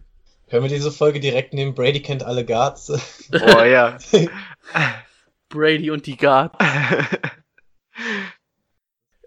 Können 0.51 0.63
wir 0.63 0.69
diese 0.69 0.91
Folge 0.91 1.21
direkt 1.21 1.53
nehmen? 1.53 1.73
Brady 1.73 2.01
kennt 2.01 2.23
alle 2.23 2.45
Guards. 2.45 2.91
Oh 3.31 3.63
ja. 3.63 3.97
Brady 5.49 5.89
und 5.91 6.05
die 6.05 6.17
Guard. 6.17 6.53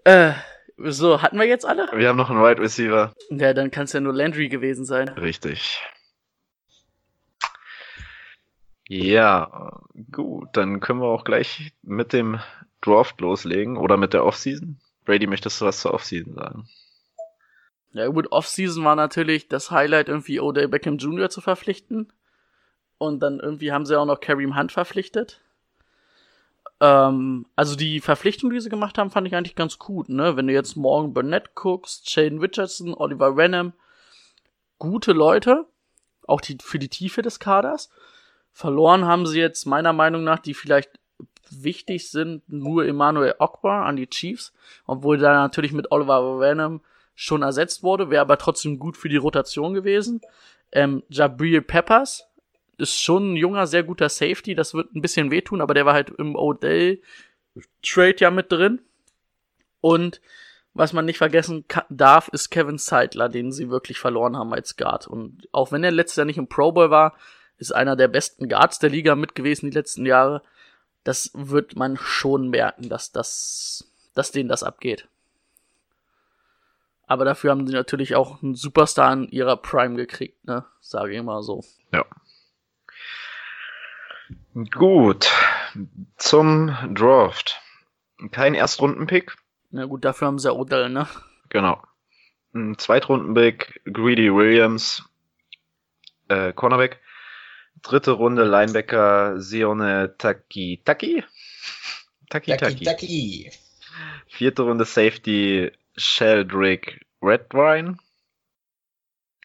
Äh, 0.07 0.33
so, 0.77 1.23
hatten 1.23 1.39
wir 1.39 1.47
jetzt 1.47 1.65
alle? 1.65 1.89
wir 1.91 2.07
haben 2.07 2.17
noch 2.17 2.29
einen 2.29 2.39
Right 2.39 2.59
Receiver. 2.59 3.11
Ja, 3.31 3.55
dann 3.55 3.71
kann 3.71 3.85
es 3.85 3.93
ja 3.93 3.99
nur 3.99 4.13
Landry 4.13 4.49
gewesen 4.49 4.85
sein. 4.85 5.09
Richtig. 5.09 5.81
Ja, 8.87 9.81
gut, 10.11 10.49
dann 10.53 10.79
können 10.79 10.99
wir 10.99 11.07
auch 11.07 11.23
gleich 11.23 11.73
mit 11.81 12.13
dem 12.13 12.39
Draft 12.81 13.19
loslegen 13.19 13.77
oder 13.77 13.97
mit 13.97 14.13
der 14.13 14.25
Offseason. 14.25 14.79
Brady, 15.05 15.25
möchtest 15.25 15.59
du 15.59 15.65
was 15.65 15.79
zur 15.79 15.95
Offseason 15.95 16.35
sagen? 16.35 16.67
Ja 17.95 18.09
gut, 18.09 18.29
Offseason 18.33 18.83
war 18.83 18.97
natürlich 18.97 19.47
das 19.47 19.71
Highlight, 19.71 20.09
irgendwie 20.09 20.41
Odell 20.41 20.67
Beckham 20.67 20.97
Jr. 20.97 21.29
zu 21.29 21.39
verpflichten. 21.39 22.11
Und 22.97 23.21
dann 23.21 23.39
irgendwie 23.39 23.71
haben 23.71 23.85
sie 23.85 23.97
auch 23.97 24.05
noch 24.05 24.19
Kareem 24.19 24.57
Hunt 24.57 24.73
verpflichtet. 24.73 25.39
Ähm, 26.81 27.45
also 27.55 27.77
die 27.77 28.01
Verpflichtung, 28.01 28.49
die 28.49 28.59
sie 28.59 28.67
gemacht 28.67 28.97
haben, 28.97 29.11
fand 29.11 29.27
ich 29.27 29.35
eigentlich 29.35 29.55
ganz 29.55 29.79
gut, 29.79 30.09
ne? 30.09 30.35
Wenn 30.35 30.47
du 30.47 30.53
jetzt 30.53 30.75
morgen 30.75 31.13
Burnett 31.13 31.55
guckst, 31.55 32.09
Shaden 32.09 32.39
Richardson, 32.39 32.93
Oliver 32.93 33.37
Renham, 33.37 33.71
gute 34.77 35.13
Leute, 35.13 35.65
auch 36.27 36.41
die, 36.41 36.57
für 36.61 36.79
die 36.79 36.89
Tiefe 36.89 37.21
des 37.21 37.39
Kaders. 37.39 37.89
Verloren 38.51 39.05
haben 39.05 39.25
sie 39.25 39.39
jetzt 39.39 39.65
meiner 39.65 39.93
Meinung 39.93 40.25
nach, 40.25 40.39
die 40.39 40.53
vielleicht 40.53 40.99
wichtig 41.49 42.11
sind, 42.11 42.43
nur 42.49 42.85
Emmanuel 42.85 43.35
Ogbar 43.39 43.85
an 43.85 43.95
die 43.95 44.07
Chiefs, 44.07 44.51
obwohl 44.85 45.17
da 45.17 45.33
natürlich 45.33 45.71
mit 45.71 45.91
Oliver 45.93 46.41
Renham 46.41 46.81
schon 47.15 47.41
ersetzt 47.41 47.81
wurde, 47.83 48.09
wäre 48.09 48.21
aber 48.21 48.37
trotzdem 48.37 48.77
gut 48.77 48.97
für 48.97 49.09
die 49.09 49.17
Rotation 49.17 49.73
gewesen. 49.73 50.21
Ähm, 50.71 51.03
Jabril 51.09 51.61
Peppers 51.61 52.27
ist 52.77 53.01
schon 53.01 53.33
ein 53.33 53.35
junger, 53.37 53.67
sehr 53.67 53.83
guter 53.83 54.09
Safety, 54.09 54.53
das 54.53 54.73
wird 54.73 54.93
ein 54.93 55.01
bisschen 55.01 55.31
wehtun, 55.31 55.61
aber 55.61 55.73
der 55.73 55.85
war 55.85 55.93
halt 55.93 56.09
im 56.09 56.35
Odell 56.35 57.01
Trade 57.81 58.17
ja 58.19 58.31
mit 58.31 58.51
drin. 58.51 58.81
Und 59.79 60.19
was 60.73 60.91
man 60.91 61.05
nicht 61.05 61.19
vergessen 61.19 61.63
darf, 61.89 62.27
ist 62.27 62.49
Kevin 62.49 62.77
Seidler, 62.77 63.29
den 63.29 63.53
sie 63.53 63.69
wirklich 63.69 63.97
verloren 63.97 64.35
haben 64.35 64.53
als 64.53 64.75
Guard. 64.75 65.07
Und 65.07 65.47
auch 65.53 65.71
wenn 65.71 65.83
er 65.85 65.91
letztes 65.91 66.17
Jahr 66.17 66.25
nicht 66.25 66.37
im 66.37 66.47
Pro 66.47 66.73
Bowl 66.73 66.89
war, 66.89 67.15
ist 67.57 67.73
einer 67.73 67.95
der 67.95 68.09
besten 68.09 68.49
Guards 68.49 68.79
der 68.79 68.89
Liga 68.89 69.15
mit 69.15 69.35
gewesen 69.35 69.69
die 69.69 69.77
letzten 69.77 70.05
Jahre. 70.05 70.41
Das 71.05 71.31
wird 71.33 71.77
man 71.77 71.95
schon 71.95 72.49
merken, 72.49 72.89
dass 72.89 73.13
das, 73.13 73.89
dass 74.13 74.31
denen 74.31 74.49
das 74.49 74.63
abgeht. 74.63 75.07
Aber 77.07 77.25
dafür 77.25 77.51
haben 77.51 77.67
sie 77.67 77.73
natürlich 77.73 78.15
auch 78.15 78.41
einen 78.41 78.55
Superstar 78.55 79.13
in 79.13 79.27
ihrer 79.29 79.57
Prime 79.57 79.95
gekriegt, 79.95 80.43
ne? 80.45 80.65
Sage 80.79 81.15
ich 81.15 81.21
mal 81.21 81.43
so. 81.43 81.63
Ja. 81.91 82.05
Gut, 84.71 85.31
zum 86.17 86.75
Draft. 86.95 87.61
Kein 88.31 88.53
Erstrundenpick, 88.53 89.35
Na 89.71 89.85
gut, 89.85 90.05
dafür 90.05 90.27
haben 90.27 90.39
sie 90.39 90.47
ja 90.47 90.53
Odell, 90.53 90.89
ne? 90.89 91.07
genau. 91.49 91.81
Ein 92.53 92.77
Zweitrundenpick, 92.77 93.81
Greedy 93.83 94.33
Williams, 94.33 95.03
äh, 96.29 96.53
Cornerback. 96.53 97.01
Dritte 97.81 98.11
Runde 98.11 98.45
Linebacker 98.45 99.39
Sione 99.41 100.15
Taki 100.17 100.81
Taki? 100.85 101.23
Taki 102.29 102.55
Taki. 102.57 102.85
Ducky. 102.85 103.51
Vierte 104.27 104.61
Runde 104.63 104.85
Safety 104.85 105.71
Sheldrick 105.97 107.05
Redwine. 107.21 107.97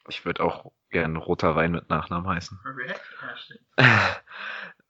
Ich 0.09 0.24
würde 0.24 0.43
auch 0.43 0.72
gern 0.90 1.16
roter 1.16 1.55
Wein 1.55 1.72
mit 1.72 1.89
Nachnamen 1.89 2.28
heißen. 2.28 2.59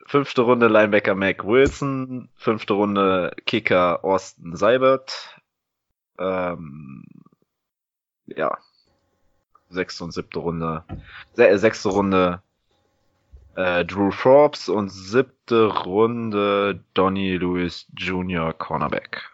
Fünfte 0.07 0.43
Runde 0.43 0.69
Linebacker 0.69 1.15
Mac 1.15 1.45
Wilson. 1.45 2.31
Fünfte 2.37 2.73
Runde 2.73 3.35
Kicker 3.47 4.05
Austin 4.05 4.57
Seibert. 4.57 5.41
Ähm, 6.19 7.05
ja. 8.27 8.59
Sechste 9.69 10.05
und 10.05 10.12
siebte 10.12 10.41
Runde. 10.41 10.85
Se 11.35 11.59
sechste 11.59 11.91
Runde 11.91 12.43
äh, 13.55 13.85
Drew 13.85 14.11
Forbes 14.11 14.69
und 14.69 14.89
siebte 14.89 15.66
Runde 15.66 16.82
Donny 16.95 17.37
Lewis 17.37 17.87
Jr. 17.97 18.53
Cornerback. 18.53 19.31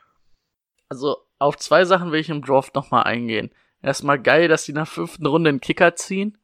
Also 0.89 1.26
auf 1.39 1.57
zwei 1.57 1.85
Sachen 1.85 2.13
will 2.13 2.21
ich 2.21 2.31
im 2.31 2.43
Draft 2.43 2.75
nochmal 2.75 3.05
eingehen. 3.05 3.51
Erstmal 3.83 4.21
geil, 4.21 4.49
dass 4.49 4.65
die 4.65 4.73
nach 4.73 4.89
fünften 4.89 5.27
Runde 5.27 5.51
einen 5.51 5.61
Kicker 5.61 5.95
ziehen. 5.97 6.39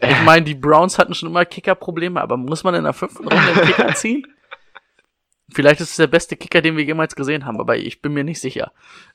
Ich 0.00 0.22
meine, 0.22 0.44
die 0.44 0.54
Browns 0.54 0.98
hatten 0.98 1.14
schon 1.14 1.28
immer 1.28 1.44
Kicker-Probleme, 1.44 2.20
aber 2.20 2.36
muss 2.36 2.64
man 2.64 2.74
in 2.74 2.84
der 2.84 2.92
fünften 2.92 3.28
Runde 3.28 3.38
einen 3.38 3.66
Kicker 3.66 3.94
ziehen? 3.94 4.26
Vielleicht 5.50 5.80
ist 5.80 5.90
es 5.90 5.96
der 5.96 6.08
beste 6.08 6.36
Kicker, 6.36 6.60
den 6.60 6.76
wir 6.76 6.84
jemals 6.84 7.14
gesehen 7.14 7.44
haben, 7.44 7.60
aber 7.60 7.76
ich 7.76 8.02
bin 8.02 8.12
mir 8.12 8.24
nicht 8.24 8.40
sicher. 8.40 8.72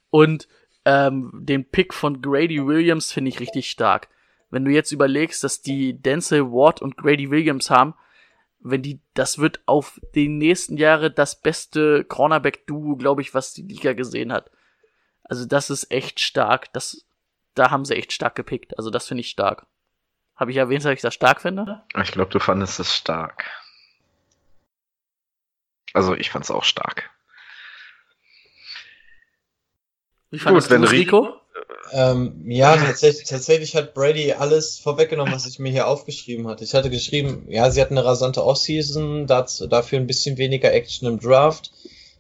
Und 0.10 0.48
ähm, 0.86 1.32
den 1.34 1.66
Pick 1.66 1.94
von 1.94 2.22
Grady 2.22 2.66
Williams 2.66 3.12
finde 3.12 3.30
ich 3.30 3.40
richtig 3.40 3.70
stark. 3.70 4.08
Wenn 4.50 4.64
du 4.64 4.72
jetzt 4.72 4.92
überlegst, 4.94 5.44
dass 5.44 5.62
die 5.62 6.02
Denzel 6.02 6.52
Ward 6.52 6.82
und 6.82 6.96
Grady 6.96 7.30
Williams 7.30 7.70
haben, 7.70 7.96
wenn 8.60 8.82
die, 8.82 9.02
das 9.14 9.40
wird 9.40 9.60
auf 9.66 10.00
die 10.16 10.30
nächsten 10.30 10.78
Jahre 10.78 11.12
das 11.12 11.42
beste 11.42 12.06
Cornerback-Duo, 12.06 12.96
glaube 12.96 13.22
ich, 13.22 13.34
was 13.34 13.54
die 13.54 13.64
Liga 13.64 13.94
gesehen 13.94 14.32
hat. 14.32 14.50
Also 15.30 15.46
das 15.46 15.70
ist 15.70 15.92
echt 15.92 16.20
stark. 16.20 16.72
Das, 16.74 17.06
da 17.54 17.72
haben 17.72 17.86
sie 17.86 17.96
echt 17.96 18.14
stark 18.14 18.36
gepickt. 18.36 18.78
Also 18.78 18.90
das 18.90 19.08
finde 19.08 19.22
ich 19.22 19.30
stark. 19.30 19.66
Habe 20.36 20.52
ich 20.52 20.58
erwähnt, 20.58 20.86
dass 20.86 20.94
ich 20.94 21.02
das 21.02 21.14
stark 21.14 21.42
finde? 21.42 21.84
Ich 22.02 22.12
glaube, 22.12 22.32
du 22.32 22.40
fandest 22.40 22.80
es 22.80 22.96
stark. 22.96 23.46
Also 25.94 26.14
ich 26.14 26.30
fand 26.30 26.46
es 26.46 26.52
auch 26.52 26.64
stark. 26.64 27.10
Wie 30.30 30.40
fandest 30.40 30.70
Gut, 30.70 30.76
wenn 30.76 30.84
Rico? 30.84 31.42
Ähm, 31.92 32.44
ja, 32.46 32.76
tatsächlich, 32.76 33.28
tatsächlich 33.28 33.76
hat 33.76 33.94
Brady 33.94 34.34
alles 34.34 34.78
vorweggenommen, 34.78 35.34
was 35.34 35.48
ich 35.48 35.58
mir 35.58 35.72
hier 35.72 35.88
aufgeschrieben 35.88 36.48
hatte. 36.48 36.64
Ich 36.64 36.74
hatte 36.74 36.90
geschrieben, 36.90 37.46
ja, 37.50 37.72
sie 37.72 37.82
hatten 37.82 37.98
eine 37.98 38.06
rasante 38.06 38.44
Offseason, 38.44 39.26
dazu, 39.26 39.68
dafür 39.68 40.00
ein 40.00 40.08
bisschen 40.08 40.38
weniger 40.38 40.72
Action 40.72 41.08
im 41.08 41.20
Draft. 41.20 41.72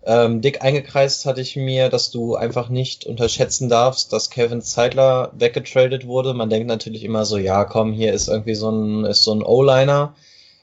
Ähm, 0.08 0.40
dick 0.40 0.62
eingekreist 0.62 1.26
hatte 1.26 1.42
ich 1.42 1.58
mir, 1.58 1.90
dass 1.90 2.12
du 2.12 2.36
einfach 2.36 2.70
nicht 2.70 3.06
unterschätzen 3.06 3.68
darfst, 3.68 4.14
dass 4.14 4.30
Kevin 4.30 4.62
Zeitler 4.62 5.34
weggetradet 5.38 6.08
wurde. 6.08 6.34
Man 6.34 6.50
denkt 6.50 6.68
natürlich 6.68 7.04
immer 7.04 7.26
so, 7.26 7.38
ja, 7.38 7.66
komm, 7.66 7.92
hier 7.92 8.14
ist 8.14 8.30
irgendwie 8.30 8.56
so 8.56 8.72
ein, 8.72 9.04
ist 9.04 9.24
so 9.24 9.34
ein 9.34 9.44
O-Liner. 9.44 10.16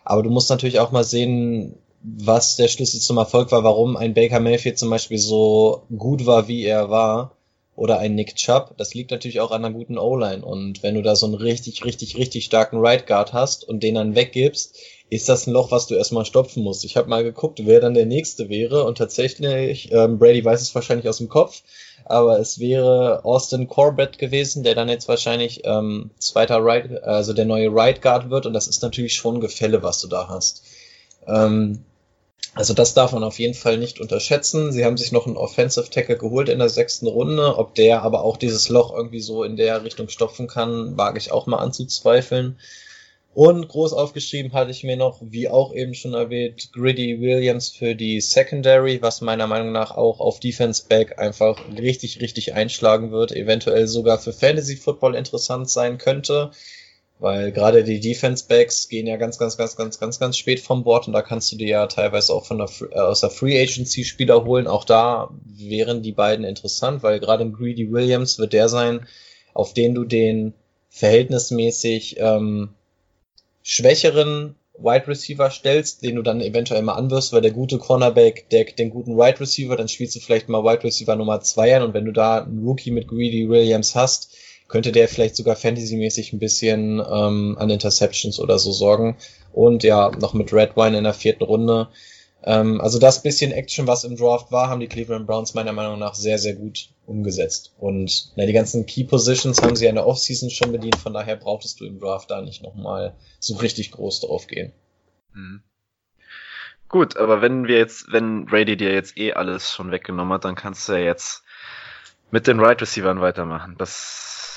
Aber 0.02 0.22
du 0.22 0.30
musst 0.30 0.48
natürlich 0.48 0.80
auch 0.80 0.92
mal 0.92 1.04
sehen, 1.04 1.74
was 2.02 2.56
der 2.56 2.68
Schlüssel 2.68 3.00
zum 3.00 3.18
Erfolg 3.18 3.52
war, 3.52 3.64
warum 3.64 3.98
ein 3.98 4.14
Baker 4.14 4.40
Mayfield 4.40 4.78
zum 4.78 4.88
Beispiel 4.88 5.18
so 5.18 5.82
gut 5.94 6.24
war, 6.24 6.48
wie 6.48 6.64
er 6.64 6.88
war 6.88 7.36
oder 7.76 7.98
ein 7.98 8.14
Nick 8.14 8.36
Chubb, 8.36 8.74
das 8.76 8.94
liegt 8.94 9.10
natürlich 9.10 9.40
auch 9.40 9.50
an 9.50 9.64
einer 9.64 9.74
guten 9.74 9.98
O-Line. 9.98 10.44
Und 10.44 10.82
wenn 10.82 10.94
du 10.94 11.02
da 11.02 11.16
so 11.16 11.26
einen 11.26 11.34
richtig, 11.34 11.84
richtig, 11.84 12.16
richtig 12.16 12.44
starken 12.44 12.78
Right 12.78 13.06
Guard 13.06 13.32
hast 13.32 13.68
und 13.68 13.82
den 13.82 13.96
dann 13.96 14.14
weggibst, 14.14 14.76
ist 15.10 15.28
das 15.28 15.46
ein 15.46 15.52
Loch, 15.52 15.70
was 15.70 15.86
du 15.86 15.94
erstmal 15.94 16.24
stopfen 16.24 16.62
musst. 16.62 16.84
Ich 16.84 16.96
habe 16.96 17.08
mal 17.08 17.24
geguckt, 17.24 17.60
wer 17.64 17.80
dann 17.80 17.94
der 17.94 18.06
nächste 18.06 18.48
wäre 18.48 18.84
und 18.84 18.98
tatsächlich, 18.98 19.92
ähm, 19.92 20.18
Brady 20.18 20.44
weiß 20.44 20.60
es 20.60 20.74
wahrscheinlich 20.74 21.08
aus 21.08 21.18
dem 21.18 21.28
Kopf, 21.28 21.62
aber 22.04 22.38
es 22.38 22.58
wäre 22.58 23.24
Austin 23.24 23.68
Corbett 23.68 24.18
gewesen, 24.18 24.62
der 24.62 24.74
dann 24.74 24.88
jetzt 24.88 25.08
wahrscheinlich 25.08 25.62
ähm, 25.64 26.10
zweiter 26.18 26.58
Right, 26.60 27.02
also 27.02 27.32
der 27.32 27.44
neue 27.44 27.74
Right 27.74 28.02
Guard 28.02 28.30
wird 28.30 28.46
und 28.46 28.52
das 28.52 28.68
ist 28.68 28.82
natürlich 28.82 29.14
schon 29.14 29.36
ein 29.36 29.40
Gefälle, 29.40 29.82
was 29.82 30.00
du 30.00 30.08
da 30.08 30.28
hast. 30.28 30.64
Ähm, 31.26 31.84
also 32.54 32.72
das 32.72 32.94
darf 32.94 33.12
man 33.12 33.24
auf 33.24 33.40
jeden 33.40 33.54
Fall 33.54 33.78
nicht 33.78 34.00
unterschätzen. 34.00 34.70
Sie 34.70 34.84
haben 34.84 34.96
sich 34.96 35.10
noch 35.10 35.26
einen 35.26 35.36
Offensive 35.36 35.90
Tackle 35.90 36.16
geholt 36.16 36.48
in 36.48 36.60
der 36.60 36.68
sechsten 36.68 37.08
Runde. 37.08 37.58
Ob 37.58 37.74
der 37.74 38.02
aber 38.02 38.22
auch 38.22 38.36
dieses 38.36 38.68
Loch 38.68 38.94
irgendwie 38.94 39.20
so 39.20 39.42
in 39.42 39.56
der 39.56 39.82
Richtung 39.82 40.08
stopfen 40.08 40.46
kann, 40.46 40.96
wage 40.96 41.18
ich 41.18 41.32
auch 41.32 41.46
mal 41.46 41.58
anzuzweifeln. 41.58 42.56
Und 43.34 43.66
groß 43.66 43.92
aufgeschrieben 43.94 44.52
hatte 44.52 44.70
ich 44.70 44.84
mir 44.84 44.96
noch, 44.96 45.18
wie 45.20 45.48
auch 45.48 45.74
eben 45.74 45.94
schon 45.94 46.14
erwähnt, 46.14 46.70
Gritty 46.72 47.20
Williams 47.20 47.70
für 47.70 47.96
die 47.96 48.20
Secondary, 48.20 49.02
was 49.02 49.20
meiner 49.20 49.48
Meinung 49.48 49.72
nach 49.72 49.90
auch 49.90 50.20
auf 50.20 50.38
Defense 50.38 50.84
Back 50.88 51.18
einfach 51.18 51.60
richtig, 51.76 52.20
richtig 52.20 52.54
einschlagen 52.54 53.10
wird, 53.10 53.32
eventuell 53.32 53.88
sogar 53.88 54.20
für 54.20 54.32
Fantasy 54.32 54.76
Football 54.76 55.16
interessant 55.16 55.68
sein 55.68 55.98
könnte. 55.98 56.52
Weil 57.20 57.52
gerade 57.52 57.84
die 57.84 58.00
Defense 58.00 58.44
Backs 58.48 58.88
gehen 58.88 59.06
ja 59.06 59.16
ganz, 59.16 59.38
ganz, 59.38 59.56
ganz, 59.56 59.76
ganz, 59.76 60.00
ganz, 60.00 60.18
ganz 60.18 60.36
spät 60.36 60.60
vom 60.60 60.82
Bord 60.82 61.06
und 61.06 61.12
da 61.12 61.22
kannst 61.22 61.52
du 61.52 61.56
dir 61.56 61.68
ja 61.68 61.86
teilweise 61.86 62.32
auch 62.32 62.44
von 62.44 62.58
der, 62.58 62.68
äh, 62.90 62.98
aus 62.98 63.20
der 63.20 63.30
Free 63.30 63.60
Agency 63.60 64.04
Spieler 64.04 64.44
holen. 64.44 64.66
Auch 64.66 64.84
da 64.84 65.30
wären 65.44 66.02
die 66.02 66.12
beiden 66.12 66.44
interessant, 66.44 67.02
weil 67.02 67.20
gerade 67.20 67.48
Greedy 67.50 67.92
Williams 67.92 68.38
wird 68.38 68.52
der 68.52 68.68
sein, 68.68 69.06
auf 69.54 69.74
den 69.74 69.94
du 69.94 70.04
den 70.04 70.54
verhältnismäßig 70.90 72.16
ähm, 72.18 72.70
schwächeren 73.62 74.56
Wide 74.76 75.06
Receiver 75.06 75.50
stellst, 75.50 76.02
den 76.02 76.16
du 76.16 76.22
dann 76.22 76.40
eventuell 76.40 76.82
mal 76.82 76.94
anwirfst, 76.94 77.32
weil 77.32 77.42
der 77.42 77.52
gute 77.52 77.78
Cornerback 77.78 78.48
deckt 78.50 78.78
den 78.78 78.90
guten 78.90 79.16
Wide 79.16 79.40
Receiver, 79.40 79.76
dann 79.76 79.88
spielst 79.88 80.16
du 80.16 80.20
vielleicht 80.20 80.48
mal 80.48 80.64
Wide 80.64 80.82
Receiver 80.82 81.14
Nummer 81.14 81.40
zwei 81.40 81.76
an 81.76 81.82
und 81.82 81.94
wenn 81.94 82.04
du 82.04 82.12
da 82.12 82.42
einen 82.42 82.66
Rookie 82.66 82.90
mit 82.90 83.06
Greedy 83.06 83.48
Williams 83.48 83.94
hast, 83.94 84.36
könnte 84.68 84.92
der 84.92 85.08
vielleicht 85.08 85.36
sogar 85.36 85.56
fantasymäßig 85.56 86.32
ein 86.32 86.38
bisschen 86.38 87.00
ähm, 87.00 87.56
an 87.58 87.70
Interceptions 87.70 88.40
oder 88.40 88.58
so 88.58 88.72
sorgen. 88.72 89.16
Und 89.52 89.82
ja, 89.82 90.10
noch 90.20 90.34
mit 90.34 90.52
Red 90.52 90.76
Wine 90.76 90.98
in 90.98 91.04
der 91.04 91.14
vierten 91.14 91.44
Runde. 91.44 91.88
Ähm, 92.42 92.80
also 92.80 92.98
das 92.98 93.22
bisschen 93.22 93.52
Action, 93.52 93.86
was 93.86 94.04
im 94.04 94.16
Draft 94.16 94.52
war, 94.52 94.68
haben 94.68 94.80
die 94.80 94.86
Cleveland 94.86 95.26
Browns 95.26 95.54
meiner 95.54 95.72
Meinung 95.72 95.98
nach 95.98 96.14
sehr, 96.14 96.38
sehr 96.38 96.54
gut 96.54 96.88
umgesetzt. 97.06 97.74
Und 97.78 98.32
na, 98.36 98.46
die 98.46 98.52
ganzen 98.52 98.86
Key 98.86 99.04
Positions 99.04 99.62
haben 99.62 99.76
sie 99.76 99.84
ja 99.84 99.90
in 99.90 99.96
der 99.96 100.06
Offseason 100.06 100.50
schon 100.50 100.72
bedient, 100.72 100.96
von 100.96 101.14
daher 101.14 101.36
brauchtest 101.36 101.80
du 101.80 101.86
im 101.86 102.00
Draft 102.00 102.30
da 102.30 102.42
nicht 102.42 102.62
nochmal 102.62 103.14
so 103.40 103.56
richtig 103.56 103.92
groß 103.92 104.20
drauf 104.20 104.46
gehen. 104.46 104.72
Mhm. 105.32 105.62
Gut, 106.88 107.16
aber 107.16 107.40
wenn 107.40 107.66
wir 107.66 107.78
jetzt, 107.78 108.12
wenn 108.12 108.44
Brady 108.44 108.76
dir 108.76 108.92
jetzt 108.92 109.16
eh 109.16 109.32
alles 109.32 109.72
schon 109.72 109.90
weggenommen 109.90 110.34
hat, 110.34 110.44
dann 110.44 110.54
kannst 110.54 110.88
du 110.88 110.92
ja 110.92 110.98
jetzt 110.98 111.42
mit 112.30 112.46
den 112.46 112.60
Right 112.60 112.80
Receivern 112.80 113.20
weitermachen. 113.20 113.74
Das 113.78 114.53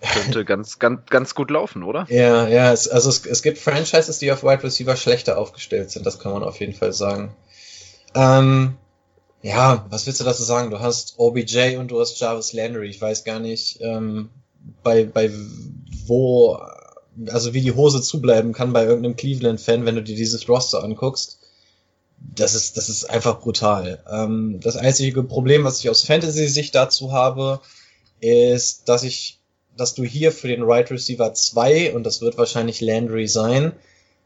könnte 0.00 0.44
ganz, 0.44 0.78
ganz, 0.78 1.06
ganz 1.06 1.34
gut 1.34 1.50
laufen, 1.50 1.82
oder? 1.82 2.06
Ja, 2.08 2.48
ja, 2.48 2.72
es, 2.72 2.88
also 2.88 3.08
es, 3.08 3.26
es 3.26 3.42
gibt 3.42 3.58
Franchises, 3.58 4.18
die 4.18 4.30
auf 4.30 4.42
Wide 4.42 4.62
Receiver 4.62 4.96
schlechter 4.96 5.38
aufgestellt 5.38 5.90
sind, 5.90 6.06
das 6.06 6.18
kann 6.18 6.32
man 6.32 6.42
auf 6.42 6.60
jeden 6.60 6.74
Fall 6.74 6.92
sagen. 6.92 7.34
Ähm, 8.14 8.76
ja, 9.42 9.86
was 9.90 10.06
willst 10.06 10.20
du 10.20 10.24
dazu 10.24 10.42
sagen? 10.42 10.70
Du 10.70 10.80
hast 10.80 11.14
OBJ 11.18 11.76
und 11.76 11.90
du 11.90 12.00
hast 12.00 12.18
Jarvis 12.18 12.52
Landry. 12.52 12.88
Ich 12.88 13.00
weiß 13.00 13.24
gar 13.24 13.38
nicht, 13.38 13.78
ähm, 13.80 14.30
bei, 14.82 15.04
bei 15.04 15.30
wo, 16.06 16.58
also 17.30 17.54
wie 17.54 17.60
die 17.60 17.74
Hose 17.74 18.02
zubleiben 18.02 18.52
kann 18.52 18.72
bei 18.72 18.84
irgendeinem 18.84 19.16
Cleveland-Fan, 19.16 19.86
wenn 19.86 19.94
du 19.94 20.02
dir 20.02 20.16
dieses 20.16 20.48
Roster 20.48 20.82
anguckst. 20.82 21.38
Das 22.34 22.54
ist, 22.56 22.76
das 22.76 22.88
ist 22.88 23.08
einfach 23.08 23.40
brutal. 23.40 24.02
Ähm, 24.10 24.58
das 24.60 24.76
einzige 24.76 25.22
Problem, 25.22 25.62
was 25.62 25.78
ich 25.78 25.88
aus 25.88 26.02
Fantasy-Sicht 26.02 26.74
dazu 26.74 27.12
habe, 27.12 27.60
ist, 28.20 28.88
dass 28.88 29.04
ich, 29.04 29.37
dass 29.78 29.94
du 29.94 30.04
hier 30.04 30.32
für 30.32 30.48
den 30.48 30.62
Right 30.62 30.90
Receiver 30.90 31.32
2, 31.32 31.94
und 31.94 32.04
das 32.04 32.20
wird 32.20 32.36
wahrscheinlich 32.36 32.80
Landry 32.80 33.28
sein, 33.28 33.72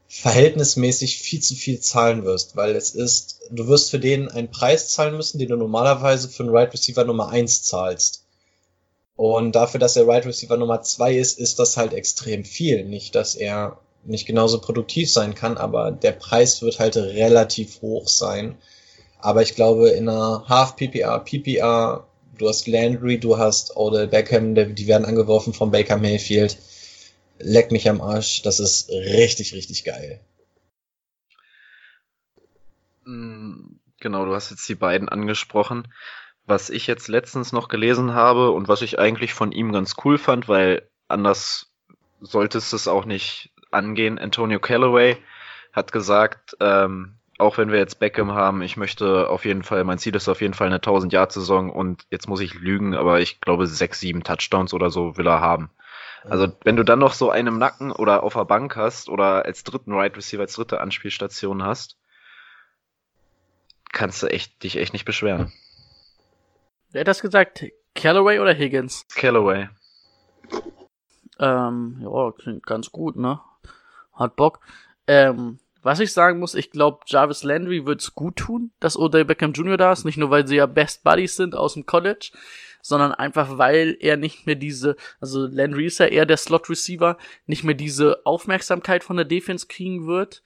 verhältnismäßig 0.09 1.19
viel 1.19 1.41
zu 1.41 1.55
viel 1.55 1.81
zahlen 1.81 2.25
wirst, 2.25 2.57
weil 2.57 2.75
es 2.75 2.91
ist, 2.91 3.41
du 3.51 3.69
wirst 3.69 3.91
für 3.91 3.99
den 3.99 4.29
einen 4.29 4.51
Preis 4.51 4.89
zahlen 4.89 5.17
müssen, 5.17 5.39
den 5.39 5.49
du 5.49 5.57
normalerweise 5.57 6.29
für 6.29 6.43
einen 6.43 6.55
Right 6.55 6.73
Receiver 6.73 7.05
Nummer 7.05 7.29
1 7.29 7.63
zahlst. 7.63 8.25
Und 9.17 9.53
dafür, 9.53 9.79
dass 9.79 9.97
er 9.97 10.07
Right 10.09 10.27
Receiver 10.27 10.57
Nummer 10.57 10.83
2 10.83 11.17
ist, 11.17 11.39
ist 11.39 11.59
das 11.59 11.77
halt 11.77 11.93
extrem 11.93 12.45
viel. 12.45 12.85
Nicht, 12.85 13.15
dass 13.15 13.35
er 13.35 13.79
nicht 14.05 14.27
genauso 14.27 14.59
produktiv 14.61 15.13
sein 15.13 15.35
kann, 15.35 15.57
aber 15.57 15.93
der 15.93 16.13
Preis 16.13 16.63
wird 16.63 16.79
halt 16.79 16.97
relativ 16.97 17.83
hoch 17.83 18.09
sein. 18.09 18.57
Aber 19.21 19.43
ich 19.43 19.55
glaube, 19.55 19.91
in 19.91 20.09
einer 20.09 20.45
Half 20.49 20.77
PPR, 20.77 21.21
PPR, 21.21 22.07
du 22.39 22.49
hast 22.49 22.67
Landry, 22.67 23.19
du 23.19 23.39
hast 23.39 23.77
Odell 23.77 24.09
Beckham, 24.09 24.55
die 24.55 24.87
werden 24.87 25.05
angeworfen 25.05 25.53
von 25.53 25.71
Baker 25.71 25.99
Mayfield 25.99 26.57
leck 27.43 27.71
mich 27.73 27.89
am 27.89 28.01
Arsch. 28.01 28.43
Das 28.43 28.61
ist 28.61 28.91
richtig, 28.91 29.53
richtig 29.53 29.85
geil. 29.85 30.21
Mm, 33.05 33.77
genau, 34.01 34.25
du 34.25 34.35
hast 34.35 34.51
jetzt 34.51 34.69
die 34.69 34.75
beiden 34.75 35.09
angesprochen. 35.09 35.93
Was 36.45 36.71
ich 36.71 36.87
jetzt 36.87 37.09
letztens 37.09 37.53
noch 37.53 37.69
gelesen 37.69 38.15
habe 38.15 38.51
und 38.51 38.69
was 38.69 38.83
ich 38.83 38.99
eigentlich 38.99 39.33
von 39.33 39.53
ihm 39.53 39.73
ganz 39.73 39.95
cool 40.05 40.19
fand, 40.19 40.49
weil 40.49 40.89
anders 41.09 41.73
solltest 42.21 42.73
es 42.73 42.89
auch 42.89 43.05
nicht 43.05 43.53
angehen. 43.71 44.19
Antonio 44.19 44.59
Callaway 44.59 45.17
hat 45.73 45.93
gesagt, 45.93 46.57
ähm, 46.61 47.19
auch 47.43 47.59
wenn 47.59 47.71
wir 47.71 47.79
jetzt 47.79 47.99
Beckham 47.99 48.33
haben, 48.33 48.63
ich 48.63 48.77
möchte 48.77 49.29
auf 49.29 49.45
jeden 49.45 49.63
Fall, 49.63 49.85
mein 49.85 49.99
Ziel 49.99 50.15
ist 50.15 50.29
auf 50.29 50.41
jeden 50.41 50.55
Fall 50.55 50.69
eine 50.69 50.77
1000 50.77 51.13
Yard 51.13 51.33
Saison 51.33 51.71
und 51.71 52.05
jetzt 52.11 52.29
muss 52.29 52.41
ich 52.41 52.55
lügen, 52.55 52.95
aber 52.95 53.21
ich 53.21 53.41
glaube 53.41 53.67
sechs, 53.67 54.01
sieben 54.01 54.23
Touchdowns 54.23 54.73
oder 54.73 54.91
so 54.91 55.17
will 55.17 55.27
er 55.27 55.41
haben. 55.41 55.71
Also 56.25 56.49
wenn 56.63 56.77
du 56.77 56.85
dann 56.85 57.01
noch 57.01 57.15
so 57.15 57.31
einen 57.31 57.49
im 57.49 57.59
Nacken 57.59 57.91
oder 57.91 58.23
auf 58.23 58.35
der 58.35 58.45
Bank 58.45 58.77
hast 58.77 59.09
oder 59.09 59.45
als 59.45 59.65
dritten 59.65 59.93
Right 59.93 60.17
Receiver, 60.17 60.43
als 60.43 60.55
dritte 60.55 60.81
Anspielstation 60.81 61.65
hast, 61.65 61.97
kannst 63.93 64.23
du 64.23 64.29
echt, 64.29 64.63
dich 64.63 64.77
echt 64.77 64.93
nicht 64.93 65.05
beschweren. 65.05 65.53
Wer 66.91 67.01
hat 67.01 67.09
das 67.09 67.23
gesagt? 67.23 67.65
Callaway 67.95 68.39
oder 68.39 68.55
Higgins? 68.55 69.07
Callaway. 69.15 69.69
Ähm, 71.39 71.99
ja, 72.01 72.33
klingt 72.33 72.65
ganz 72.67 72.93
gut, 72.93 73.17
ne? 73.17 73.41
Hat 74.13 74.37
Bock. 74.37 74.61
Ähm, 75.07 75.59
was 75.83 76.01
ich 76.01 76.13
sagen 76.13 76.39
muss, 76.39 76.55
ich 76.55 76.71
glaube, 76.71 77.01
Jarvis 77.07 77.43
Landry 77.43 77.87
wird's 77.87 78.15
gut 78.15 78.37
tun, 78.37 78.71
dass 78.81 78.97
Odell 78.97 79.25
Beckham 79.25 79.53
Jr. 79.53 79.77
da 79.77 79.93
ist. 79.93 80.05
Nicht 80.05 80.17
nur, 80.17 80.31
weil 80.31 80.47
sie 80.47 80.57
ja 80.57 80.67
Best 80.67 81.03
Buddies 81.05 81.37
sind 81.37 81.55
aus 81.55 81.75
dem 81.75 81.87
College, 81.87 82.31
sondern 82.83 83.13
einfach, 83.13 83.59
weil 83.59 83.97
er 84.01 84.17
nicht 84.17 84.47
mehr 84.47 84.55
diese, 84.55 84.97
also 85.21 85.47
Landry 85.47 85.87
ist 85.87 85.99
ja 85.99 86.07
eher 86.07 86.27
der 86.27 86.37
Slot-Receiver, 86.37 87.17
nicht 87.47 87.65
mehr 87.65 87.75
diese 87.75 88.25
Aufmerksamkeit 88.25 89.05
von 89.05 89.17
der 89.17 89.25
Defense 89.25 89.67
kriegen 89.67 90.07
wird, 90.07 90.43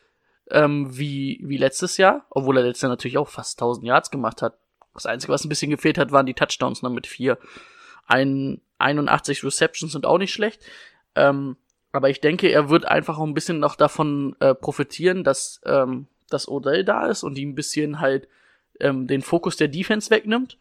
ähm, 0.51 0.97
wie, 0.97 1.41
wie 1.43 1.59
letztes 1.59 1.97
Jahr, 1.97 2.27
obwohl 2.31 2.57
er 2.57 2.65
letztes 2.65 2.83
Jahr 2.83 2.91
natürlich 2.91 3.19
auch 3.19 3.29
fast 3.29 3.61
1000 3.61 3.87
Yards 3.87 4.11
gemacht 4.11 4.43
hat. 4.43 4.57
Das 4.95 5.07
Einzige, 5.07 5.33
was 5.33 5.45
ein 5.45 5.51
bisschen 5.51 5.71
gefehlt 5.71 5.99
hat, 5.99 6.13
waren 6.13 6.27
die 6.27 6.35
Touchdowns 6.35 6.83
noch 6.83 6.91
mit 6.91 7.07
vier. 7.07 7.39
Ein, 8.07 8.61
81 8.79 9.45
Receptions 9.45 9.93
sind 9.93 10.07
auch 10.07 10.19
nicht 10.19 10.33
schlecht. 10.33 10.63
Ähm, 11.15 11.57
aber 11.97 12.11
ich 12.11 12.21
denke, 12.21 12.49
er 12.49 12.69
wird 12.69 12.85
einfach 12.85 13.19
auch 13.19 13.25
ein 13.25 13.35
bisschen 13.35 13.59
noch 13.59 13.75
davon 13.75 14.37
äh, 14.41 14.55
profitieren, 14.55 15.25
dass, 15.25 15.61
ähm, 15.65 16.07
dass 16.29 16.49
Odell 16.49 16.85
da 16.85 17.07
ist 17.07 17.23
und 17.23 17.39
ihm 17.39 17.51
ein 17.51 17.55
bisschen 17.55 18.01
halt 18.01 18.29
ähm, 18.81 19.07
den 19.07 19.23
Fokus 19.23 19.57
der 19.57 19.69
Defense 19.69 20.11
wegnimmt. 20.11 20.59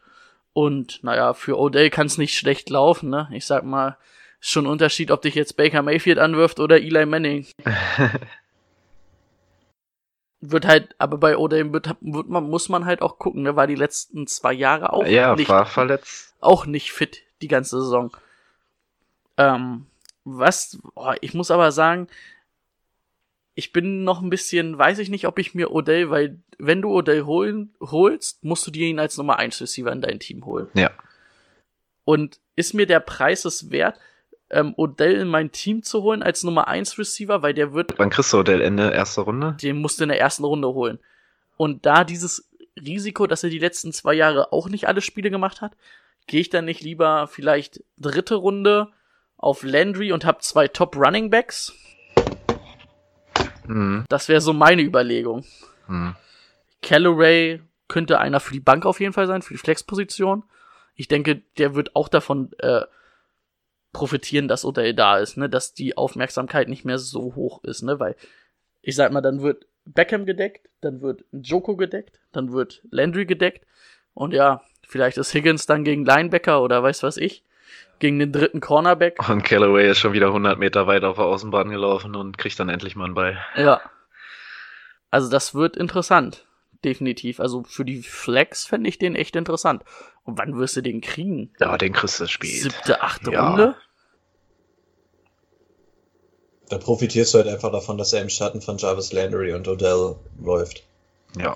Und 0.53 1.03
naja, 1.03 1.33
für 1.33 1.59
Odell 1.59 1.89
kann 1.89 2.07
es 2.07 2.17
nicht 2.17 2.37
schlecht 2.37 2.69
laufen, 2.69 3.09
ne? 3.09 3.27
Ich 3.33 3.45
sag 3.45 3.65
mal, 3.65 3.97
schon 4.39 4.65
ein 4.65 4.71
Unterschied, 4.71 5.11
ob 5.11 5.21
dich 5.21 5.35
jetzt 5.35 5.57
Baker 5.57 5.81
Mayfield 5.81 6.19
anwirft 6.19 6.59
oder 6.59 6.77
Eli 6.77 7.05
Manning. 7.05 7.45
wird 10.39 10.65
halt, 10.65 10.95
aber 10.97 11.17
bei 11.17 11.37
Odell 11.37 11.73
wird, 11.73 11.95
wird 11.99 12.29
man, 12.29 12.49
muss 12.49 12.69
man 12.69 12.85
halt 12.85 13.01
auch 13.01 13.19
gucken, 13.19 13.43
ne, 13.43 13.55
war 13.55 13.67
die 13.67 13.75
letzten 13.75 14.27
zwei 14.27 14.53
Jahre 14.53 14.93
auch 14.93 15.05
ja, 15.05 15.35
nicht, 15.35 15.49
war 15.49 15.65
verletzt. 15.65 16.33
auch 16.39 16.65
nicht 16.65 16.91
fit, 16.93 17.23
die 17.41 17.47
ganze 17.47 17.81
Saison. 17.81 18.15
Ähm, 19.37 19.87
was, 20.25 20.79
oh, 20.95 21.13
ich 21.21 21.33
muss 21.33 21.51
aber 21.51 21.71
sagen, 21.71 22.07
ich 23.53 23.71
bin 23.71 24.03
noch 24.03 24.21
ein 24.21 24.29
bisschen, 24.29 24.77
weiß 24.77 24.99
ich 24.99 25.09
nicht, 25.09 25.27
ob 25.27 25.39
ich 25.39 25.55
mir 25.55 25.71
Odell, 25.71 26.09
weil 26.09 26.39
wenn 26.57 26.81
du 26.81 26.91
Odell 26.91 27.23
holen, 27.23 27.73
holst, 27.79 28.43
musst 28.43 28.67
du 28.67 28.71
dir 28.71 28.87
ihn 28.87 28.99
als 28.99 29.17
Nummer 29.17 29.39
1 29.39 29.61
Receiver 29.61 29.91
in 29.91 30.01
dein 30.01 30.19
Team 30.19 30.45
holen. 30.45 30.67
Ja. 30.73 30.91
Und 32.03 32.39
ist 32.55 32.73
mir 32.73 32.85
der 32.85 32.99
Preis 32.99 33.45
es 33.45 33.71
wert, 33.71 33.97
ähm, 34.49 34.73
Odell 34.77 35.13
in 35.13 35.27
mein 35.27 35.51
Team 35.51 35.83
zu 35.83 36.03
holen 36.03 36.21
als 36.21 36.43
Nummer 36.43 36.67
1 36.67 36.97
Receiver, 36.99 37.41
weil 37.41 37.53
der 37.53 37.73
wird, 37.73 37.97
Wann 37.97 38.09
kriegst 38.09 38.33
du 38.33 38.39
Odell 38.39 38.61
Ende 38.61 38.91
erste 38.91 39.21
Runde? 39.21 39.55
den 39.61 39.77
musst 39.77 39.99
du 39.99 40.03
in 40.03 40.09
der 40.09 40.19
ersten 40.19 40.43
Runde 40.43 40.67
holen. 40.67 40.99
Und 41.55 41.85
da 41.85 42.03
dieses 42.03 42.49
Risiko, 42.77 43.25
dass 43.25 43.43
er 43.43 43.49
die 43.49 43.59
letzten 43.59 43.93
zwei 43.93 44.13
Jahre 44.13 44.51
auch 44.51 44.67
nicht 44.67 44.87
alle 44.87 45.01
Spiele 45.01 45.31
gemacht 45.31 45.61
hat, 45.61 45.77
gehe 46.27 46.41
ich 46.41 46.49
dann 46.49 46.65
nicht 46.65 46.81
lieber 46.81 47.27
vielleicht 47.27 47.83
dritte 47.97 48.35
Runde 48.35 48.89
auf 49.45 49.61
Landry 49.61 50.11
und 50.11 50.25
habe 50.25 50.39
zwei 50.39 50.67
Top 50.67 50.95
Running 50.95 51.29
Backs. 51.29 51.71
Mhm. 53.67 54.03
Das 54.09 54.27
wäre 54.27 54.41
so 54.41 54.53
meine 54.53 54.81
Überlegung. 54.81 55.45
Mhm. 55.87 56.15
Callaway 56.81 57.61
könnte 57.87 58.19
einer 58.19 58.39
für 58.39 58.53
die 58.53 58.59
Bank 58.59 58.87
auf 58.87 58.99
jeden 58.99 59.13
Fall 59.13 59.27
sein, 59.27 59.43
für 59.43 59.53
die 59.53 59.59
Flexposition. 59.59 60.43
Ich 60.95 61.07
denke, 61.07 61.43
der 61.59 61.75
wird 61.75 61.95
auch 61.95 62.07
davon 62.07 62.53
äh, 62.57 62.81
profitieren, 63.93 64.47
dass 64.47 64.65
Odell 64.65 64.95
da 64.95 65.19
ist, 65.19 65.37
ne, 65.37 65.47
dass 65.47 65.75
die 65.75 65.95
Aufmerksamkeit 65.95 66.67
nicht 66.67 66.83
mehr 66.83 66.97
so 66.97 67.35
hoch 67.35 67.63
ist, 67.63 67.83
ne, 67.83 67.99
weil 67.99 68.15
ich 68.81 68.95
sag 68.95 69.11
mal, 69.11 69.21
dann 69.21 69.43
wird 69.43 69.67
Beckham 69.85 70.25
gedeckt, 70.25 70.69
dann 70.81 71.01
wird 71.01 71.23
Joko 71.31 71.75
gedeckt, 71.75 72.19
dann 72.31 72.51
wird 72.51 72.81
Landry 72.89 73.27
gedeckt 73.27 73.63
und 74.15 74.33
ja, 74.33 74.63
vielleicht 74.87 75.19
ist 75.19 75.35
Higgins 75.35 75.67
dann 75.67 75.83
gegen 75.83 76.03
Linebacker 76.03 76.63
oder 76.63 76.81
weiß 76.81 77.03
was 77.03 77.17
ich, 77.17 77.44
gegen 77.99 78.19
den 78.19 78.31
dritten 78.31 78.59
Cornerback. 78.61 79.27
Und 79.29 79.43
Callaway 79.43 79.89
ist 79.89 79.99
schon 79.99 80.13
wieder 80.13 80.27
100 80.27 80.59
Meter 80.59 80.87
weit 80.87 81.03
auf 81.03 81.15
der 81.15 81.25
Außenbahn 81.25 81.69
gelaufen 81.69 82.15
und 82.15 82.37
kriegt 82.37 82.59
dann 82.59 82.69
endlich 82.69 82.95
mal 82.95 83.05
einen 83.05 83.13
Ball. 83.13 83.37
Ja. 83.55 83.81
Also 85.11 85.29
das 85.29 85.55
wird 85.55 85.77
interessant. 85.77 86.45
Definitiv. 86.83 87.39
Also 87.39 87.63
für 87.63 87.85
die 87.85 88.03
Flex 88.03 88.65
fände 88.65 88.89
ich 88.89 88.99
den 88.99 89.15
echt 89.15 89.35
interessant. 89.35 89.83
Und 90.23 90.37
wann 90.37 90.57
wirst 90.57 90.75
du 90.75 90.81
den 90.81 91.01
kriegen? 91.01 91.53
Ja, 91.59 91.77
den 91.77 91.93
kriegst 91.93 92.19
du 92.19 92.27
spät. 92.27 92.61
Siebte, 92.61 93.01
achte 93.01 93.31
Ja. 93.31 93.49
Runde? 93.49 93.75
Da 96.69 96.77
profitierst 96.77 97.33
du 97.33 97.37
halt 97.39 97.47
einfach 97.47 97.71
davon, 97.71 97.97
dass 97.97 98.11
er 98.13 98.21
im 98.21 98.29
Schatten 98.29 98.59
von 98.59 98.77
Jarvis 98.77 99.13
Landry 99.13 99.53
und 99.53 99.67
Odell 99.67 100.15
läuft. 100.39 100.83
Ja. 101.37 101.55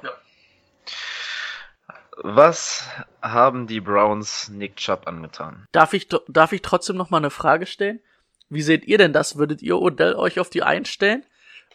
Was 2.22 2.86
haben 3.22 3.68
die 3.68 3.80
Browns 3.80 4.50
Nick 4.50 4.76
Chubb 4.76 5.08
angetan? 5.08 5.66
Darf 5.72 5.94
ich, 5.94 6.10
darf 6.28 6.52
ich 6.52 6.62
trotzdem 6.62 6.98
noch 6.98 7.10
mal 7.10 7.18
eine 7.18 7.30
Frage 7.30 7.66
stellen? 7.66 8.02
Wie 8.50 8.62
seht 8.62 8.86
ihr 8.86 8.98
denn 8.98 9.14
das? 9.14 9.38
Würdet 9.38 9.62
ihr 9.62 9.78
Odell 9.78 10.16
euch 10.16 10.40
auf 10.40 10.50
die 10.50 10.64
Eins 10.64 10.90
stellen? 10.90 11.24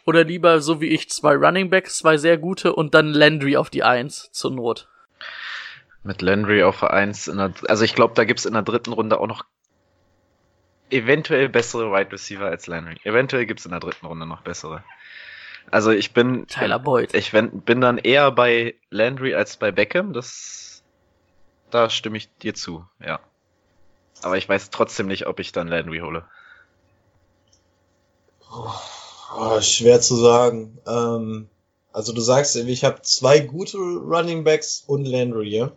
Oder 0.05 0.23
lieber 0.23 0.61
so 0.61 0.81
wie 0.81 0.89
ich 0.89 1.09
zwei 1.09 1.33
Running 1.33 1.69
Backs, 1.71 1.97
zwei 1.97 2.17
sehr 2.17 2.37
gute 2.37 2.75
und 2.75 2.93
dann 2.93 3.07
Landry 3.07 3.57
auf 3.57 3.71
die 3.71 3.83
Eins 3.83 4.29
zur 4.31 4.51
Not? 4.51 4.87
Mit 6.03 6.21
Landry 6.21 6.61
auf 6.61 6.79
der 6.81 6.93
1 6.93 7.27
in 7.27 7.37
der, 7.37 7.51
also 7.67 7.83
ich 7.83 7.95
glaube, 7.95 8.13
da 8.13 8.25
gibt's 8.25 8.45
in 8.45 8.53
der 8.53 8.61
dritten 8.61 8.93
Runde 8.93 9.19
auch 9.19 9.25
noch 9.25 9.45
eventuell 10.91 11.49
bessere 11.49 11.91
Wide 11.91 12.11
Receiver 12.11 12.45
als 12.45 12.67
Landry. 12.67 12.97
Eventuell 13.03 13.47
gibt's 13.47 13.65
in 13.65 13.71
der 13.71 13.79
dritten 13.79 14.05
Runde 14.05 14.27
noch 14.27 14.41
bessere. 14.41 14.83
Also 15.71 15.91
ich 15.91 16.13
bin 16.13 16.47
Tyler 16.47 16.79
Boyd. 16.79 17.13
ich 17.13 17.31
bin, 17.31 17.81
dann 17.81 17.97
eher 17.97 18.31
bei 18.31 18.75
Landry 18.89 19.33
als 19.33 19.57
bei 19.57 19.71
Beckham. 19.71 20.13
Das 20.13 20.83
da 21.71 21.89
stimme 21.89 22.17
ich 22.17 22.29
dir 22.37 22.53
zu, 22.53 22.85
ja. 23.03 23.19
Aber 24.21 24.37
ich 24.37 24.47
weiß 24.47 24.69
trotzdem 24.69 25.07
nicht, 25.07 25.27
ob 25.27 25.39
ich 25.39 25.51
dann 25.51 25.67
Landry 25.67 25.99
hole. 25.99 26.23
Oh, 28.49 29.59
schwer 29.61 29.99
zu 29.99 30.15
sagen. 30.15 30.77
Ähm, 30.87 31.49
also 31.91 32.13
du 32.13 32.21
sagst, 32.21 32.55
ich 32.55 32.83
habe 32.83 33.01
zwei 33.01 33.39
gute 33.39 33.77
Running 33.77 34.43
Backs 34.43 34.83
und 34.87 35.05
Landry, 35.05 35.49
ja? 35.49 35.71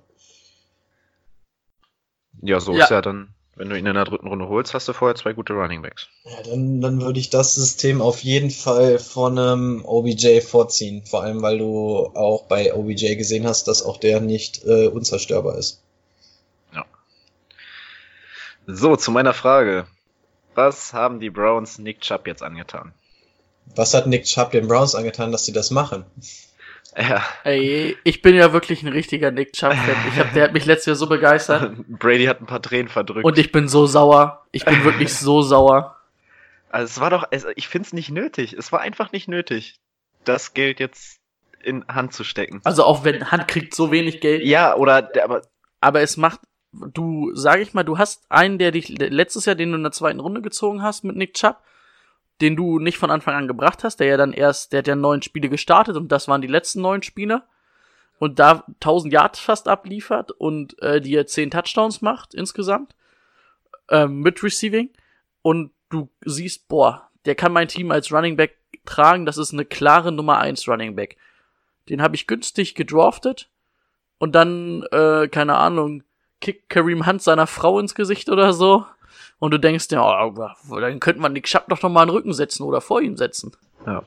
Ja, 2.43 2.61
so 2.61 2.73
Ja. 2.75 2.85
ist 2.85 2.91
ja 2.91 3.03
dann, 3.03 3.35
wenn 3.59 3.69
du 3.69 3.79
ihn 3.79 3.87
in 3.87 3.95
der 3.95 4.05
dritten 4.05 4.29
Runde 4.29 4.49
holst, 4.49 4.73
hast 4.73 4.89
du 4.89 4.93
vorher 4.93 5.15
zwei 5.15 5.35
gute 5.35 5.53
Running 5.53 5.83
Backs. 5.83 6.09
Ja, 6.25 6.43
dann, 6.51 6.81
dann 6.81 7.01
würde 7.01 7.21
ich 7.21 7.29
das 7.29 7.55
System 7.55 8.01
auf 8.01 8.23
jeden 8.23 8.51
Fall 8.51 8.99
von 8.99 9.39
einem 9.39 9.85
OBJ 9.85 10.41
vorziehen. 10.41 11.05
Vor 11.05 11.23
allem, 11.23 11.43
weil 11.43 11.59
du 11.59 12.11
auch 12.15 12.45
bei 12.45 12.73
OBJ 12.73 13.17
gesehen 13.17 13.47
hast, 13.47 13.69
dass 13.69 13.83
auch 13.83 13.99
der 13.99 14.21
nicht 14.21 14.65
äh, 14.65 14.87
unzerstörbar 14.87 15.59
ist. 15.59 15.83
So, 18.71 18.97
zu 18.97 19.11
meiner 19.11 19.33
Frage. 19.33 19.87
Was 20.55 20.93
haben 20.93 21.21
die 21.21 21.31
Browns 21.31 21.79
Nick 21.79 22.03
Chubb 22.03 22.27
jetzt 22.27 22.43
angetan? 22.43 22.93
Was 23.75 23.95
hat 23.95 24.07
Nick 24.07 24.25
Chubb 24.25 24.51
den 24.51 24.69
Browns 24.69 24.95
angetan, 24.95 25.33
dass 25.33 25.47
sie 25.47 25.53
das 25.53 25.71
machen? 25.71 26.05
Ja, 26.97 27.23
Ey, 27.45 27.97
ich 28.05 28.23
bin 28.23 28.35
ja 28.35 28.53
wirklich 28.53 28.83
ein 28.83 28.89
richtiger 28.89 29.31
Nick 29.31 29.53
Chubb-Fan. 29.53 29.97
Ich 30.13 30.19
hab, 30.19 30.33
der 30.33 30.45
hat 30.45 30.53
mich 30.53 30.65
letztes 30.65 30.87
Jahr 30.87 30.97
so 30.97 31.07
begeistert. 31.07 31.75
Brady 31.89 32.25
hat 32.25 32.41
ein 32.41 32.47
paar 32.47 32.63
Tränen 32.63 32.89
verdrückt. 32.89 33.25
Und 33.25 33.39
ich 33.39 33.53
bin 33.53 33.69
so 33.69 33.87
sauer. 33.87 34.47
Ich 34.53 34.65
bin 34.65 34.83
wirklich 34.85 35.13
so 35.15 35.43
sauer. 35.43 35.97
also 36.71 36.85
es 36.87 37.01
war 37.01 37.11
doch, 37.11 37.25
es, 37.31 37.47
ich 37.57 37.69
find's 37.69 37.93
nicht 37.93 38.11
nötig. 38.11 38.53
Es 38.55 38.73
war 38.73 38.81
einfach 38.81 39.13
nicht 39.13 39.29
nötig, 39.29 39.79
das 40.25 40.55
Geld 40.55 40.81
jetzt 40.81 41.21
in 41.63 41.85
Hand 41.89 42.15
zu 42.15 42.25
stecken. 42.25 42.61
Also 42.65 42.85
auch 42.85 43.05
wenn 43.05 43.31
Hand 43.31 43.49
kriegt 43.49 43.75
so 43.75 43.91
wenig 43.93 44.21
Geld. 44.21 44.43
Ja, 44.45 44.75
oder, 44.77 45.03
der- 45.03 45.25
aber 45.25 45.43
Aber 45.81 46.01
es 46.01 46.17
macht, 46.17 46.41
du, 46.73 47.31
sag 47.35 47.61
ich 47.61 47.75
mal, 47.75 47.85
du 47.85 47.99
hast 47.99 48.23
einen, 48.31 48.59
der 48.59 48.71
dich 48.73 48.89
letztes 48.89 49.45
Jahr, 49.45 49.55
den 49.57 49.71
du 49.71 49.77
in 49.77 49.83
der 49.83 49.93
zweiten 49.93 50.21
Runde 50.21 50.41
gezogen 50.43 50.83
hast 50.83 51.05
mit 51.05 51.17
Nick 51.17 51.35
Chubb, 51.35 51.59
den 52.41 52.57
du 52.57 52.79
nicht 52.79 52.99
von 52.99 53.11
Anfang 53.11 53.35
an 53.35 53.49
gebracht 53.49 53.85
hast, 53.85 54.01
der 54.01 54.07
ja 54.07 54.17
dann 54.17 54.33
erst, 54.33 54.73
der 54.73 54.79
hat 54.79 54.89
ja 54.89 54.95
neun 54.95 55.23
Spiele 55.23 55.49
gestartet 55.49 55.97
und 55.97 56.13
das 56.13 56.29
waren 56.29 56.41
die 56.41 56.49
letzten 56.49 56.81
neun 56.81 57.03
Spiele. 57.03 57.43
Und 58.19 58.41
da 58.41 58.65
1000 58.81 59.13
Yards 59.13 59.39
fast 59.39 59.69
abliefert 59.69 60.33
und 60.33 60.81
äh, 60.83 61.01
dir 61.01 61.27
10 61.27 61.53
Touchdowns 61.53 62.03
macht 62.03 62.35
insgesamt 62.35 62.95
ähm, 63.91 64.21
mit 64.21 64.43
Receiving. 64.43 64.91
Und 65.43 65.71
du 65.89 66.09
siehst, 66.25 66.69
boah, 66.69 67.09
der 67.27 67.37
kann 67.37 67.53
mein 67.53 67.69
Team 67.69 67.93
als 67.93 68.13
Running 68.13 68.37
Back 68.37 68.59
tragen. 68.85 69.25
Das 69.25 69.39
ist 69.39 69.53
eine 69.53 69.65
klare 69.65 70.11
Nummer 70.11 70.39
1 70.39 70.67
Running 70.69 70.97
Back. 70.97 71.17
Den 71.89 72.03
habe 72.03 72.17
ich 72.17 72.27
günstig 72.27 72.75
gedraftet 72.75 73.51
und 74.19 74.35
dann, 74.35 74.83
äh, 74.91 75.29
keine 75.29 75.57
Ahnung, 75.57 76.03
kickt 76.41 76.69
Kareem 76.69 77.07
Hunt 77.07 77.23
seiner 77.23 77.47
Frau 77.47 77.79
ins 77.79 77.95
Gesicht 77.95 78.29
oder 78.29 78.53
so. 78.53 78.85
Und 79.39 79.53
du 79.53 79.59
denkst 79.59 79.89
dir, 79.89 80.03
oh, 80.03 80.79
dann 80.81 81.01
könnte 81.01 81.21
man 81.21 81.33
Nick 81.33 81.45
Chubb 81.47 81.67
doch 81.69 81.81
noch 81.83 81.91
mal 81.91 82.03
einen 82.03 82.11
Rücken 82.11 82.33
setzen 82.33 82.63
oder 82.65 82.81
vor 82.81 83.01
ihm 83.01 83.17
setzen. 83.17 83.53
ja. 83.87 84.03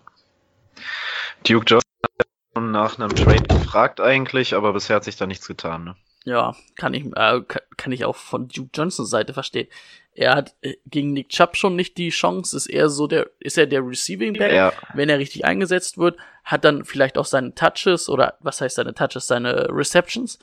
Duke 1.48 1.66
Johnson 1.66 1.90
hat 2.20 2.28
schon 2.54 2.72
nach 2.72 3.00
einem 3.00 3.16
Trade 3.16 3.44
gefragt 3.44 4.00
eigentlich, 4.02 4.54
aber 4.56 4.74
bisher 4.74 4.98
hat 4.98 5.04
sich 5.04 5.16
da 5.16 5.26
nichts 5.26 5.48
getan. 5.48 5.84
Ne? 5.86 5.96
Ja, 6.26 6.56
kann 6.76 6.94
ich, 6.94 7.06
äh, 7.06 7.42
kann, 7.48 7.62
kann 7.78 7.92
ich 7.92 8.06
auch 8.06 8.16
von 8.16 8.48
Duke 8.48 8.70
Johnsons 8.74 9.10
Seite 9.10 9.34
verstehen. 9.34 9.68
Er 10.14 10.36
hat 10.36 10.56
äh, 10.62 10.76
gegen 10.86 11.14
Nick 11.14 11.30
Chubb 11.30 11.56
schon 11.58 11.76
nicht 11.76 11.98
die 11.98 12.10
Chance, 12.10 12.56
ist 12.56 12.68
eher 12.68 12.90
so 12.90 13.08
der, 13.08 13.30
ist 13.40 13.58
er 13.58 13.66
der 13.68 13.86
Receiving 13.86 14.34
Back, 14.34 14.54
Ja. 14.54 14.74
wenn 14.94 15.10
er 15.10 15.18
richtig 15.20 15.46
eingesetzt 15.46 15.98
wird, 15.98 16.18
hat 16.44 16.64
dann 16.66 16.86
vielleicht 16.86 17.18
auch 17.18 17.26
seine 17.26 17.56
Touches 17.56 18.08
oder 18.10 18.38
was 18.42 18.62
heißt 18.62 18.76
seine 18.76 18.94
Touches, 18.94 19.26
seine 19.28 19.68
Receptions. 19.70 20.38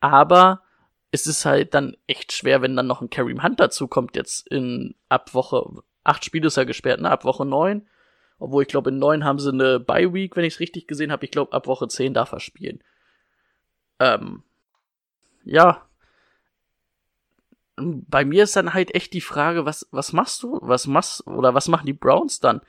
Aber 0.00 0.62
es 1.12 1.26
ist 1.26 1.44
halt 1.44 1.74
dann 1.74 1.96
echt 2.06 2.32
schwer, 2.32 2.62
wenn 2.62 2.74
dann 2.74 2.86
noch 2.86 3.02
ein 3.02 3.10
Kareem 3.10 3.42
Hunt 3.42 3.60
dazu 3.60 3.86
kommt, 3.86 4.16
jetzt 4.16 4.48
in 4.48 4.94
ab 5.10 5.34
Woche, 5.34 5.82
acht 6.04 6.24
Spiele 6.24 6.46
ist 6.46 6.56
er 6.56 6.66
gesperrt, 6.66 7.00
ne? 7.00 7.10
Ab 7.10 7.24
Woche 7.24 7.44
neun. 7.44 7.86
Obwohl 8.38 8.62
ich 8.62 8.68
glaube, 8.68 8.90
in 8.90 8.98
neun 8.98 9.22
haben 9.22 9.38
sie 9.38 9.50
eine 9.50 9.78
Bye 9.78 10.12
Week, 10.14 10.34
wenn 10.34 10.44
ich 10.44 10.54
es 10.54 10.60
richtig 10.60 10.88
gesehen 10.88 11.12
habe. 11.12 11.24
Ich 11.26 11.30
glaube, 11.30 11.52
ab 11.52 11.66
Woche 11.66 11.86
zehn 11.86 12.14
darf 12.14 12.32
er 12.32 12.40
spielen. 12.40 12.82
Ähm, 14.00 14.42
ja. 15.44 15.86
Bei 17.76 18.24
mir 18.24 18.44
ist 18.44 18.56
dann 18.56 18.72
halt 18.72 18.94
echt 18.94 19.12
die 19.12 19.20
Frage, 19.20 19.66
was, 19.66 19.86
was 19.92 20.14
machst 20.14 20.42
du? 20.42 20.58
Was 20.62 20.86
machst, 20.86 21.26
oder 21.26 21.54
was 21.54 21.68
machen 21.68 21.86
die 21.86 21.92
Browns 21.92 22.40
dann? 22.40 22.62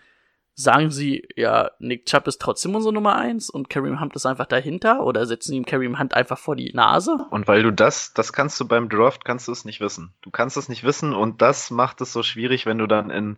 Sagen 0.55 0.91
sie, 0.91 1.27
ja, 1.35 1.71
Nick 1.79 2.05
Chubb 2.05 2.27
ist 2.27 2.39
trotzdem 2.39 2.75
unsere 2.75 2.93
Nummer 2.93 3.15
eins 3.15 3.49
und 3.49 3.71
Kareem 3.71 3.99
Hunt 3.99 4.15
ist 4.15 4.27
einfach 4.27 4.45
dahinter? 4.45 5.03
Oder 5.03 5.25
setzen 5.25 5.51
sie 5.51 5.57
ihm 5.57 5.65
Kareem 5.65 5.99
Hunt 5.99 6.13
einfach 6.13 6.37
vor 6.37 6.55
die 6.55 6.71
Nase? 6.73 7.17
Und 7.31 7.47
weil 7.47 7.63
du 7.63 7.71
das, 7.71 8.13
das 8.13 8.33
kannst 8.33 8.59
du 8.59 8.67
beim 8.67 8.87
Draft, 8.87 9.25
kannst 9.25 9.47
du 9.47 9.51
es 9.51 9.65
nicht 9.65 9.81
wissen. 9.81 10.13
Du 10.21 10.29
kannst 10.29 10.55
es 10.55 10.69
nicht 10.69 10.83
wissen 10.83 11.13
und 11.13 11.41
das 11.41 11.71
macht 11.71 12.01
es 12.01 12.13
so 12.13 12.21
schwierig, 12.21 12.67
wenn 12.67 12.77
du 12.77 12.85
dann 12.85 13.09
in 13.09 13.37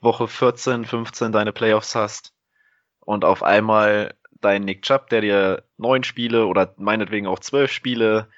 Woche 0.00 0.26
14, 0.26 0.84
15 0.84 1.30
deine 1.30 1.52
Playoffs 1.52 1.94
hast 1.94 2.34
und 2.98 3.24
auf 3.24 3.44
einmal 3.44 4.14
dein 4.40 4.64
Nick 4.64 4.82
Chubb, 4.82 5.08
der 5.10 5.20
dir 5.20 5.64
neun 5.76 6.02
Spiele 6.02 6.46
oder 6.46 6.74
meinetwegen 6.78 7.26
auch 7.26 7.38
zwölf 7.38 7.70
Spiele 7.70 8.28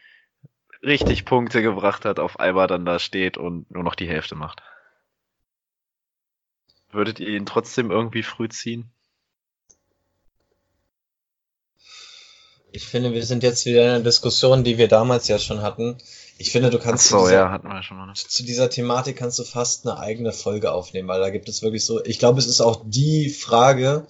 richtig 0.83 1.25
Punkte 1.25 1.63
gebracht 1.63 2.05
hat, 2.05 2.19
auf 2.19 2.41
einmal 2.41 2.67
dann 2.67 2.85
da 2.85 2.99
steht 2.99 3.39
und 3.39 3.71
nur 3.71 3.85
noch 3.85 3.95
die 3.95 4.09
Hälfte 4.09 4.35
macht. 4.35 4.63
Würdet 6.93 7.21
ihr 7.21 7.29
ihn 7.29 7.47
trotzdem 7.47 7.91
irgendwie 7.91 8.23
früh 8.23 8.49
ziehen? 8.51 8.91
Ich 12.71 12.87
finde, 12.87 13.13
wir 13.13 13.25
sind 13.25 13.43
jetzt 13.43 13.67
wieder 13.67 13.83
in 13.83 13.89
einer 13.89 14.05
Diskussion, 14.05 14.63
die 14.65 14.79
wir 14.79 14.89
damals 14.89 15.27
ja 15.29 15.39
schon 15.39 15.63
hatten. 15.63 15.97
Ich 16.39 16.53
finde, 16.53 16.71
du 16.71 16.79
kannst 16.79 17.09
so, 17.09 17.19
zu, 17.19 17.25
dieser, 17.25 17.35
ja, 17.35 17.51
hatten 17.51 17.69
wir 17.69 17.83
schon 17.83 17.97
mal. 17.97 18.07
Ne? 18.07 18.15
zu 18.15 18.45
dieser 18.45 18.71
Thematik 18.71 19.17
kannst 19.17 19.39
du 19.39 19.45
fast 19.45 19.87
eine 19.87 19.99
eigene 19.99 20.33
Folge 20.33 20.73
aufnehmen, 20.73 21.09
weil 21.09 21.21
da 21.21 21.31
gibt 21.31 21.49
es 21.49 21.63
wirklich 21.63 21.85
so, 21.85 22.03
ich 22.05 22.19
glaube, 22.19 22.39
es 22.39 22.47
ist 22.47 22.61
auch 22.61 22.83
die 22.87 23.29
Frage, 23.31 24.07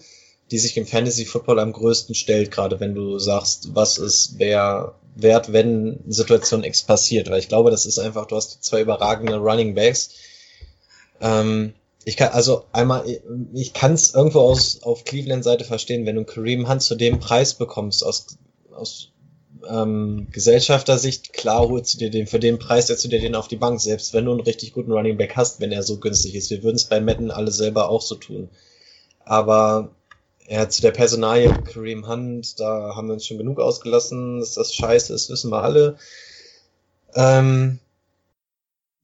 die 0.51 0.59
sich 0.59 0.77
im 0.77 0.87
Fantasy 0.87 1.25
Football 1.25 1.61
am 1.61 1.73
größten 1.73 2.15
stellt, 2.15 2.51
gerade 2.51 2.79
wenn 2.79 2.95
du 2.95 3.19
sagst, 3.19 3.75
was 3.75 3.99
ist 3.99 4.35
wer 4.39 4.95
wert, 5.15 5.53
wenn 5.53 6.01
Situation 6.09 6.65
X 6.65 6.83
passiert, 6.83 7.31
weil 7.31 7.41
ich 7.41 7.49
glaube, 7.49 7.71
das 7.71 7.87
ist 7.87 7.99
einfach, 7.99 8.27
du 8.27 8.37
hast 8.37 8.63
zwei 8.65 8.81
überragende 8.81 9.37
Running 9.37 9.75
Backs. 9.75 10.11
Ähm, 11.21 11.75
ich 12.05 12.17
kann 12.17 12.33
also 12.33 12.65
einmal, 12.73 13.05
ich 13.55 13.73
kann 13.73 13.95
es 13.95 14.15
irgendwo 14.15 14.41
aus 14.41 14.83
auf 14.83 15.05
Cleveland 15.05 15.45
Seite 15.45 15.65
verstehen, 15.65 16.07
wenn 16.07 16.17
du 16.17 16.25
Kareem 16.25 16.69
Hunt 16.69 16.83
zu 16.83 16.95
dem 16.95 17.21
Preis 17.21 17.55
bekommst 17.55 18.05
aus 18.05 18.27
aus 18.73 19.13
ähm, 19.69 20.29
Gesellschaftersicht, 20.31 21.33
klar 21.33 21.69
holst 21.69 21.95
du 21.95 21.99
dir 21.99 22.11
den, 22.11 22.27
für 22.27 22.41
den 22.41 22.59
Preis 22.59 22.89
setzt 22.89 23.05
du 23.05 23.09
dir 23.09 23.21
den 23.21 23.35
auf 23.35 23.49
die 23.49 23.57
Bank, 23.57 23.81
selbst 23.81 24.13
wenn 24.13 24.25
du 24.25 24.33
einen 24.33 24.41
richtig 24.41 24.73
guten 24.73 24.93
Running 24.93 25.17
Back 25.17 25.37
hast, 25.37 25.61
wenn 25.61 25.73
er 25.73 25.83
so 25.83 25.99
günstig 25.99 26.35
ist. 26.35 26.51
Wir 26.51 26.63
würden 26.63 26.77
es 26.77 26.85
bei 26.85 27.01
Madden 27.01 27.31
alle 27.31 27.51
selber 27.51 27.89
auch 27.89 28.03
so 28.03 28.17
tun. 28.17 28.49
Aber 29.25 29.91
ja, 30.49 30.69
zu 30.69 30.83
der 30.83 30.91
Personalie 30.91 31.53
Kareem 31.65 32.09
Hunt, 32.09 32.59
da 32.59 32.95
haben 32.97 33.07
wir 33.07 33.15
uns 33.15 33.27
schon 33.27 33.39
genug 33.39 33.61
ausgelassen, 33.61 34.41
dass 34.41 34.55
das 34.55 34.75
scheiße 34.75 35.15
ist, 35.15 35.31
wissen 35.31 35.51
wir 35.51 35.63
alle. 35.63 35.97
Ähm, 37.15 37.79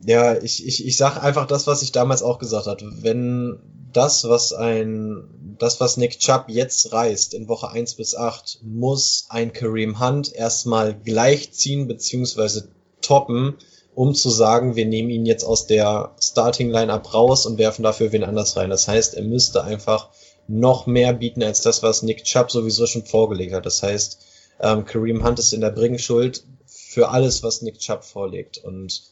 ja, 0.01 0.41
ich, 0.41 0.67
ich, 0.67 0.87
ich 0.87 0.97
sag 0.97 1.23
einfach 1.23 1.47
das, 1.47 1.67
was 1.67 1.83
ich 1.83 1.93
damals 1.93 2.23
auch 2.23 2.39
gesagt 2.39 2.67
habe. 2.67 2.81
Wenn 3.03 3.59
das, 3.93 4.29
was 4.29 4.53
ein, 4.53 5.57
das, 5.59 5.81
was 5.81 5.97
Nick 5.97 6.19
Chubb 6.19 6.45
jetzt 6.49 6.93
reißt 6.93 7.35
in 7.35 7.49
Woche 7.49 7.71
1 7.71 7.95
bis 7.95 8.15
8, 8.15 8.61
muss 8.63 9.27
ein 9.29 9.53
Kareem 9.53 9.99
Hunt 10.01 10.33
erstmal 10.33 10.95
gleichziehen 10.95 11.89
beziehungsweise 11.89 12.69
toppen, 13.01 13.57
um 13.95 14.15
zu 14.15 14.31
sagen, 14.31 14.77
wir 14.77 14.87
nehmen 14.87 15.11
ihn 15.11 15.27
jetzt 15.27 15.43
aus 15.43 15.67
der 15.67 16.15
Starting 16.21 16.71
Lineup 16.71 17.13
raus 17.13 17.47
und 17.47 17.59
werfen 17.59 17.83
dafür 17.83 18.13
wen 18.13 18.23
anders 18.23 18.57
rein. 18.57 18.71
Das 18.71 18.87
heißt, 18.87 19.15
er 19.15 19.25
müsste 19.25 19.65
einfach 19.65 20.11
noch 20.47 20.87
mehr 20.87 21.13
bieten 21.13 21.43
als 21.43 21.61
das, 21.63 21.83
was 21.83 22.03
Nick 22.03 22.23
Chubb 22.23 22.53
sowieso 22.53 22.87
schon 22.87 23.05
vorgelegt 23.05 23.53
hat. 23.53 23.67
Das 23.67 23.83
heißt, 23.83 24.21
ähm, 24.61 24.85
Kareem 24.85 25.25
Hunt 25.25 25.41
ist 25.41 25.53
in 25.53 25.61
der 25.61 25.71
Bringschuld 25.71 26.45
für 26.67 27.09
alles, 27.09 27.43
was 27.43 27.63
Nick 27.63 27.79
Chubb 27.79 28.05
vorlegt. 28.05 28.59
Und 28.59 29.03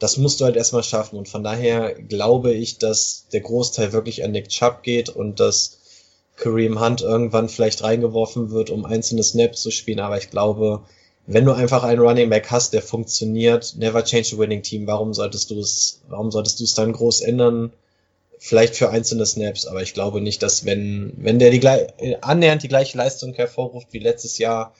das 0.00 0.16
musst 0.16 0.40
du 0.40 0.46
halt 0.46 0.56
erstmal 0.56 0.82
schaffen. 0.82 1.16
Und 1.16 1.28
von 1.28 1.44
daher 1.44 1.94
glaube 1.94 2.52
ich, 2.52 2.78
dass 2.78 3.26
der 3.32 3.40
Großteil 3.40 3.92
wirklich 3.92 4.24
an 4.24 4.32
Nick 4.32 4.48
Chubb 4.48 4.82
geht 4.82 5.10
und 5.10 5.38
dass 5.38 5.78
Kareem 6.36 6.80
Hunt 6.80 7.02
irgendwann 7.02 7.50
vielleicht 7.50 7.82
reingeworfen 7.82 8.50
wird, 8.50 8.70
um 8.70 8.86
einzelne 8.86 9.22
Snaps 9.22 9.60
zu 9.60 9.70
spielen. 9.70 10.00
Aber 10.00 10.16
ich 10.16 10.30
glaube, 10.30 10.82
wenn 11.26 11.44
du 11.44 11.52
einfach 11.52 11.84
einen 11.84 12.00
Running 12.00 12.30
Back 12.30 12.50
hast, 12.50 12.72
der 12.72 12.82
funktioniert, 12.82 13.74
never 13.76 14.02
change 14.02 14.34
a 14.34 14.38
winning 14.38 14.62
team, 14.62 14.86
warum 14.86 15.12
solltest 15.12 15.50
du 15.50 15.60
es, 15.60 16.00
warum 16.08 16.30
solltest 16.30 16.58
du 16.60 16.64
es 16.64 16.74
dann 16.74 16.92
groß 16.92 17.20
ändern? 17.20 17.72
Vielleicht 18.38 18.74
für 18.76 18.88
einzelne 18.88 19.26
Snaps, 19.26 19.66
aber 19.66 19.82
ich 19.82 19.92
glaube 19.92 20.22
nicht, 20.22 20.42
dass 20.42 20.64
wenn, 20.64 21.12
wenn 21.18 21.38
der 21.38 21.50
die 21.50 22.16
annähernd 22.22 22.62
die 22.62 22.68
gleiche 22.68 22.96
Leistung 22.96 23.34
hervorruft 23.34 23.88
wie 23.92 23.98
letztes 23.98 24.38
Jahr, 24.38 24.74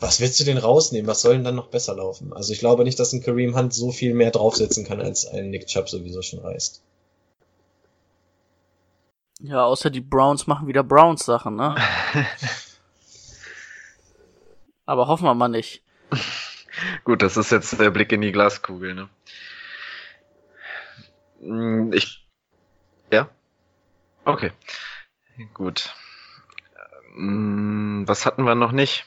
was 0.00 0.20
willst 0.20 0.40
du 0.40 0.44
denn 0.44 0.58
rausnehmen? 0.58 1.06
Was 1.06 1.20
soll 1.22 1.34
denn 1.34 1.44
dann 1.44 1.54
noch 1.54 1.68
besser 1.68 1.94
laufen? 1.94 2.32
Also 2.32 2.52
ich 2.52 2.58
glaube 2.58 2.84
nicht, 2.84 2.98
dass 2.98 3.12
ein 3.12 3.22
Kareem 3.22 3.54
Hunt 3.56 3.74
so 3.74 3.92
viel 3.92 4.14
mehr 4.14 4.30
draufsetzen 4.30 4.86
kann, 4.86 5.00
als 5.00 5.26
ein 5.26 5.50
Nick 5.50 5.66
Chubb 5.66 5.88
sowieso 5.88 6.22
schon 6.22 6.40
reißt. 6.40 6.82
Ja, 9.42 9.64
außer 9.64 9.90
die 9.90 10.00
Browns 10.00 10.46
machen 10.46 10.68
wieder 10.68 10.82
Browns 10.82 11.24
Sachen, 11.24 11.56
ne? 11.56 11.74
Aber 14.86 15.06
hoffen 15.06 15.24
wir 15.24 15.34
mal 15.34 15.48
nicht. 15.48 15.82
Gut, 17.04 17.22
das 17.22 17.36
ist 17.36 17.52
jetzt 17.52 17.78
der 17.78 17.90
Blick 17.90 18.12
in 18.12 18.22
die 18.22 18.32
Glaskugel, 18.32 18.94
ne? 18.94 19.08
Hm, 21.40 21.92
ich. 21.92 22.26
Ja? 23.10 23.28
Okay. 24.24 24.52
Gut. 25.54 25.94
Hm, 27.14 28.04
was 28.06 28.26
hatten 28.26 28.44
wir 28.44 28.54
noch 28.54 28.72
nicht? 28.72 29.04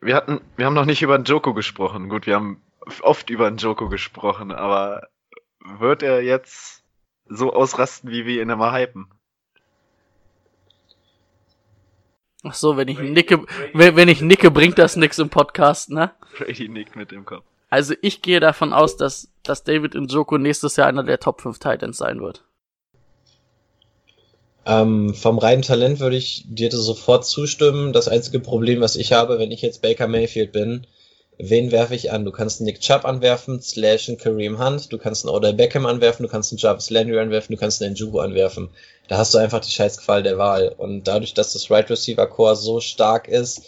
Wir 0.00 0.14
hatten, 0.14 0.40
wir 0.56 0.66
haben 0.66 0.74
noch 0.74 0.84
nicht 0.84 1.02
über 1.02 1.18
Joko 1.20 1.54
gesprochen. 1.54 2.08
Gut, 2.08 2.26
wir 2.26 2.36
haben 2.36 2.62
oft 3.02 3.30
über 3.30 3.50
Joko 3.50 3.88
gesprochen, 3.88 4.52
aber 4.52 5.08
wird 5.60 6.02
er 6.02 6.22
jetzt 6.22 6.84
so 7.26 7.52
ausrasten, 7.52 8.10
wie 8.10 8.24
wir 8.24 8.42
ihn 8.42 8.50
immer 8.50 8.72
hypen? 8.72 9.08
Ach 12.44 12.54
so, 12.54 12.76
wenn 12.76 12.88
ich 12.88 12.98
nicke, 12.98 13.44
wenn, 13.74 13.96
wenn 13.96 14.08
ich 14.08 14.22
nicke, 14.22 14.50
bringt 14.50 14.78
das 14.78 14.96
nix 14.96 15.18
im 15.18 15.28
Podcast, 15.28 15.90
ne? 15.90 16.12
Brady 16.36 16.68
nickt 16.68 16.94
mit 16.94 17.10
dem 17.10 17.24
Kopf. 17.24 17.44
Also 17.68 17.94
ich 18.00 18.22
gehe 18.22 18.40
davon 18.40 18.72
aus, 18.72 18.96
dass, 18.96 19.30
dass 19.42 19.64
David 19.64 19.94
Joko 19.94 20.38
nächstes 20.38 20.76
Jahr 20.76 20.86
einer 20.86 21.02
der 21.02 21.20
Top 21.20 21.42
5 21.42 21.58
Titans 21.58 21.98
sein 21.98 22.20
wird. 22.20 22.44
Ähm, 24.68 25.14
vom 25.14 25.38
reinen 25.38 25.62
Talent 25.62 25.98
würde 25.98 26.16
ich 26.16 26.44
dir 26.46 26.70
sofort 26.70 27.24
zustimmen. 27.24 27.94
Das 27.94 28.06
einzige 28.06 28.38
Problem, 28.38 28.82
was 28.82 28.96
ich 28.96 29.14
habe, 29.14 29.38
wenn 29.38 29.50
ich 29.50 29.62
jetzt 29.62 29.80
Baker 29.80 30.06
Mayfield 30.06 30.52
bin, 30.52 30.86
wen 31.38 31.72
werfe 31.72 31.94
ich 31.94 32.12
an? 32.12 32.26
Du 32.26 32.32
kannst 32.32 32.60
einen 32.60 32.66
Nick 32.66 32.80
Chubb 32.80 33.06
anwerfen, 33.06 33.62
slash 33.62 34.08
einen 34.08 34.18
Kareem 34.18 34.62
Hunt, 34.62 34.92
du 34.92 34.98
kannst 34.98 35.24
einen 35.24 35.34
Odell 35.34 35.54
Beckham 35.54 35.86
anwerfen, 35.86 36.24
du 36.24 36.30
kannst 36.30 36.52
einen 36.52 36.58
Jarvis 36.58 36.90
Landry 36.90 37.18
anwerfen, 37.18 37.54
du 37.54 37.58
kannst 37.58 37.82
einen 37.82 37.94
Njubu 37.94 38.18
anwerfen. 38.18 38.68
Da 39.08 39.16
hast 39.16 39.32
du 39.32 39.38
einfach 39.38 39.60
die 39.60 39.70
Scheißqual 39.70 40.22
der 40.22 40.36
Wahl. 40.36 40.74
Und 40.76 41.04
dadurch, 41.04 41.32
dass 41.32 41.54
das 41.54 41.70
Right 41.70 41.88
Receiver 41.88 42.26
Core 42.26 42.56
so 42.56 42.80
stark 42.80 43.26
ist, 43.26 43.62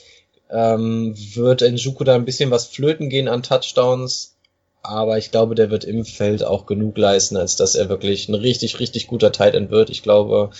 ähm, 0.50 1.14
wird 1.34 1.62
Njuku 1.62 2.04
da 2.04 2.14
ein 2.14 2.26
bisschen 2.26 2.50
was 2.50 2.66
flöten 2.66 3.08
gehen 3.08 3.28
an 3.28 3.42
Touchdowns. 3.42 4.34
Aber 4.82 5.18
ich 5.18 5.30
glaube, 5.30 5.54
der 5.54 5.70
wird 5.70 5.84
im 5.84 6.04
Feld 6.04 6.42
auch 6.42 6.66
genug 6.66 6.96
leisten, 6.96 7.36
als 7.36 7.56
dass 7.56 7.74
er 7.74 7.88
wirklich 7.88 8.28
ein 8.28 8.34
richtig, 8.34 8.80
richtig 8.80 9.06
guter 9.08 9.30
Tight 9.30 9.54
End 9.54 9.70
wird. 9.70 9.90
Ich 9.90 10.02
glaube, 10.02 10.50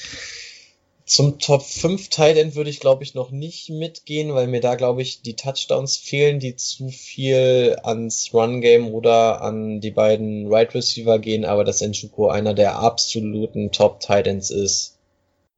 zum 1.07 1.39
Top 1.39 1.63
5 1.63 2.09
Tight 2.11 2.37
End 2.37 2.55
würde 2.55 2.71
ich, 2.71 2.81
glaube 2.81 3.03
ich, 3.03 3.15
noch 3.15 3.31
nicht 3.31 3.71
mitgehen, 3.71 4.35
weil 4.35 4.47
mir 4.47 4.61
da, 4.61 4.75
glaube 4.75 5.03
ich, 5.03 5.23
die 5.23 5.37
Touchdowns 5.37 5.97
fehlen, 5.97 6.39
die 6.39 6.55
zu 6.55 6.91
viel 6.91 7.77
ans 7.83 8.31
Run 8.33 8.61
Game 8.61 8.93
oder 8.95 9.41
an 9.41 9.81
die 9.81 9.91
beiden 9.91 10.47
Right 10.53 10.75
Receiver 10.75 11.19
gehen, 11.19 11.45
aber 11.45 11.65
dass 11.65 11.81
Nchuko 11.81 12.29
einer 12.29 12.55
der 12.55 12.77
absoluten 12.79 13.73
Top 13.73 14.01
Tight 14.01 14.27
Ends 14.27 14.51
ist, 14.51 14.99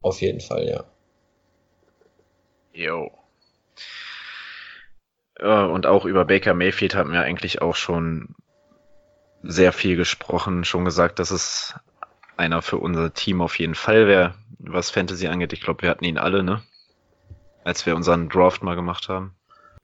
auf 0.00 0.22
jeden 0.22 0.40
Fall, 0.40 0.68
ja. 0.68 0.84
Jo. 2.72 3.10
Und 5.38 5.86
auch 5.86 6.04
über 6.04 6.24
Baker 6.24 6.54
Mayfield 6.54 6.94
haben 6.94 7.12
wir 7.12 7.22
eigentlich 7.22 7.60
auch 7.60 7.74
schon 7.74 8.36
sehr 9.42 9.72
viel 9.72 9.96
gesprochen, 9.96 10.64
schon 10.64 10.84
gesagt, 10.84 11.18
dass 11.18 11.30
es 11.30 11.74
einer 12.36 12.62
für 12.62 12.78
unser 12.78 13.12
Team 13.12 13.40
auf 13.40 13.58
jeden 13.58 13.74
Fall 13.74 14.06
wäre, 14.06 14.34
was 14.58 14.90
Fantasy 14.90 15.26
angeht. 15.26 15.52
Ich 15.52 15.60
glaube, 15.60 15.82
wir 15.82 15.90
hatten 15.90 16.04
ihn 16.04 16.18
alle, 16.18 16.42
ne? 16.42 16.62
Als 17.64 17.86
wir 17.86 17.94
unseren 17.94 18.28
Draft 18.28 18.62
mal 18.62 18.74
gemacht 18.74 19.08
haben. 19.08 19.36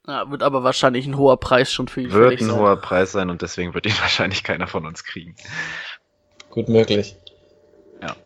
Ja, 0.06 0.30
wird 0.30 0.42
aber 0.42 0.64
wahrscheinlich 0.64 1.06
ein 1.06 1.16
hoher 1.16 1.38
Preis 1.38 1.72
schon 1.72 1.86
für 1.86 2.00
ihn. 2.00 2.12
Wird 2.12 2.40
ein 2.40 2.46
sein. 2.46 2.56
hoher 2.56 2.76
Preis 2.76 3.12
sein 3.12 3.30
und 3.30 3.42
deswegen 3.42 3.74
wird 3.74 3.86
ihn 3.86 3.92
wahrscheinlich 4.00 4.42
keiner 4.42 4.66
von 4.66 4.86
uns 4.86 5.04
kriegen. 5.04 5.36
Gut 6.50 6.68
möglich. 6.68 7.16
Ja. 8.00 8.16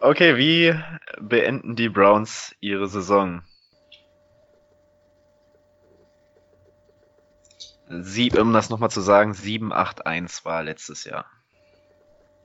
Okay, 0.00 0.36
wie 0.36 0.74
beenden 1.20 1.76
die 1.76 1.88
Browns 1.88 2.56
ihre 2.60 2.88
Saison? 2.88 3.42
Sie, 8.00 8.30
um 8.32 8.52
das 8.52 8.70
nochmal 8.70 8.90
zu 8.90 9.02
sagen, 9.02 9.32
7-8-1 9.32 10.44
war 10.44 10.62
letztes 10.62 11.04
Jahr. 11.04 11.26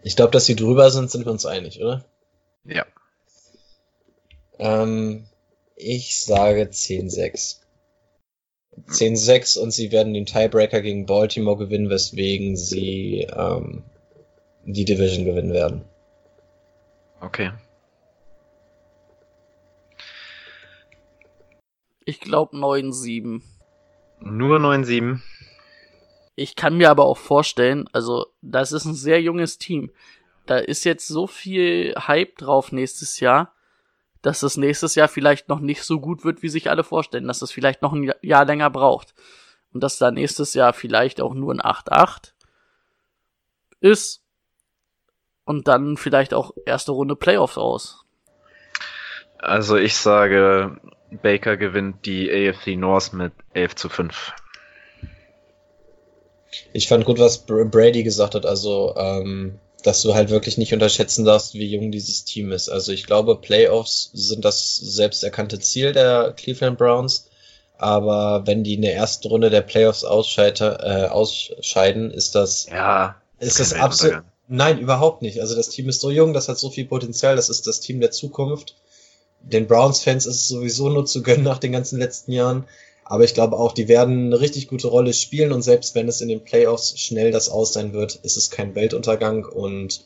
Ich 0.04 0.16
glaube, 0.16 0.32
dass 0.32 0.46
sie 0.46 0.56
drüber 0.56 0.92
sind, 0.92 1.10
sind 1.10 1.26
wir 1.26 1.32
uns 1.32 1.46
einig, 1.46 1.82
oder? 1.82 2.06
Ja. 2.66 2.86
Ähm, 4.60 5.26
ich 5.76 6.20
sage 6.20 6.64
10-6. 6.64 7.62
10-6 8.88 9.60
und 9.60 9.72
sie 9.72 9.92
werden 9.92 10.14
den 10.14 10.26
Tiebreaker 10.26 10.82
gegen 10.82 11.06
Baltimore 11.06 11.58
gewinnen, 11.58 11.90
weswegen 11.90 12.58
sie 12.58 13.28
ähm, 13.32 13.84
die 14.66 14.86
Division 14.86 15.26
gewinnen 15.26 15.54
werden. 15.54 15.86
Okay. 17.22 17.52
Ich 22.06 22.20
glaube 22.20 22.56
9-7. 22.56 23.42
Nur 24.20 24.60
9-7. 24.60 25.20
Ich 26.40 26.56
kann 26.56 26.78
mir 26.78 26.92
aber 26.92 27.06
auch 27.06 27.18
vorstellen, 27.18 27.90
also 27.94 28.28
das 28.44 28.72
ist 28.72 28.86
ein 28.86 28.94
sehr 28.94 29.20
junges 29.20 29.58
Team. 29.58 29.90
Da 30.46 30.58
ist 30.60 30.86
jetzt 30.86 31.08
so 31.08 31.26
viel 31.26 31.96
Hype 31.98 32.38
drauf 32.38 32.72
nächstes 32.72 33.20
Jahr, 33.20 33.56
dass 34.22 34.44
es 34.44 34.56
nächstes 34.56 34.94
Jahr 34.94 35.08
vielleicht 35.08 35.50
noch 35.50 35.60
nicht 35.60 35.82
so 35.82 36.00
gut 36.00 36.24
wird, 36.24 36.44
wie 36.44 36.50
sich 36.50 36.70
alle 36.70 36.84
vorstellen, 36.84 37.28
dass 37.28 37.42
es 37.42 37.52
vielleicht 37.52 37.82
noch 37.82 37.92
ein 37.92 38.14
Jahr 38.22 38.46
länger 38.46 38.70
braucht. 38.70 39.16
Und 39.74 39.82
dass 39.82 39.98
da 39.98 40.12
nächstes 40.12 40.54
Jahr 40.54 40.74
vielleicht 40.74 41.22
auch 41.22 41.34
nur 41.34 41.56
ein 41.56 41.60
8-8 41.60 42.34
ist. 43.80 44.24
und 45.44 45.68
dann 45.68 45.98
vielleicht 45.98 46.36
auch 46.36 46.52
erste 46.68 46.92
Runde 46.92 47.16
Playoffs 47.16 47.58
aus. 47.58 48.06
Also 49.40 49.76
ich 49.76 49.96
sage, 49.96 50.80
Baker 51.24 51.58
gewinnt 51.58 52.06
die 52.06 52.30
AFC 52.30 52.78
North 52.78 53.14
mit 53.14 53.34
11 53.54 53.76
zu 53.76 53.90
5. 53.90 54.36
Ich 56.74 56.88
fand 56.88 57.06
gut, 57.06 57.20
was 57.20 57.40
Brady 57.40 58.04
gesagt 58.04 58.36
hat, 58.36 58.46
also 58.46 58.96
ähm, 58.98 59.60
dass 59.84 60.02
du 60.02 60.14
halt 60.16 60.30
wirklich 60.30 60.58
nicht 60.58 60.74
unterschätzen 60.74 61.26
darfst, 61.26 61.54
wie 61.54 61.66
jung 61.66 61.92
dieses 61.92 62.26
Team 62.26 62.52
ist. 62.52 62.70
Also 62.70 62.92
ich 62.92 63.06
glaube, 63.06 63.36
Playoffs 63.36 64.10
sind 64.14 64.44
das 64.44 64.76
selbst 64.78 65.24
erkannte 65.24 65.60
Ziel 65.60 65.94
der 65.94 66.34
Cleveland 66.36 66.78
Browns. 66.78 67.30
Aber 67.78 68.48
wenn 68.48 68.64
die 68.64 68.74
in 68.74 68.82
der 68.82 68.96
ersten 68.96 69.28
Runde 69.28 69.50
der 69.50 69.62
Playoffs 69.62 70.04
ausscheide, 70.04 70.80
äh, 70.82 71.08
ausscheiden, 71.10 72.12
ist 72.12 72.34
das 72.34 72.68
ja 72.72 73.16
ist 73.40 73.60
das 73.60 73.74
absolut 73.74 74.24
nein 74.48 74.80
überhaupt 74.80 75.22
nicht. 75.22 75.42
Also 75.42 75.56
das 75.56 75.70
Team 75.70 75.90
ist 75.90 76.02
so 76.02 76.10
jung, 76.10 76.34
das 76.34 76.50
hat 76.50 76.58
so 76.58 76.70
viel 76.70 76.86
Potenzial, 76.86 77.36
das 77.36 77.50
ist 77.50 77.68
das 77.68 77.80
Team 77.80 78.00
der 78.00 78.12
Zukunft. 78.12 78.76
Den 79.42 79.68
Browns-Fans 79.68 80.26
ist 80.26 80.36
es 80.36 80.48
sowieso 80.48 80.90
nur 80.90 81.06
zu 81.06 81.22
gönnen 81.22 81.44
nach 81.44 81.60
den 81.60 81.72
ganzen 81.72 82.00
letzten 82.00 82.32
Jahren. 82.32 82.66
Aber 83.10 83.24
ich 83.24 83.34
glaube 83.34 83.58
auch, 83.58 83.72
die 83.72 83.88
werden 83.88 84.28
eine 84.28 84.42
richtig 84.42 84.68
gute 84.68 84.88
Rolle 84.88 85.14
spielen 85.14 85.54
und 85.54 85.62
selbst 85.62 85.96
wenn 85.96 86.10
es 86.10 86.20
in 86.20 86.28
den 86.28 86.44
Playoffs 86.44 87.00
schnell 87.00 87.32
das 87.32 87.48
aus 87.50 87.72
sein 87.72 87.94
wird, 87.94 88.16
ist 88.16 88.36
es 88.36 88.50
kein 88.50 88.76
Weltuntergang 88.76 89.46
und 89.46 90.04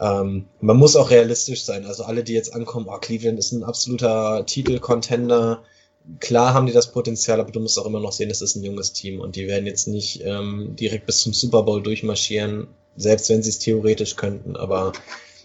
ähm, 0.00 0.46
man 0.60 0.78
muss 0.78 0.96
auch 0.96 1.10
realistisch 1.10 1.64
sein. 1.64 1.84
Also 1.84 2.04
alle, 2.04 2.24
die 2.24 2.32
jetzt 2.32 2.54
ankommen, 2.54 2.86
oh, 2.88 2.98
Cleveland 2.98 3.38
ist 3.38 3.52
ein 3.52 3.64
absoluter 3.64 4.44
Titel-Contender. 4.46 5.62
Klar 6.20 6.54
haben 6.54 6.66
die 6.66 6.72
das 6.72 6.90
Potenzial, 6.90 7.38
aber 7.38 7.52
du 7.52 7.60
musst 7.60 7.78
auch 7.78 7.86
immer 7.86 8.00
noch 8.00 8.12
sehen, 8.12 8.30
es 8.30 8.40
ist 8.40 8.56
ein 8.56 8.64
junges 8.64 8.94
Team 8.94 9.20
und 9.20 9.36
die 9.36 9.46
werden 9.46 9.66
jetzt 9.66 9.86
nicht 9.86 10.22
ähm, 10.24 10.74
direkt 10.74 11.04
bis 11.04 11.18
zum 11.18 11.34
Super 11.34 11.62
Bowl 11.64 11.82
durchmarschieren, 11.82 12.68
selbst 12.96 13.28
wenn 13.28 13.42
sie 13.42 13.50
es 13.50 13.58
theoretisch 13.58 14.16
könnten. 14.16 14.56
Aber 14.56 14.92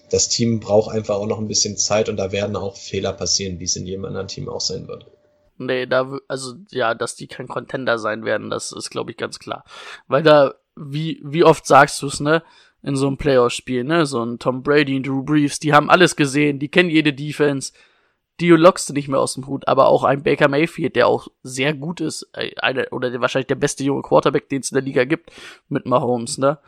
das 0.09 0.30
Team 0.30 0.61
braucht 0.61 0.89
einfach 0.89 1.18
auch 1.18 1.27
noch 1.27 1.39
ein 1.39 1.49
bisschen 1.49 1.76
Zeit 1.76 2.07
und 2.07 2.15
da 2.15 2.31
werden 2.31 2.55
auch 2.55 2.77
Fehler 2.77 3.11
passieren, 3.11 3.59
wie 3.59 3.65
es 3.65 3.76
in 3.76 3.85
jedem 3.85 4.05
anderen 4.05 4.30
Team 4.30 4.47
auch 4.47 4.61
sein 4.61 4.88
wird. 4.88 5.05
Nee, 5.58 5.88
da, 5.88 6.18
also, 6.28 6.56
ja, 6.70 6.94
dass 6.94 7.16
die 7.16 7.28
kein 7.28 7.48
Contender 7.48 7.98
sein 7.98 8.26
werden, 8.26 8.50
das 8.50 8.72
ist, 8.72 8.90
glaube 8.90 9.12
ich, 9.12 9.18
ganz 9.18 9.40
klar. 9.40 9.64
Weil 10.08 10.24
da, 10.24 10.54
wie, 10.76 11.20
wie 11.24 11.44
oft 11.44 11.66
sagst 11.66 12.02
du 12.02 12.08
es, 12.08 12.20
ne? 12.20 12.44
In 12.84 12.96
so 12.96 13.08
einem 13.08 13.18
Playoff-Spiel, 13.18 13.84
ne? 13.84 14.06
So 14.06 14.24
ein 14.24 14.40
Tom 14.40 14.62
Brady, 14.62 15.02
Drew 15.02 15.24
Brees, 15.24 15.60
die 15.60 15.74
haben 15.74 15.90
alles 15.90 16.16
gesehen, 16.16 16.60
die 16.60 16.70
kennen 16.70 16.90
jede 16.90 17.14
Defense. 17.14 17.74
Die 18.40 18.50
lockst 18.50 18.88
du 18.90 18.94
nicht 18.94 19.08
mehr 19.08 19.20
aus 19.20 19.34
dem 19.34 19.48
Hut, 19.48 19.68
aber 19.68 19.88
auch 19.88 20.04
ein 20.04 20.22
Baker 20.22 20.48
Mayfield, 20.48 20.96
der 20.96 21.08
auch 21.08 21.28
sehr 21.42 21.74
gut 21.74 22.02
ist, 22.02 22.30
eine, 22.62 22.88
oder 22.90 23.10
der, 23.10 23.20
wahrscheinlich 23.20 23.48
der 23.48 23.56
beste 23.56 23.84
junge 23.84 24.04
Quarterback, 24.04 24.48
den 24.50 24.62
es 24.62 24.72
in 24.72 24.76
der 24.76 24.84
Liga 24.84 25.06
gibt, 25.06 25.32
mit 25.70 25.88
Mahomes, 25.88 26.38
ne? 26.38 26.60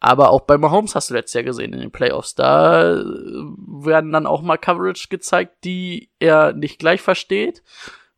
Aber 0.00 0.30
auch 0.30 0.42
bei 0.42 0.56
Mahomes 0.58 0.94
hast 0.94 1.10
du 1.10 1.14
letztes 1.14 1.34
Jahr 1.34 1.42
gesehen 1.42 1.72
in 1.72 1.80
den 1.80 1.90
Playoffs. 1.90 2.36
Da 2.36 2.94
äh, 2.94 3.02
werden 3.02 4.12
dann 4.12 4.28
auch 4.28 4.42
mal 4.42 4.56
Coverage 4.56 5.08
gezeigt, 5.08 5.64
die 5.64 6.10
er 6.20 6.52
nicht 6.52 6.78
gleich 6.78 7.00
versteht 7.00 7.64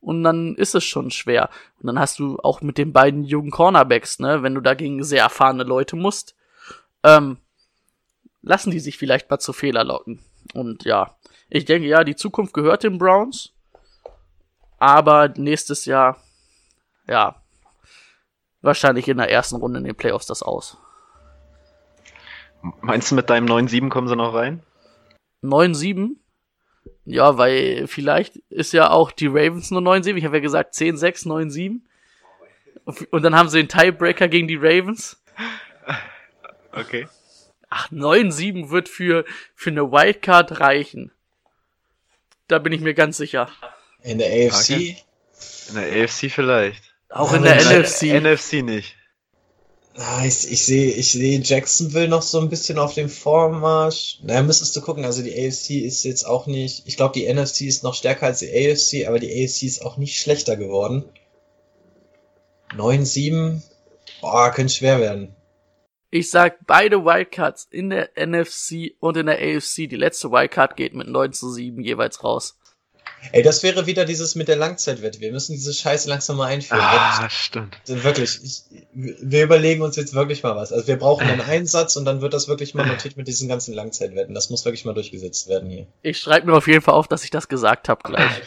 und 0.01 0.23
dann 0.25 0.55
ist 0.57 0.75
es 0.75 0.85
schon 0.85 1.11
schwer. 1.11 1.51
Und 1.81 1.87
dann 1.87 1.99
hast 1.99 2.19
du 2.19 2.39
auch 2.39 2.61
mit 2.63 2.79
den 2.79 2.93
beiden 2.93 3.25
jungen 3.25 3.51
Cornerbacks, 3.51 4.19
ne, 4.19 4.43
wenn 4.43 4.55
du 4.55 4.61
dagegen 4.61 5.03
sehr 5.05 5.23
erfahrene 5.23 5.65
Leute 5.65 5.97
musst, 5.97 6.35
ähm, 7.03 7.39
lassen 8.43 8.71
die 8.71 8.81
sich 8.81 8.97
vielleicht 8.99 9.31
mal 9.31 9.39
zu 9.39 9.53
Fehler 9.53 9.85
locken. 9.85 10.21
Und 10.55 10.85
ja, 10.85 11.17
ich 11.49 11.65
denke, 11.65 11.89
ja, 11.89 12.05
die 12.05 12.17
Zukunft 12.17 12.55
gehört 12.55 12.83
den 12.83 12.99
Browns. 12.99 13.53
Aber 14.79 15.29
nächstes 15.29 15.85
Jahr, 15.85 16.17
ja, 17.07 17.37
wahrscheinlich 18.63 19.09
in 19.09 19.19
der 19.19 19.31
ersten 19.31 19.57
Runde 19.57 19.79
in 19.79 19.85
den 19.85 19.95
Playoffs 19.95 20.27
das 20.27 20.43
aus. 20.43 20.79
Meinst 22.81 23.11
du, 23.11 23.15
mit 23.15 23.29
deinem 23.29 23.47
9-7 23.47 23.89
kommen 23.89 24.09
sie 24.09 24.17
noch 24.17 24.35
rein? 24.35 24.63
9-7? 25.43 26.17
Ja, 27.05 27.39
weil 27.39 27.87
vielleicht 27.87 28.37
ist 28.51 28.73
ja 28.73 28.91
auch 28.91 29.11
die 29.11 29.27
Ravens 29.27 29.71
nur 29.71 29.81
9-7. 29.81 30.17
Ich 30.17 30.25
habe 30.25 30.37
ja 30.37 30.43
gesagt 30.43 30.75
10-6, 30.75 31.27
9-7. 31.27 31.81
Und 33.11 33.23
dann 33.23 33.35
haben 33.35 33.49
sie 33.49 33.59
den 33.59 33.69
Tiebreaker 33.69 34.29
gegen 34.29 34.49
die 34.49 34.57
Ravens. 34.57 35.23
Okay. 36.73 37.09
Ach, 37.69 37.91
9-7 37.91 38.71
wird 38.71 38.89
für, 38.89 39.25
für 39.55 39.71
eine 39.71 39.91
Wildcard 39.91 40.61
reichen. 40.61 41.13
Da 42.49 42.59
bin 42.59 42.73
ich 42.73 42.81
mir 42.81 42.95
ganz 42.95 43.17
sicher. 43.17 43.49
In 44.03 44.19
der 44.19 44.29
AFC? 44.29 44.71
Okay. 44.71 44.97
In 45.69 45.75
der 45.75 46.05
AFC 46.05 46.31
vielleicht. 46.31 46.95
Auch 47.09 47.33
in 47.33 47.43
der 47.43 47.57
NFC. 47.57 48.03
NFC 48.21 48.63
nicht. 48.65 48.97
Ah, 50.03 50.25
ich, 50.25 50.51
ich 50.51 50.65
sehe 50.65 50.93
ich 50.93 51.13
sehe 51.13 51.41
Jacksonville 51.41 52.09
noch 52.09 52.23
so 52.23 52.41
ein 52.41 52.49
bisschen 52.49 52.79
auf 52.79 52.95
dem 52.95 53.11
Vormarsch. 53.11 54.19
Naja, 54.23 54.43
müsstest 54.43 54.75
du 54.75 54.81
gucken. 54.81 55.05
Also 55.05 55.23
die 55.23 55.33
AFC 55.33 55.85
ist 55.85 56.05
jetzt 56.05 56.25
auch 56.25 56.47
nicht. 56.47 56.87
Ich 56.87 56.97
glaube, 56.97 57.13
die 57.13 57.31
NFC 57.31 57.63
ist 57.63 57.85
noch 57.85 57.93
stärker 57.93 58.25
als 58.25 58.39
die 58.39 58.49
AFC, 58.49 59.07
aber 59.07 59.19
die 59.19 59.29
AFC 59.29 59.65
ist 59.65 59.85
auch 59.85 59.99
nicht 59.99 60.19
schlechter 60.19 60.57
geworden. 60.57 61.05
9-7. 62.75 63.61
Boah, 64.23 64.51
könnte 64.53 64.73
schwer 64.73 65.01
werden. 65.01 65.37
Ich 66.11 66.31
sag 66.31 66.67
beide 66.67 67.05
Wildcards 67.05 67.69
in 67.71 67.91
der 67.91 68.09
NFC 68.17 68.95
und 69.01 69.19
in 69.19 69.27
der 69.27 69.37
AFC. 69.37 69.87
Die 69.87 69.97
letzte 69.97 70.31
Wildcard 70.31 70.77
geht 70.77 70.95
mit 70.95 71.09
9 71.09 71.35
zu 71.35 71.53
7 71.53 71.79
jeweils 71.83 72.25
raus. 72.25 72.59
Ey, 73.33 73.43
das 73.43 73.63
wäre 73.63 73.87
wieder 73.87 74.05
dieses 74.05 74.35
mit 74.35 74.49
der 74.49 74.57
Langzeitwette. 74.57 75.21
Wir 75.21 75.31
müssen 75.31 75.53
diese 75.53 75.73
Scheiße 75.73 76.09
langsam 76.09 76.37
mal 76.37 76.47
einführen. 76.47 76.81
Ah, 76.83 77.29
stimmt. 77.29 77.77
Wirklich, 77.87 78.41
ich, 78.43 78.63
wir 78.93 79.45
überlegen 79.45 79.83
uns 79.83 79.97
jetzt 79.97 80.15
wirklich 80.15 80.43
mal 80.43 80.57
was. 80.57 80.73
Also 80.73 80.87
wir 80.87 80.97
brauchen 80.97 81.27
einen 81.29 81.41
Einsatz 81.41 81.97
und 81.97 82.05
dann 82.05 82.23
wird 82.23 82.33
das 82.33 82.49
wirklich 82.49 82.75
mal 82.75 82.87
notiert 82.87 83.17
mit 83.17 83.29
diesen 83.29 83.49
ganzen 83.49 83.75
Langzeitwetten. 83.75 84.35
Das 84.35 84.51
muss 84.51 84.65
wirklich 84.65 84.85
mal 84.85 84.95
durchgesetzt 84.95 85.49
werden 85.49 85.69
hier. 85.71 85.87
Ich 86.03 86.19
schreibe 86.19 86.47
mir 86.47 86.55
auf 86.57 86.67
jeden 86.67 86.83
Fall 86.83 86.95
auf, 86.95 87.09
dass 87.09 87.25
ich 87.25 87.31
das 87.31 87.49
gesagt 87.49 87.89
habe 87.89 88.03
gleich. 88.03 88.43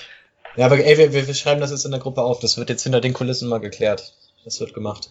Ja, 0.56 0.66
aber 0.66 0.78
ey, 0.78 0.98
wir, 0.98 1.28
wir 1.28 1.34
schreiben 1.34 1.62
das 1.62 1.72
jetzt 1.72 1.86
in 1.86 1.92
der 1.92 2.00
Gruppe 2.00 2.22
auf. 2.22 2.40
Das 2.40 2.58
wird 2.58 2.70
jetzt 2.70 2.84
hinter 2.84 3.02
den 3.02 3.14
Kulissen 3.14 3.50
mal 3.50 3.60
geklärt. 3.60 4.14
Das 4.44 4.60
wird 4.60 4.74
gemacht. 4.74 5.10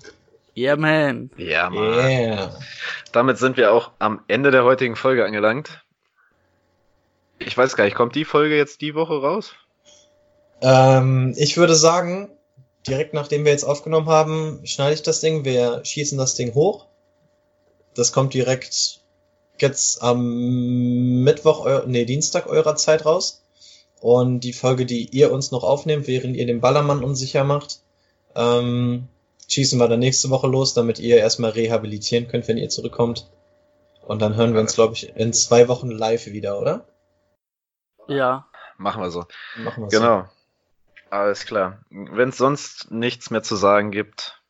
Yeah, 0.57 0.77
man. 0.77 1.31
Ja, 1.37 1.71
man. 1.71 1.95
Yeah. 1.99 2.61
Damit 3.13 3.39
sind 3.39 3.57
wir 3.57 3.73
auch 3.73 3.93
am 3.99 4.21
Ende 4.29 4.51
der 4.51 4.65
heutigen 4.65 4.97
Folge 4.97 5.25
angelangt. 5.25 5.83
Ich 7.47 7.57
weiß 7.57 7.77
gar 7.77 7.85
nicht, 7.85 7.95
kommt 7.95 8.15
die 8.15 8.25
Folge 8.25 8.57
jetzt 8.57 8.81
die 8.81 8.95
Woche 8.95 9.21
raus? 9.21 9.53
Ähm, 10.61 11.35
ich 11.37 11.57
würde 11.57 11.75
sagen, 11.75 12.31
direkt 12.87 13.15
nachdem 13.15 13.45
wir 13.45 13.53
jetzt 13.53 13.65
aufgenommen 13.65 14.09
haben, 14.09 14.61
schneide 14.65 14.95
ich 14.95 15.03
das 15.03 15.21
Ding, 15.21 15.45
wir 15.45 15.85
schießen 15.85 16.19
das 16.19 16.35
Ding 16.35 16.55
hoch. 16.55 16.87
Das 17.95 18.13
kommt 18.13 18.35
direkt 18.35 19.01
jetzt 19.59 20.03
am 20.03 21.23
Mittwoch, 21.23 21.87
nee, 21.87 22.05
Dienstag 22.05 22.47
eurer 22.47 22.77
Zeit 22.77 23.05
raus. 23.05 23.43
Und 24.01 24.41
die 24.41 24.53
Folge, 24.53 24.85
die 24.85 25.09
ihr 25.11 25.31
uns 25.31 25.53
noch 25.53 25.63
aufnehmt, 25.63 26.09
während 26.09 26.37
ihr 26.37 26.47
den 26.47 26.61
Ballermann 26.61 27.05
unsicher 27.05 27.45
macht, 27.45 27.81
ähm, 28.35 29.09
schießen 29.49 29.79
wir 29.79 29.89
dann 29.89 30.01
nächste 30.01 30.31
Woche 30.31 30.49
los, 30.49 30.75
damit 30.75 30.99
ihr 30.99 31.19
erstmal 31.19 31.51
rehabilitieren 31.51 32.27
könnt, 32.27 32.49
wenn 32.49 32.59
ihr 32.59 32.69
zurückkommt. 32.69 33.29
Und 34.05 34.21
dann 34.21 34.35
hören 34.35 34.55
wir 34.55 34.61
uns, 34.61 34.75
glaube 34.75 34.95
ich, 34.95 35.15
in 35.15 35.33
zwei 35.33 35.69
Wochen 35.69 35.91
live 35.91 36.27
wieder, 36.27 36.61
oder? 36.61 36.85
Ja. 38.09 38.49
Machen 38.79 39.03
wir 39.03 39.11
so. 39.11 39.25
Machen 39.57 39.85
wir 39.85 39.89
Genau. 39.89 40.29
Alles 41.11 41.45
klar. 41.45 41.85
Wenn 41.91 42.31
es 42.31 42.39
sonst 42.39 42.91
nichts 42.91 43.31
mehr 43.31 43.43
zu 43.43 43.55
sagen 43.57 43.91
gibt, 43.91 44.43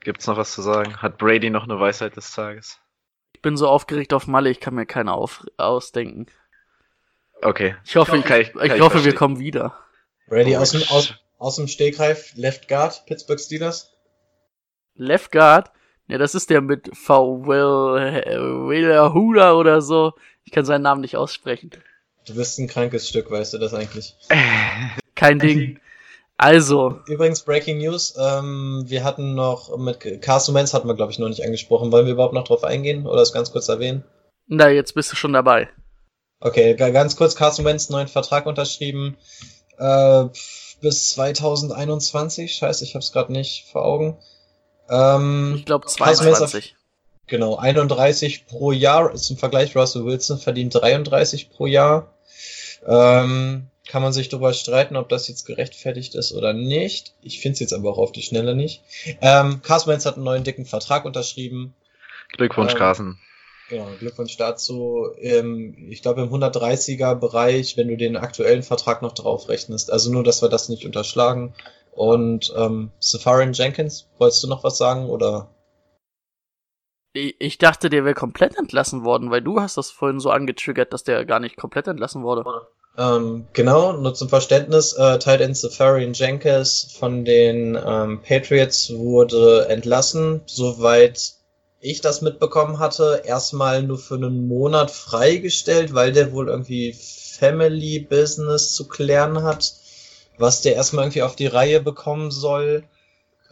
gibt's 0.00 0.26
noch 0.26 0.36
was 0.38 0.52
zu 0.52 0.62
sagen? 0.62 0.96
Hat 1.02 1.18
Brady 1.18 1.50
noch 1.50 1.64
eine 1.64 1.78
Weisheit 1.78 2.16
des 2.16 2.32
Tages? 2.32 2.80
Ich 3.34 3.42
bin 3.42 3.56
so 3.56 3.68
aufgeregt 3.68 4.14
auf 4.14 4.26
Malle, 4.26 4.50
ich 4.50 4.60
kann 4.60 4.74
mir 4.74 4.86
keine 4.86 5.12
auf 5.12 5.44
ausdenken. 5.58 6.26
Okay. 7.42 7.76
Ich 7.84 7.96
hoffe, 7.96 8.16
ich, 8.16 8.24
ich, 8.24 8.54
ich- 8.54 8.72
ich 8.72 8.80
hoffe 8.80 9.04
wir 9.04 9.14
kommen 9.14 9.38
wieder. 9.38 9.74
so. 10.26 10.30
Brady 10.34 10.56
aus 10.56 10.70
dem, 10.70 10.82
aus, 10.88 11.14
aus 11.38 11.56
dem 11.56 11.66
Stegreif, 11.68 12.32
Left 12.36 12.68
Guard, 12.68 13.04
Pittsburgh 13.06 13.40
Steelers. 13.40 13.92
Left 14.94 15.30
Guard? 15.32 15.70
Ja, 16.06 16.18
das 16.18 16.34
ist 16.34 16.50
der 16.50 16.60
mit 16.60 16.96
V. 16.96 17.46
Will, 17.46 18.22
Will 18.68 19.12
Huda 19.12 19.52
oder 19.54 19.82
so. 19.82 20.12
Ich 20.44 20.52
kann 20.52 20.64
seinen 20.64 20.82
Namen 20.82 21.00
nicht 21.00 21.16
aussprechen. 21.16 21.70
Du 22.26 22.34
bist 22.34 22.58
ein 22.58 22.68
krankes 22.68 23.08
Stück, 23.08 23.30
weißt 23.30 23.52
du 23.54 23.58
das 23.58 23.74
eigentlich? 23.74 24.16
Kein 25.14 25.38
Ding. 25.38 25.78
Also, 26.38 26.98
Übrigens, 27.06 27.42
Breaking 27.42 27.78
News, 27.78 28.14
ähm, 28.18 28.82
wir 28.86 29.04
hatten 29.04 29.34
noch 29.34 29.76
mit 29.76 30.22
Carson 30.22 30.54
Wentz 30.54 30.74
hatten 30.74 30.88
wir, 30.88 30.94
glaube 30.96 31.12
ich, 31.12 31.18
noch 31.18 31.28
nicht 31.28 31.44
angesprochen. 31.44 31.92
Wollen 31.92 32.06
wir 32.06 32.14
überhaupt 32.14 32.34
noch 32.34 32.44
drauf 32.44 32.64
eingehen 32.64 33.06
oder 33.06 33.18
das 33.18 33.32
ganz 33.32 33.52
kurz 33.52 33.68
erwähnen? 33.68 34.04
na, 34.48 34.68
jetzt 34.68 34.94
bist 34.94 35.12
du 35.12 35.16
schon 35.16 35.32
dabei. 35.32 35.68
Okay, 36.40 36.74
ga- 36.74 36.90
ganz 36.90 37.14
kurz, 37.16 37.36
Carson 37.36 37.64
Wentz, 37.64 37.90
neuen 37.90 38.08
Vertrag 38.08 38.46
unterschrieben. 38.46 39.16
Äh, 39.78 40.24
bis 40.80 41.10
2021. 41.10 42.54
Scheiße, 42.56 42.82
ich 42.84 42.94
hab's 42.96 43.12
gerade 43.12 43.32
nicht 43.32 43.66
vor 43.70 43.84
Augen. 43.84 44.18
Ähm, 44.90 45.54
Ich 45.58 45.64
glaube 45.64 45.86
Carson 45.86 46.26
Wentz 46.26 46.40
auf- 46.40 46.50
22. 46.50 46.76
Genau, 47.26 47.56
31 47.56 48.46
pro 48.46 48.72
Jahr 48.72 49.12
ist 49.12 49.30
im 49.30 49.36
Vergleich. 49.36 49.76
Russell 49.76 50.04
Wilson 50.04 50.38
verdient 50.38 50.74
33 50.74 51.50
pro 51.50 51.66
Jahr. 51.66 52.12
Ähm, 52.86 53.68
kann 53.88 54.02
man 54.02 54.12
sich 54.12 54.28
darüber 54.28 54.52
streiten, 54.52 54.96
ob 54.96 55.08
das 55.08 55.28
jetzt 55.28 55.44
gerechtfertigt 55.44 56.14
ist 56.14 56.32
oder 56.32 56.52
nicht. 56.52 57.14
Ich 57.22 57.40
finde 57.40 57.54
es 57.54 57.60
jetzt 57.60 57.72
aber 57.72 57.90
auch 57.90 57.98
auf 57.98 58.12
die 58.12 58.22
Schnelle 58.22 58.54
nicht. 58.54 58.82
Ähm, 59.20 59.60
Carson 59.62 59.92
Wentz 59.92 60.06
hat 60.06 60.16
einen 60.16 60.24
neuen 60.24 60.44
dicken 60.44 60.64
Vertrag 60.66 61.04
unterschrieben. 61.04 61.74
Glückwunsch, 62.36 62.72
Ähm, 62.72 62.78
Carsten. 62.78 63.18
Genau, 63.68 63.88
Glückwunsch 63.98 64.36
dazu. 64.36 65.08
Ähm, 65.18 65.88
ich 65.90 66.02
glaube 66.02 66.22
im 66.22 66.30
130er 66.30 67.14
Bereich, 67.14 67.76
wenn 67.76 67.88
du 67.88 67.96
den 67.96 68.16
aktuellen 68.16 68.62
Vertrag 68.62 69.02
noch 69.02 69.12
drauf 69.12 69.48
rechnest. 69.48 69.90
Also 69.90 70.12
nur, 70.12 70.24
dass 70.24 70.42
wir 70.42 70.48
das 70.48 70.68
nicht 70.68 70.84
unterschlagen. 70.84 71.54
Und 71.92 72.52
ähm, 72.56 72.90
Safarin 72.98 73.52
Jenkins, 73.52 74.08
wolltest 74.18 74.42
du 74.42 74.48
noch 74.48 74.64
was 74.64 74.78
sagen 74.78 75.06
oder? 75.06 75.48
Ich, 77.14 77.58
dachte, 77.58 77.90
der 77.90 78.04
wäre 78.04 78.14
komplett 78.14 78.56
entlassen 78.56 79.04
worden, 79.04 79.30
weil 79.30 79.42
du 79.42 79.60
hast 79.60 79.76
das 79.76 79.90
vorhin 79.90 80.18
so 80.18 80.30
angetriggert, 80.30 80.92
dass 80.92 81.04
der 81.04 81.24
gar 81.26 81.40
nicht 81.40 81.56
komplett 81.56 81.86
entlassen 81.86 82.22
wurde. 82.22 82.44
Ähm, 82.96 83.46
genau, 83.52 83.92
nur 83.92 84.14
zum 84.14 84.28
Verständnis, 84.28 84.94
äh, 84.94 85.18
Tight 85.18 85.40
End 85.40 85.56
Safarin 85.56 86.12
Jenkins 86.14 86.94
von 86.98 87.24
den 87.24 87.78
ähm, 87.86 88.20
Patriots 88.22 88.92
wurde 88.94 89.68
entlassen, 89.68 90.42
soweit 90.46 91.34
ich 91.80 92.00
das 92.00 92.22
mitbekommen 92.22 92.78
hatte, 92.78 93.22
erstmal 93.24 93.82
nur 93.82 93.98
für 93.98 94.14
einen 94.14 94.46
Monat 94.46 94.90
freigestellt, 94.90 95.94
weil 95.94 96.12
der 96.12 96.32
wohl 96.32 96.48
irgendwie 96.48 96.94
Family 97.38 97.98
Business 97.98 98.72
zu 98.72 98.86
klären 98.86 99.42
hat, 99.42 99.74
was 100.38 100.62
der 100.62 100.76
erstmal 100.76 101.04
irgendwie 101.04 101.22
auf 101.22 101.34
die 101.34 101.46
Reihe 101.46 101.80
bekommen 101.80 102.30
soll. 102.30 102.84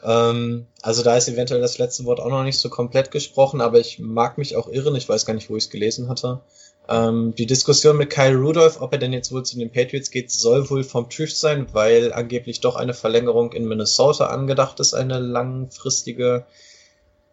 Ähm, 0.05 0.66
also 0.82 1.02
da 1.02 1.16
ist 1.16 1.28
eventuell 1.28 1.60
das 1.60 1.78
letzte 1.78 2.05
Wort 2.05 2.20
auch 2.20 2.31
noch 2.31 2.44
nicht 2.44 2.59
so 2.59 2.70
komplett 2.70 3.10
gesprochen, 3.10 3.60
aber 3.60 3.78
ich 3.78 3.98
mag 3.98 4.39
mich 4.39 4.56
auch 4.56 4.68
irren, 4.68 4.97
ich 4.97 5.09
weiß 5.09 5.27
gar 5.27 5.35
nicht, 5.35 5.51
wo 5.51 5.56
ich 5.56 5.64
es 5.64 5.70
gelesen 5.70 6.09
hatte. 6.09 6.40
Ähm, 6.89 7.35
die 7.36 7.47
Diskussion 7.47 7.97
mit 7.97 8.10
Kyle 8.10 8.36
Rudolph, 8.36 8.81
ob 8.81 8.93
er 8.93 8.98
denn 8.98 9.12
jetzt 9.12 9.31
wohl 9.32 9.44
zu 9.44 9.59
den 9.59 9.70
Patriots 9.70 10.10
geht, 10.10 10.31
soll 10.31 10.68
wohl 10.70 10.82
vom 10.82 11.09
Tisch 11.09 11.36
sein, 11.36 11.68
weil 11.72 12.12
angeblich 12.12 12.60
doch 12.60 12.77
eine 12.77 12.94
Verlängerung 12.94 13.52
in 13.52 13.68
Minnesota 13.68 14.27
angedacht 14.27 14.81
ist, 14.81 14.94
eine 14.94 15.18
langfristige. 15.20 16.44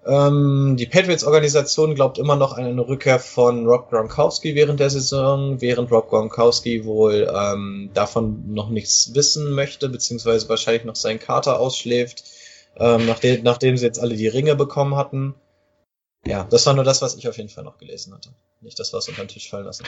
Ähm, 0.05 0.75
die 0.77 0.85
Patriots-Organisation 0.85 1.95
glaubt 1.95 2.17
immer 2.17 2.35
noch 2.35 2.53
an 2.53 2.65
eine 2.65 2.87
Rückkehr 2.87 3.19
von 3.19 3.65
Rob 3.65 3.89
Gronkowski 3.89 4.53
während 4.55 4.79
der 4.79 4.89
Saison, 4.89 5.59
während 5.59 5.91
Rob 5.91 6.09
Gronkowski 6.09 6.85
wohl 6.85 7.27
ähm, 7.33 7.89
davon 7.93 8.53
noch 8.53 8.69
nichts 8.69 9.15
wissen 9.15 9.51
möchte, 9.51 9.89
beziehungsweise 9.89 10.47
wahrscheinlich 10.49 10.85
noch 10.85 10.95
seinen 10.95 11.19
Kater 11.19 11.59
ausschläft, 11.59 12.23
ähm, 12.79 13.05
nachdem, 13.05 13.43
nachdem 13.43 13.77
sie 13.77 13.85
jetzt 13.85 13.99
alle 13.99 14.15
die 14.15 14.27
Ringe 14.27 14.55
bekommen 14.55 14.95
hatten. 14.95 15.35
Ja, 16.25 16.43
das 16.43 16.65
war 16.65 16.73
nur 16.73 16.83
das, 16.83 17.01
was 17.01 17.15
ich 17.15 17.27
auf 17.27 17.37
jeden 17.37 17.49
Fall 17.49 17.63
noch 17.63 17.77
gelesen 17.77 18.13
hatte. 18.13 18.33
Nicht 18.61 18.79
das, 18.79 18.91
was 18.91 19.07
unter 19.07 19.23
den 19.23 19.29
Tisch 19.29 19.49
fallen 19.49 19.65
lassen. 19.65 19.85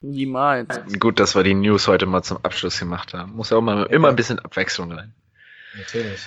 Niemals. 0.00 0.80
Gut, 0.98 1.18
dass 1.20 1.34
wir 1.34 1.42
die 1.42 1.54
News 1.54 1.88
heute 1.88 2.06
mal 2.06 2.22
zum 2.22 2.38
Abschluss 2.42 2.78
gemacht 2.78 3.14
haben. 3.14 3.32
Muss 3.32 3.50
ja 3.50 3.56
auch 3.56 3.62
mal 3.62 3.84
immer 3.86 4.08
ein 4.08 4.16
bisschen 4.16 4.38
Abwechslung 4.38 4.92
rein. 4.92 5.14
Natürlich. 5.76 6.20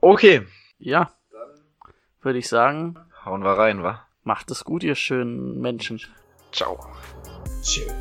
Okay. 0.00 0.46
Ja. 0.78 1.12
Würde 2.22 2.38
ich 2.38 2.48
sagen, 2.48 2.98
Hauen 3.24 3.42
wir 3.42 3.52
rein, 3.52 3.82
wa? 3.82 4.06
macht 4.22 4.50
es 4.50 4.64
gut, 4.64 4.82
ihr 4.82 4.94
schönen 4.94 5.60
Menschen. 5.60 6.00
Ciao. 6.52 6.78
Tschüss. 7.62 7.92